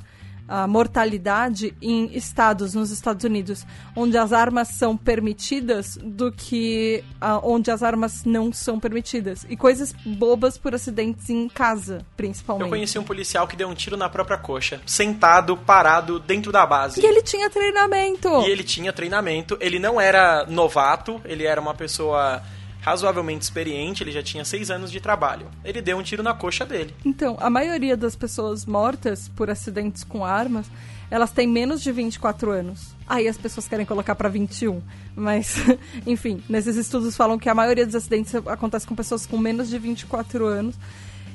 a 0.48 0.66
mortalidade 0.66 1.76
em 1.80 2.16
estados 2.16 2.74
nos 2.74 2.90
Estados 2.90 3.22
Unidos 3.24 3.66
onde 3.94 4.16
as 4.16 4.32
armas 4.32 4.68
são 4.68 4.96
permitidas 4.96 5.98
do 6.02 6.32
que 6.32 7.04
ah, 7.20 7.40
onde 7.42 7.70
as 7.70 7.82
armas 7.82 8.24
não 8.24 8.52
são 8.52 8.80
permitidas. 8.80 9.46
E 9.48 9.56
coisas 9.56 9.92
bobas 10.04 10.56
por 10.56 10.74
acidentes 10.74 11.28
em 11.28 11.48
casa, 11.48 12.04
principalmente. 12.16 12.66
Eu 12.66 12.70
conheci 12.70 12.98
um 12.98 13.04
policial 13.04 13.46
que 13.46 13.56
deu 13.56 13.68
um 13.68 13.74
tiro 13.74 13.96
na 13.96 14.08
própria 14.08 14.38
coxa, 14.38 14.80
sentado, 14.86 15.56
parado, 15.56 16.18
dentro 16.18 16.50
da 16.50 16.64
base. 16.64 17.00
E 17.00 17.06
ele 17.06 17.22
tinha 17.22 17.50
treinamento. 17.50 18.28
E 18.42 18.50
ele 18.50 18.64
tinha 18.64 18.92
treinamento, 18.92 19.58
ele 19.60 19.78
não 19.78 20.00
era 20.00 20.46
novato, 20.46 21.20
ele 21.24 21.44
era 21.44 21.60
uma 21.60 21.74
pessoa 21.74 22.42
razoavelmente 22.88 23.44
experiente, 23.44 24.02
ele 24.02 24.12
já 24.12 24.22
tinha 24.22 24.44
seis 24.44 24.70
anos 24.70 24.90
de 24.90 25.00
trabalho. 25.00 25.46
Ele 25.64 25.80
deu 25.82 25.96
um 25.96 26.02
tiro 26.02 26.22
na 26.22 26.34
coxa 26.34 26.64
dele. 26.64 26.94
Então, 27.04 27.36
a 27.40 27.50
maioria 27.50 27.96
das 27.96 28.16
pessoas 28.16 28.64
mortas 28.66 29.28
por 29.36 29.50
acidentes 29.50 30.02
com 30.04 30.24
armas, 30.24 30.66
elas 31.10 31.30
têm 31.30 31.46
menos 31.46 31.82
de 31.82 31.92
24 31.92 32.50
anos. 32.50 32.94
Aí 33.06 33.28
as 33.28 33.36
pessoas 33.38 33.68
querem 33.68 33.86
colocar 33.86 34.14
para 34.14 34.28
21. 34.28 34.82
Mas, 35.14 35.56
enfim, 36.06 36.42
nesses 36.48 36.76
estudos 36.76 37.16
falam 37.16 37.38
que 37.38 37.48
a 37.48 37.54
maioria 37.54 37.84
dos 37.86 37.94
acidentes 37.94 38.34
acontece 38.34 38.86
com 38.86 38.94
pessoas 38.94 39.26
com 39.26 39.38
menos 39.38 39.68
de 39.68 39.78
24 39.78 40.46
anos. 40.46 40.74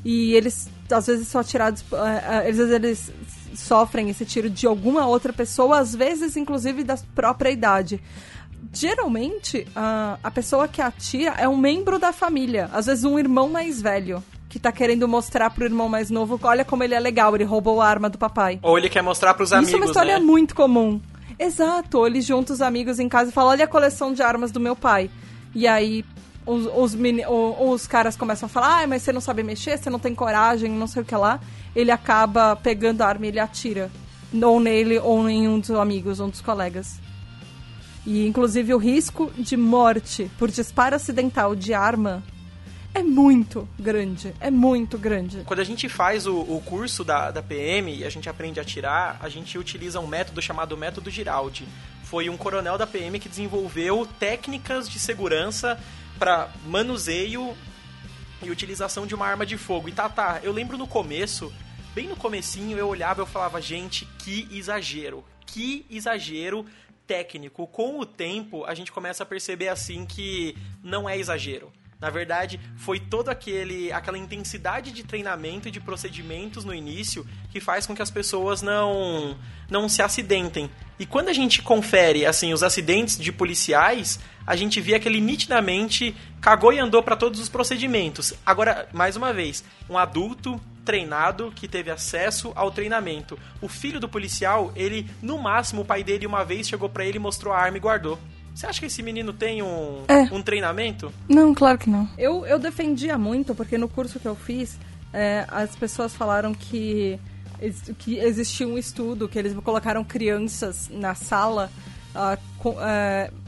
E 0.06 0.34
eles, 0.34 0.70
às 0.92 1.08
vezes, 1.08 1.28
são 1.28 1.40
atirados. 1.40 1.84
eh, 1.94 2.24
eh, 2.46 2.50
Às 2.50 2.58
vezes, 2.58 2.72
eles 2.74 3.12
sofrem 3.56 4.10
esse 4.10 4.26
tiro 4.26 4.50
de 4.50 4.66
alguma 4.68 5.06
outra 5.06 5.32
pessoa, 5.32 5.80
às 5.80 5.96
vezes, 5.96 6.36
inclusive, 6.36 6.84
da 6.84 6.98
própria 7.16 7.50
idade. 7.52 8.02
Geralmente, 8.72 9.68
a, 9.76 10.18
a 10.24 10.32
pessoa 10.32 10.68
que 10.68 10.82
atira 10.82 11.36
é 11.38 11.48
um 11.48 11.58
membro 11.58 11.98
da 11.98 12.12
família. 12.14 12.70
Às 12.74 12.86
vezes, 12.86 13.04
um 13.04 13.18
irmão 13.18 13.50
mais 13.50 13.82
velho. 13.82 14.24
Que 14.50 14.60
tá 14.60 14.72
querendo 14.72 15.08
mostrar 15.08 15.50
pro 15.50 15.64
irmão 15.66 15.90
mais 15.90 16.12
novo, 16.12 16.40
olha 16.44 16.64
como 16.64 16.84
ele 16.84 16.94
é 16.94 17.00
legal, 17.00 17.34
ele 17.34 17.44
roubou 17.44 17.82
a 17.82 17.88
arma 17.88 18.08
do 18.08 18.20
papai. 18.20 18.60
Ou 18.62 18.78
ele 18.78 18.88
quer 18.88 19.02
mostrar 19.02 19.34
pros 19.34 19.52
amigos, 19.52 19.70
Isso 19.70 19.78
é 19.78 19.80
uma 19.80 19.86
história 19.88 20.20
né? 20.20 20.24
muito 20.24 20.54
comum. 20.54 21.02
Exato, 21.40 21.98
ou 21.98 22.06
ele 22.06 22.22
junta 22.22 22.54
os 22.54 22.62
amigos 22.62 23.00
em 23.00 23.10
casa 23.10 23.32
e 23.32 23.34
fala, 23.34 23.50
olha 23.50 23.66
a 23.66 23.68
coleção 23.68 24.14
de 24.14 24.22
armas 24.22 24.52
do 24.52 24.60
meu 24.60 24.76
pai. 24.76 25.10
E 25.56 25.68
aí 25.68 26.06
os, 26.46 26.68
os, 26.76 26.94
meni- 26.94 27.26
o- 27.26 27.72
os 27.72 27.88
caras 27.88 28.16
começam 28.16 28.46
a 28.46 28.50
falar, 28.50 28.84
ah, 28.84 28.88
mas 28.88 29.02
você 29.02 29.12
não 29.12 29.22
sabe 29.22 29.42
mexer, 29.42 29.76
você 29.76 29.90
não 29.90 29.98
tem 29.98 30.14
coragem, 30.14 30.70
não 30.70 30.86
sei 30.86 31.02
o 31.02 31.06
que 31.06 31.16
lá. 31.16 31.40
Ele 31.76 31.90
acaba 31.90 32.56
pegando 32.56 33.02
a 33.02 33.08
arma 33.08 33.26
e 33.26 33.30
ele 33.30 33.40
atira. 33.40 33.90
Ou 34.40 34.60
nele, 34.60 35.00
ou 35.00 35.28
em 35.28 35.48
um 35.48 35.60
dos 35.60 35.72
amigos, 35.72 36.20
um 36.20 36.30
dos 36.30 36.42
colegas. 36.42 37.00
E 38.06 38.28
inclusive 38.28 38.74
o 38.74 38.78
risco 38.78 39.32
de 39.38 39.56
morte 39.56 40.30
por 40.38 40.52
disparo 40.52 40.96
acidental 40.96 41.56
de 41.56 41.74
arma 41.74 42.24
é 42.94 43.02
muito 43.02 43.68
grande. 43.80 44.34
É 44.40 44.52
muito 44.52 44.98
grande. 44.98 45.44
Quando 45.46 45.62
a 45.62 45.64
gente 45.64 45.90
faz 45.90 46.28
o, 46.28 46.38
o 46.38 46.62
curso 46.64 47.04
da, 47.04 47.32
da 47.32 47.42
PM 47.42 47.96
e 47.96 48.06
a 48.06 48.10
gente 48.10 48.30
aprende 48.30 48.60
a 48.60 48.64
atirar, 48.64 49.18
a 49.20 49.30
gente 49.30 49.58
utiliza 49.58 50.00
um 50.00 50.06
método 50.06 50.42
chamado 50.42 50.78
método 50.78 51.10
Giraldi. 51.10 51.68
Foi 52.04 52.30
um 52.30 52.38
coronel 52.38 52.78
da 52.78 52.86
PM 52.86 53.18
que 53.20 53.28
desenvolveu 53.28 54.08
técnicas 54.20 54.88
de 54.88 55.00
segurança 55.00 55.80
para 56.20 56.50
manuseio 56.68 57.56
e 58.44 58.52
utilização 58.52 59.08
de 59.08 59.16
uma 59.16 59.26
arma 59.26 59.46
de 59.46 59.58
fogo. 59.58 59.90
E 59.90 59.92
tá, 59.92 60.08
tá, 60.08 60.40
eu 60.44 60.52
lembro 60.52 60.78
no 60.78 60.86
começo, 60.86 61.52
bem 61.96 62.08
no 62.08 62.16
comecinho, 62.16 62.78
eu 62.78 62.88
olhava 62.88 63.22
e 63.22 63.24
eu 63.24 63.26
falava, 63.26 63.60
gente, 63.60 64.06
que 64.20 64.48
exagero. 64.52 65.24
Que 65.48 65.86
exagero 65.90 66.66
técnico. 67.08 67.68
Com 67.68 68.00
o 68.00 68.06
tempo, 68.06 68.66
a 68.66 68.74
gente 68.74 68.92
começa 68.92 69.24
a 69.24 69.26
perceber 69.26 69.70
assim 69.70 70.06
que 70.06 70.56
não 70.84 71.08
é 71.08 71.18
exagero. 71.18 71.72
Na 72.04 72.10
verdade, 72.10 72.60
foi 72.76 73.00
toda 73.00 73.32
aquele 73.32 73.90
aquela 73.94 74.18
intensidade 74.18 74.92
de 74.92 75.06
treinamento 75.06 75.70
e 75.70 75.72
de 75.72 75.80
procedimentos 75.80 76.66
no 76.66 76.74
início 76.74 77.26
que 77.50 77.62
faz 77.62 77.88
com 77.88 77.96
que 77.96 78.02
as 78.02 78.12
pessoas 78.12 78.62
não 78.62 79.38
não 79.70 79.88
se 79.88 80.02
acidentem. 80.02 80.70
E 81.00 81.06
quando 81.06 81.30
a 81.30 81.34
gente 81.34 81.62
confere 81.62 82.26
assim 82.26 82.52
os 82.52 82.62
acidentes 82.62 83.18
de 83.18 83.32
policiais, 83.32 84.20
a 84.46 84.54
gente 84.54 84.82
vê 84.82 85.00
que 85.00 85.08
ele 85.08 85.22
nitidamente 85.22 86.14
cagou 86.42 86.74
e 86.74 86.80
andou 86.80 87.02
para 87.02 87.16
todos 87.16 87.40
os 87.40 87.48
procedimentos. 87.48 88.34
Agora, 88.46 88.90
mais 88.92 89.16
uma 89.16 89.32
vez, 89.32 89.64
um 89.90 89.98
adulto 89.98 90.60
treinado 90.86 91.52
que 91.56 91.68
teve 91.68 91.90
acesso 91.90 92.52
ao 92.56 92.72
treinamento. 92.72 93.38
O 93.62 93.68
filho 93.68 94.00
do 94.00 94.10
policial, 94.10 94.72
ele 94.76 95.10
no 95.22 95.38
máximo 95.38 95.82
o 95.82 95.86
pai 95.86 96.04
dele 96.04 96.26
uma 96.28 96.44
vez 96.44 96.68
chegou 96.68 96.90
para 96.90 97.06
ele, 97.06 97.20
mostrou 97.20 97.54
a 97.54 97.58
arma 97.58 97.78
e 97.78 97.80
guardou. 97.80 98.20
Você 98.54 98.68
acha 98.68 98.80
que 98.80 98.86
esse 98.86 99.02
menino 99.02 99.34
tem 99.34 99.64
um, 99.64 100.04
É. 100.08 100.22
um 100.32 100.42
treinamento? 100.42 101.12
Não, 101.28 101.54
claro 101.56 101.78
que 101.78 101.90
não. 101.90 102.08
Eu, 102.18 102.46
eu 102.46 102.60
defendia 102.60 103.18
muito, 103.18 103.56
porque 103.56 103.78
no 103.78 103.90
curso 103.90 104.20
que 104.20 104.28
eu 104.28 104.36
fiz, 104.36 104.78
é, 105.12 105.46
as 105.50 105.76
pessoas 105.76 106.16
falaram 106.16 106.54
que, 106.54 107.20
que 107.98 108.18
existia 108.20 108.68
um 108.68 108.78
estudo, 108.78 109.28
que 109.28 109.40
eles 109.40 109.54
colocaram 109.56 110.04
crianças 110.04 110.88
na 110.92 111.16
sala. 111.16 111.72
Ah, 112.16 112.38
com- 112.60 112.76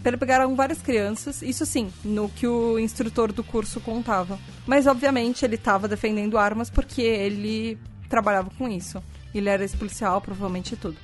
pe- 0.04 0.18
pegaram 0.18 0.56
várias 0.56 0.82
crianças, 0.82 1.42
isso 1.42 1.66
sim, 1.66 1.92
no 2.04 2.30
que 2.30 2.48
o 2.48 2.80
instrutor 2.80 3.32
do 3.32 3.44
curso 3.44 3.80
contava. 3.80 4.40
Mas, 4.66 4.88
obviamente, 4.88 5.46
ele 5.46 5.56
estava 5.56 5.88
defendendo 5.88 6.38
armas 6.38 6.70
porque 6.70 7.02
ele 7.02 7.78
trabalhava 8.10 8.50
com 8.58 8.68
isso. 8.68 9.02
Ele 9.34 9.50
era 9.50 9.64
ex-policial, 9.64 10.22
provavelmente 10.22 10.76
tudo. 10.76 10.98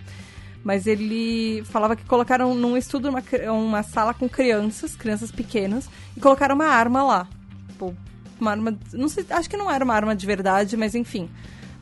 Mas 0.64 0.86
ele 0.86 1.64
falava 1.66 1.96
que 1.96 2.06
colocaram 2.06 2.54
num 2.54 2.78
estudo 2.78 3.10
uma, 3.10 3.24
uma 3.52 3.84
sala 3.84 4.14
com 4.14 4.30
crianças, 4.30 4.96
crianças 4.96 5.32
pequenas, 5.32 5.90
e 6.16 6.20
colocaram 6.20 6.54
uma 6.56 6.68
arma 6.68 7.04
lá. 7.04 7.28
Tipo, 7.68 7.96
uma 8.40 8.52
arma. 8.52 8.78
Não 8.94 9.10
sei, 9.10 9.26
acho 9.32 9.50
que 9.50 9.58
não 9.58 9.70
era 9.72 9.84
uma 9.84 9.94
arma 9.96 10.16
de 10.16 10.26
verdade, 10.26 10.78
mas 10.78 10.94
enfim. 10.96 11.30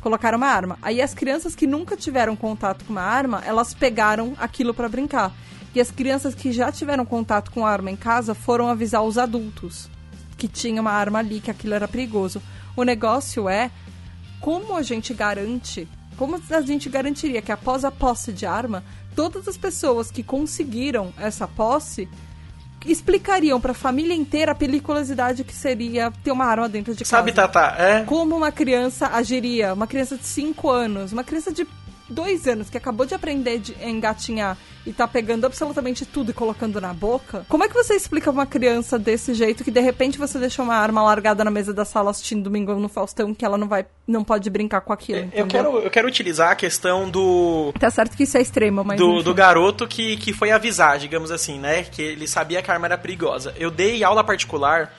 Colocaram 0.02 0.38
uma 0.38 0.48
arma. 0.48 0.80
Aí 0.82 1.02
as 1.02 1.14
crianças 1.14 1.56
que 1.56 1.68
nunca 1.68 1.98
tiveram 1.98 2.34
contato 2.38 2.86
com 2.86 2.92
uma 2.94 3.02
arma, 3.02 3.44
elas 3.46 3.74
pegaram 3.74 4.34
aquilo 4.40 4.74
pra 4.74 4.88
brincar. 4.88 5.34
E 5.74 5.80
as 5.80 5.92
crianças 5.92 6.34
que 6.34 6.52
já 6.52 6.72
tiveram 6.72 7.06
contato 7.06 7.52
com 7.52 7.66
arma 7.66 7.92
em 7.92 7.96
casa 7.96 8.34
foram 8.34 8.68
avisar 8.68 9.04
os 9.04 9.18
adultos 9.18 9.90
que 10.38 10.48
tinha 10.48 10.82
uma 10.82 10.92
arma 10.92 11.20
ali, 11.20 11.42
que 11.42 11.52
aquilo 11.52 11.74
era 11.74 11.88
perigoso. 11.88 12.42
O 12.76 12.84
negócio 12.84 13.50
é 13.50 13.70
como 14.40 14.76
a 14.76 14.82
gente 14.82 15.14
garante, 15.14 15.88
como 16.18 16.42
a 16.50 16.62
gente 16.62 16.90
garantiria 16.90 17.42
que 17.42 17.52
após 17.52 17.84
a 17.84 17.92
posse 17.92 18.32
de 18.32 18.46
arma, 18.46 18.84
todas 19.16 19.48
as 19.48 19.58
pessoas 19.58 20.10
que 20.10 20.24
conseguiram 20.24 21.14
essa 21.18 21.48
posse 21.48 22.08
explicariam 22.86 23.60
pra 23.60 23.74
família 23.74 24.16
inteira 24.16 24.54
a 24.54 24.56
periculosidade 24.56 25.44
que 25.44 25.54
seria 25.54 26.12
ter 26.24 26.32
uma 26.32 26.46
arma 26.46 26.70
dentro 26.70 26.94
de 26.94 27.04
casa. 27.04 27.10
Sabe, 27.10 27.34
Tata? 27.34 27.76
É. 27.78 28.04
Como 28.04 28.38
uma 28.38 28.52
criança 28.52 29.08
agiria? 29.08 29.74
Uma 29.74 29.86
criança 29.86 30.18
de 30.18 30.26
5 30.26 30.70
anos, 30.70 31.12
uma 31.12 31.24
criança 31.24 31.52
de 31.52 31.66
2 32.10 32.48
anos 32.48 32.70
que 32.70 32.78
acabou 32.78 33.06
de 33.06 33.14
aprender 33.14 33.60
de- 33.60 33.76
a 33.82 33.90
engatinhar 33.90 34.58
e 34.86 34.92
tá 34.94 35.08
pegando 35.08 35.46
absolutamente 35.46 36.06
tudo 36.06 36.32
e 36.32 36.34
colocando 36.34 36.80
na 36.82 36.94
boca. 36.94 37.46
Como 37.50 37.64
é 37.64 37.68
que 37.68 37.74
você 37.74 37.94
explica 37.96 38.32
uma 38.32 38.46
criança 38.46 38.98
desse 38.98 39.34
jeito 39.34 39.64
que 39.64 39.70
de 39.72 39.80
repente 39.82 40.18
você 40.18 40.40
deixou 40.40 40.66
uma 40.66 40.76
arma 40.76 41.04
largada 41.04 41.44
na 41.44 41.52
mesa 41.52 41.74
da 41.74 41.86
sala 41.86 42.10
assistindo 42.12 42.44
domingo 42.44 42.74
no 42.76 42.90
Faustão 42.90 43.34
que 43.34 43.46
ela 43.46 43.58
não 43.58 43.68
vai 43.68 43.86
não 44.08 44.24
pode 44.24 44.50
brincar 44.50 44.82
com 44.82 44.92
aquilo? 44.94 45.20
Eu 45.20 45.26
entendeu? 45.26 45.48
quero, 45.48 45.78
eu 45.80 45.90
quero 45.92 46.08
utilizar 46.08 46.52
a 46.52 46.56
questão 46.56 47.10
do, 47.10 47.72
Tá 47.80 47.90
certo 47.92 48.16
que 48.18 48.24
isso 48.24 48.38
é 48.38 48.42
extremo, 48.42 48.84
mas 48.84 48.98
do, 48.98 49.22
do 49.22 49.34
garoto 49.34 49.88
que, 49.88 50.18
que 50.18 50.34
foi 50.34 50.50
avisar, 50.52 50.98
digamos 50.98 51.30
assim, 51.30 51.60
né? 51.60 51.84
Que 51.84 52.02
ele 52.02 52.28
sabia 52.28 52.62
que 52.62 52.72
a 52.72 52.74
arma 52.74 52.88
era 52.88 52.98
perigosa. 52.98 53.54
Eu 53.58 53.70
dei 53.70 54.04
aula 54.04 54.24
particular 54.24 54.92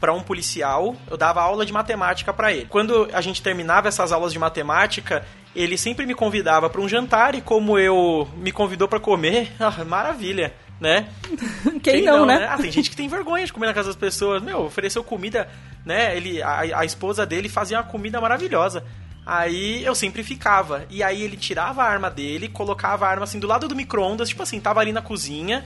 para 0.00 0.12
um 0.12 0.22
policial, 0.22 0.94
eu 1.10 1.16
dava 1.16 1.40
aula 1.40 1.64
de 1.64 1.72
matemática 1.72 2.32
para 2.32 2.52
ele. 2.52 2.66
Quando 2.66 3.08
a 3.12 3.20
gente 3.20 3.42
terminava 3.42 3.88
essas 3.88 4.12
aulas 4.12 4.32
de 4.32 4.38
matemática, 4.38 5.24
ele 5.54 5.78
sempre 5.78 6.04
me 6.04 6.14
convidava 6.14 6.68
para 6.68 6.80
um 6.80 6.88
jantar 6.88 7.34
e 7.34 7.40
como 7.40 7.78
eu 7.78 8.28
me 8.36 8.52
convidou 8.52 8.86
para 8.86 9.00
comer, 9.00 9.52
ah, 9.58 9.84
maravilha, 9.84 10.52
né? 10.78 11.08
Quem, 11.82 12.02
não, 12.02 12.26
né? 12.26 12.46
Ah, 12.48 12.58
tem 12.58 12.70
gente 12.70 12.90
que 12.90 12.96
tem 12.96 13.08
vergonha 13.08 13.46
de 13.46 13.52
comer 13.52 13.66
na 13.66 13.74
casa 13.74 13.88
das 13.88 13.96
pessoas. 13.96 14.42
Meu, 14.42 14.62
ofereceu 14.62 15.02
comida, 15.02 15.48
né? 15.84 16.16
Ele, 16.16 16.42
a, 16.42 16.80
a 16.80 16.84
esposa 16.84 17.24
dele 17.24 17.48
fazia 17.48 17.78
uma 17.78 17.84
comida 17.84 18.20
maravilhosa. 18.20 18.84
Aí 19.24 19.84
eu 19.84 19.94
sempre 19.94 20.22
ficava. 20.22 20.84
E 20.88 21.02
aí 21.02 21.22
ele 21.22 21.36
tirava 21.36 21.82
a 21.82 21.86
arma 21.86 22.08
dele, 22.08 22.48
colocava 22.48 23.06
a 23.06 23.10
arma 23.10 23.24
assim 23.24 23.40
do 23.40 23.46
lado 23.46 23.66
do 23.66 23.74
micro-ondas, 23.74 24.28
tipo 24.28 24.42
assim, 24.42 24.60
tava 24.60 24.80
ali 24.80 24.92
na 24.92 25.02
cozinha. 25.02 25.64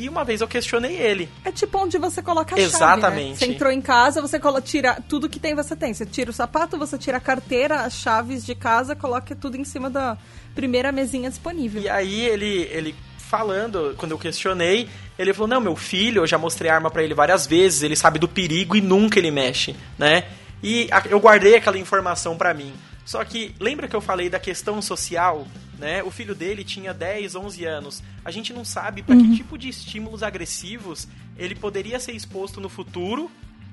E 0.00 0.08
uma 0.08 0.24
vez 0.24 0.40
eu 0.40 0.46
questionei 0.46 0.94
ele. 0.96 1.28
É 1.44 1.50
tipo 1.50 1.76
onde 1.76 1.98
você 1.98 2.22
coloca 2.22 2.54
a 2.54 2.58
Exatamente. 2.60 3.00
chave, 3.02 3.30
né? 3.30 3.34
Você 3.36 3.46
entrou 3.46 3.72
em 3.72 3.80
casa, 3.82 4.22
você 4.22 4.38
colo- 4.38 4.60
tira 4.60 5.02
tudo 5.08 5.28
que 5.28 5.40
tem 5.40 5.54
você 5.56 5.74
tem. 5.74 5.92
Você 5.92 6.06
tira 6.06 6.30
o 6.30 6.32
sapato, 6.32 6.78
você 6.78 6.96
tira 6.96 7.16
a 7.16 7.20
carteira, 7.20 7.80
as 7.80 7.94
chaves 7.94 8.46
de 8.46 8.54
casa, 8.54 8.94
coloca 8.94 9.34
tudo 9.34 9.56
em 9.56 9.64
cima 9.64 9.90
da 9.90 10.16
primeira 10.54 10.92
mesinha 10.92 11.28
disponível. 11.28 11.82
E 11.82 11.88
aí 11.88 12.20
ele, 12.26 12.68
ele 12.70 12.94
falando, 13.18 13.94
quando 13.98 14.12
eu 14.12 14.18
questionei, 14.18 14.88
ele 15.18 15.34
falou: 15.34 15.48
"Não, 15.48 15.60
meu 15.60 15.74
filho, 15.74 16.22
eu 16.22 16.26
já 16.28 16.38
mostrei 16.38 16.70
a 16.70 16.74
arma 16.76 16.90
pra 16.92 17.02
ele 17.02 17.12
várias 17.14 17.44
vezes, 17.46 17.82
ele 17.82 17.96
sabe 17.96 18.20
do 18.20 18.28
perigo 18.28 18.76
e 18.76 18.80
nunca 18.80 19.18
ele 19.18 19.32
mexe", 19.32 19.74
né? 19.98 20.24
E 20.62 20.88
eu 21.10 21.18
guardei 21.20 21.56
aquela 21.56 21.76
informação 21.78 22.36
pra 22.36 22.54
mim. 22.54 22.72
Só 23.08 23.24
que 23.24 23.54
lembra 23.58 23.88
que 23.88 23.96
eu 23.96 24.02
falei 24.02 24.28
da 24.28 24.38
questão 24.38 24.82
social, 24.82 25.48
né? 25.78 26.02
O 26.02 26.10
filho 26.10 26.34
dele 26.34 26.62
tinha 26.62 26.92
10, 26.92 27.36
11 27.36 27.64
anos. 27.64 28.02
A 28.22 28.30
gente 28.30 28.52
não 28.52 28.66
sabe 28.66 29.02
pra 29.02 29.16
que 29.16 29.34
tipo 29.34 29.56
de 29.56 29.66
estímulos 29.66 30.22
agressivos 30.22 31.08
ele 31.38 31.54
poderia 31.54 31.98
ser 31.98 32.12
exposto 32.12 32.60
no 32.60 32.68
futuro 32.68 33.30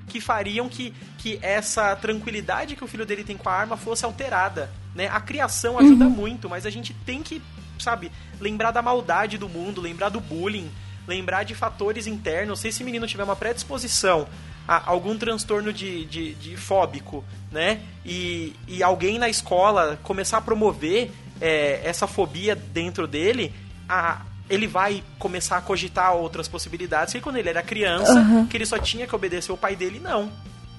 que 0.08 0.22
fariam 0.22 0.70
que, 0.70 0.94
que 1.18 1.38
essa 1.42 1.94
tranquilidade 1.98 2.78
que 2.78 2.84
o 2.86 2.88
filho 2.88 3.06
dele 3.06 3.26
tem 3.26 3.36
com 3.36 3.50
a 3.50 3.54
arma 3.54 3.76
fosse 3.76 4.06
alterada, 4.06 4.72
né? 4.96 5.10
A 5.10 5.20
criação 5.20 5.78
ajuda 5.78 6.08
muito, 6.08 6.50
mas 6.50 6.66
a 6.66 6.70
gente 6.70 6.94
tem 7.06 7.22
que, 7.22 7.42
sabe, 7.78 8.14
lembrar 8.40 8.72
da 8.72 8.82
maldade 8.82 9.38
do 9.38 9.50
mundo, 9.50 9.82
lembrar 9.82 10.08
do 10.08 10.22
bullying, 10.22 10.72
lembrar 11.06 11.44
de 11.44 11.54
fatores 11.54 12.08
internos. 12.08 12.62
Se 12.62 12.70
esse 12.70 12.86
menino 12.86 13.06
tiver 13.06 13.26
uma 13.26 13.36
predisposição 13.36 14.30
a 14.68 14.90
algum 14.90 15.18
transtorno 15.18 15.72
de, 15.72 16.06
de, 16.06 16.34
de 16.36 16.58
fóbico, 16.58 17.24
né? 17.52 17.82
E, 18.06 18.54
e 18.68 18.82
alguém 18.84 19.18
na 19.20 19.30
escola 19.30 20.00
começar 20.04 20.38
a 20.38 20.42
promover 20.42 21.12
é, 21.42 21.82
essa 21.84 22.08
fobia 22.08 22.56
dentro 22.56 23.08
dele, 23.08 23.54
a, 23.88 24.22
ele 24.50 24.68
vai 24.68 25.04
começar 25.20 25.58
a 25.58 25.62
cogitar 25.62 26.14
outras 26.16 26.48
possibilidades. 26.48 27.14
Que 27.14 27.22
quando 27.22 27.38
ele 27.38 27.50
era 27.50 27.62
criança, 27.62 28.26
que 28.50 28.58
ele 28.58 28.66
só 28.66 28.78
tinha 28.80 29.06
que 29.08 29.16
obedecer 29.16 29.52
o 29.52 29.58
pai 29.58 29.76
dele, 29.76 30.00
não, 30.00 30.32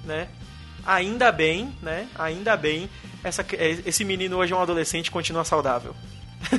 né? 0.04 0.28
Ainda 0.84 1.32
bem, 1.32 1.72
né? 1.82 2.06
Ainda 2.16 2.56
bem, 2.56 2.88
essa, 3.24 3.44
esse 3.84 4.04
menino 4.04 4.36
hoje 4.36 4.52
é 4.52 4.56
um 4.56 4.62
adolescente 4.62 5.08
e 5.08 5.10
continua 5.10 5.44
saudável. 5.44 5.94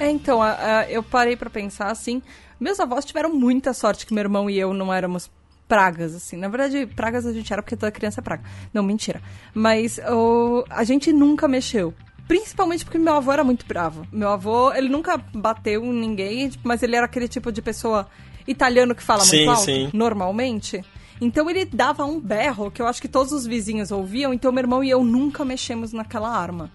É, 0.00 0.08
então, 0.08 0.40
a- 0.40 0.78
a- 0.80 0.90
eu 0.90 1.02
parei 1.02 1.34
pra 1.36 1.50
pensar 1.50 1.90
assim. 1.90 2.22
Meus 2.60 2.78
avós 2.78 3.04
tiveram 3.04 3.34
muita 3.34 3.72
sorte 3.74 4.06
que 4.06 4.14
meu 4.14 4.22
irmão 4.22 4.48
e 4.48 4.56
eu 4.58 4.72
não 4.72 4.92
éramos 4.94 5.28
pragas, 5.68 6.14
assim. 6.14 6.36
Na 6.36 6.48
verdade, 6.48 6.86
pragas 6.86 7.26
a 7.26 7.32
gente 7.32 7.52
era 7.52 7.62
porque 7.62 7.76
toda 7.76 7.92
criança 7.92 8.20
é 8.20 8.22
praga. 8.22 8.42
Não, 8.74 8.82
mentira. 8.82 9.20
Mas 9.54 10.00
o, 10.10 10.64
a 10.70 10.82
gente 10.82 11.12
nunca 11.12 11.46
mexeu. 11.46 11.92
Principalmente 12.26 12.84
porque 12.84 12.98
meu 12.98 13.14
avô 13.14 13.30
era 13.32 13.44
muito 13.44 13.64
bravo. 13.66 14.06
Meu 14.12 14.30
avô, 14.30 14.72
ele 14.72 14.88
nunca 14.88 15.16
bateu 15.16 15.84
em 15.84 15.92
ninguém, 15.92 16.50
mas 16.64 16.82
ele 16.82 16.96
era 16.96 17.06
aquele 17.06 17.28
tipo 17.28 17.52
de 17.52 17.62
pessoa 17.62 18.08
italiano 18.46 18.94
que 18.94 19.02
fala 19.02 19.20
Sim, 19.24 19.36
muito 19.44 19.50
alto, 19.50 19.64
sim. 19.64 19.90
normalmente. 19.94 20.84
Então 21.20 21.48
ele 21.50 21.64
dava 21.64 22.04
um 22.04 22.20
berro 22.20 22.70
que 22.70 22.80
eu 22.80 22.86
acho 22.86 23.00
que 23.00 23.08
todos 23.08 23.32
os 23.32 23.46
vizinhos 23.46 23.90
ouviam, 23.90 24.32
então 24.32 24.52
meu 24.52 24.62
irmão 24.62 24.84
e 24.84 24.90
eu 24.90 25.02
nunca 25.02 25.44
mexemos 25.44 25.92
naquela 25.92 26.28
arma. 26.30 26.70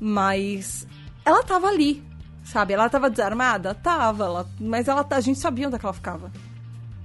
Mas 0.00 0.86
ela 1.24 1.42
tava 1.42 1.68
ali, 1.68 2.02
sabe? 2.44 2.72
Ela 2.74 2.88
tava 2.88 3.10
desarmada? 3.10 3.74
Tava, 3.74 4.24
ela- 4.24 4.48
mas 4.58 4.88
ela, 4.88 5.06
a 5.08 5.20
gente 5.20 5.38
sabia 5.38 5.66
onde 5.66 5.76
é 5.76 5.78
que 5.78 5.86
ela 5.86 5.92
ficava. 5.92 6.30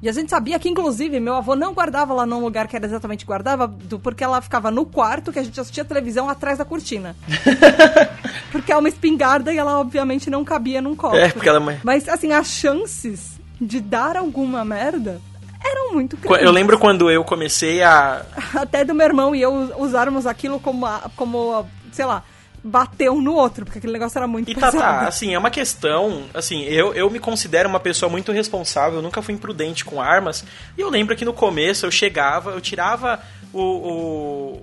E 0.02 0.10
a 0.10 0.12
gente 0.12 0.30
sabia 0.30 0.60
que, 0.60 0.70
inclusive, 0.70 1.20
meu 1.20 1.36
avô 1.36 1.56
não 1.56 1.74
guardava 1.74 2.14
lá 2.14 2.26
num 2.26 2.40
lugar 2.42 2.68
que 2.68 2.76
era 2.76 2.86
exatamente 2.86 3.26
guardava, 3.26 3.66
do- 3.68 3.98
porque 3.98 4.24
ela 4.24 4.40
ficava 4.42 4.70
no 4.70 4.86
quarto 4.86 5.32
que 5.32 5.40
a 5.40 5.44
gente 5.44 5.60
assistia 5.60 5.84
televisão 5.86 6.30
atrás 6.30 6.58
da 6.60 6.66
cortina. 6.66 7.16
porque 8.52 8.72
é 8.72 8.78
uma 8.78 8.88
espingarda 8.90 9.54
e 9.54 9.58
ela, 9.58 9.80
obviamente, 9.80 10.30
não 10.30 10.44
cabia 10.44 10.82
num 10.82 10.96
copo. 10.96 11.16
É, 11.16 11.30
porque 11.30 11.48
ela 11.50 11.58
é 11.58 11.62
mãe. 11.62 11.80
Mas, 11.84 12.08
assim, 12.08 12.32
as 12.34 12.48
chances 12.48 13.40
de 13.60 13.80
dar 13.80 14.16
alguma 14.18 14.64
merda 14.66 15.20
eram 15.64 15.94
muito 15.94 16.18
grandes. 16.18 16.44
Eu 16.46 16.52
lembro 16.52 16.78
quando 16.78 17.10
eu 17.10 17.24
comecei 17.24 17.82
a. 17.82 18.24
Até 18.54 18.84
do 18.86 18.94
meu 18.94 19.06
irmão 19.08 19.34
e 19.34 19.42
eu 19.42 19.74
usarmos 19.80 20.28
aquilo 20.28 20.60
como, 20.60 20.86
a- 20.86 21.10
como 21.16 21.66
sei 21.92 22.06
lá, 22.06 22.22
bater 22.68 23.12
um 23.12 23.22
no 23.22 23.36
outro, 23.36 23.64
porque 23.64 23.78
aquele 23.78 23.94
negócio 23.94 24.18
era 24.18 24.26
muito 24.26 24.50
E 24.50 24.56
tá, 24.56 24.72
pesado. 24.72 25.02
tá, 25.04 25.08
assim, 25.08 25.36
é 25.36 25.38
uma 25.38 25.52
questão. 25.52 26.24
Assim, 26.34 26.64
eu, 26.64 26.94
eu 26.96 27.10
me 27.12 27.20
considero 27.20 27.70
uma 27.70 27.80
pessoa 27.80 28.10
muito 28.10 28.32
responsável, 28.32 28.98
eu 28.98 29.02
nunca 29.04 29.22
fui 29.22 29.36
imprudente 29.36 29.86
com 29.86 30.02
armas. 30.02 30.44
E 30.76 30.82
eu 30.82 30.90
lembro 30.90 31.16
que 31.16 31.24
no 31.24 31.32
começo 31.32 31.86
eu 31.86 31.92
chegava, 31.92 32.52
eu 32.52 32.60
tirava 32.62 33.20
o. 33.54 33.62
o 33.62 34.62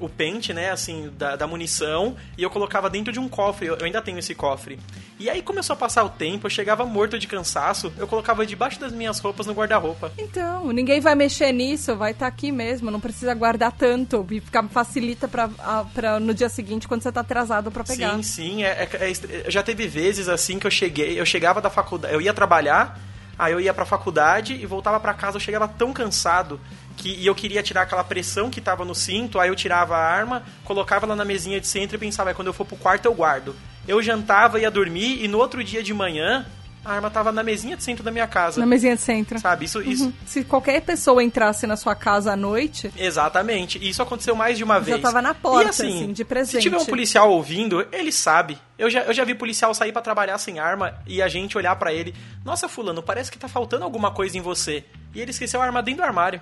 o 0.00 0.08
pente, 0.08 0.52
né, 0.52 0.70
assim, 0.70 1.10
da, 1.16 1.36
da 1.36 1.46
munição, 1.46 2.16
e 2.36 2.42
eu 2.42 2.50
colocava 2.50 2.90
dentro 2.90 3.12
de 3.12 3.20
um 3.20 3.28
cofre, 3.28 3.66
eu, 3.66 3.76
eu 3.76 3.84
ainda 3.86 4.02
tenho 4.02 4.18
esse 4.18 4.34
cofre. 4.34 4.78
E 5.20 5.30
aí 5.30 5.40
começou 5.40 5.74
a 5.74 5.76
passar 5.76 6.02
o 6.02 6.08
tempo, 6.08 6.46
eu 6.46 6.50
chegava 6.50 6.84
morto 6.84 7.16
de 7.18 7.26
cansaço, 7.28 7.92
eu 7.96 8.06
colocava 8.06 8.44
debaixo 8.44 8.80
das 8.80 8.92
minhas 8.92 9.20
roupas 9.20 9.46
no 9.46 9.52
guarda-roupa. 9.54 10.10
Então, 10.18 10.72
ninguém 10.72 11.00
vai 11.00 11.14
mexer 11.14 11.52
nisso, 11.52 11.94
vai 11.96 12.10
estar 12.10 12.26
aqui 12.26 12.50
mesmo, 12.50 12.90
não 12.90 12.98
precisa 13.00 13.32
guardar 13.34 13.70
tanto 13.72 14.26
e 14.30 14.40
ficar 14.40 14.64
facilita 14.64 15.28
pra, 15.28 15.48
a- 15.60 15.84
pra 15.94 16.18
no 16.18 16.34
dia 16.34 16.48
seguinte 16.48 16.88
quando 16.88 17.02
você 17.02 17.12
tá 17.12 17.20
atrasado 17.20 17.70
pra 17.70 17.84
pegar. 17.84 18.14
Sim, 18.16 18.22
sim. 18.22 18.64
É, 18.64 18.88
é- 19.00 19.12
é 19.46 19.50
já 19.50 19.62
teve 19.62 19.86
vezes 19.86 20.28
assim 20.28 20.58
que 20.58 20.66
eu 20.66 20.70
cheguei, 20.70 21.18
eu 21.18 21.24
chegava 21.24 21.60
da 21.60 21.70
faculdade, 21.70 22.12
eu 22.12 22.20
ia 22.20 22.34
trabalhar, 22.34 22.98
aí 23.38 23.52
eu 23.52 23.60
ia 23.60 23.72
pra 23.72 23.84
faculdade 23.84 24.54
e 24.54 24.66
voltava 24.66 24.98
pra 24.98 25.14
casa, 25.14 25.36
eu 25.36 25.40
chegava 25.40 25.68
tão 25.68 25.92
cansado 25.92 26.60
que 26.96 27.08
e 27.14 27.26
eu 27.26 27.34
queria 27.34 27.62
tirar 27.62 27.82
aquela 27.82 28.04
pressão 28.04 28.48
que 28.50 28.60
tava 28.60 28.84
no 28.84 28.94
cinto, 28.94 29.38
aí 29.40 29.48
eu 29.48 29.54
tirava 29.56 29.96
a 29.96 30.00
arma, 30.04 30.42
colocava 30.64 31.06
ela 31.06 31.16
na 31.16 31.24
mesinha 31.24 31.60
de 31.60 31.66
centro 31.66 31.96
e 31.96 31.98
pensava, 31.98 32.30
"É, 32.30 32.34
quando 32.34 32.48
eu 32.48 32.52
for 32.54 32.64
pro 32.64 32.76
quarto 32.76 33.06
eu 33.06 33.14
guardo. 33.14 33.54
Eu 33.86 34.02
jantava, 34.02 34.58
ia 34.60 34.70
dormir 34.70 35.22
e 35.22 35.28
no 35.28 35.38
outro 35.38 35.62
dia 35.62 35.82
de 35.82 35.92
manhã 35.92 36.46
a 36.84 36.92
arma 36.92 37.10
tava 37.10 37.32
na 37.32 37.42
mesinha 37.42 37.76
de 37.78 37.82
centro 37.82 38.04
da 38.04 38.10
minha 38.10 38.26
casa. 38.26 38.60
Na 38.60 38.66
mesinha 38.66 38.94
de 38.94 39.00
centro. 39.00 39.38
Sabe? 39.38 39.64
Isso, 39.64 39.80
isso 39.80 40.12
Se 40.26 40.44
qualquer 40.44 40.82
pessoa 40.82 41.22
entrasse 41.24 41.66
na 41.66 41.76
sua 41.76 41.94
casa 41.94 42.32
à 42.32 42.36
noite, 42.36 42.92
Exatamente. 42.94 43.78
E 43.78 43.88
isso 43.88 44.02
aconteceu 44.02 44.36
mais 44.36 44.58
de 44.58 44.64
uma 44.64 44.74
Já 44.74 44.80
vez. 44.80 45.00
tava 45.00 45.22
na 45.22 45.32
porta, 45.32 45.64
E, 45.64 45.68
assim, 45.70 45.88
assim, 45.88 46.12
de 46.12 46.16
Se 46.18 46.24
presente. 46.24 46.62
tiver 46.62 46.76
um 46.76 46.84
policial 46.84 47.30
ouvindo, 47.30 47.86
ele 47.90 48.12
sabe. 48.12 48.58
Eu 48.78 48.90
já, 48.90 49.00
eu 49.02 49.14
já 49.14 49.24
vi 49.24 49.34
policial 49.34 49.72
sair 49.74 49.92
pra 49.92 50.02
trabalhar 50.02 50.36
sem 50.36 50.58
arma 50.58 50.94
e 51.06 51.22
a 51.22 51.28
gente 51.28 51.56
olhar 51.56 51.74
pra 51.76 51.90
ele. 51.92 52.14
Nossa, 52.44 52.68
fulano, 52.68 53.02
parece 53.02 53.30
que 53.32 53.38
tá 53.38 53.48
faltando 53.48 53.84
alguma 53.84 54.10
coisa 54.10 54.36
em 54.36 54.42
você. 54.42 54.84
E 55.14 55.20
ele 55.22 55.30
esqueceu 55.30 55.62
a 55.62 55.64
arma 55.64 55.82
dentro 55.82 56.02
do 56.02 56.06
armário. 56.06 56.38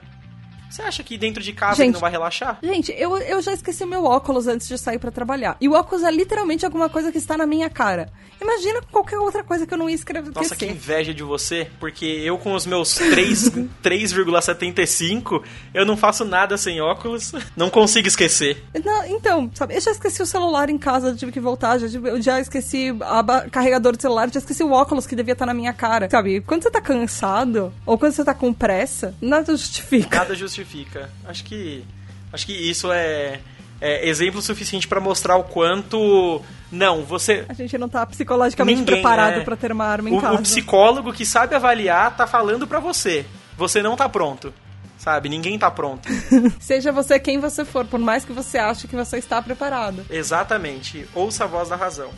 Você 0.72 0.80
acha 0.80 1.02
que 1.02 1.18
dentro 1.18 1.42
de 1.42 1.52
casa 1.52 1.74
Gente, 1.76 1.84
ele 1.88 1.92
não 1.92 2.00
vai 2.00 2.10
relaxar? 2.10 2.58
Gente, 2.62 2.92
eu, 2.96 3.14
eu 3.18 3.42
já 3.42 3.52
esqueci 3.52 3.84
o 3.84 3.86
meu 3.86 4.04
óculos 4.04 4.46
antes 4.48 4.66
de 4.66 4.78
sair 4.78 4.98
pra 4.98 5.10
trabalhar. 5.10 5.54
E 5.60 5.68
o 5.68 5.72
óculos 5.72 6.02
é 6.02 6.10
literalmente 6.10 6.64
alguma 6.64 6.88
coisa 6.88 7.12
que 7.12 7.18
está 7.18 7.36
na 7.36 7.46
minha 7.46 7.68
cara. 7.68 8.10
Imagina 8.40 8.80
qualquer 8.90 9.18
outra 9.18 9.44
coisa 9.44 9.66
que 9.66 9.74
eu 9.74 9.78
não 9.78 9.88
ia 9.88 9.94
escrever. 9.94 10.32
Nossa, 10.34 10.56
que 10.56 10.64
inveja 10.64 11.12
de 11.12 11.22
você, 11.22 11.70
porque 11.78 12.06
eu 12.06 12.38
com 12.38 12.54
os 12.54 12.64
meus 12.66 12.94
3 12.94 13.50
3,75, 13.84 15.42
eu 15.74 15.84
não 15.84 15.96
faço 15.96 16.24
nada 16.24 16.56
sem 16.56 16.80
óculos, 16.80 17.32
não 17.56 17.70
consigo 17.70 18.08
esquecer. 18.08 18.64
Não, 18.84 19.06
então, 19.06 19.50
sabe, 19.54 19.76
eu 19.76 19.80
já 19.80 19.90
esqueci 19.90 20.22
o 20.22 20.26
celular 20.26 20.70
em 20.70 20.78
casa, 20.78 21.14
tive 21.14 21.30
que 21.32 21.40
voltar, 21.40 21.78
já, 21.78 21.86
eu 21.98 22.20
já 22.20 22.40
esqueci 22.40 22.92
ba- 22.92 23.46
carregador 23.50 23.94
de 23.96 24.02
celular, 24.02 24.30
já 24.32 24.38
esqueci 24.38 24.62
o 24.64 24.72
óculos 24.72 25.06
que 25.06 25.14
devia 25.14 25.32
estar 25.32 25.46
na 25.46 25.54
minha 25.54 25.72
cara. 25.72 26.08
Sabe, 26.10 26.40
quando 26.40 26.62
você 26.62 26.70
tá 26.70 26.80
cansado, 26.80 27.72
ou 27.86 27.98
quando 27.98 28.12
você 28.12 28.24
tá 28.24 28.34
com 28.34 28.52
pressa, 28.52 29.14
nada 29.20 29.52
justifica. 29.56 30.18
Nada 30.18 30.34
justifica. 30.34 30.61
Acho 31.26 31.44
que 31.44 31.84
acho 32.32 32.46
que 32.46 32.52
isso 32.52 32.90
é, 32.90 33.40
é 33.80 34.08
exemplo 34.08 34.40
suficiente 34.40 34.88
pra 34.88 35.00
mostrar 35.00 35.36
o 35.36 35.44
quanto 35.44 36.42
não, 36.72 37.04
você 37.04 37.44
A 37.48 37.52
gente 37.52 37.76
não 37.76 37.88
tá 37.88 38.06
psicologicamente 38.06 38.80
Ninguém, 38.80 38.94
preparado 38.94 39.40
é. 39.40 39.44
pra 39.44 39.54
ter 39.54 39.70
uma 39.70 39.84
arma 39.84 40.08
em 40.08 40.16
o, 40.16 40.20
casa. 40.20 40.34
o 40.34 40.42
psicólogo 40.42 41.12
que 41.12 41.26
sabe 41.26 41.54
avaliar 41.54 42.16
tá 42.16 42.26
falando 42.26 42.66
pra 42.66 42.80
você. 42.80 43.26
Você 43.58 43.82
não 43.82 43.94
tá 43.94 44.08
pronto. 44.08 44.52
Sabe? 44.96 45.28
Ninguém 45.28 45.58
tá 45.58 45.70
pronto. 45.70 46.08
Seja 46.58 46.90
você 46.90 47.18
quem 47.18 47.38
você 47.38 47.64
for, 47.64 47.84
por 47.84 48.00
mais 48.00 48.24
que 48.24 48.32
você 48.32 48.56
ache 48.56 48.88
que 48.88 48.96
você 48.96 49.18
está 49.18 49.42
preparado. 49.42 50.06
Exatamente. 50.08 51.06
Ouça 51.14 51.44
a 51.44 51.46
voz 51.46 51.68
da 51.68 51.76
razão. 51.76 52.10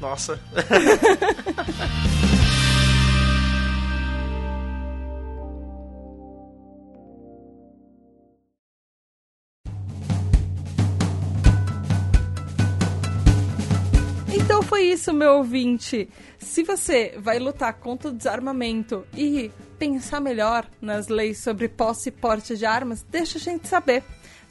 Nossa. 0.00 0.40
isso, 14.82 15.12
meu 15.12 15.34
ouvinte. 15.34 16.08
Se 16.38 16.62
você 16.62 17.14
vai 17.18 17.38
lutar 17.38 17.74
contra 17.74 18.10
o 18.10 18.12
desarmamento 18.12 19.06
e 19.16 19.50
pensar 19.78 20.20
melhor 20.20 20.66
nas 20.80 21.08
leis 21.08 21.38
sobre 21.38 21.68
posse 21.68 22.08
e 22.08 22.12
porte 22.12 22.56
de 22.56 22.64
armas, 22.64 23.04
deixa 23.10 23.38
a 23.38 23.40
gente 23.40 23.68
saber. 23.68 24.02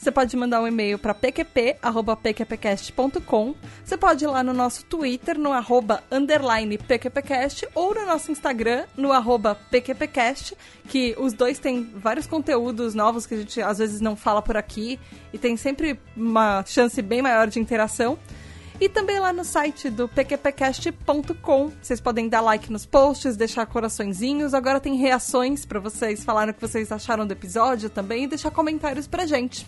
Você 0.02 0.12
pode 0.12 0.36
mandar 0.36 0.60
um 0.62 0.68
e-mail 0.68 0.98
para 0.98 1.14
pqp.pqpcast.com. 1.14 3.54
Você 3.86 3.96
pode 3.96 4.26
ir 4.26 4.28
lá 4.28 4.44
no 4.44 4.52
nosso 4.52 4.84
Twitter, 4.86 5.38
no 5.38 5.54
arroba 5.54 6.04
underline 6.12 6.76
pqpcast, 6.80 7.68
ou 7.76 7.94
no 7.94 8.04
nosso 8.08 8.32
Instagram, 8.32 8.86
no 8.98 9.12
arroba 9.12 9.54
pqpcast, 9.70 10.58
que 10.88 11.16
os 11.20 11.34
dois 11.34 11.60
têm 11.60 11.84
vários 11.84 12.26
conteúdos 12.26 12.96
novos 12.96 13.28
que 13.28 13.36
a 13.36 13.38
gente 13.38 13.62
às 13.62 13.78
vezes 13.78 14.02
não 14.02 14.16
fala 14.16 14.42
por 14.42 14.58
aqui, 14.58 15.00
e 15.32 15.38
tem 15.38 15.56
sempre 15.56 16.00
uma 16.18 16.66
chance 16.66 17.00
bem 17.00 17.22
maior 17.22 17.48
de 17.48 17.60
interação. 17.60 18.18
E 18.82 18.90
também 18.90 19.20
lá 19.20 19.32
no 19.32 19.46
site 19.46 19.92
do 19.92 20.08
pqpcast.com. 20.08 21.72
Vocês 21.80 22.02
podem 22.02 22.28
dar 22.28 22.42
like 22.42 22.72
nos 22.72 22.84
posts, 22.84 23.38
deixar 23.38 23.64
coraçõezinhos. 23.68 24.56
Agora 24.56 24.80
tem 24.80 24.96
reações 24.96 25.68
pra 25.68 25.80
vocês 25.80 26.24
falarem 26.24 26.50
o 26.50 26.56
que 26.56 26.62
vocês 26.62 26.92
acharam 26.92 27.28
do 27.28 27.32
episódio 27.32 27.92
também 27.92 28.24
e 28.24 28.28
deixar 28.28 28.50
comentários 28.50 29.06
pra 29.06 29.28
gente. 29.28 29.68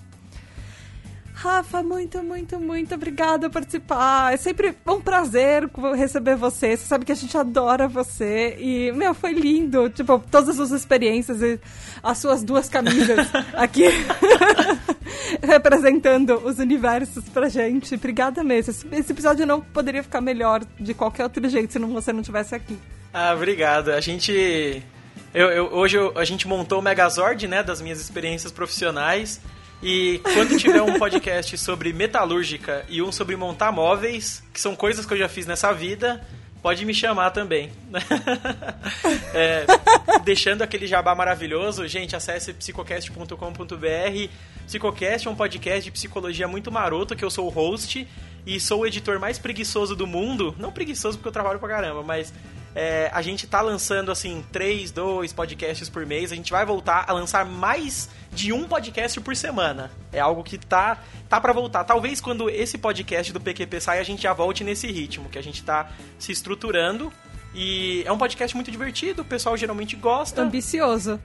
Rafa, 1.36 1.82
muito, 1.82 2.22
muito, 2.24 2.60
muito 2.60 2.94
obrigada 2.96 3.50
por 3.50 3.56
participar. 3.56 4.34
É 4.34 4.38
sempre 4.38 4.76
um 4.88 5.02
prazer 5.02 5.68
receber 5.96 6.36
você. 6.36 6.78
Você 6.78 6.86
sabe 6.86 7.06
que 7.06 7.12
a 7.12 7.16
gente 7.16 7.36
adora 7.38 7.88
você. 7.88 8.56
E, 8.60 8.92
meu, 8.94 9.14
foi 9.14 9.34
lindo. 9.34 9.90
Tipo, 9.90 10.20
todas 10.32 10.50
as 10.50 10.56
suas 10.56 10.72
experiências 10.72 11.42
e 11.42 11.60
as 12.04 12.18
suas 12.20 12.44
duas 12.44 12.70
camisas 12.70 13.28
aqui 13.54 13.86
representando 15.42 16.36
os 16.46 16.60
universos 16.60 17.24
pra 17.30 17.50
gente. 17.50 17.96
Obrigada 17.96 18.44
mesmo. 18.44 18.72
Esse, 18.72 18.88
esse 18.92 19.12
episódio 19.12 19.46
não 19.46 19.60
poderia 19.60 20.04
ficar 20.04 20.22
melhor 20.22 20.64
de 20.80 20.94
qualquer 20.94 21.24
outro 21.24 21.48
jeito 21.50 21.74
se 21.74 21.80
não, 21.80 21.90
você 21.90 22.14
não 22.14 22.22
estivesse 22.22 22.54
aqui. 22.56 22.78
Ah, 23.14 23.34
obrigado. 23.36 23.90
A 23.92 24.00
gente. 24.00 24.82
Eu, 25.34 25.50
eu- 25.50 25.74
hoje 25.74 25.98
eu- 25.98 26.14
a 26.18 26.24
gente 26.26 26.48
montou 26.48 26.80
o 26.80 26.82
Megazord, 26.82 27.48
né, 27.48 27.64
das 27.64 27.82
minhas 27.82 28.00
experiências 28.00 28.52
profissionais. 28.52 29.42
E 29.84 30.22
quando 30.34 30.58
tiver 30.58 30.82
um 30.82 30.98
podcast 30.98 31.58
sobre 31.58 31.92
metalúrgica 31.92 32.86
e 32.88 33.02
um 33.02 33.12
sobre 33.12 33.36
montar 33.36 33.70
móveis, 33.70 34.42
que 34.54 34.62
são 34.62 34.78
coisas 34.78 35.06
que 35.06 35.14
eu 35.14 35.18
já 35.18 35.28
fiz 35.28 35.46
nessa 35.46 35.74
vida, 35.74 36.26
pode 36.62 36.86
me 36.86 36.94
chamar 36.94 37.32
também. 37.32 37.70
É, 39.36 39.66
deixando 40.24 40.62
aquele 40.62 40.86
jabá 40.86 41.16
maravilhoso, 41.16 41.88
gente, 41.88 42.16
acesse 42.16 42.54
psicocast.com.br. 42.54 44.30
Psicocast 44.68 45.28
é 45.28 45.32
um 45.32 45.36
podcast 45.36 45.84
de 45.84 45.92
psicologia 45.92 46.48
muito 46.48 46.72
maroto, 46.72 47.16
que 47.16 47.26
eu 47.26 47.32
sou 47.32 47.48
o 47.48 47.50
host 47.50 48.08
e 48.46 48.60
sou 48.60 48.82
o 48.82 48.86
editor 48.86 49.20
mais 49.20 49.40
preguiçoso 49.40 49.96
do 49.96 50.06
mundo. 50.06 50.56
Não 50.60 50.72
preguiçoso 50.72 51.18
porque 51.18 51.30
eu 51.30 51.34
trabalho 51.34 51.60
pra 51.60 51.68
caramba, 51.68 52.04
mas 52.04 52.32
É, 52.76 53.10
a 53.14 53.22
gente 53.22 53.46
tá 53.46 53.62
lançando, 53.62 54.12
assim, 54.12 54.44
três, 54.52 54.92
dois 54.92 55.32
podcasts 55.32 55.90
por 55.90 56.06
mês. 56.06 56.32
A 56.32 56.36
gente 56.36 56.52
vai 56.52 56.66
voltar 56.66 57.06
a 57.08 57.14
lançar 57.14 57.46
mais 57.46 58.10
de 58.32 58.52
um 58.52 58.64
podcast 58.64 59.20
por 59.22 59.36
semana. 59.36 59.92
É 60.12 60.20
algo 60.20 60.44
que 60.44 60.58
tá, 60.58 60.98
tá 61.30 61.40
para 61.40 61.54
voltar. 61.54 61.84
Talvez 61.84 62.20
quando 62.20 62.50
esse 62.50 62.78
podcast 62.78 63.32
do 63.32 63.40
PQP 63.40 63.80
saia, 63.80 64.02
a 64.02 64.06
gente 64.06 64.24
já 64.24 64.34
volte 64.34 64.64
nesse 64.64 64.92
ritmo, 64.92 65.30
que 65.30 65.38
a 65.38 65.44
gente 65.44 65.64
tá 65.64 65.92
se 66.18 66.32
estruturando. 66.32 67.14
E 67.54 68.04
é 68.06 68.12
um 68.12 68.18
podcast 68.18 68.56
muito 68.56 68.72
divertido, 68.72 69.22
o 69.22 69.26
pessoal 69.26 69.56
geralmente 69.56 69.96
gosta. 69.96 70.42
Ambicioso. 70.42 71.22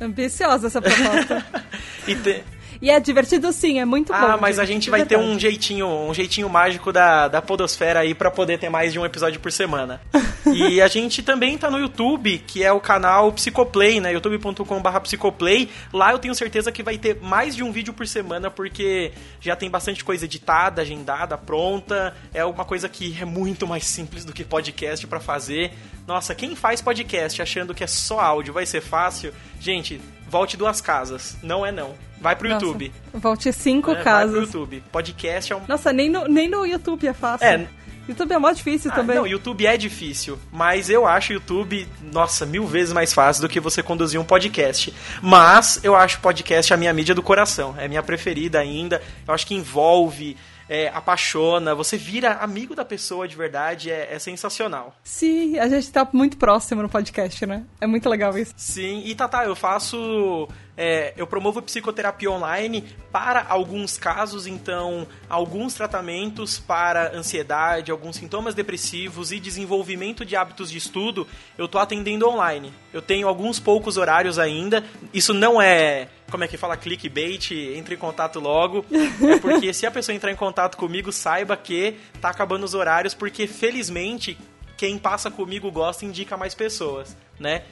Ambiciosa 0.00 0.68
essa 0.68 0.80
proposta. 0.80 1.44
e, 2.08 2.14
te, 2.16 2.42
e 2.84 2.90
é 2.90 3.00
divertido 3.00 3.50
sim, 3.50 3.80
é 3.80 3.84
muito 3.86 4.12
bom. 4.12 4.18
Ah, 4.18 4.36
mas 4.38 4.58
a 4.58 4.64
gente 4.66 4.90
vai 4.90 5.06
ter 5.06 5.16
um 5.16 5.38
jeitinho, 5.38 5.88
um 5.88 6.12
jeitinho 6.12 6.50
mágico 6.50 6.92
da, 6.92 7.28
da 7.28 7.40
podosfera 7.40 8.00
aí 8.00 8.14
para 8.14 8.30
poder 8.30 8.58
ter 8.58 8.68
mais 8.68 8.92
de 8.92 8.98
um 8.98 9.06
episódio 9.06 9.40
por 9.40 9.50
semana. 9.50 10.02
e 10.54 10.82
a 10.82 10.86
gente 10.86 11.22
também 11.22 11.56
tá 11.56 11.70
no 11.70 11.78
YouTube, 11.78 12.36
que 12.46 12.62
é 12.62 12.70
o 12.70 12.78
canal 12.78 13.32
Psicoplay, 13.32 14.00
né? 14.00 14.12
youtube.com.br 14.12 15.00
psicoplay. 15.02 15.70
Lá 15.94 16.12
eu 16.12 16.18
tenho 16.18 16.34
certeza 16.34 16.70
que 16.70 16.82
vai 16.82 16.98
ter 16.98 17.18
mais 17.22 17.56
de 17.56 17.62
um 17.62 17.72
vídeo 17.72 17.94
por 17.94 18.06
semana, 18.06 18.50
porque 18.50 19.12
já 19.40 19.56
tem 19.56 19.70
bastante 19.70 20.04
coisa 20.04 20.26
editada, 20.26 20.82
agendada, 20.82 21.38
pronta. 21.38 22.14
É 22.34 22.44
uma 22.44 22.66
coisa 22.66 22.86
que 22.86 23.16
é 23.18 23.24
muito 23.24 23.66
mais 23.66 23.86
simples 23.86 24.26
do 24.26 24.32
que 24.34 24.44
podcast 24.44 25.06
para 25.06 25.20
fazer. 25.20 25.72
Nossa, 26.06 26.34
quem 26.34 26.54
faz 26.54 26.82
podcast 26.82 27.40
achando 27.40 27.74
que 27.74 27.82
é 27.82 27.86
só 27.86 28.20
áudio 28.20 28.52
vai 28.52 28.66
ser 28.66 28.82
fácil? 28.82 29.32
Gente, 29.58 29.98
volte 30.28 30.54
duas 30.54 30.82
casas. 30.82 31.38
Não 31.42 31.64
é 31.64 31.72
não. 31.72 31.94
Vai 32.24 32.34
pro 32.36 32.48
Nossa, 32.48 32.64
YouTube. 32.64 32.90
Volte 33.12 33.52
cinco 33.52 33.90
É, 33.92 34.02
casas. 34.02 34.32
Vai 34.32 34.46
pro 34.46 34.58
YouTube. 34.60 34.84
Podcast 34.90 35.52
é 35.52 35.56
um. 35.56 35.60
Nossa, 35.68 35.92
nem 35.92 36.08
no, 36.08 36.26
nem 36.26 36.48
no 36.48 36.64
YouTube 36.64 37.06
é 37.06 37.12
fácil. 37.12 37.46
É. 37.46 37.68
YouTube 38.08 38.32
é 38.32 38.38
mó 38.38 38.50
difícil 38.50 38.90
Ah, 38.90 38.94
também. 38.94 39.16
não, 39.16 39.26
YouTube 39.26 39.66
é 39.66 39.76
difícil, 39.76 40.38
mas 40.52 40.88
eu 40.90 41.06
acho 41.06 41.32
o 41.32 41.34
YouTube, 41.34 41.86
nossa, 42.12 42.44
mil 42.46 42.66
vezes 42.66 42.92
mais 42.94 43.12
fácil 43.14 43.42
do 43.42 43.48
que 43.48 43.60
você 43.60 43.82
conduzir 43.82 44.18
um 44.18 44.24
podcast. 44.24 44.92
Mas 45.22 45.80
eu 45.84 45.94
acho 45.94 46.18
podcast 46.20 46.72
a 46.72 46.76
minha 46.78 46.92
mídia 46.94 47.14
do 47.14 47.22
coração, 47.22 47.74
é 47.78 47.84
a 47.84 47.88
minha 47.88 48.02
preferida 48.02 48.58
ainda. 48.58 49.00
Eu 49.26 49.32
acho 49.34 49.46
que 49.46 49.54
envolve, 49.54 50.34
é, 50.68 50.88
apaixona, 50.88 51.74
você 51.74 51.96
vira 51.96 52.34
amigo 52.34 52.74
da 52.74 52.84
pessoa 52.84 53.28
de 53.28 53.36
verdade, 53.36 53.90
é, 53.90 54.14
é 54.14 54.18
sensacional. 54.18 54.94
Sim, 55.02 55.58
a 55.58 55.68
gente 55.68 55.90
tá 55.90 56.08
muito 56.12 56.36
próximo 56.36 56.82
no 56.82 56.88
podcast, 56.88 57.44
né? 57.46 57.64
É 57.80 57.86
muito 57.86 58.08
legal 58.08 58.36
isso. 58.38 58.52
Sim, 58.56 59.02
e 59.04 59.14
Tata, 59.14 59.44
eu 59.44 59.54
faço. 59.54 60.48
é, 60.76 61.12
eu 61.16 61.26
promovo 61.26 61.62
psicoterapia 61.62 62.30
online 62.30 62.84
para 63.12 63.44
alguns 63.48 63.96
casos, 63.96 64.46
então, 64.46 65.06
alguns 65.28 65.74
tratamentos 65.74 66.58
para 66.58 67.16
ansiedade, 67.16 67.90
alguns 67.90 68.16
sintomas 68.16 68.54
depressivos 68.54 69.30
e 69.32 69.38
desenvolvimento 69.38 70.24
de 70.24 70.34
hábitos 70.34 70.70
de 70.70 70.78
estudo, 70.78 71.26
eu 71.56 71.68
tô 71.68 71.78
atendendo 71.78 72.28
online. 72.28 72.72
Eu 72.92 73.02
tenho 73.02 73.28
alguns 73.28 73.60
poucos 73.60 73.96
horários 73.96 74.38
ainda. 74.38 74.84
Isso 75.12 75.32
não 75.32 75.60
é, 75.60 76.08
como 76.34 76.42
é 76.42 76.48
que 76.48 76.56
fala, 76.56 76.76
clickbait, 76.76 77.52
entre 77.76 77.94
em 77.94 77.98
contato 77.98 78.40
logo. 78.40 78.84
É 79.22 79.38
porque 79.38 79.72
se 79.72 79.86
a 79.86 79.90
pessoa 79.92 80.16
entrar 80.16 80.32
em 80.32 80.34
contato 80.34 80.76
comigo, 80.76 81.12
saiba 81.12 81.56
que 81.56 81.96
tá 82.20 82.28
acabando 82.28 82.64
os 82.64 82.74
horários, 82.74 83.14
porque 83.14 83.46
felizmente 83.46 84.36
quem 84.76 84.98
passa 84.98 85.30
comigo 85.30 85.70
gosta 85.70 86.04
e 86.04 86.08
indica 86.08 86.36
mais 86.36 86.52
pessoas, 86.52 87.16
né? 87.38 87.62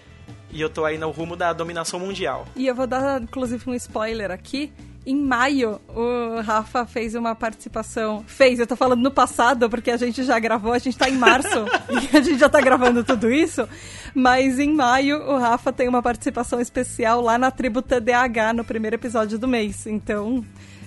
E 0.49 0.61
eu 0.61 0.71
tô 0.71 0.85
aí 0.85 0.97
no 0.97 1.11
rumo 1.11 1.35
da 1.35 1.53
dominação 1.53 1.99
mundial. 1.99 2.47
E 2.55 2.69
eu 2.69 2.75
vou 2.77 2.87
dar, 2.87 3.21
inclusive, 3.21 3.69
um 3.69 3.75
spoiler 3.75 4.31
aqui. 4.31 4.73
Em 5.05 5.17
maio, 5.17 5.81
o 5.89 6.41
Rafa 6.43 6.87
fez 6.87 7.17
uma 7.17 7.35
participação. 7.35 8.23
Fez, 8.25 8.61
eu 8.61 8.67
tô 8.67 8.77
falando 8.77 9.01
no 9.01 9.11
passado, 9.11 9.69
porque 9.69 9.91
a 9.91 9.97
gente 9.97 10.23
já 10.23 10.39
gravou, 10.39 10.73
a 10.73 10.79
gente 10.79 10.97
tá 10.97 11.09
em 11.09 11.17
março 11.17 11.67
e 11.91 12.17
a 12.17 12.21
gente 12.21 12.39
já 12.39 12.49
tá 12.49 12.61
gravando 12.61 13.03
tudo 13.03 13.29
isso. 13.31 13.69
Mas 14.15 14.61
em 14.61 14.73
maio, 14.73 15.21
o 15.23 15.39
Rafa 15.39 15.73
tem 15.73 15.89
uma 15.89 16.01
participação 16.01 16.61
especial 16.61 17.21
lá 17.21 17.37
na 17.37 17.51
tribo 17.51 17.83
TDAH, 17.83 18.53
no 18.53 18.65
primeiro 18.65 18.95
episódio 18.95 19.41
do 19.41 19.49
mês. 19.49 19.89
Então, 19.89 20.45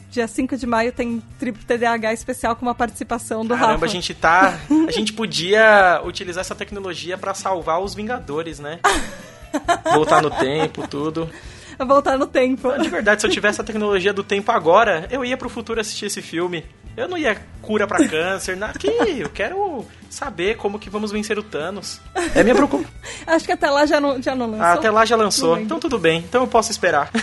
dia 0.10 0.30
5 0.30 0.56
de 0.56 0.66
maio 0.66 0.94
tem 0.94 1.22
tribo 1.38 1.60
TDAH 1.66 2.14
especial 2.14 2.56
com 2.56 2.66
uma 2.66 2.76
participação 2.76 3.46
do 3.46 3.54
Caramba, 3.54 3.74
Rafa. 3.74 3.86
a 3.86 3.90
gente 3.90 4.14
tá. 4.14 4.60
A 4.88 4.92
gente 4.92 5.12
podia 5.12 6.02
utilizar 6.06 6.40
essa 6.40 6.56
tecnologia 6.56 7.18
pra 7.18 7.34
salvar 7.34 7.82
os 7.82 7.94
Vingadores, 7.94 8.60
né? 8.60 8.80
Voltar 9.94 10.22
no 10.22 10.32
tempo, 10.32 10.88
tudo. 10.88 11.30
Voltar 11.80 12.18
no 12.18 12.27
tempo. 12.27 12.72
De 12.80 12.89
verdade, 12.89 13.22
se 13.22 13.27
eu 13.27 13.31
tivesse 13.31 13.60
a 13.60 13.64
tecnologia 13.64 14.14
do 14.14 14.23
tempo 14.23 14.52
agora, 14.52 15.07
eu 15.11 15.23
ia 15.26 15.35
pro 15.38 15.49
futuro 15.49 15.80
assistir 15.81 16.06
esse 16.06 16.22
filme. 16.22 16.64
Eu 16.95 17.10
não 17.10 17.18
ia 17.18 17.35
cura 17.61 17.85
pra 17.85 18.07
câncer, 18.07 18.56
nada. 18.56 18.80
Que 18.80 18.88
eu 18.88 19.30
quero 19.30 19.85
saber 20.10 20.56
como 20.56 20.80
que 20.80 20.89
vamos 20.89 21.11
vencer 21.11 21.38
o 21.38 21.43
Thanos. 21.43 21.99
É 22.34 22.41
minha 22.41 22.56
preocupação. 22.56 22.89
Acho 23.27 23.45
que 23.45 23.52
até 23.52 23.69
lá 23.69 23.85
já 23.85 23.99
não, 23.99 24.22
já 24.22 24.34
não 24.34 24.45
lançou. 24.52 24.65
Ah, 24.65 24.73
até 24.73 24.89
lá 24.89 25.03
já 25.06 25.15
lançou. 25.18 25.60
Então 25.60 25.77
tudo 25.80 25.97
bem. 25.99 26.19
Então 26.19 26.41
eu 26.41 26.47
posso 26.47 26.72
esperar. 26.72 27.10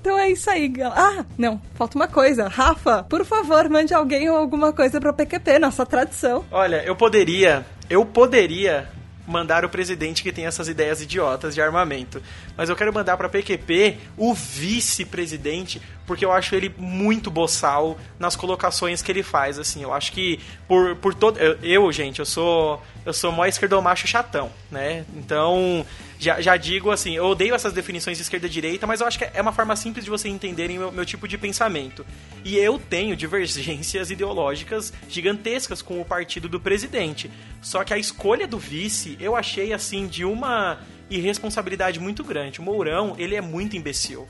Então 0.00 0.18
é 0.18 0.30
isso 0.30 0.50
aí, 0.50 0.68
gal- 0.68 0.92
Ah, 0.94 1.24
não, 1.38 1.58
falta 1.76 1.96
uma 1.96 2.06
coisa. 2.06 2.46
Rafa, 2.46 3.02
por 3.04 3.24
favor, 3.24 3.66
mande 3.70 3.94
alguém 3.94 4.28
ou 4.28 4.36
alguma 4.36 4.70
coisa 4.70 5.00
pra 5.00 5.14
PQP, 5.14 5.58
nossa 5.58 5.86
tradição. 5.86 6.44
Olha, 6.50 6.82
eu 6.84 6.94
poderia, 6.94 7.64
eu 7.88 8.04
poderia 8.04 8.86
mandar 9.26 9.64
o 9.64 9.68
presidente 9.68 10.22
que 10.22 10.32
tem 10.32 10.46
essas 10.46 10.68
ideias 10.68 11.00
idiotas 11.00 11.54
de 11.54 11.60
armamento, 11.62 12.22
mas 12.56 12.68
eu 12.68 12.76
quero 12.76 12.92
mandar 12.92 13.16
pra 13.16 13.28
PQP 13.28 13.96
o 14.16 14.34
vice-presidente, 14.34 15.80
porque 16.06 16.24
eu 16.24 16.32
acho 16.32 16.54
ele 16.54 16.74
muito 16.76 17.30
boçal 17.30 17.98
nas 18.18 18.36
colocações 18.36 19.02
que 19.02 19.10
ele 19.10 19.22
faz, 19.22 19.58
assim. 19.58 19.82
Eu 19.82 19.92
acho 19.92 20.12
que 20.12 20.38
por, 20.68 20.96
por 20.96 21.14
todo 21.14 21.38
eu, 21.38 21.58
eu, 21.62 21.92
gente, 21.92 22.18
eu 22.18 22.26
sou 22.26 22.82
eu 23.04 23.12
sou 23.12 23.30
mó 23.30 23.44
esquerdomacho 23.44 24.06
chatão, 24.06 24.50
né? 24.70 25.04
Então, 25.14 25.84
já, 26.24 26.40
já 26.40 26.56
digo 26.56 26.90
assim, 26.90 27.14
eu 27.14 27.26
odeio 27.26 27.54
essas 27.54 27.72
definições 27.72 28.16
de 28.16 28.22
esquerda 28.22 28.46
e 28.46 28.50
direita, 28.50 28.86
mas 28.86 29.00
eu 29.00 29.06
acho 29.06 29.18
que 29.18 29.24
é 29.24 29.42
uma 29.42 29.52
forma 29.52 29.76
simples 29.76 30.04
de 30.04 30.10
vocês 30.10 30.32
entenderem 30.32 30.78
meu, 30.78 30.90
meu 30.90 31.04
tipo 31.04 31.28
de 31.28 31.36
pensamento. 31.36 32.04
E 32.42 32.56
eu 32.56 32.78
tenho 32.78 33.14
divergências 33.14 34.08
ideológicas 34.10 34.92
gigantescas 35.08 35.82
com 35.82 36.00
o 36.00 36.04
partido 36.04 36.48
do 36.48 36.58
presidente. 36.58 37.30
Só 37.60 37.84
que 37.84 37.92
a 37.92 37.98
escolha 37.98 38.48
do 38.48 38.58
vice, 38.58 39.18
eu 39.20 39.36
achei 39.36 39.74
assim 39.74 40.06
de 40.06 40.24
uma 40.24 40.78
irresponsabilidade 41.10 42.00
muito 42.00 42.24
grande. 42.24 42.58
O 42.58 42.62
Mourão, 42.62 43.14
ele 43.18 43.34
é 43.34 43.42
muito 43.42 43.76
imbecil. 43.76 44.26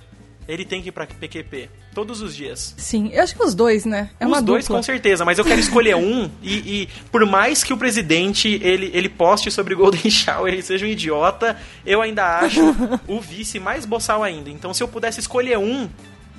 Ele 0.46 0.64
tem 0.64 0.82
que 0.82 0.88
ir 0.88 0.92
pra 0.92 1.06
PQP 1.06 1.68
todos 1.94 2.20
os 2.20 2.34
dias. 2.34 2.74
Sim, 2.76 3.10
eu 3.12 3.22
acho 3.22 3.34
que 3.36 3.42
os 3.42 3.54
dois, 3.54 3.84
né? 3.84 4.10
É 4.18 4.26
Os 4.26 4.42
dois, 4.42 4.64
dupla. 4.64 4.78
com 4.78 4.82
certeza, 4.82 5.24
mas 5.24 5.38
eu 5.38 5.44
quero 5.44 5.60
escolher 5.60 5.94
um 5.94 6.28
e, 6.42 6.82
e 6.82 6.88
por 7.10 7.24
mais 7.24 7.62
que 7.62 7.72
o 7.72 7.76
presidente 7.76 8.60
ele, 8.62 8.90
ele 8.92 9.08
poste 9.08 9.50
sobre 9.50 9.74
Golden 9.74 10.10
Shower 10.10 10.52
ele 10.52 10.62
seja 10.62 10.84
um 10.84 10.88
idiota, 10.88 11.56
eu 11.86 12.02
ainda 12.02 12.40
acho 12.40 12.60
o 13.06 13.20
vice 13.20 13.60
mais 13.60 13.86
boçal 13.86 14.22
ainda. 14.22 14.50
Então, 14.50 14.74
se 14.74 14.82
eu 14.82 14.88
pudesse 14.88 15.20
escolher 15.20 15.56
um 15.56 15.88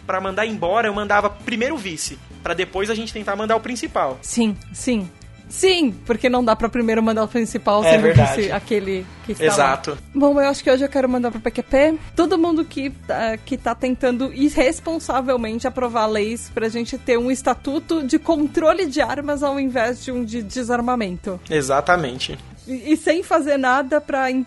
pra 0.05 0.21
mandar 0.21 0.45
embora, 0.45 0.87
eu 0.87 0.93
mandava 0.93 1.29
primeiro 1.29 1.75
o 1.75 1.77
vice, 1.77 2.19
Pra 2.43 2.53
depois 2.53 2.91
a 2.91 2.95
gente 2.95 3.11
tentar 3.11 3.35
mandar 3.35 3.55
o 3.55 3.59
principal. 3.59 4.19
Sim, 4.21 4.55
sim. 4.71 5.09
Sim, 5.49 5.93
porque 6.05 6.27
não 6.29 6.43
dá 6.43 6.55
pra 6.55 6.67
primeiro 6.67 7.01
mandar 7.01 7.23
o 7.23 7.27
principal 7.27 7.83
É 7.83 7.91
sendo 7.91 8.13
vice 8.13 8.51
aquele 8.51 9.05
que 9.25 9.31
está 9.33 9.45
lá. 9.45 9.51
Exato. 9.53 9.97
Bom, 10.13 10.39
eu 10.41 10.49
acho 10.49 10.63
que 10.63 10.69
hoje 10.71 10.83
eu 10.83 10.89
quero 10.89 11.07
mandar 11.07 11.31
pro 11.31 11.39
PQP 11.39 11.97
todo 12.15 12.37
mundo 12.37 12.65
que, 12.65 12.89
tá- 12.89 13.37
que 13.37 13.57
tá 13.57 13.73
tentando 13.75 14.33
irresponsavelmente 14.33 15.67
aprovar 15.67 16.07
leis 16.07 16.49
pra 16.53 16.69
gente 16.69 16.97
ter 16.97 17.17
um 17.17 17.29
estatuto 17.31 18.03
de 18.03 18.17
controle 18.19 18.85
de 18.85 19.01
armas 19.01 19.43
ao 19.43 19.59
invés 19.59 20.03
de 20.03 20.11
um 20.11 20.23
de 20.23 20.41
desarmamento. 20.41 21.39
Exatamente. 21.49 22.37
E, 22.67 22.93
e 22.93 22.97
sem 22.97 23.21
fazer 23.23 23.57
nada 23.57 24.01
pra, 24.01 24.31
in- 24.31 24.45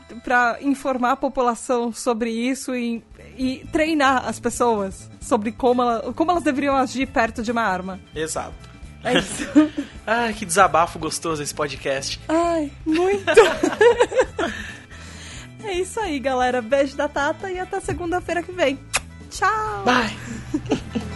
informar 0.61 1.13
a 1.13 1.17
população 1.17 1.93
sobre 1.93 2.31
isso 2.31 2.75
e, 2.75 3.03
e 3.37 3.65
treinar 3.71 4.29
as 4.29 4.41
pessoas 4.41 5.09
sobre 5.21 5.53
como, 5.53 5.83
ela- 5.83 6.13
como 6.15 6.31
elas 6.31 6.43
deveriam 6.43 6.77
agir 6.77 7.07
perto 7.07 7.43
de 7.43 7.53
uma 7.53 7.63
arma. 7.63 8.01
Exato. 8.15 8.68
É 9.05 9.19
isso. 9.19 9.45
Ai, 10.07 10.33
que 10.33 10.45
desabafo 10.45 10.99
gostoso 10.99 11.43
esse 11.43 11.55
podcast. 11.55 12.21
Ai, 12.29 12.71
muito. 12.85 13.31
é 15.65 15.73
isso 15.75 16.01
aí, 16.01 16.19
galera. 16.19 16.63
Beijo 16.63 16.97
da 16.97 17.09
Tata 17.09 17.51
e 17.51 17.59
até 17.59 17.81
segunda-feira 17.81 18.43
que 18.43 18.53
vem. 18.53 18.79
Tchau! 19.31 19.85
Bye. 19.85 20.17